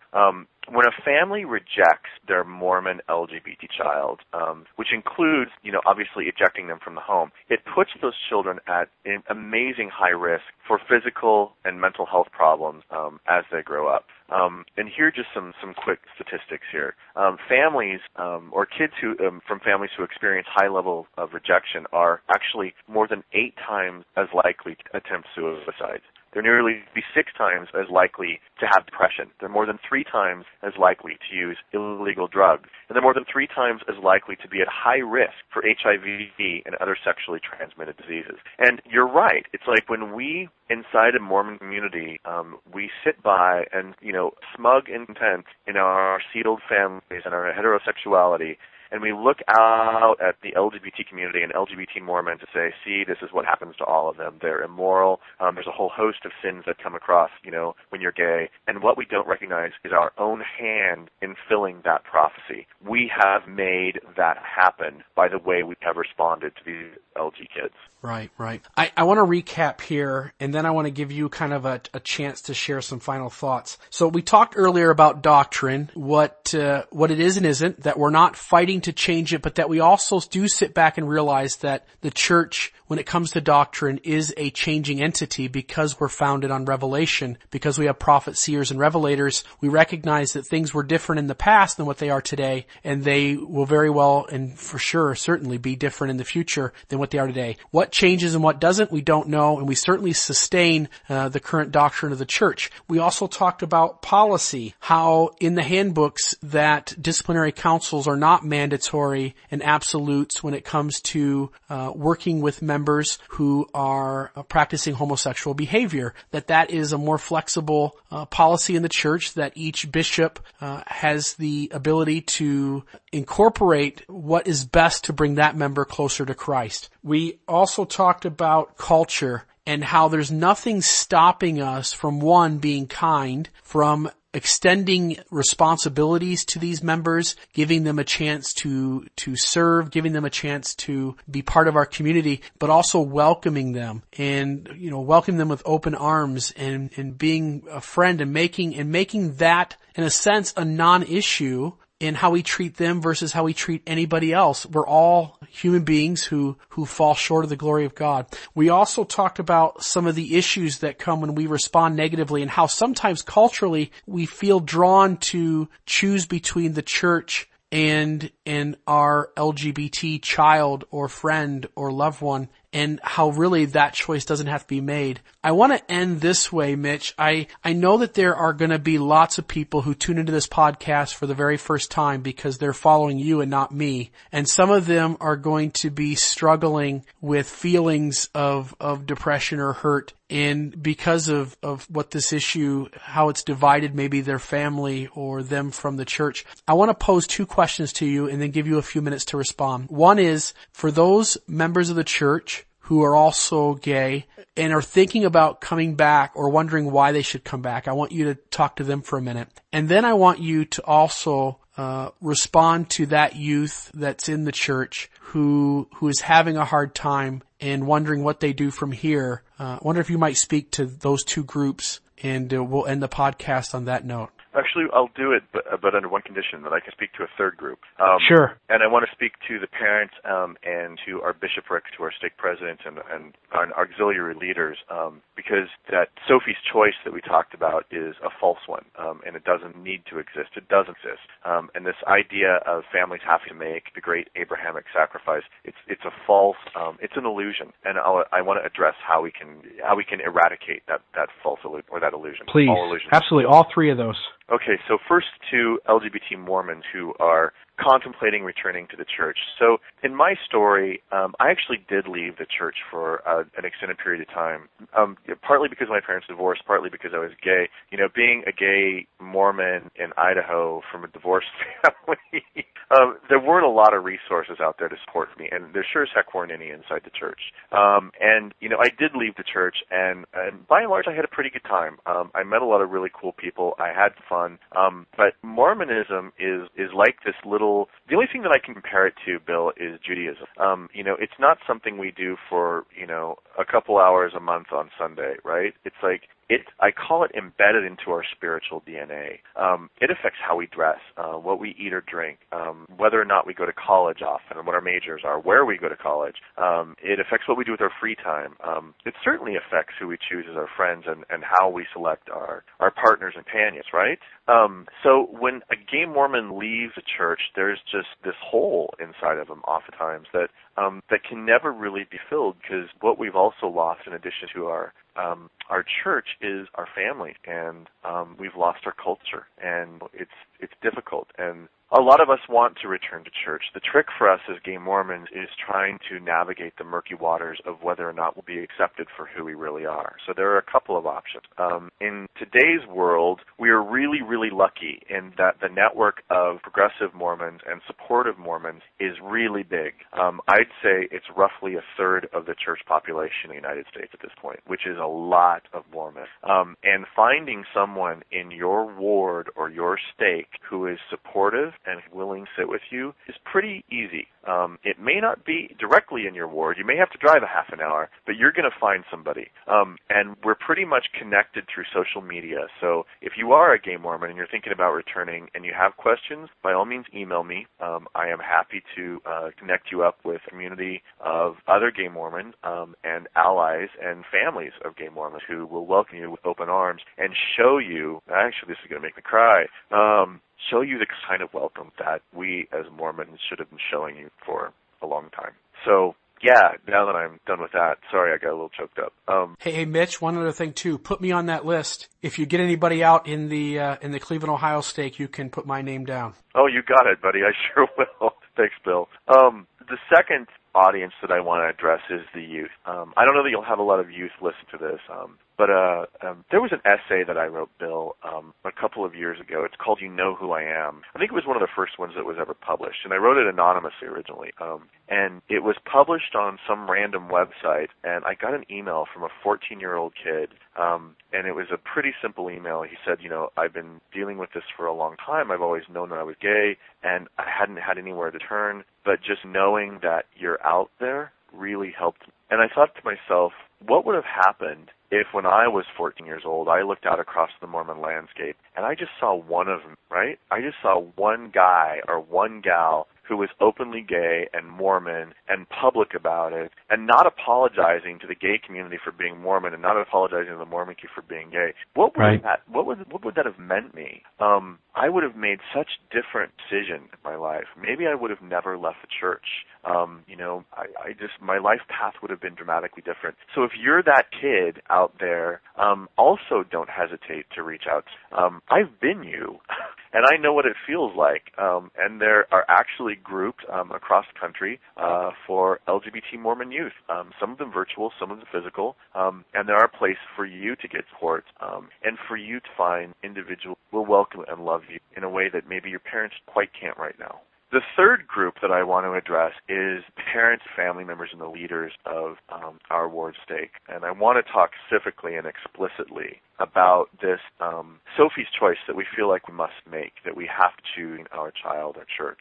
When 0.68 0.86
a 0.86 1.02
family 1.04 1.44
rejects 1.44 2.10
their 2.26 2.44
Mormon 2.44 3.00
LGBT 3.08 3.68
child, 3.76 4.20
um, 4.32 4.66
which 4.76 4.88
includes, 4.92 5.50
you 5.62 5.70
know, 5.70 5.80
obviously 5.86 6.24
ejecting 6.26 6.66
them 6.66 6.78
from 6.82 6.96
the 6.96 7.00
home, 7.00 7.30
it 7.48 7.60
puts 7.72 7.90
those 8.02 8.14
children 8.28 8.58
at 8.66 8.88
an 9.04 9.22
amazing 9.30 9.90
high 9.94 10.10
risk 10.10 10.44
for 10.66 10.80
physical 10.88 11.52
and 11.64 11.80
mental 11.80 12.04
health 12.04 12.28
problems 12.32 12.82
um, 12.90 13.20
as 13.28 13.44
they 13.52 13.62
grow 13.62 13.88
up. 13.88 14.06
Um, 14.28 14.64
and 14.76 14.88
here 14.88 15.06
are 15.06 15.12
just 15.12 15.28
some 15.32 15.54
some 15.60 15.72
quick 15.72 16.00
statistics 16.16 16.66
here. 16.72 16.96
Um, 17.14 17.38
families 17.48 18.00
um, 18.16 18.50
or 18.52 18.66
kids 18.66 18.92
who 19.00 19.14
um, 19.24 19.40
from 19.46 19.60
families 19.60 19.90
who 19.96 20.02
experience 20.02 20.48
high 20.50 20.68
level 20.68 21.06
of 21.16 21.32
rejection 21.32 21.86
are 21.92 22.22
actually 22.34 22.74
more 22.88 23.06
than 23.06 23.22
eight 23.32 23.54
times 23.56 24.04
as 24.16 24.26
likely 24.34 24.74
to 24.74 24.96
attempt 24.96 25.28
suicide. 25.34 26.02
They're 26.32 26.42
nearly 26.42 26.84
six 27.14 27.32
times 27.36 27.68
as 27.74 27.88
likely 27.90 28.40
to 28.60 28.66
have 28.66 28.84
depression. 28.84 29.30
They're 29.40 29.48
more 29.48 29.66
than 29.66 29.78
three 29.88 30.04
times 30.04 30.44
as 30.62 30.72
likely 30.78 31.16
to 31.28 31.36
use 31.36 31.56
illegal 31.72 32.28
drugs. 32.28 32.68
And 32.88 32.94
they're 32.94 33.02
more 33.02 33.14
than 33.14 33.24
three 33.30 33.46
times 33.46 33.80
as 33.88 33.96
likely 34.02 34.36
to 34.42 34.48
be 34.48 34.60
at 34.60 34.68
high 34.68 34.98
risk 34.98 35.34
for 35.52 35.62
HIV 35.64 36.62
and 36.66 36.74
other 36.76 36.96
sexually 37.02 37.40
transmitted 37.40 37.96
diseases. 37.96 38.36
And 38.58 38.82
you're 38.90 39.08
right. 39.08 39.46
It's 39.52 39.66
like 39.66 39.88
when 39.88 40.14
we, 40.14 40.48
inside 40.68 41.14
a 41.16 41.20
Mormon 41.20 41.58
community, 41.58 42.20
um, 42.24 42.58
we 42.72 42.90
sit 43.04 43.22
by 43.22 43.64
and, 43.72 43.94
you 44.00 44.12
know, 44.12 44.32
smug 44.54 44.88
and 44.88 45.06
content 45.06 45.46
in 45.66 45.76
our 45.76 46.20
sealed 46.32 46.60
families 46.68 47.22
and 47.24 47.34
our 47.34 47.52
heterosexuality, 47.52 48.56
and 48.90 49.02
we 49.02 49.12
look 49.12 49.38
out 49.48 50.16
at 50.20 50.36
the 50.42 50.52
LGBT 50.52 51.06
community 51.08 51.42
and 51.42 51.52
LGBT 51.52 52.02
Mormons 52.02 52.40
to 52.40 52.46
say, 52.52 52.74
see, 52.84 53.04
this 53.06 53.18
is 53.22 53.30
what 53.32 53.44
happens 53.44 53.76
to 53.76 53.84
all 53.84 54.08
of 54.08 54.16
them. 54.16 54.38
They're 54.40 54.62
immoral. 54.62 55.20
Um, 55.40 55.54
there's 55.54 55.66
a 55.66 55.72
whole 55.72 55.90
host 55.94 56.18
of 56.24 56.32
sins 56.42 56.64
that 56.66 56.82
come 56.82 56.94
across, 56.94 57.30
you 57.44 57.50
know, 57.50 57.74
when 57.90 58.00
you're 58.00 58.12
gay. 58.12 58.50
And 58.66 58.82
what 58.82 58.96
we 58.96 59.04
don't 59.04 59.26
recognize 59.26 59.72
is 59.84 59.92
our 59.92 60.12
own 60.18 60.40
hand 60.40 61.10
in 61.22 61.34
filling 61.48 61.80
that 61.84 62.04
prophecy. 62.04 62.66
We 62.84 63.10
have 63.14 63.48
made 63.48 64.00
that 64.16 64.36
happen 64.38 65.02
by 65.14 65.28
the 65.28 65.38
way 65.38 65.62
we 65.62 65.76
have 65.80 65.96
responded 65.96 66.52
to 66.56 66.64
these 66.64 66.98
LG 67.16 67.38
kids. 67.54 67.74
Right, 68.02 68.30
right. 68.38 68.62
I, 68.76 68.92
I 68.96 69.02
want 69.04 69.18
to 69.18 69.24
recap 69.24 69.80
here, 69.80 70.32
and 70.38 70.54
then 70.54 70.64
I 70.64 70.70
want 70.70 70.86
to 70.86 70.90
give 70.92 71.10
you 71.10 71.28
kind 71.28 71.52
of 71.52 71.64
a, 71.64 71.80
a 71.92 71.98
chance 71.98 72.42
to 72.42 72.54
share 72.54 72.80
some 72.80 73.00
final 73.00 73.30
thoughts. 73.30 73.78
So 73.90 74.06
we 74.06 74.22
talked 74.22 74.54
earlier 74.56 74.90
about 74.90 75.22
doctrine, 75.22 75.90
what 75.94 76.54
uh, 76.54 76.84
what 76.90 77.10
it 77.10 77.18
is 77.18 77.36
and 77.36 77.44
isn't, 77.44 77.82
that 77.82 77.98
we're 77.98 78.10
not 78.10 78.36
fighting 78.36 78.75
to 78.82 78.92
change 78.92 79.32
it, 79.34 79.42
but 79.42 79.56
that 79.56 79.68
we 79.68 79.80
also 79.80 80.20
do 80.20 80.48
sit 80.48 80.74
back 80.74 80.98
and 80.98 81.08
realize 81.08 81.56
that 81.56 81.86
the 82.00 82.10
church, 82.10 82.72
when 82.86 82.98
it 82.98 83.06
comes 83.06 83.32
to 83.32 83.40
doctrine, 83.40 83.98
is 84.04 84.32
a 84.36 84.50
changing 84.50 85.02
entity 85.02 85.48
because 85.48 85.98
we're 85.98 86.08
founded 86.08 86.50
on 86.50 86.64
revelation, 86.64 87.38
because 87.50 87.78
we 87.78 87.86
have 87.86 87.98
prophets, 87.98 88.40
seers, 88.40 88.70
and 88.70 88.80
revelators. 88.80 89.44
We 89.60 89.68
recognize 89.68 90.32
that 90.32 90.46
things 90.46 90.72
were 90.72 90.82
different 90.82 91.18
in 91.18 91.26
the 91.26 91.34
past 91.34 91.76
than 91.76 91.86
what 91.86 91.98
they 91.98 92.10
are 92.10 92.22
today, 92.22 92.66
and 92.84 93.02
they 93.04 93.36
will 93.36 93.66
very 93.66 93.90
well 93.90 94.26
and 94.30 94.58
for 94.58 94.78
sure 94.78 95.14
certainly 95.14 95.58
be 95.58 95.76
different 95.76 96.10
in 96.10 96.16
the 96.16 96.24
future 96.24 96.72
than 96.88 96.98
what 96.98 97.10
they 97.10 97.18
are 97.18 97.26
today. 97.26 97.56
What 97.70 97.92
changes 97.92 98.34
and 98.34 98.42
what 98.42 98.60
doesn't, 98.60 98.92
we 98.92 99.02
don't 99.02 99.28
know, 99.28 99.58
and 99.58 99.68
we 99.68 99.74
certainly 99.74 100.12
sustain 100.12 100.88
uh, 101.08 101.28
the 101.28 101.40
current 101.40 101.72
doctrine 101.72 102.12
of 102.12 102.18
the 102.18 102.24
church. 102.24 102.70
We 102.88 102.98
also 102.98 103.26
talked 103.26 103.62
about 103.62 104.02
policy, 104.02 104.74
how 104.80 105.30
in 105.40 105.54
the 105.54 105.62
handbooks 105.62 106.34
that 106.42 106.94
disciplinary 107.00 107.52
councils 107.52 108.06
are 108.06 108.16
not 108.16 108.44
mandatory 108.66 109.36
and 109.48 109.62
absolutes 109.62 110.42
when 110.42 110.52
it 110.52 110.64
comes 110.64 111.00
to 111.00 111.52
uh, 111.70 111.92
working 111.94 112.40
with 112.40 112.62
members 112.62 113.18
who 113.28 113.68
are 113.72 114.32
uh, 114.34 114.42
practicing 114.42 114.94
homosexual 114.94 115.54
behavior. 115.54 116.14
That 116.32 116.48
that 116.48 116.70
is 116.70 116.92
a 116.92 116.98
more 116.98 117.18
flexible 117.18 117.96
uh, 118.10 118.26
policy 118.26 118.74
in 118.74 118.82
the 118.82 118.88
church. 118.88 119.34
That 119.34 119.52
each 119.54 119.92
bishop 119.92 120.40
uh, 120.60 120.82
has 120.88 121.34
the 121.34 121.70
ability 121.72 122.22
to 122.22 122.84
incorporate 123.12 124.02
what 124.08 124.48
is 124.48 124.64
best 124.64 125.04
to 125.04 125.12
bring 125.12 125.36
that 125.36 125.56
member 125.56 125.84
closer 125.84 126.26
to 126.26 126.34
Christ. 126.34 126.90
We 127.04 127.38
also 127.46 127.84
talked 127.84 128.24
about 128.24 128.76
culture 128.76 129.44
and 129.66 129.82
how 129.82 130.08
there's 130.08 130.30
nothing 130.30 130.80
stopping 130.80 131.60
us 131.60 131.92
from 131.92 132.20
one 132.20 132.58
being 132.58 132.86
kind, 132.86 133.48
from 133.62 134.08
extending 134.34 135.18
responsibilities 135.30 136.44
to 136.44 136.58
these 136.58 136.82
members, 136.82 137.36
giving 137.52 137.84
them 137.84 137.98
a 137.98 138.04
chance 138.04 138.52
to, 138.52 139.06
to 139.16 139.34
serve, 139.36 139.90
giving 139.90 140.12
them 140.12 140.24
a 140.24 140.30
chance 140.30 140.74
to 140.74 141.16
be 141.30 141.42
part 141.42 141.68
of 141.68 141.76
our 141.76 141.86
community, 141.86 142.42
but 142.58 142.70
also 142.70 143.00
welcoming 143.00 143.72
them 143.72 144.02
and, 144.18 144.68
you 144.76 144.90
know, 144.90 145.00
welcoming 145.00 145.38
them 145.38 145.48
with 145.48 145.62
open 145.64 145.94
arms 145.94 146.52
and, 146.56 146.90
and 146.96 147.16
being 147.16 147.64
a 147.70 147.80
friend 147.80 148.20
and 148.20 148.32
making, 148.32 148.76
and 148.76 148.90
making 148.90 149.36
that, 149.36 149.76
in 149.94 150.04
a 150.04 150.10
sense, 150.10 150.52
a 150.56 150.64
non-issue 150.64 151.72
in 151.98 152.14
how 152.14 152.30
we 152.30 152.42
treat 152.42 152.76
them 152.76 153.00
versus 153.00 153.32
how 153.32 153.44
we 153.44 153.54
treat 153.54 153.82
anybody 153.86 154.32
else. 154.32 154.66
We're 154.66 154.86
all 154.86 155.38
human 155.48 155.84
beings 155.84 156.24
who, 156.24 156.58
who 156.70 156.84
fall 156.84 157.14
short 157.14 157.44
of 157.44 157.50
the 157.50 157.56
glory 157.56 157.86
of 157.86 157.94
God. 157.94 158.26
We 158.54 158.68
also 158.68 159.04
talked 159.04 159.38
about 159.38 159.82
some 159.82 160.06
of 160.06 160.14
the 160.14 160.36
issues 160.36 160.78
that 160.78 160.98
come 160.98 161.20
when 161.20 161.34
we 161.34 161.46
respond 161.46 161.96
negatively 161.96 162.42
and 162.42 162.50
how 162.50 162.66
sometimes 162.66 163.22
culturally 163.22 163.92
we 164.06 164.26
feel 164.26 164.60
drawn 164.60 165.16
to 165.18 165.68
choose 165.86 166.26
between 166.26 166.74
the 166.74 166.82
church 166.82 167.48
and 167.72 168.30
and 168.46 168.76
our 168.86 169.30
LGBT 169.36 170.22
child 170.22 170.84
or 170.90 171.08
friend 171.08 171.66
or 171.74 171.92
loved 171.92 172.22
one 172.22 172.48
and 172.72 173.00
how 173.02 173.30
really 173.30 173.64
that 173.64 173.94
choice 173.94 174.26
doesn't 174.26 174.48
have 174.48 174.60
to 174.60 174.68
be 174.68 174.82
made. 174.82 175.20
I 175.42 175.52
want 175.52 175.72
to 175.72 175.90
end 175.90 176.20
this 176.20 176.52
way, 176.52 176.76
Mitch. 176.76 177.14
I, 177.18 177.46
I 177.64 177.72
know 177.72 177.96
that 177.98 178.12
there 178.12 178.36
are 178.36 178.52
going 178.52 178.70
to 178.70 178.78
be 178.78 178.98
lots 178.98 179.38
of 179.38 179.48
people 179.48 179.80
who 179.80 179.94
tune 179.94 180.18
into 180.18 180.30
this 180.30 180.46
podcast 180.46 181.14
for 181.14 181.26
the 181.26 181.34
very 181.34 181.56
first 181.56 181.90
time 181.90 182.20
because 182.20 182.58
they're 182.58 182.74
following 182.74 183.18
you 183.18 183.40
and 183.40 183.50
not 183.50 183.72
me. 183.72 184.10
And 184.30 184.46
some 184.46 184.70
of 184.70 184.84
them 184.84 185.16
are 185.20 185.36
going 185.36 185.70
to 185.72 185.90
be 185.90 186.16
struggling 186.16 187.06
with 187.22 187.48
feelings 187.48 188.28
of, 188.34 188.74
of 188.78 189.06
depression 189.06 189.58
or 189.58 189.72
hurt 189.72 190.12
and 190.28 190.82
because 190.82 191.28
of, 191.28 191.56
of 191.62 191.88
what 191.88 192.10
this 192.10 192.32
issue, 192.32 192.88
how 192.96 193.28
it's 193.28 193.44
divided 193.44 193.94
maybe 193.94 194.20
their 194.20 194.40
family 194.40 195.08
or 195.14 195.42
them 195.42 195.70
from 195.70 195.96
the 195.96 196.04
church, 196.04 196.44
I 196.66 196.74
want 196.74 196.90
to 196.90 196.94
pose 196.94 197.28
two 197.28 197.46
questions 197.46 197.92
to 197.94 198.06
you 198.06 198.26
and 198.36 198.42
then 198.42 198.50
give 198.50 198.66
you 198.66 198.76
a 198.76 198.82
few 198.82 199.00
minutes 199.00 199.24
to 199.24 199.38
respond. 199.38 199.88
One 199.88 200.18
is, 200.18 200.52
for 200.70 200.90
those 200.90 201.38
members 201.48 201.88
of 201.88 201.96
the 201.96 202.04
church 202.04 202.66
who 202.80 203.02
are 203.02 203.16
also 203.16 203.76
gay 203.76 204.26
and 204.58 204.74
are 204.74 204.82
thinking 204.82 205.24
about 205.24 205.62
coming 205.62 205.94
back 205.94 206.32
or 206.34 206.50
wondering 206.50 206.92
why 206.92 207.12
they 207.12 207.22
should 207.22 207.44
come 207.44 207.62
back, 207.62 207.88
I 207.88 207.94
want 207.94 208.12
you 208.12 208.26
to 208.26 208.34
talk 208.34 208.76
to 208.76 208.84
them 208.84 209.00
for 209.00 209.18
a 209.18 209.22
minute. 209.22 209.48
And 209.72 209.88
then 209.88 210.04
I 210.04 210.12
want 210.12 210.40
you 210.40 210.66
to 210.66 210.84
also 210.84 211.60
uh, 211.78 212.10
respond 212.20 212.90
to 212.90 213.06
that 213.06 213.36
youth 213.36 213.90
that's 213.94 214.28
in 214.28 214.44
the 214.44 214.52
church 214.52 215.10
who 215.20 215.88
who 215.94 216.08
is 216.08 216.20
having 216.20 216.58
a 216.58 216.64
hard 216.66 216.94
time 216.94 217.42
and 217.58 217.86
wondering 217.86 218.22
what 218.22 218.40
they 218.40 218.52
do 218.52 218.70
from 218.70 218.92
here. 218.92 219.44
Uh, 219.58 219.78
I 219.80 219.80
wonder 219.80 220.02
if 220.02 220.10
you 220.10 220.18
might 220.18 220.36
speak 220.36 220.72
to 220.72 220.84
those 220.84 221.24
two 221.24 221.42
groups, 221.42 222.00
and 222.22 222.52
uh, 222.52 222.62
we'll 222.62 222.84
end 222.84 223.02
the 223.02 223.08
podcast 223.08 223.74
on 223.74 223.86
that 223.86 224.04
note. 224.04 224.30
Actually, 224.56 224.86
I'll 224.92 225.12
do 225.14 225.32
it, 225.32 225.42
but, 225.52 225.64
but 225.82 225.94
under 225.94 226.08
one 226.08 226.22
condition 226.22 226.62
that 226.64 226.72
I 226.72 226.80
can 226.80 226.92
speak 226.92 227.12
to 227.20 227.22
a 227.22 227.30
third 227.36 227.56
group. 227.56 227.78
Um, 228.00 228.18
sure. 228.26 228.56
And 228.68 228.82
I 228.82 228.86
want 228.86 229.04
to 229.04 229.12
speak 229.14 229.32
to 229.48 229.60
the 229.60 229.66
parents 229.68 230.14
um, 230.24 230.56
and 230.64 230.98
to 231.06 231.20
our 231.20 231.32
bishopric, 231.32 231.84
to 231.96 232.02
our 232.04 232.12
stake 232.16 232.36
presidents, 232.36 232.82
and, 232.86 232.98
and 233.12 233.34
our 233.52 233.68
auxiliary 233.76 234.34
leaders, 234.34 234.78
um, 234.90 235.20
because 235.36 235.68
that 235.90 236.08
Sophie's 236.26 236.58
choice 236.72 236.96
that 237.04 237.12
we 237.12 237.20
talked 237.20 237.54
about 237.54 237.84
is 237.90 238.16
a 238.24 238.30
false 238.40 238.64
one, 238.66 238.84
um, 238.98 239.20
and 239.26 239.36
it 239.36 239.44
doesn't 239.44 239.76
need 239.76 240.02
to 240.10 240.18
exist. 240.18 240.56
It 240.56 240.68
does 240.68 240.86
exist. 240.88 241.28
Um, 241.44 241.68
and 241.74 241.84
this 241.84 242.00
idea 242.08 242.60
of 242.66 242.82
families 242.92 243.20
having 243.26 243.48
to 243.48 243.54
make 243.54 243.94
the 243.94 244.00
great 244.00 244.28
Abrahamic 244.36 244.84
sacrifice, 244.92 245.44
it's 245.64 245.76
it's 245.86 246.04
a 246.04 246.14
false, 246.26 246.56
um, 246.74 246.96
it's 247.00 247.14
an 247.16 247.26
illusion. 247.26 247.72
And 247.84 247.98
I'll, 247.98 248.24
I 248.32 248.40
want 248.40 248.60
to 248.62 248.66
address 248.66 248.94
how 249.06 249.22
we 249.22 249.30
can 249.30 249.60
how 249.84 249.96
we 249.96 250.04
can 250.04 250.20
eradicate 250.20 250.82
that 250.88 251.02
that 251.14 251.28
false 251.42 251.60
illusion 251.64 251.88
or 251.90 252.00
that 252.00 252.12
illusion. 252.12 252.46
Please, 252.48 252.68
all 252.68 252.88
illusions. 252.88 253.10
absolutely, 253.12 253.46
all 253.46 253.66
three 253.72 253.90
of 253.90 253.98
those. 253.98 254.16
Okay, 254.52 254.78
so 254.86 254.98
first 255.08 255.26
to 255.50 255.80
LGBT 255.88 256.38
Mormons 256.38 256.84
who 256.92 257.14
are 257.18 257.52
contemplating 257.80 258.42
returning 258.42 258.86
to 258.90 258.96
the 258.96 259.04
church. 259.04 259.38
So 259.58 259.78
in 260.02 260.14
my 260.14 260.34
story, 260.46 261.02
um, 261.12 261.34
I 261.40 261.50
actually 261.50 261.84
did 261.88 262.08
leave 262.08 262.38
the 262.38 262.46
church 262.46 262.76
for 262.90 263.26
uh, 263.28 263.44
an 263.56 263.64
extended 263.64 263.98
period 263.98 264.22
of 264.22 264.28
time, 264.34 264.68
um, 264.96 265.16
partly 265.42 265.68
because 265.68 265.88
my 265.88 266.00
parents 266.00 266.26
divorced, 266.26 266.62
partly 266.66 266.90
because 266.90 267.10
I 267.14 267.18
was 267.18 267.30
gay. 267.42 267.68
You 267.90 267.98
know, 267.98 268.08
being 268.14 268.42
a 268.46 268.52
gay 268.52 269.06
Mormon 269.20 269.90
in 269.96 270.12
Idaho 270.16 270.82
from 270.90 271.04
a 271.04 271.08
divorced 271.08 271.48
family, 271.82 272.44
um, 272.90 273.18
there 273.28 273.40
weren't 273.40 273.66
a 273.66 273.70
lot 273.70 273.94
of 273.94 274.04
resources 274.04 274.56
out 274.60 274.76
there 274.78 274.88
to 274.88 274.96
support 275.04 275.28
me, 275.38 275.48
and 275.50 275.74
there 275.74 275.86
sure 275.92 276.02
as 276.02 276.08
heck 276.14 276.34
weren't 276.34 276.52
any 276.52 276.70
inside 276.70 277.02
the 277.04 277.10
church. 277.10 277.52
Um, 277.72 278.10
and 278.20 278.54
you 278.60 278.68
know, 278.68 278.78
I 278.80 278.88
did 278.88 279.12
leave 279.14 279.36
the 279.36 279.44
church, 279.44 279.76
and, 279.90 280.24
and 280.34 280.66
by 280.66 280.82
and 280.82 280.90
large, 280.90 281.06
I 281.08 281.14
had 281.14 281.24
a 281.24 281.28
pretty 281.28 281.50
good 281.50 281.64
time. 281.64 281.98
Um, 282.06 282.30
I 282.34 282.42
met 282.42 282.62
a 282.62 282.66
lot 282.66 282.80
of 282.80 282.90
really 282.90 283.10
cool 283.12 283.32
people. 283.32 283.74
I 283.78 283.88
had 283.88 284.12
fun. 284.28 284.58
Um, 284.76 285.06
but 285.16 285.34
Mormonism 285.42 286.32
is 286.38 286.68
is 286.76 286.90
like 286.94 287.16
this 287.24 287.34
little 287.44 287.65
The 288.08 288.14
only 288.14 288.26
thing 288.30 288.42
that 288.42 288.52
I 288.52 288.58
can 288.64 288.74
compare 288.74 289.06
it 289.06 289.14
to, 289.26 289.38
Bill, 289.44 289.72
is 289.76 289.98
Judaism. 290.06 290.46
Um, 290.58 290.88
you 290.92 291.02
know, 291.04 291.16
it's 291.18 291.38
not 291.38 291.58
something 291.66 291.98
we 291.98 292.10
do 292.10 292.36
for 292.48 292.84
you 292.98 293.06
know 293.06 293.36
a 293.58 293.64
couple 293.64 293.98
hours 293.98 294.32
a 294.36 294.40
month 294.40 294.68
on 294.72 294.90
Sunday, 294.98 295.34
right? 295.44 295.74
It's 295.84 296.02
like 296.02 296.22
it 296.48 296.62
I 296.80 296.90
call 296.90 297.24
it 297.24 297.32
embedded 297.36 297.84
into 297.84 298.10
our 298.10 298.22
spiritual 298.34 298.82
DNA. 298.86 299.40
Um, 299.60 299.90
it 300.00 300.10
affects 300.10 300.38
how 300.46 300.56
we 300.56 300.66
dress, 300.66 300.98
uh, 301.16 301.34
what 301.34 301.58
we 301.58 301.74
eat 301.78 301.92
or 301.92 302.02
drink, 302.02 302.38
um, 302.52 302.86
whether 302.96 303.20
or 303.20 303.24
not 303.24 303.46
we 303.46 303.54
go 303.54 303.66
to 303.66 303.72
college 303.72 304.22
often, 304.22 304.64
what 304.64 304.74
our 304.74 304.80
majors 304.80 305.22
are, 305.24 305.40
where 305.40 305.64
we 305.64 305.76
go 305.78 305.88
to 305.88 305.96
college. 305.96 306.36
Um, 306.56 306.94
it 307.02 307.18
affects 307.18 307.48
what 307.48 307.58
we 307.58 307.64
do 307.64 307.72
with 307.72 307.80
our 307.80 307.92
free 308.00 308.14
time. 308.14 308.54
Um, 308.64 308.94
it 309.04 309.14
certainly 309.24 309.54
affects 309.56 309.94
who 309.98 310.08
we 310.08 310.18
choose 310.28 310.46
as 310.48 310.56
our 310.56 310.68
friends 310.76 311.04
and, 311.06 311.24
and 311.30 311.42
how 311.42 311.68
we 311.68 311.86
select 311.92 312.28
our 312.30 312.64
our 312.80 312.90
partners 312.90 313.34
and 313.36 313.44
companions, 313.44 313.86
right? 313.92 314.18
Um, 314.48 314.86
so 315.02 315.28
when 315.38 315.62
a 315.70 315.76
gay 315.76 316.04
Mormon 316.06 316.58
leaves 316.58 316.92
a 316.96 317.02
church, 317.18 317.40
there's 317.54 317.80
just 317.90 318.08
this 318.24 318.38
hole 318.40 318.94
inside 319.00 319.38
of 319.38 319.48
them, 319.48 319.60
oftentimes 319.62 320.26
that 320.32 320.48
um, 320.76 321.02
that 321.10 321.24
can 321.28 321.44
never 321.44 321.72
really 321.72 322.06
be 322.10 322.18
filled 322.28 322.56
because 322.60 322.88
what 323.00 323.18
we've 323.18 323.34
also 323.34 323.66
lost, 323.66 324.00
in 324.06 324.12
addition 324.12 324.48
to 324.54 324.66
our 324.66 324.92
um, 325.18 325.50
our 325.70 325.84
church, 326.04 326.26
is 326.40 326.68
our 326.74 326.88
family, 326.94 327.34
and 327.46 327.88
um, 328.04 328.36
we've 328.38 328.56
lost 328.56 328.80
our 328.86 328.94
culture, 328.94 329.46
and 329.62 330.02
it's 330.12 330.30
it's 330.60 330.72
difficult. 330.82 331.28
And 331.38 331.68
a 331.96 332.02
lot 332.02 332.20
of 332.20 332.28
us 332.28 332.40
want 332.46 332.76
to 332.82 332.88
return 332.88 333.24
to 333.24 333.30
church. 333.44 333.64
The 333.72 333.80
trick 333.80 334.08
for 334.18 334.28
us 334.28 334.40
as 334.50 334.56
gay 334.62 334.76
Mormons 334.76 335.28
is 335.32 335.48
trying 335.56 335.98
to 336.10 336.20
navigate 336.20 336.74
the 336.76 336.84
murky 336.84 337.14
waters 337.14 337.58
of 337.64 337.82
whether 337.82 338.08
or 338.08 338.12
not 338.12 338.36
we'll 338.36 338.44
be 338.46 338.62
accepted 338.62 339.06
for 339.16 339.26
who 339.26 339.44
we 339.44 339.54
really 339.54 339.86
are. 339.86 340.16
So 340.26 340.34
there 340.36 340.50
are 340.50 340.58
a 340.58 340.70
couple 340.70 340.98
of 340.98 341.06
options. 341.06 341.44
Um, 341.56 341.90
in 342.00 342.26
today's 342.38 342.86
world, 342.86 343.40
we 343.58 343.70
are 343.70 343.82
really, 343.82 344.20
really 344.20 344.50
lucky 344.52 345.00
in 345.08 345.32
that 345.38 345.56
the 345.62 345.70
network 345.70 346.22
of 346.28 346.60
progressive 346.60 347.14
Mormons 347.14 347.60
and 347.66 347.80
supportive 347.86 348.38
Mormons 348.38 348.82
is 349.00 349.16
really 349.22 349.62
big. 349.62 349.94
Um, 350.12 350.40
I'd 350.48 350.72
say 350.82 351.08
it's 351.10 351.26
roughly 351.34 351.76
a 351.76 351.84
third 351.96 352.28
of 352.34 352.44
the 352.44 352.54
church 352.62 352.80
population 352.86 353.44
in 353.44 353.50
the 353.50 353.54
United 353.54 353.86
States 353.90 354.10
at 354.12 354.20
this 354.20 354.32
point, 354.40 354.60
which 354.66 354.86
is 354.86 354.98
a 354.98 355.06
lot 355.06 355.62
of 355.72 355.84
Mormons. 355.90 356.28
Um, 356.42 356.76
and 356.84 357.06
finding 357.14 357.64
someone 357.72 358.22
in 358.30 358.50
your 358.50 358.84
ward 358.94 359.48
or 359.56 359.70
your 359.70 359.98
stake 360.14 360.60
who 360.68 360.86
is 360.86 360.98
supportive 361.08 361.72
and 361.86 362.00
willing 362.12 362.44
to 362.44 362.50
sit 362.56 362.68
with 362.68 362.82
you 362.90 363.14
is 363.28 363.36
pretty 363.44 363.84
easy. 363.90 364.28
Um, 364.46 364.78
it 364.84 365.00
may 365.00 365.20
not 365.20 365.44
be 365.44 365.74
directly 365.78 366.26
in 366.26 366.34
your 366.34 366.48
ward. 366.48 366.76
You 366.78 366.84
may 366.84 366.96
have 366.96 367.10
to 367.10 367.18
drive 367.18 367.42
a 367.42 367.46
half 367.46 367.72
an 367.72 367.80
hour, 367.80 368.08
but 368.26 368.36
you're 368.36 368.52
going 368.52 368.70
to 368.70 368.80
find 368.80 369.04
somebody. 369.10 369.48
Um, 369.66 369.96
and 370.08 370.36
we're 370.44 370.54
pretty 370.54 370.84
much 370.84 371.06
connected 371.18 371.64
through 371.72 371.84
social 371.92 372.22
media. 372.22 372.66
So 372.80 373.04
if 373.20 373.32
you 373.36 373.52
are 373.52 373.72
a 373.74 373.80
gay 373.80 373.96
Mormon 373.96 374.30
and 374.30 374.36
you're 374.36 374.46
thinking 374.46 374.72
about 374.72 374.92
returning 374.92 375.48
and 375.54 375.64
you 375.64 375.72
have 375.76 375.96
questions, 375.96 376.48
by 376.62 376.72
all 376.72 376.84
means 376.84 377.06
email 377.14 377.42
me. 377.42 377.66
Um, 377.80 378.06
I 378.14 378.28
am 378.28 378.38
happy 378.38 378.82
to 378.96 379.20
uh, 379.26 379.48
connect 379.58 379.90
you 379.90 380.02
up 380.02 380.18
with 380.24 380.40
a 380.46 380.50
community 380.50 381.02
of 381.20 381.56
other 381.66 381.90
gay 381.90 382.08
Mormons 382.08 382.54
um, 382.62 382.94
and 383.04 383.28
allies 383.34 383.88
and 384.02 384.24
families 384.30 384.72
of 384.84 384.96
gay 384.96 385.08
Mormons 385.12 385.42
who 385.48 385.66
will 385.66 385.86
welcome 385.86 386.18
you 386.18 386.30
with 386.30 386.44
open 386.44 386.68
arms 386.68 387.02
and 387.18 387.32
show 387.56 387.78
you. 387.78 388.20
Actually, 388.30 388.68
this 388.68 388.78
is 388.84 388.88
going 388.88 389.02
to 389.02 389.06
make 389.06 389.16
me 389.16 389.22
cry. 389.24 389.64
Um, 389.90 390.40
show 390.70 390.80
you 390.80 390.98
the 390.98 391.06
kind 391.28 391.42
of 391.42 391.52
welcome 391.52 391.92
that 391.98 392.22
we 392.34 392.68
as 392.72 392.86
Mormons 392.96 393.38
should 393.48 393.58
have 393.58 393.70
been 393.70 393.78
showing 393.90 394.16
you 394.16 394.30
for 394.44 394.72
a 395.02 395.06
long 395.06 395.30
time. 395.30 395.52
So 395.84 396.14
yeah, 396.42 396.72
now 396.86 397.06
that 397.06 397.16
I'm 397.16 397.40
done 397.46 397.60
with 397.60 397.72
that, 397.72 397.96
sorry 398.10 398.32
I 398.32 398.38
got 398.38 398.50
a 398.50 398.52
little 398.52 398.70
choked 398.70 398.98
up. 398.98 399.12
Um, 399.26 399.56
hey, 399.58 399.72
hey, 399.72 399.84
Mitch, 399.84 400.20
one 400.20 400.36
other 400.36 400.52
thing 400.52 400.72
too. 400.72 400.98
Put 400.98 401.20
me 401.20 401.32
on 401.32 401.46
that 401.46 401.64
list. 401.64 402.08
If 402.22 402.38
you 402.38 402.46
get 402.46 402.60
anybody 402.60 403.02
out 403.02 403.26
in 403.26 403.48
the 403.48 403.78
uh, 403.78 403.96
in 404.02 404.12
the 404.12 404.20
Cleveland, 404.20 404.52
Ohio 404.52 404.80
stake, 404.80 405.18
you 405.18 405.28
can 405.28 405.50
put 405.50 405.66
my 405.66 405.82
name 405.82 406.04
down. 406.04 406.34
Oh, 406.54 406.66
you 406.66 406.82
got 406.82 407.06
it, 407.06 407.22
buddy. 407.22 407.40
I 407.40 407.52
sure 407.74 407.88
will. 408.20 408.32
Thanks, 408.56 408.74
Bill. 408.84 409.08
Um, 409.28 409.66
the 409.88 409.96
second 410.14 410.46
audience 410.76 411.14
that 411.22 411.32
I 411.32 411.40
want 411.40 411.64
to 411.64 411.72
address 411.72 412.00
is 412.10 412.20
the 412.34 412.42
youth. 412.42 412.70
Um, 412.84 413.14
I 413.16 413.24
don't 413.24 413.34
know 413.34 413.42
that 413.42 413.50
you'll 413.50 413.64
have 413.64 413.78
a 413.78 413.82
lot 413.82 413.98
of 413.98 414.10
youth 414.10 414.36
listen 414.42 414.68
to 414.72 414.78
this, 414.78 415.00
um, 415.10 415.38
but 415.56 415.70
uh, 415.70 416.04
um, 416.22 416.44
there 416.50 416.60
was 416.60 416.72
an 416.72 416.80
essay 416.84 417.24
that 417.26 417.38
I 417.38 417.46
wrote, 417.46 417.70
Bill, 417.80 418.16
um, 418.22 418.52
a 418.64 418.72
couple 418.72 419.04
of 419.04 419.14
years 419.14 419.40
ago. 419.40 419.64
It's 419.64 419.74
called 419.82 420.00
"You 420.02 420.10
Know 420.10 420.34
Who 420.34 420.52
I 420.52 420.62
Am." 420.62 421.00
I 421.14 421.18
think 421.18 421.32
it 421.32 421.34
was 421.34 421.46
one 421.46 421.56
of 421.56 421.62
the 421.62 421.72
first 421.74 421.98
ones 421.98 422.12
that 422.14 422.26
was 422.26 422.36
ever 422.38 422.52
published, 422.52 423.00
and 423.04 423.12
I 423.14 423.16
wrote 423.16 423.38
it 423.38 423.46
anonymously 423.46 424.06
originally. 424.08 424.50
Um, 424.60 424.88
and 425.08 425.40
it 425.48 425.62
was 425.62 425.76
published 425.90 426.34
on 426.34 426.58
some 426.68 426.90
random 426.90 427.28
website, 427.28 427.88
and 428.04 428.24
I 428.24 428.34
got 428.34 428.54
an 428.54 428.64
email 428.70 429.06
from 429.12 429.22
a 429.22 429.30
14-year-old 429.44 430.12
kid, 430.22 430.50
um, 430.78 431.16
and 431.32 431.46
it 431.46 431.54
was 431.54 431.66
a 431.72 431.78
pretty 431.78 432.12
simple 432.20 432.50
email. 432.50 432.82
He 432.82 432.96
said, 433.04 433.18
"You 433.22 433.30
know, 433.30 433.50
I've 433.56 433.72
been 433.72 434.00
dealing 434.12 434.36
with 434.36 434.50
this 434.52 434.64
for 434.76 434.86
a 434.86 434.92
long 434.92 435.16
time. 435.24 435.50
I've 435.50 435.62
always 435.62 435.84
known 435.88 436.10
that 436.10 436.18
I 436.18 436.22
was 436.22 436.36
gay, 436.40 436.76
and 437.02 437.28
I 437.38 437.46
hadn't 437.48 437.78
had 437.78 437.96
anywhere 437.96 438.30
to 438.30 438.38
turn. 438.38 438.84
But 439.06 439.22
just 439.22 439.44
knowing 439.44 440.00
that 440.02 440.26
you're 440.36 440.62
out 440.66 440.90
there 440.98 441.32
really 441.52 441.92
helped." 441.92 442.26
Me. 442.26 442.32
And 442.50 442.60
I 442.60 442.68
thought 442.68 442.94
to 442.96 443.04
myself, 443.04 443.52
what 443.84 444.04
would 444.04 444.14
have 444.14 444.24
happened 444.24 444.90
if 445.10 445.28
when 445.32 445.46
I 445.46 445.68
was 445.68 445.84
14 445.96 446.26
years 446.26 446.42
old, 446.44 446.68
I 446.68 446.82
looked 446.82 447.06
out 447.06 447.20
across 447.20 447.50
the 447.60 447.66
Mormon 447.66 448.00
landscape 448.00 448.56
and 448.76 448.84
I 448.84 448.94
just 448.94 449.12
saw 449.20 449.34
one 449.34 449.68
of 449.68 449.82
them, 449.82 449.96
right? 450.10 450.38
I 450.50 450.60
just 450.60 450.76
saw 450.82 450.98
one 450.98 451.50
guy 451.52 452.00
or 452.08 452.18
one 452.20 452.60
gal 452.60 453.06
who 453.28 453.36
was 453.36 453.48
openly 453.60 454.04
gay 454.06 454.48
and 454.52 454.68
Mormon 454.68 455.34
and 455.48 455.68
public 455.68 456.14
about 456.14 456.52
it 456.52 456.72
and 456.90 457.06
not 457.06 457.26
apologizing 457.26 458.18
to 458.20 458.26
the 458.26 458.34
gay 458.34 458.60
community 458.64 458.96
for 459.02 459.12
being 459.12 459.40
Mormon 459.40 459.72
and 459.72 459.82
not 459.82 460.00
apologizing 460.00 460.52
to 460.52 460.58
the 460.58 460.64
Mormon 460.64 460.94
community 460.94 461.08
for 461.14 461.22
being 461.22 461.50
gay. 461.50 461.74
What 461.94 462.16
would 462.16 462.22
right. 462.22 462.42
that 462.42 462.62
what 462.68 462.86
would 462.86 463.10
what 463.10 463.24
would 463.24 463.34
that 463.34 463.46
have 463.46 463.58
meant 463.58 463.94
me? 463.94 464.22
Um 464.40 464.78
I 464.94 465.10
would 465.10 465.22
have 465.22 465.36
made 465.36 465.58
such 465.74 465.88
different 466.10 466.52
decision 466.56 467.02
in 467.12 467.18
my 467.22 467.36
life. 467.36 467.66
Maybe 467.80 468.06
I 468.06 468.14
would 468.14 468.30
have 468.30 468.40
never 468.40 468.78
left 468.78 468.96
the 469.02 469.08
church. 469.20 469.44
Um, 469.84 470.22
you 470.26 470.36
know, 470.36 470.64
I, 470.72 470.86
I 471.04 471.12
just 471.12 471.34
my 471.40 471.58
life 471.58 471.80
path 471.88 472.14
would 472.22 472.30
have 472.30 472.40
been 472.40 472.54
dramatically 472.54 473.02
different. 473.04 473.36
So 473.54 473.62
if 473.62 473.72
you're 473.78 474.02
that 474.02 474.24
kid 474.32 474.82
out 474.88 475.14
there, 475.20 475.60
um, 475.76 476.08
also 476.16 476.64
don't 476.70 476.88
hesitate 476.88 477.44
to 477.54 477.62
reach 477.62 477.84
out. 477.90 478.04
Um, 478.36 478.62
I've 478.70 478.98
been 479.00 479.22
you. 479.22 479.58
and 480.12 480.24
I 480.30 480.36
know 480.36 480.52
what 480.52 480.66
it 480.66 480.76
feels 480.86 481.12
like. 481.16 481.52
Um, 481.58 481.90
and 481.98 482.20
there 482.20 482.46
are 482.52 482.64
actually 482.68 483.16
groups 483.16 483.64
um, 483.72 483.90
across 483.92 484.24
the 484.32 484.38
country 484.38 484.80
uh, 484.96 485.30
for 485.46 485.80
LGBT 485.88 486.38
Mormon 486.40 486.72
youth. 486.72 486.92
Um, 487.08 487.30
some 487.40 487.52
of 487.52 487.58
them 487.58 487.72
virtual, 487.72 488.12
some 488.18 488.30
of 488.30 488.38
them 488.38 488.46
physical, 488.52 488.96
um, 489.14 489.44
and 489.54 489.68
there 489.68 489.76
are 489.76 489.88
places 489.88 490.22
for 490.34 490.46
you 490.46 490.76
to 490.76 490.88
get 490.88 491.02
support 491.12 491.44
um, 491.60 491.88
and 492.04 492.18
for 492.28 492.36
you 492.36 492.60
to 492.60 492.68
find 492.76 493.14
individuals 493.22 493.78
who 493.90 493.98
will 493.98 494.06
welcome 494.06 494.42
and 494.48 494.64
love 494.64 494.82
you 494.90 494.98
in 495.16 495.24
a 495.24 495.30
way 495.30 495.48
that 495.52 495.68
maybe 495.68 495.90
your 495.90 496.00
parents 496.00 496.36
quite 496.46 496.70
can't 496.78 496.96
right 496.98 497.18
now. 497.18 497.40
The 497.72 497.80
third 497.96 498.28
group 498.28 498.54
that 498.62 498.70
I 498.70 498.84
want 498.84 499.06
to 499.06 499.14
address 499.14 499.52
is 499.68 500.04
parents, 500.32 500.64
family 500.76 501.02
members, 501.02 501.30
and 501.32 501.40
the 501.40 501.48
leaders 501.48 501.92
of 502.06 502.36
um, 502.48 502.78
our 502.90 503.08
ward 503.08 503.34
stake. 503.44 503.72
And 503.88 504.04
I 504.04 504.12
want 504.12 504.38
to 504.38 504.52
talk 504.52 504.70
specifically 504.86 505.34
and 505.34 505.46
explicitly 505.46 506.40
about 506.60 507.06
this 507.20 507.40
um, 507.60 507.98
Sophie's 508.16 508.46
choice 508.58 508.78
that 508.86 508.96
we 508.96 509.04
feel 509.16 509.28
like 509.28 509.48
we 509.48 509.54
must 509.54 509.74
make, 509.90 510.12
that 510.24 510.36
we 510.36 510.46
have 510.46 510.76
to 510.76 510.82
choose 510.94 511.26
our 511.32 511.50
child, 511.50 511.96
our 511.98 512.06
church. 512.16 512.40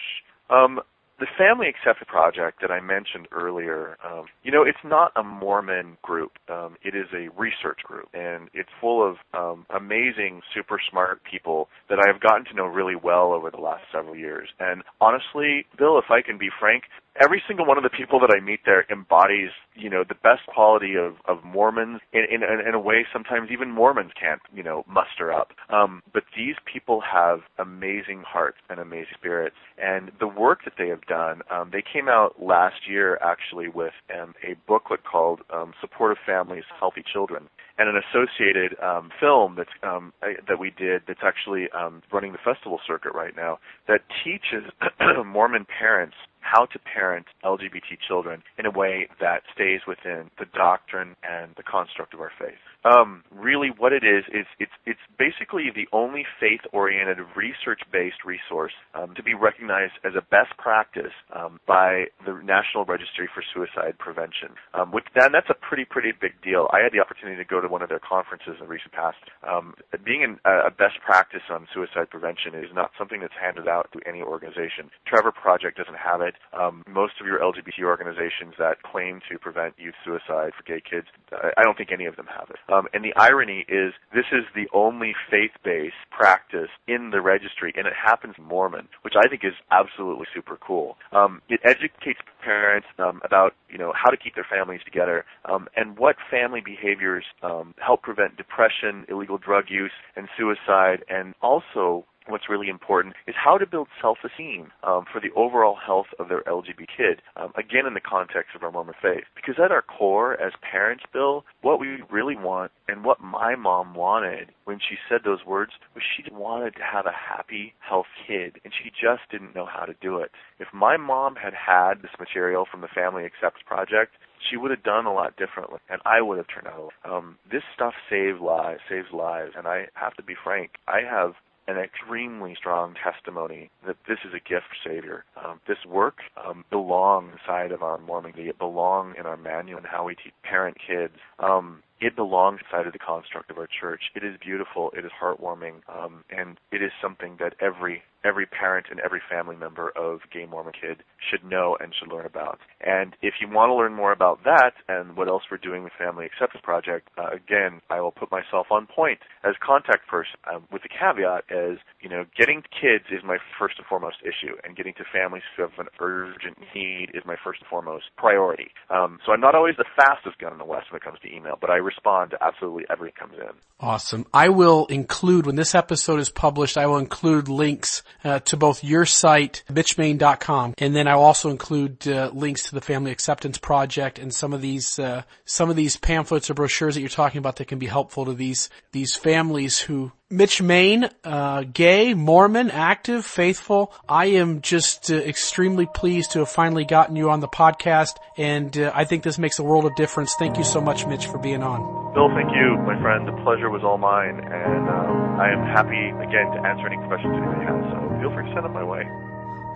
Um, 0.50 0.80
the 1.20 1.28
Family 1.38 1.68
Acceptance 1.68 2.09
Project 2.09 2.59
that 2.61 2.72
I 2.72 2.82
mentioned 2.82 3.28
earlier, 3.32 3.97
um, 4.03 4.26
you 4.43 4.51
know, 4.51 4.63
it's 4.63 4.84
not 4.84 5.11
a 5.16 5.24
Mormon 5.24 5.97
group. 6.01 6.34
Um, 6.49 6.76
it 6.84 6.95
is 6.95 7.07
a 7.13 7.30
research 7.39 7.80
group, 7.84 8.09
and 8.13 8.49
it's 8.53 8.70
full 8.82 9.07
of 9.07 9.16
um, 9.34 9.66
amazing, 9.74 10.41
super 10.53 10.80
smart 10.89 11.22
people 11.30 11.70
that 11.89 11.99
I 11.99 12.11
have 12.11 12.22
gotten 12.22 12.45
to 12.45 12.53
know 12.53 12.66
really 12.66 12.95
well 12.95 13.32
over 13.32 13.49
the 13.49 13.61
last 13.61 13.84
several 13.93 14.16
years. 14.16 14.49
And 14.59 14.84
honestly, 14.99 15.66
Bill, 15.78 15.97
if 15.97 16.11
I 16.11 16.22
can 16.22 16.38
be 16.38 16.49
frank, 16.59 16.84
every 17.22 17.41
single 17.47 17.66
one 17.66 17.78
of 17.78 17.84
the 17.84 17.89
people 17.89 18.20
that 18.20 18.34
I 18.36 18.39
meet 18.39 18.61
there 18.66 18.86
embodies, 18.91 19.51
you 19.76 19.89
know, 19.89 20.03
the 20.07 20.16
best 20.16 20.45
quality 20.47 20.95
of, 20.95 21.16
of 21.26 21.43
Mormons 21.43 22.01
in, 22.13 22.26
in, 22.32 22.43
in 22.43 22.74
a 22.74 22.80
way 22.80 23.05
sometimes 23.11 23.49
even 23.51 23.72
Mormons 23.72 24.11
can't, 24.20 24.41
you 24.53 24.63
know, 24.63 24.84
muster 24.88 25.34
up. 25.34 25.51
Um, 25.70 26.01
but 26.13 26.24
these 26.36 26.55
people 26.72 27.01
have 27.01 27.41
amazing 27.57 28.24
hearts 28.28 28.57
and 28.70 28.80
amazing 28.80 29.16
spirits. 29.18 29.55
And 29.78 30.11
the 30.20 30.28
work 30.28 30.59
that 30.66 30.74
they 30.78 30.88
have 30.89 31.05
done, 31.05 31.41
um, 31.51 31.70
they 31.72 31.84
came 31.84 32.09
out 32.09 32.41
last 32.41 32.88
year 32.88 33.18
actually 33.24 33.68
with 33.68 33.93
um, 34.13 34.34
a 34.43 34.55
booklet 34.68 35.01
called 35.03 35.41
um, 35.53 35.74
Supportive 35.82 36.18
Families, 36.26 36.63
Healthy 36.80 37.03
Children 37.11 37.47
and 37.78 37.89
an 37.89 38.01
associated 38.09 38.80
um, 38.82 39.09
film 39.20 39.55
that's 39.57 39.70
um, 39.84 40.13
that 40.47 40.59
we 40.59 40.72
did 40.72 41.01
that's 41.07 41.20
actually 41.24 41.68
um, 41.78 42.01
running 42.11 42.32
the 42.32 42.38
festival 42.38 42.80
circuit 42.88 43.13
right 43.13 43.36
now 43.36 43.59
that 43.88 44.01
teaches 44.24 44.72
Mormon 45.26 45.66
parents 45.78 46.16
how 46.46 46.66
to 46.66 46.80
parent 46.80 47.26
LGBT 47.43 47.98
children 48.08 48.43
in 48.58 48.66
a 48.66 48.72
way 48.72 49.10
that 49.20 49.41
stays 49.54 49.82
within 49.88 50.30
the 50.38 50.46
doctrine 50.54 51.16
and 51.24 51.52
the 51.58 51.64
construct 51.64 52.14
of 52.14 52.22
our 52.22 52.32
faith. 52.38 52.62
Um, 52.86 53.24
really, 53.34 53.70
what 53.76 53.93
it 53.93 54.04
is 54.06 54.24
is 54.30 54.46
it's 54.60 54.78
it's 54.86 55.02
basically 55.18 55.74
the 55.74 55.89
only 55.91 56.24
faith-oriented, 56.39 57.18
research-based 57.36 58.22
resource 58.24 58.74
um, 58.93 59.16
to 59.16 59.24
be 59.24 59.34
recognized 59.34 59.98
as 60.06 60.14
a 60.14 60.22
best 60.22 60.54
practice 60.60 61.14
um, 61.34 61.60
by 61.66 62.06
the 62.30 62.34
National 62.46 62.86
Registry 62.86 63.28
for 63.34 63.41
Suicide 63.41 63.98
Prevention. 63.98 64.54
Um, 64.76 64.91
which 64.91 65.06
then 65.18 65.32
that's 65.34 65.50
a 65.50 65.58
pretty 65.58 65.84
pretty 65.84 66.14
big 66.14 66.38
deal. 66.46 66.70
I 66.70 66.86
had 66.86 66.93
the 66.93 67.02
opportunity 67.02 67.41
to 67.41 67.48
go 67.48 67.60
to 67.60 67.68
one 67.68 67.82
of 67.82 67.89
their 67.89 68.02
conferences 68.02 68.62
in 68.62 68.70
the 68.70 68.70
recent 68.70 68.93
past. 68.93 69.18
Um, 69.41 69.74
being 70.06 70.22
an, 70.24 70.38
a 70.46 70.70
best 70.70 71.02
practice 71.02 71.50
on 71.50 71.66
suicide 71.74 72.14
prevention 72.14 72.54
is 72.54 72.70
not 72.70 72.91
something 73.02 73.20
that's 73.20 73.34
handed 73.34 73.68
out 73.68 73.89
to 73.93 74.00
any 74.06 74.22
organization. 74.22 74.93
Trevor 75.10 75.32
Project 75.34 75.78
doesn't 75.82 75.98
have 75.98 76.22
it. 76.22 76.35
Um, 76.54 76.84
most 76.88 77.14
of 77.20 77.28
your 77.28 77.40
LGBT 77.40 77.84
organizations 77.84 78.54
that 78.58 78.82
claim 78.84 79.22
to 79.30 79.38
prevent 79.38 79.74
youth 79.78 79.96
suicide 80.06 80.52
for 80.56 80.64
gay 80.66 80.82
kids, 80.82 81.08
I 81.32 81.64
don't 81.64 81.78
think 81.78 81.92
any 81.92 82.06
of 82.06 82.16
them 82.16 82.28
have 82.28 82.50
it. 82.50 82.58
Um, 82.72 82.88
and 82.94 83.04
the 83.04 83.14
irony 83.16 83.66
is 83.68 83.94
this 84.14 84.26
is 84.32 84.46
the 84.56 84.68
only 84.74 85.14
faith-based 85.30 85.96
practice 86.12 86.70
in 86.88 87.12
the 87.12 87.22
registry, 87.22 87.74
and 87.76 87.88
it 87.88 87.94
happens 87.94 88.36
Mormon, 88.40 88.88
which 89.02 89.16
I 89.18 89.28
think 89.28 89.44
is 89.44 89.54
absolutely 89.72 90.28
super 90.34 90.58
cool. 90.58 90.98
Um, 91.12 91.42
it 91.50 91.60
educates 91.64 92.20
parents 92.44 92.88
um, 93.00 93.22
about 93.24 93.54
you 93.70 93.78
know 93.78 93.92
how 93.96 94.10
to 94.10 94.18
keep 94.18 94.36
their 94.36 94.48
families 94.50 94.82
together 94.86 95.26
um, 95.46 95.68
and 95.76 95.98
what 95.98 96.16
family 96.30 96.62
behaviors 96.64 97.26
um, 97.44 97.74
help 97.78 98.04
prevent 98.04 98.38
depression, 98.38 99.06
illegal 99.10 99.38
drug 99.38 99.66
use, 99.70 99.92
and 100.16 100.28
suicide, 100.38 101.04
and 101.10 101.34
also 101.42 102.06
what's 102.28 102.50
really 102.50 102.70
important 102.70 103.16
is 103.28 103.36
how 103.38 103.58
to 103.58 103.66
build 103.66 103.88
self-esteem 104.02 104.72
um, 104.84 105.06
for 105.12 105.20
the 105.20 105.32
overall 105.36 105.76
health 105.76 106.08
of 106.20 106.30
their 106.30 106.42
LGBT 106.44 106.88
kid, 106.98 107.22
um, 107.36 107.52
again 107.58 107.86
in 107.86 107.94
the 107.94 108.00
context 108.00 108.56
of 108.56 108.64
our 108.64 108.72
Mormon 108.72 108.96
faith. 109.02 109.26
Because 109.36 109.56
at 109.64 109.72
our 109.72 109.82
core, 109.82 110.40
as 110.40 110.54
parents, 110.62 111.04
Bill, 111.14 111.46
what 111.62 111.80
we 111.80 112.00
really 112.12 112.36
want 112.36 112.72
and 112.88 113.04
what 113.04 113.22
my 113.22 113.56
mom 113.56 113.96
wanted 113.96 114.52
when 114.66 114.80
she 114.80 114.96
said 115.10 115.22
those 115.24 115.46
words 115.46 115.72
was 115.94 116.04
she 116.04 116.24
wanted 116.32 116.76
to 116.76 116.82
have 116.82 117.06
a 117.06 117.12
happy, 117.12 117.74
healthy 117.80 118.10
kid, 118.28 118.60
and 118.64 118.74
she 118.74 118.90
just 118.90 119.22
didn't 119.32 119.56
know 119.56 119.66
how 119.66 119.86
to 119.86 119.94
do 120.02 120.18
it. 120.18 120.32
If 120.60 120.68
my 120.74 120.98
mom 120.98 121.36
had 121.36 121.54
had 121.54 122.02
this 122.02 122.12
material 122.20 122.66
from 122.70 122.82
the 122.82 122.88
Family 122.88 123.26
Acceptance 123.26 123.64
Project, 123.66 124.14
she 124.50 124.58
would 124.58 124.72
have 124.72 124.84
done 124.84 125.06
a 125.06 125.14
lot 125.14 125.38
differently, 125.38 125.80
and 125.90 126.02
I 126.06 126.22
would 126.22 126.38
have 126.38 126.48
turned 126.48 126.68
out. 126.68 126.92
Um, 127.04 127.38
this 127.52 127.64
stuff 127.74 127.94
saves 128.10 128.40
lives, 128.40 128.82
saves 128.90 129.08
lives, 129.14 129.54
and 129.58 129.68
I 129.68 129.88
have 129.94 130.14
to 130.16 130.24
be 130.24 130.36
frank. 130.42 130.72
I 130.88 131.00
have 131.10 131.34
an 131.68 131.78
extremely 131.78 132.55
strong 132.55 132.95
testimony 133.03 133.70
that 133.86 133.97
this 134.07 134.20
is 134.26 134.34
a 134.34 134.49
gift 134.49 134.66
Savior. 134.86 135.26
Um, 135.43 135.59
this 135.68 135.78
work 135.88 136.18
um, 136.43 136.63
belongs 136.70 137.34
inside 137.34 137.72
of 137.72 137.82
our 137.82 137.97
Mormon. 137.97 138.34
It 138.36 138.57
belongs 138.57 139.16
in 139.20 139.26
our 139.26 139.38
manual 139.38 139.78
and 139.80 139.88
how 139.88 140.05
we 140.05 140.16
teach 140.16 140.34
parent 140.43 140.78
kids. 140.86 141.13
Um, 141.39 141.82
it 142.02 142.16
belongs 142.16 142.60
inside 142.66 142.88
of 142.88 142.93
the 142.93 143.00
construct 143.00 143.52
of 143.52 143.58
our 143.58 143.68
church. 143.68 144.12
It 144.16 144.24
is 144.24 144.36
beautiful. 144.39 144.91
It 144.98 145.06
is 145.06 145.12
heartwarming, 145.22 145.82
um, 145.88 146.24
and 146.30 146.60
it 146.72 146.82
is 146.82 146.91
something 147.02 147.38
that 147.39 147.56
every 147.62 148.04
every 148.26 148.46
parent 148.48 148.88
and 148.89 149.00
every 149.02 149.22
family 149.30 149.56
member 149.56 149.93
of 149.96 150.20
gay 150.34 150.46
Mormon 150.46 150.74
kid 150.74 151.04
should 151.30 151.48
know 151.48 151.78
and 151.80 151.93
should 151.93 152.12
learn 152.12 152.26
about. 152.26 152.60
And 152.82 153.16
if 153.22 153.36
you 153.39 153.47
want 153.47 153.70
to 153.70 153.76
learn 153.76 153.93
more 153.93 154.12
about 154.12 154.43
that 154.43 154.74
and 154.88 155.16
what 155.16 155.28
else 155.28 155.43
we're 155.50 155.58
doing 155.58 155.84
with 155.84 155.93
Family 155.97 156.26
Acceptance 156.26 156.62
Project, 156.63 157.09
uh, 157.17 157.30
again, 157.30 157.82
I 157.89 158.01
will 158.01 158.12
put 158.12 158.32
myself 158.32 158.67
on 158.72 158.88
point 158.88 159.20
as 159.43 159.54
contact 159.63 160.08
person 160.08 160.34
um, 160.51 160.66
with 160.72 160.82
the 160.82 160.89
caveat 160.89 161.46
as, 161.51 161.78
you 162.01 162.09
know, 162.09 162.26
getting 162.36 162.63
kids 162.74 163.05
is 163.12 163.22
my 163.24 163.38
first 163.59 163.76
and 163.78 163.86
foremost 163.86 164.17
issue, 164.24 164.55
and 164.63 164.76
getting 164.76 164.93
to 164.96 165.05
families 165.13 165.43
who 165.55 165.62
have 165.62 165.78
an 165.78 165.88
urgent 166.00 166.58
need 166.74 167.12
is 167.13 167.22
my 167.26 167.36
first 167.43 167.62
and 167.62 167.70
foremost 167.70 168.05
priority. 168.17 168.72
Um, 168.89 169.20
so 169.24 169.34
I'm 169.34 169.42
not 169.42 169.54
always 169.54 169.76
the 169.78 169.86
fastest 169.96 170.39
gun 170.39 170.51
in 170.51 170.58
the 170.58 170.66
West 170.66 170.92
when 170.92 170.97
it 170.97 171.05
comes 171.05 171.20
to 171.22 171.30
email, 171.30 171.58
but 171.62 171.70
I 171.70 171.76
respond 171.86 172.32
to 172.32 172.43
absolutely 172.43 172.86
everything 172.89 173.16
comes 173.17 173.36
in. 173.39 173.55
Awesome. 173.79 174.25
I 174.33 174.49
will 174.49 174.86
include, 174.87 175.45
when 175.45 175.55
this 175.55 175.75
episode 175.75 176.20
is 176.20 176.29
published, 176.29 176.78
I 176.78 176.87
will 176.87 176.97
include 176.97 177.49
links 177.49 178.03
uh, 178.24 178.39
to 178.39 178.57
both 178.57 178.83
your 178.83 179.05
site, 179.05 179.63
mitchmayne.com, 179.70 180.75
and 180.78 180.95
then 180.95 181.07
I'll 181.07 181.21
also 181.21 181.49
include 181.49 182.07
uh, 182.07 182.32
links 182.33 182.70
to 182.70 182.75
the 182.75 182.82
Family 182.82 183.12
Acceptance 183.12 183.57
Project 183.57 184.17
and 184.17 184.33
some 184.33 184.53
of 184.53 184.62
these 184.62 184.97
uh, 184.97 185.24
some 185.45 185.70
of 185.70 185.75
these 185.75 185.97
pamphlets 185.97 186.49
or 186.49 186.53
brochures 186.53 186.95
that 186.95 187.01
you're 187.01 187.09
talking 187.09 187.39
about 187.39 187.57
that 187.57 187.67
can 187.67 187.79
be 187.79 187.87
helpful 187.87 188.25
to 188.25 188.33
these 188.33 188.70
these 188.91 189.16
families 189.16 189.79
who 189.79 190.12
Mitch 190.32 190.60
Mayne, 190.60 191.08
uh, 191.24 191.62
gay, 191.72 192.16
Mormon, 192.16 192.72
active, 192.72 193.24
faithful. 193.24 193.93
I 194.10 194.26
am 194.42 194.62
just 194.62 195.12
uh, 195.12 195.18
extremely 195.18 195.86
pleased 195.86 196.32
to 196.32 196.39
have 196.39 196.50
finally 196.50 196.84
gotten 196.84 197.16
you 197.16 197.30
on 197.30 197.42
the 197.42 197.47
podcast, 197.47 198.18
and 198.36 198.76
uh, 198.76 198.92
I 198.96 199.06
think 199.06 199.22
this 199.22 199.38
makes 199.38 199.60
a 199.60 199.64
world 199.64 199.86
of 199.86 199.96
difference. 199.96 200.34
Thank 200.34 200.58
you 200.58 200.64
so 200.64 200.82
much, 200.82 201.06
Mitch, 201.06 201.28
for 201.28 201.38
being 201.38 201.62
on. 201.62 202.14
Bill, 202.16 202.30
thank 202.34 202.50
you, 202.56 202.76
my 202.88 203.00
friend. 203.02 203.28
The 203.28 203.39
pleasure 203.43 203.70
was 203.70 203.84
all 203.84 204.00
mine, 204.00 204.39
and 204.39 204.89
um, 204.89 205.39
I 205.39 205.52
am 205.52 205.62
happy 205.62 205.93
again 205.93 206.50
to 206.58 206.68
answer 206.70 206.88
any 206.88 206.97
questions 207.06 207.32
anybody 207.38 207.66
has. 207.70 207.86
So 207.93 208.20
feel 208.22 208.34
free 208.34 208.46
to 208.46 208.54
send 208.56 208.66
them 208.66 208.74
my 208.74 208.84
way. 208.84 209.06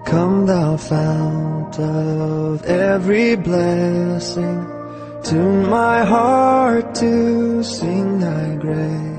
Come 0.08 0.48
thou 0.48 0.78
fount 0.78 1.78
of 1.78 2.64
every 2.64 3.36
blessing, 3.36 4.66
tune 5.24 5.70
my 5.70 6.04
heart 6.06 6.96
to 6.96 7.62
sing 7.64 8.20
thy 8.20 8.56
grace. 8.56 9.19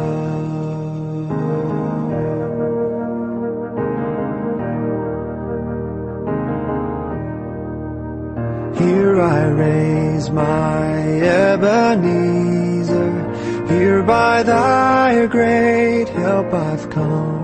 Here 8.81 9.21
I 9.21 9.45
raise 9.45 10.31
my 10.31 10.87
Ebenezer. 11.53 13.11
Here 13.67 14.01
by 14.01 14.41
thy 14.41 15.27
great 15.27 16.09
help 16.09 16.51
I've 16.51 16.89
come. 16.89 17.41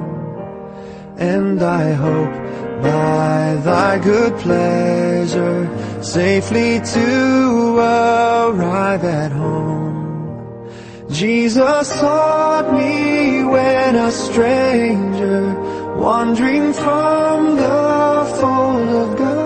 And 1.18 1.62
I 1.62 1.92
hope 1.94 2.34
by 2.82 3.62
thy 3.64 4.00
good 4.00 4.34
pleasure 4.40 5.70
safely 6.02 6.80
to 6.80 7.78
arrive 7.78 9.04
at 9.04 9.32
home. 9.32 10.68
Jesus 11.12 11.88
sought 11.88 12.74
me 12.74 13.44
when 13.44 13.96
a 13.96 14.12
stranger 14.12 15.54
wandering 15.98 16.74
from 16.74 17.56
the 17.58 18.36
fold 18.40 18.90
of 19.04 19.18
God 19.18 19.37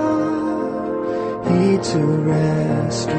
to 1.83 1.99
rescue 1.99 3.15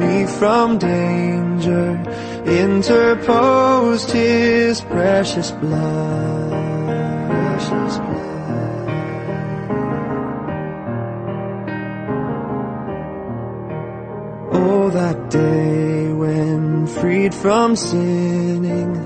me 0.00 0.26
from 0.26 0.78
danger 0.78 2.04
interposed 2.46 4.10
his 4.10 4.80
precious 4.82 5.50
blood. 5.52 6.50
Precious 7.30 7.96
blood. 7.98 8.88
Oh, 14.52 14.90
that 14.90 15.30
day 15.30 16.12
when 16.12 16.86
freed 16.86 17.34
from 17.34 17.76
sinning, 17.76 18.96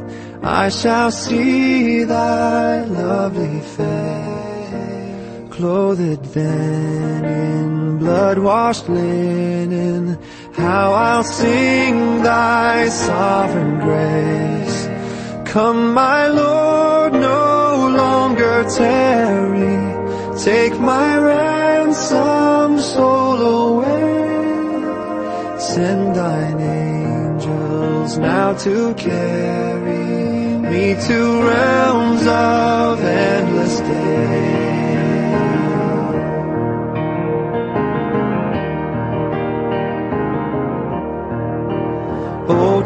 I 0.42 0.68
shall 0.70 1.10
see 1.10 2.04
thy 2.04 2.84
lovely 2.84 3.60
face, 3.60 5.54
clothed 5.54 6.24
then 6.34 7.24
in 7.24 7.77
blood-washed 8.08 8.88
linen. 8.88 10.18
How 10.54 10.86
I'll 10.92 11.28
sing 11.40 12.22
thy 12.22 12.88
sovereign 12.88 13.74
grace. 13.86 14.78
Come, 15.52 15.80
my 15.92 16.20
Lord, 16.42 17.12
no 17.12 17.48
longer 18.02 18.56
tarry. 18.80 19.78
Take 20.48 20.76
my 20.94 21.10
ransom 21.30 22.70
soul 22.94 23.38
away. 23.60 24.10
Send 25.72 26.02
thine 26.16 26.60
angels 26.60 28.12
now 28.16 28.48
to 28.64 28.94
carry 28.94 30.06
me 30.72 30.84
to 31.08 31.18
realms 31.50 32.24
of 32.26 32.94
endless 33.04 33.76
day. 33.80 34.07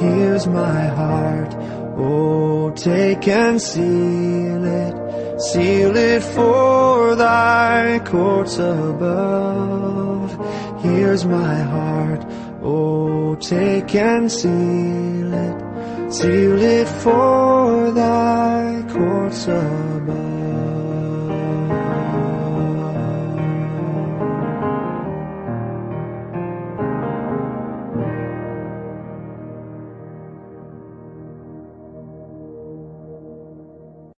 Here's 0.00 0.46
my 0.46 0.86
heart, 0.86 1.54
oh 1.98 2.70
take 2.70 3.28
and 3.28 3.60
seal 3.60 4.64
it, 4.64 5.40
seal 5.42 5.94
it 5.94 6.22
for 6.22 7.14
thy 7.16 8.00
courts 8.06 8.56
above. 8.56 10.30
Here's 10.82 11.26
my 11.26 11.56
heart, 11.74 12.24
oh 12.62 13.34
take 13.36 13.94
and 13.94 14.32
seal 14.32 15.34
it, 15.34 16.10
seal 16.10 16.62
it 16.62 16.88
for 16.88 17.90
thy 17.90 18.82
courts 18.88 19.48
above. 19.48 20.39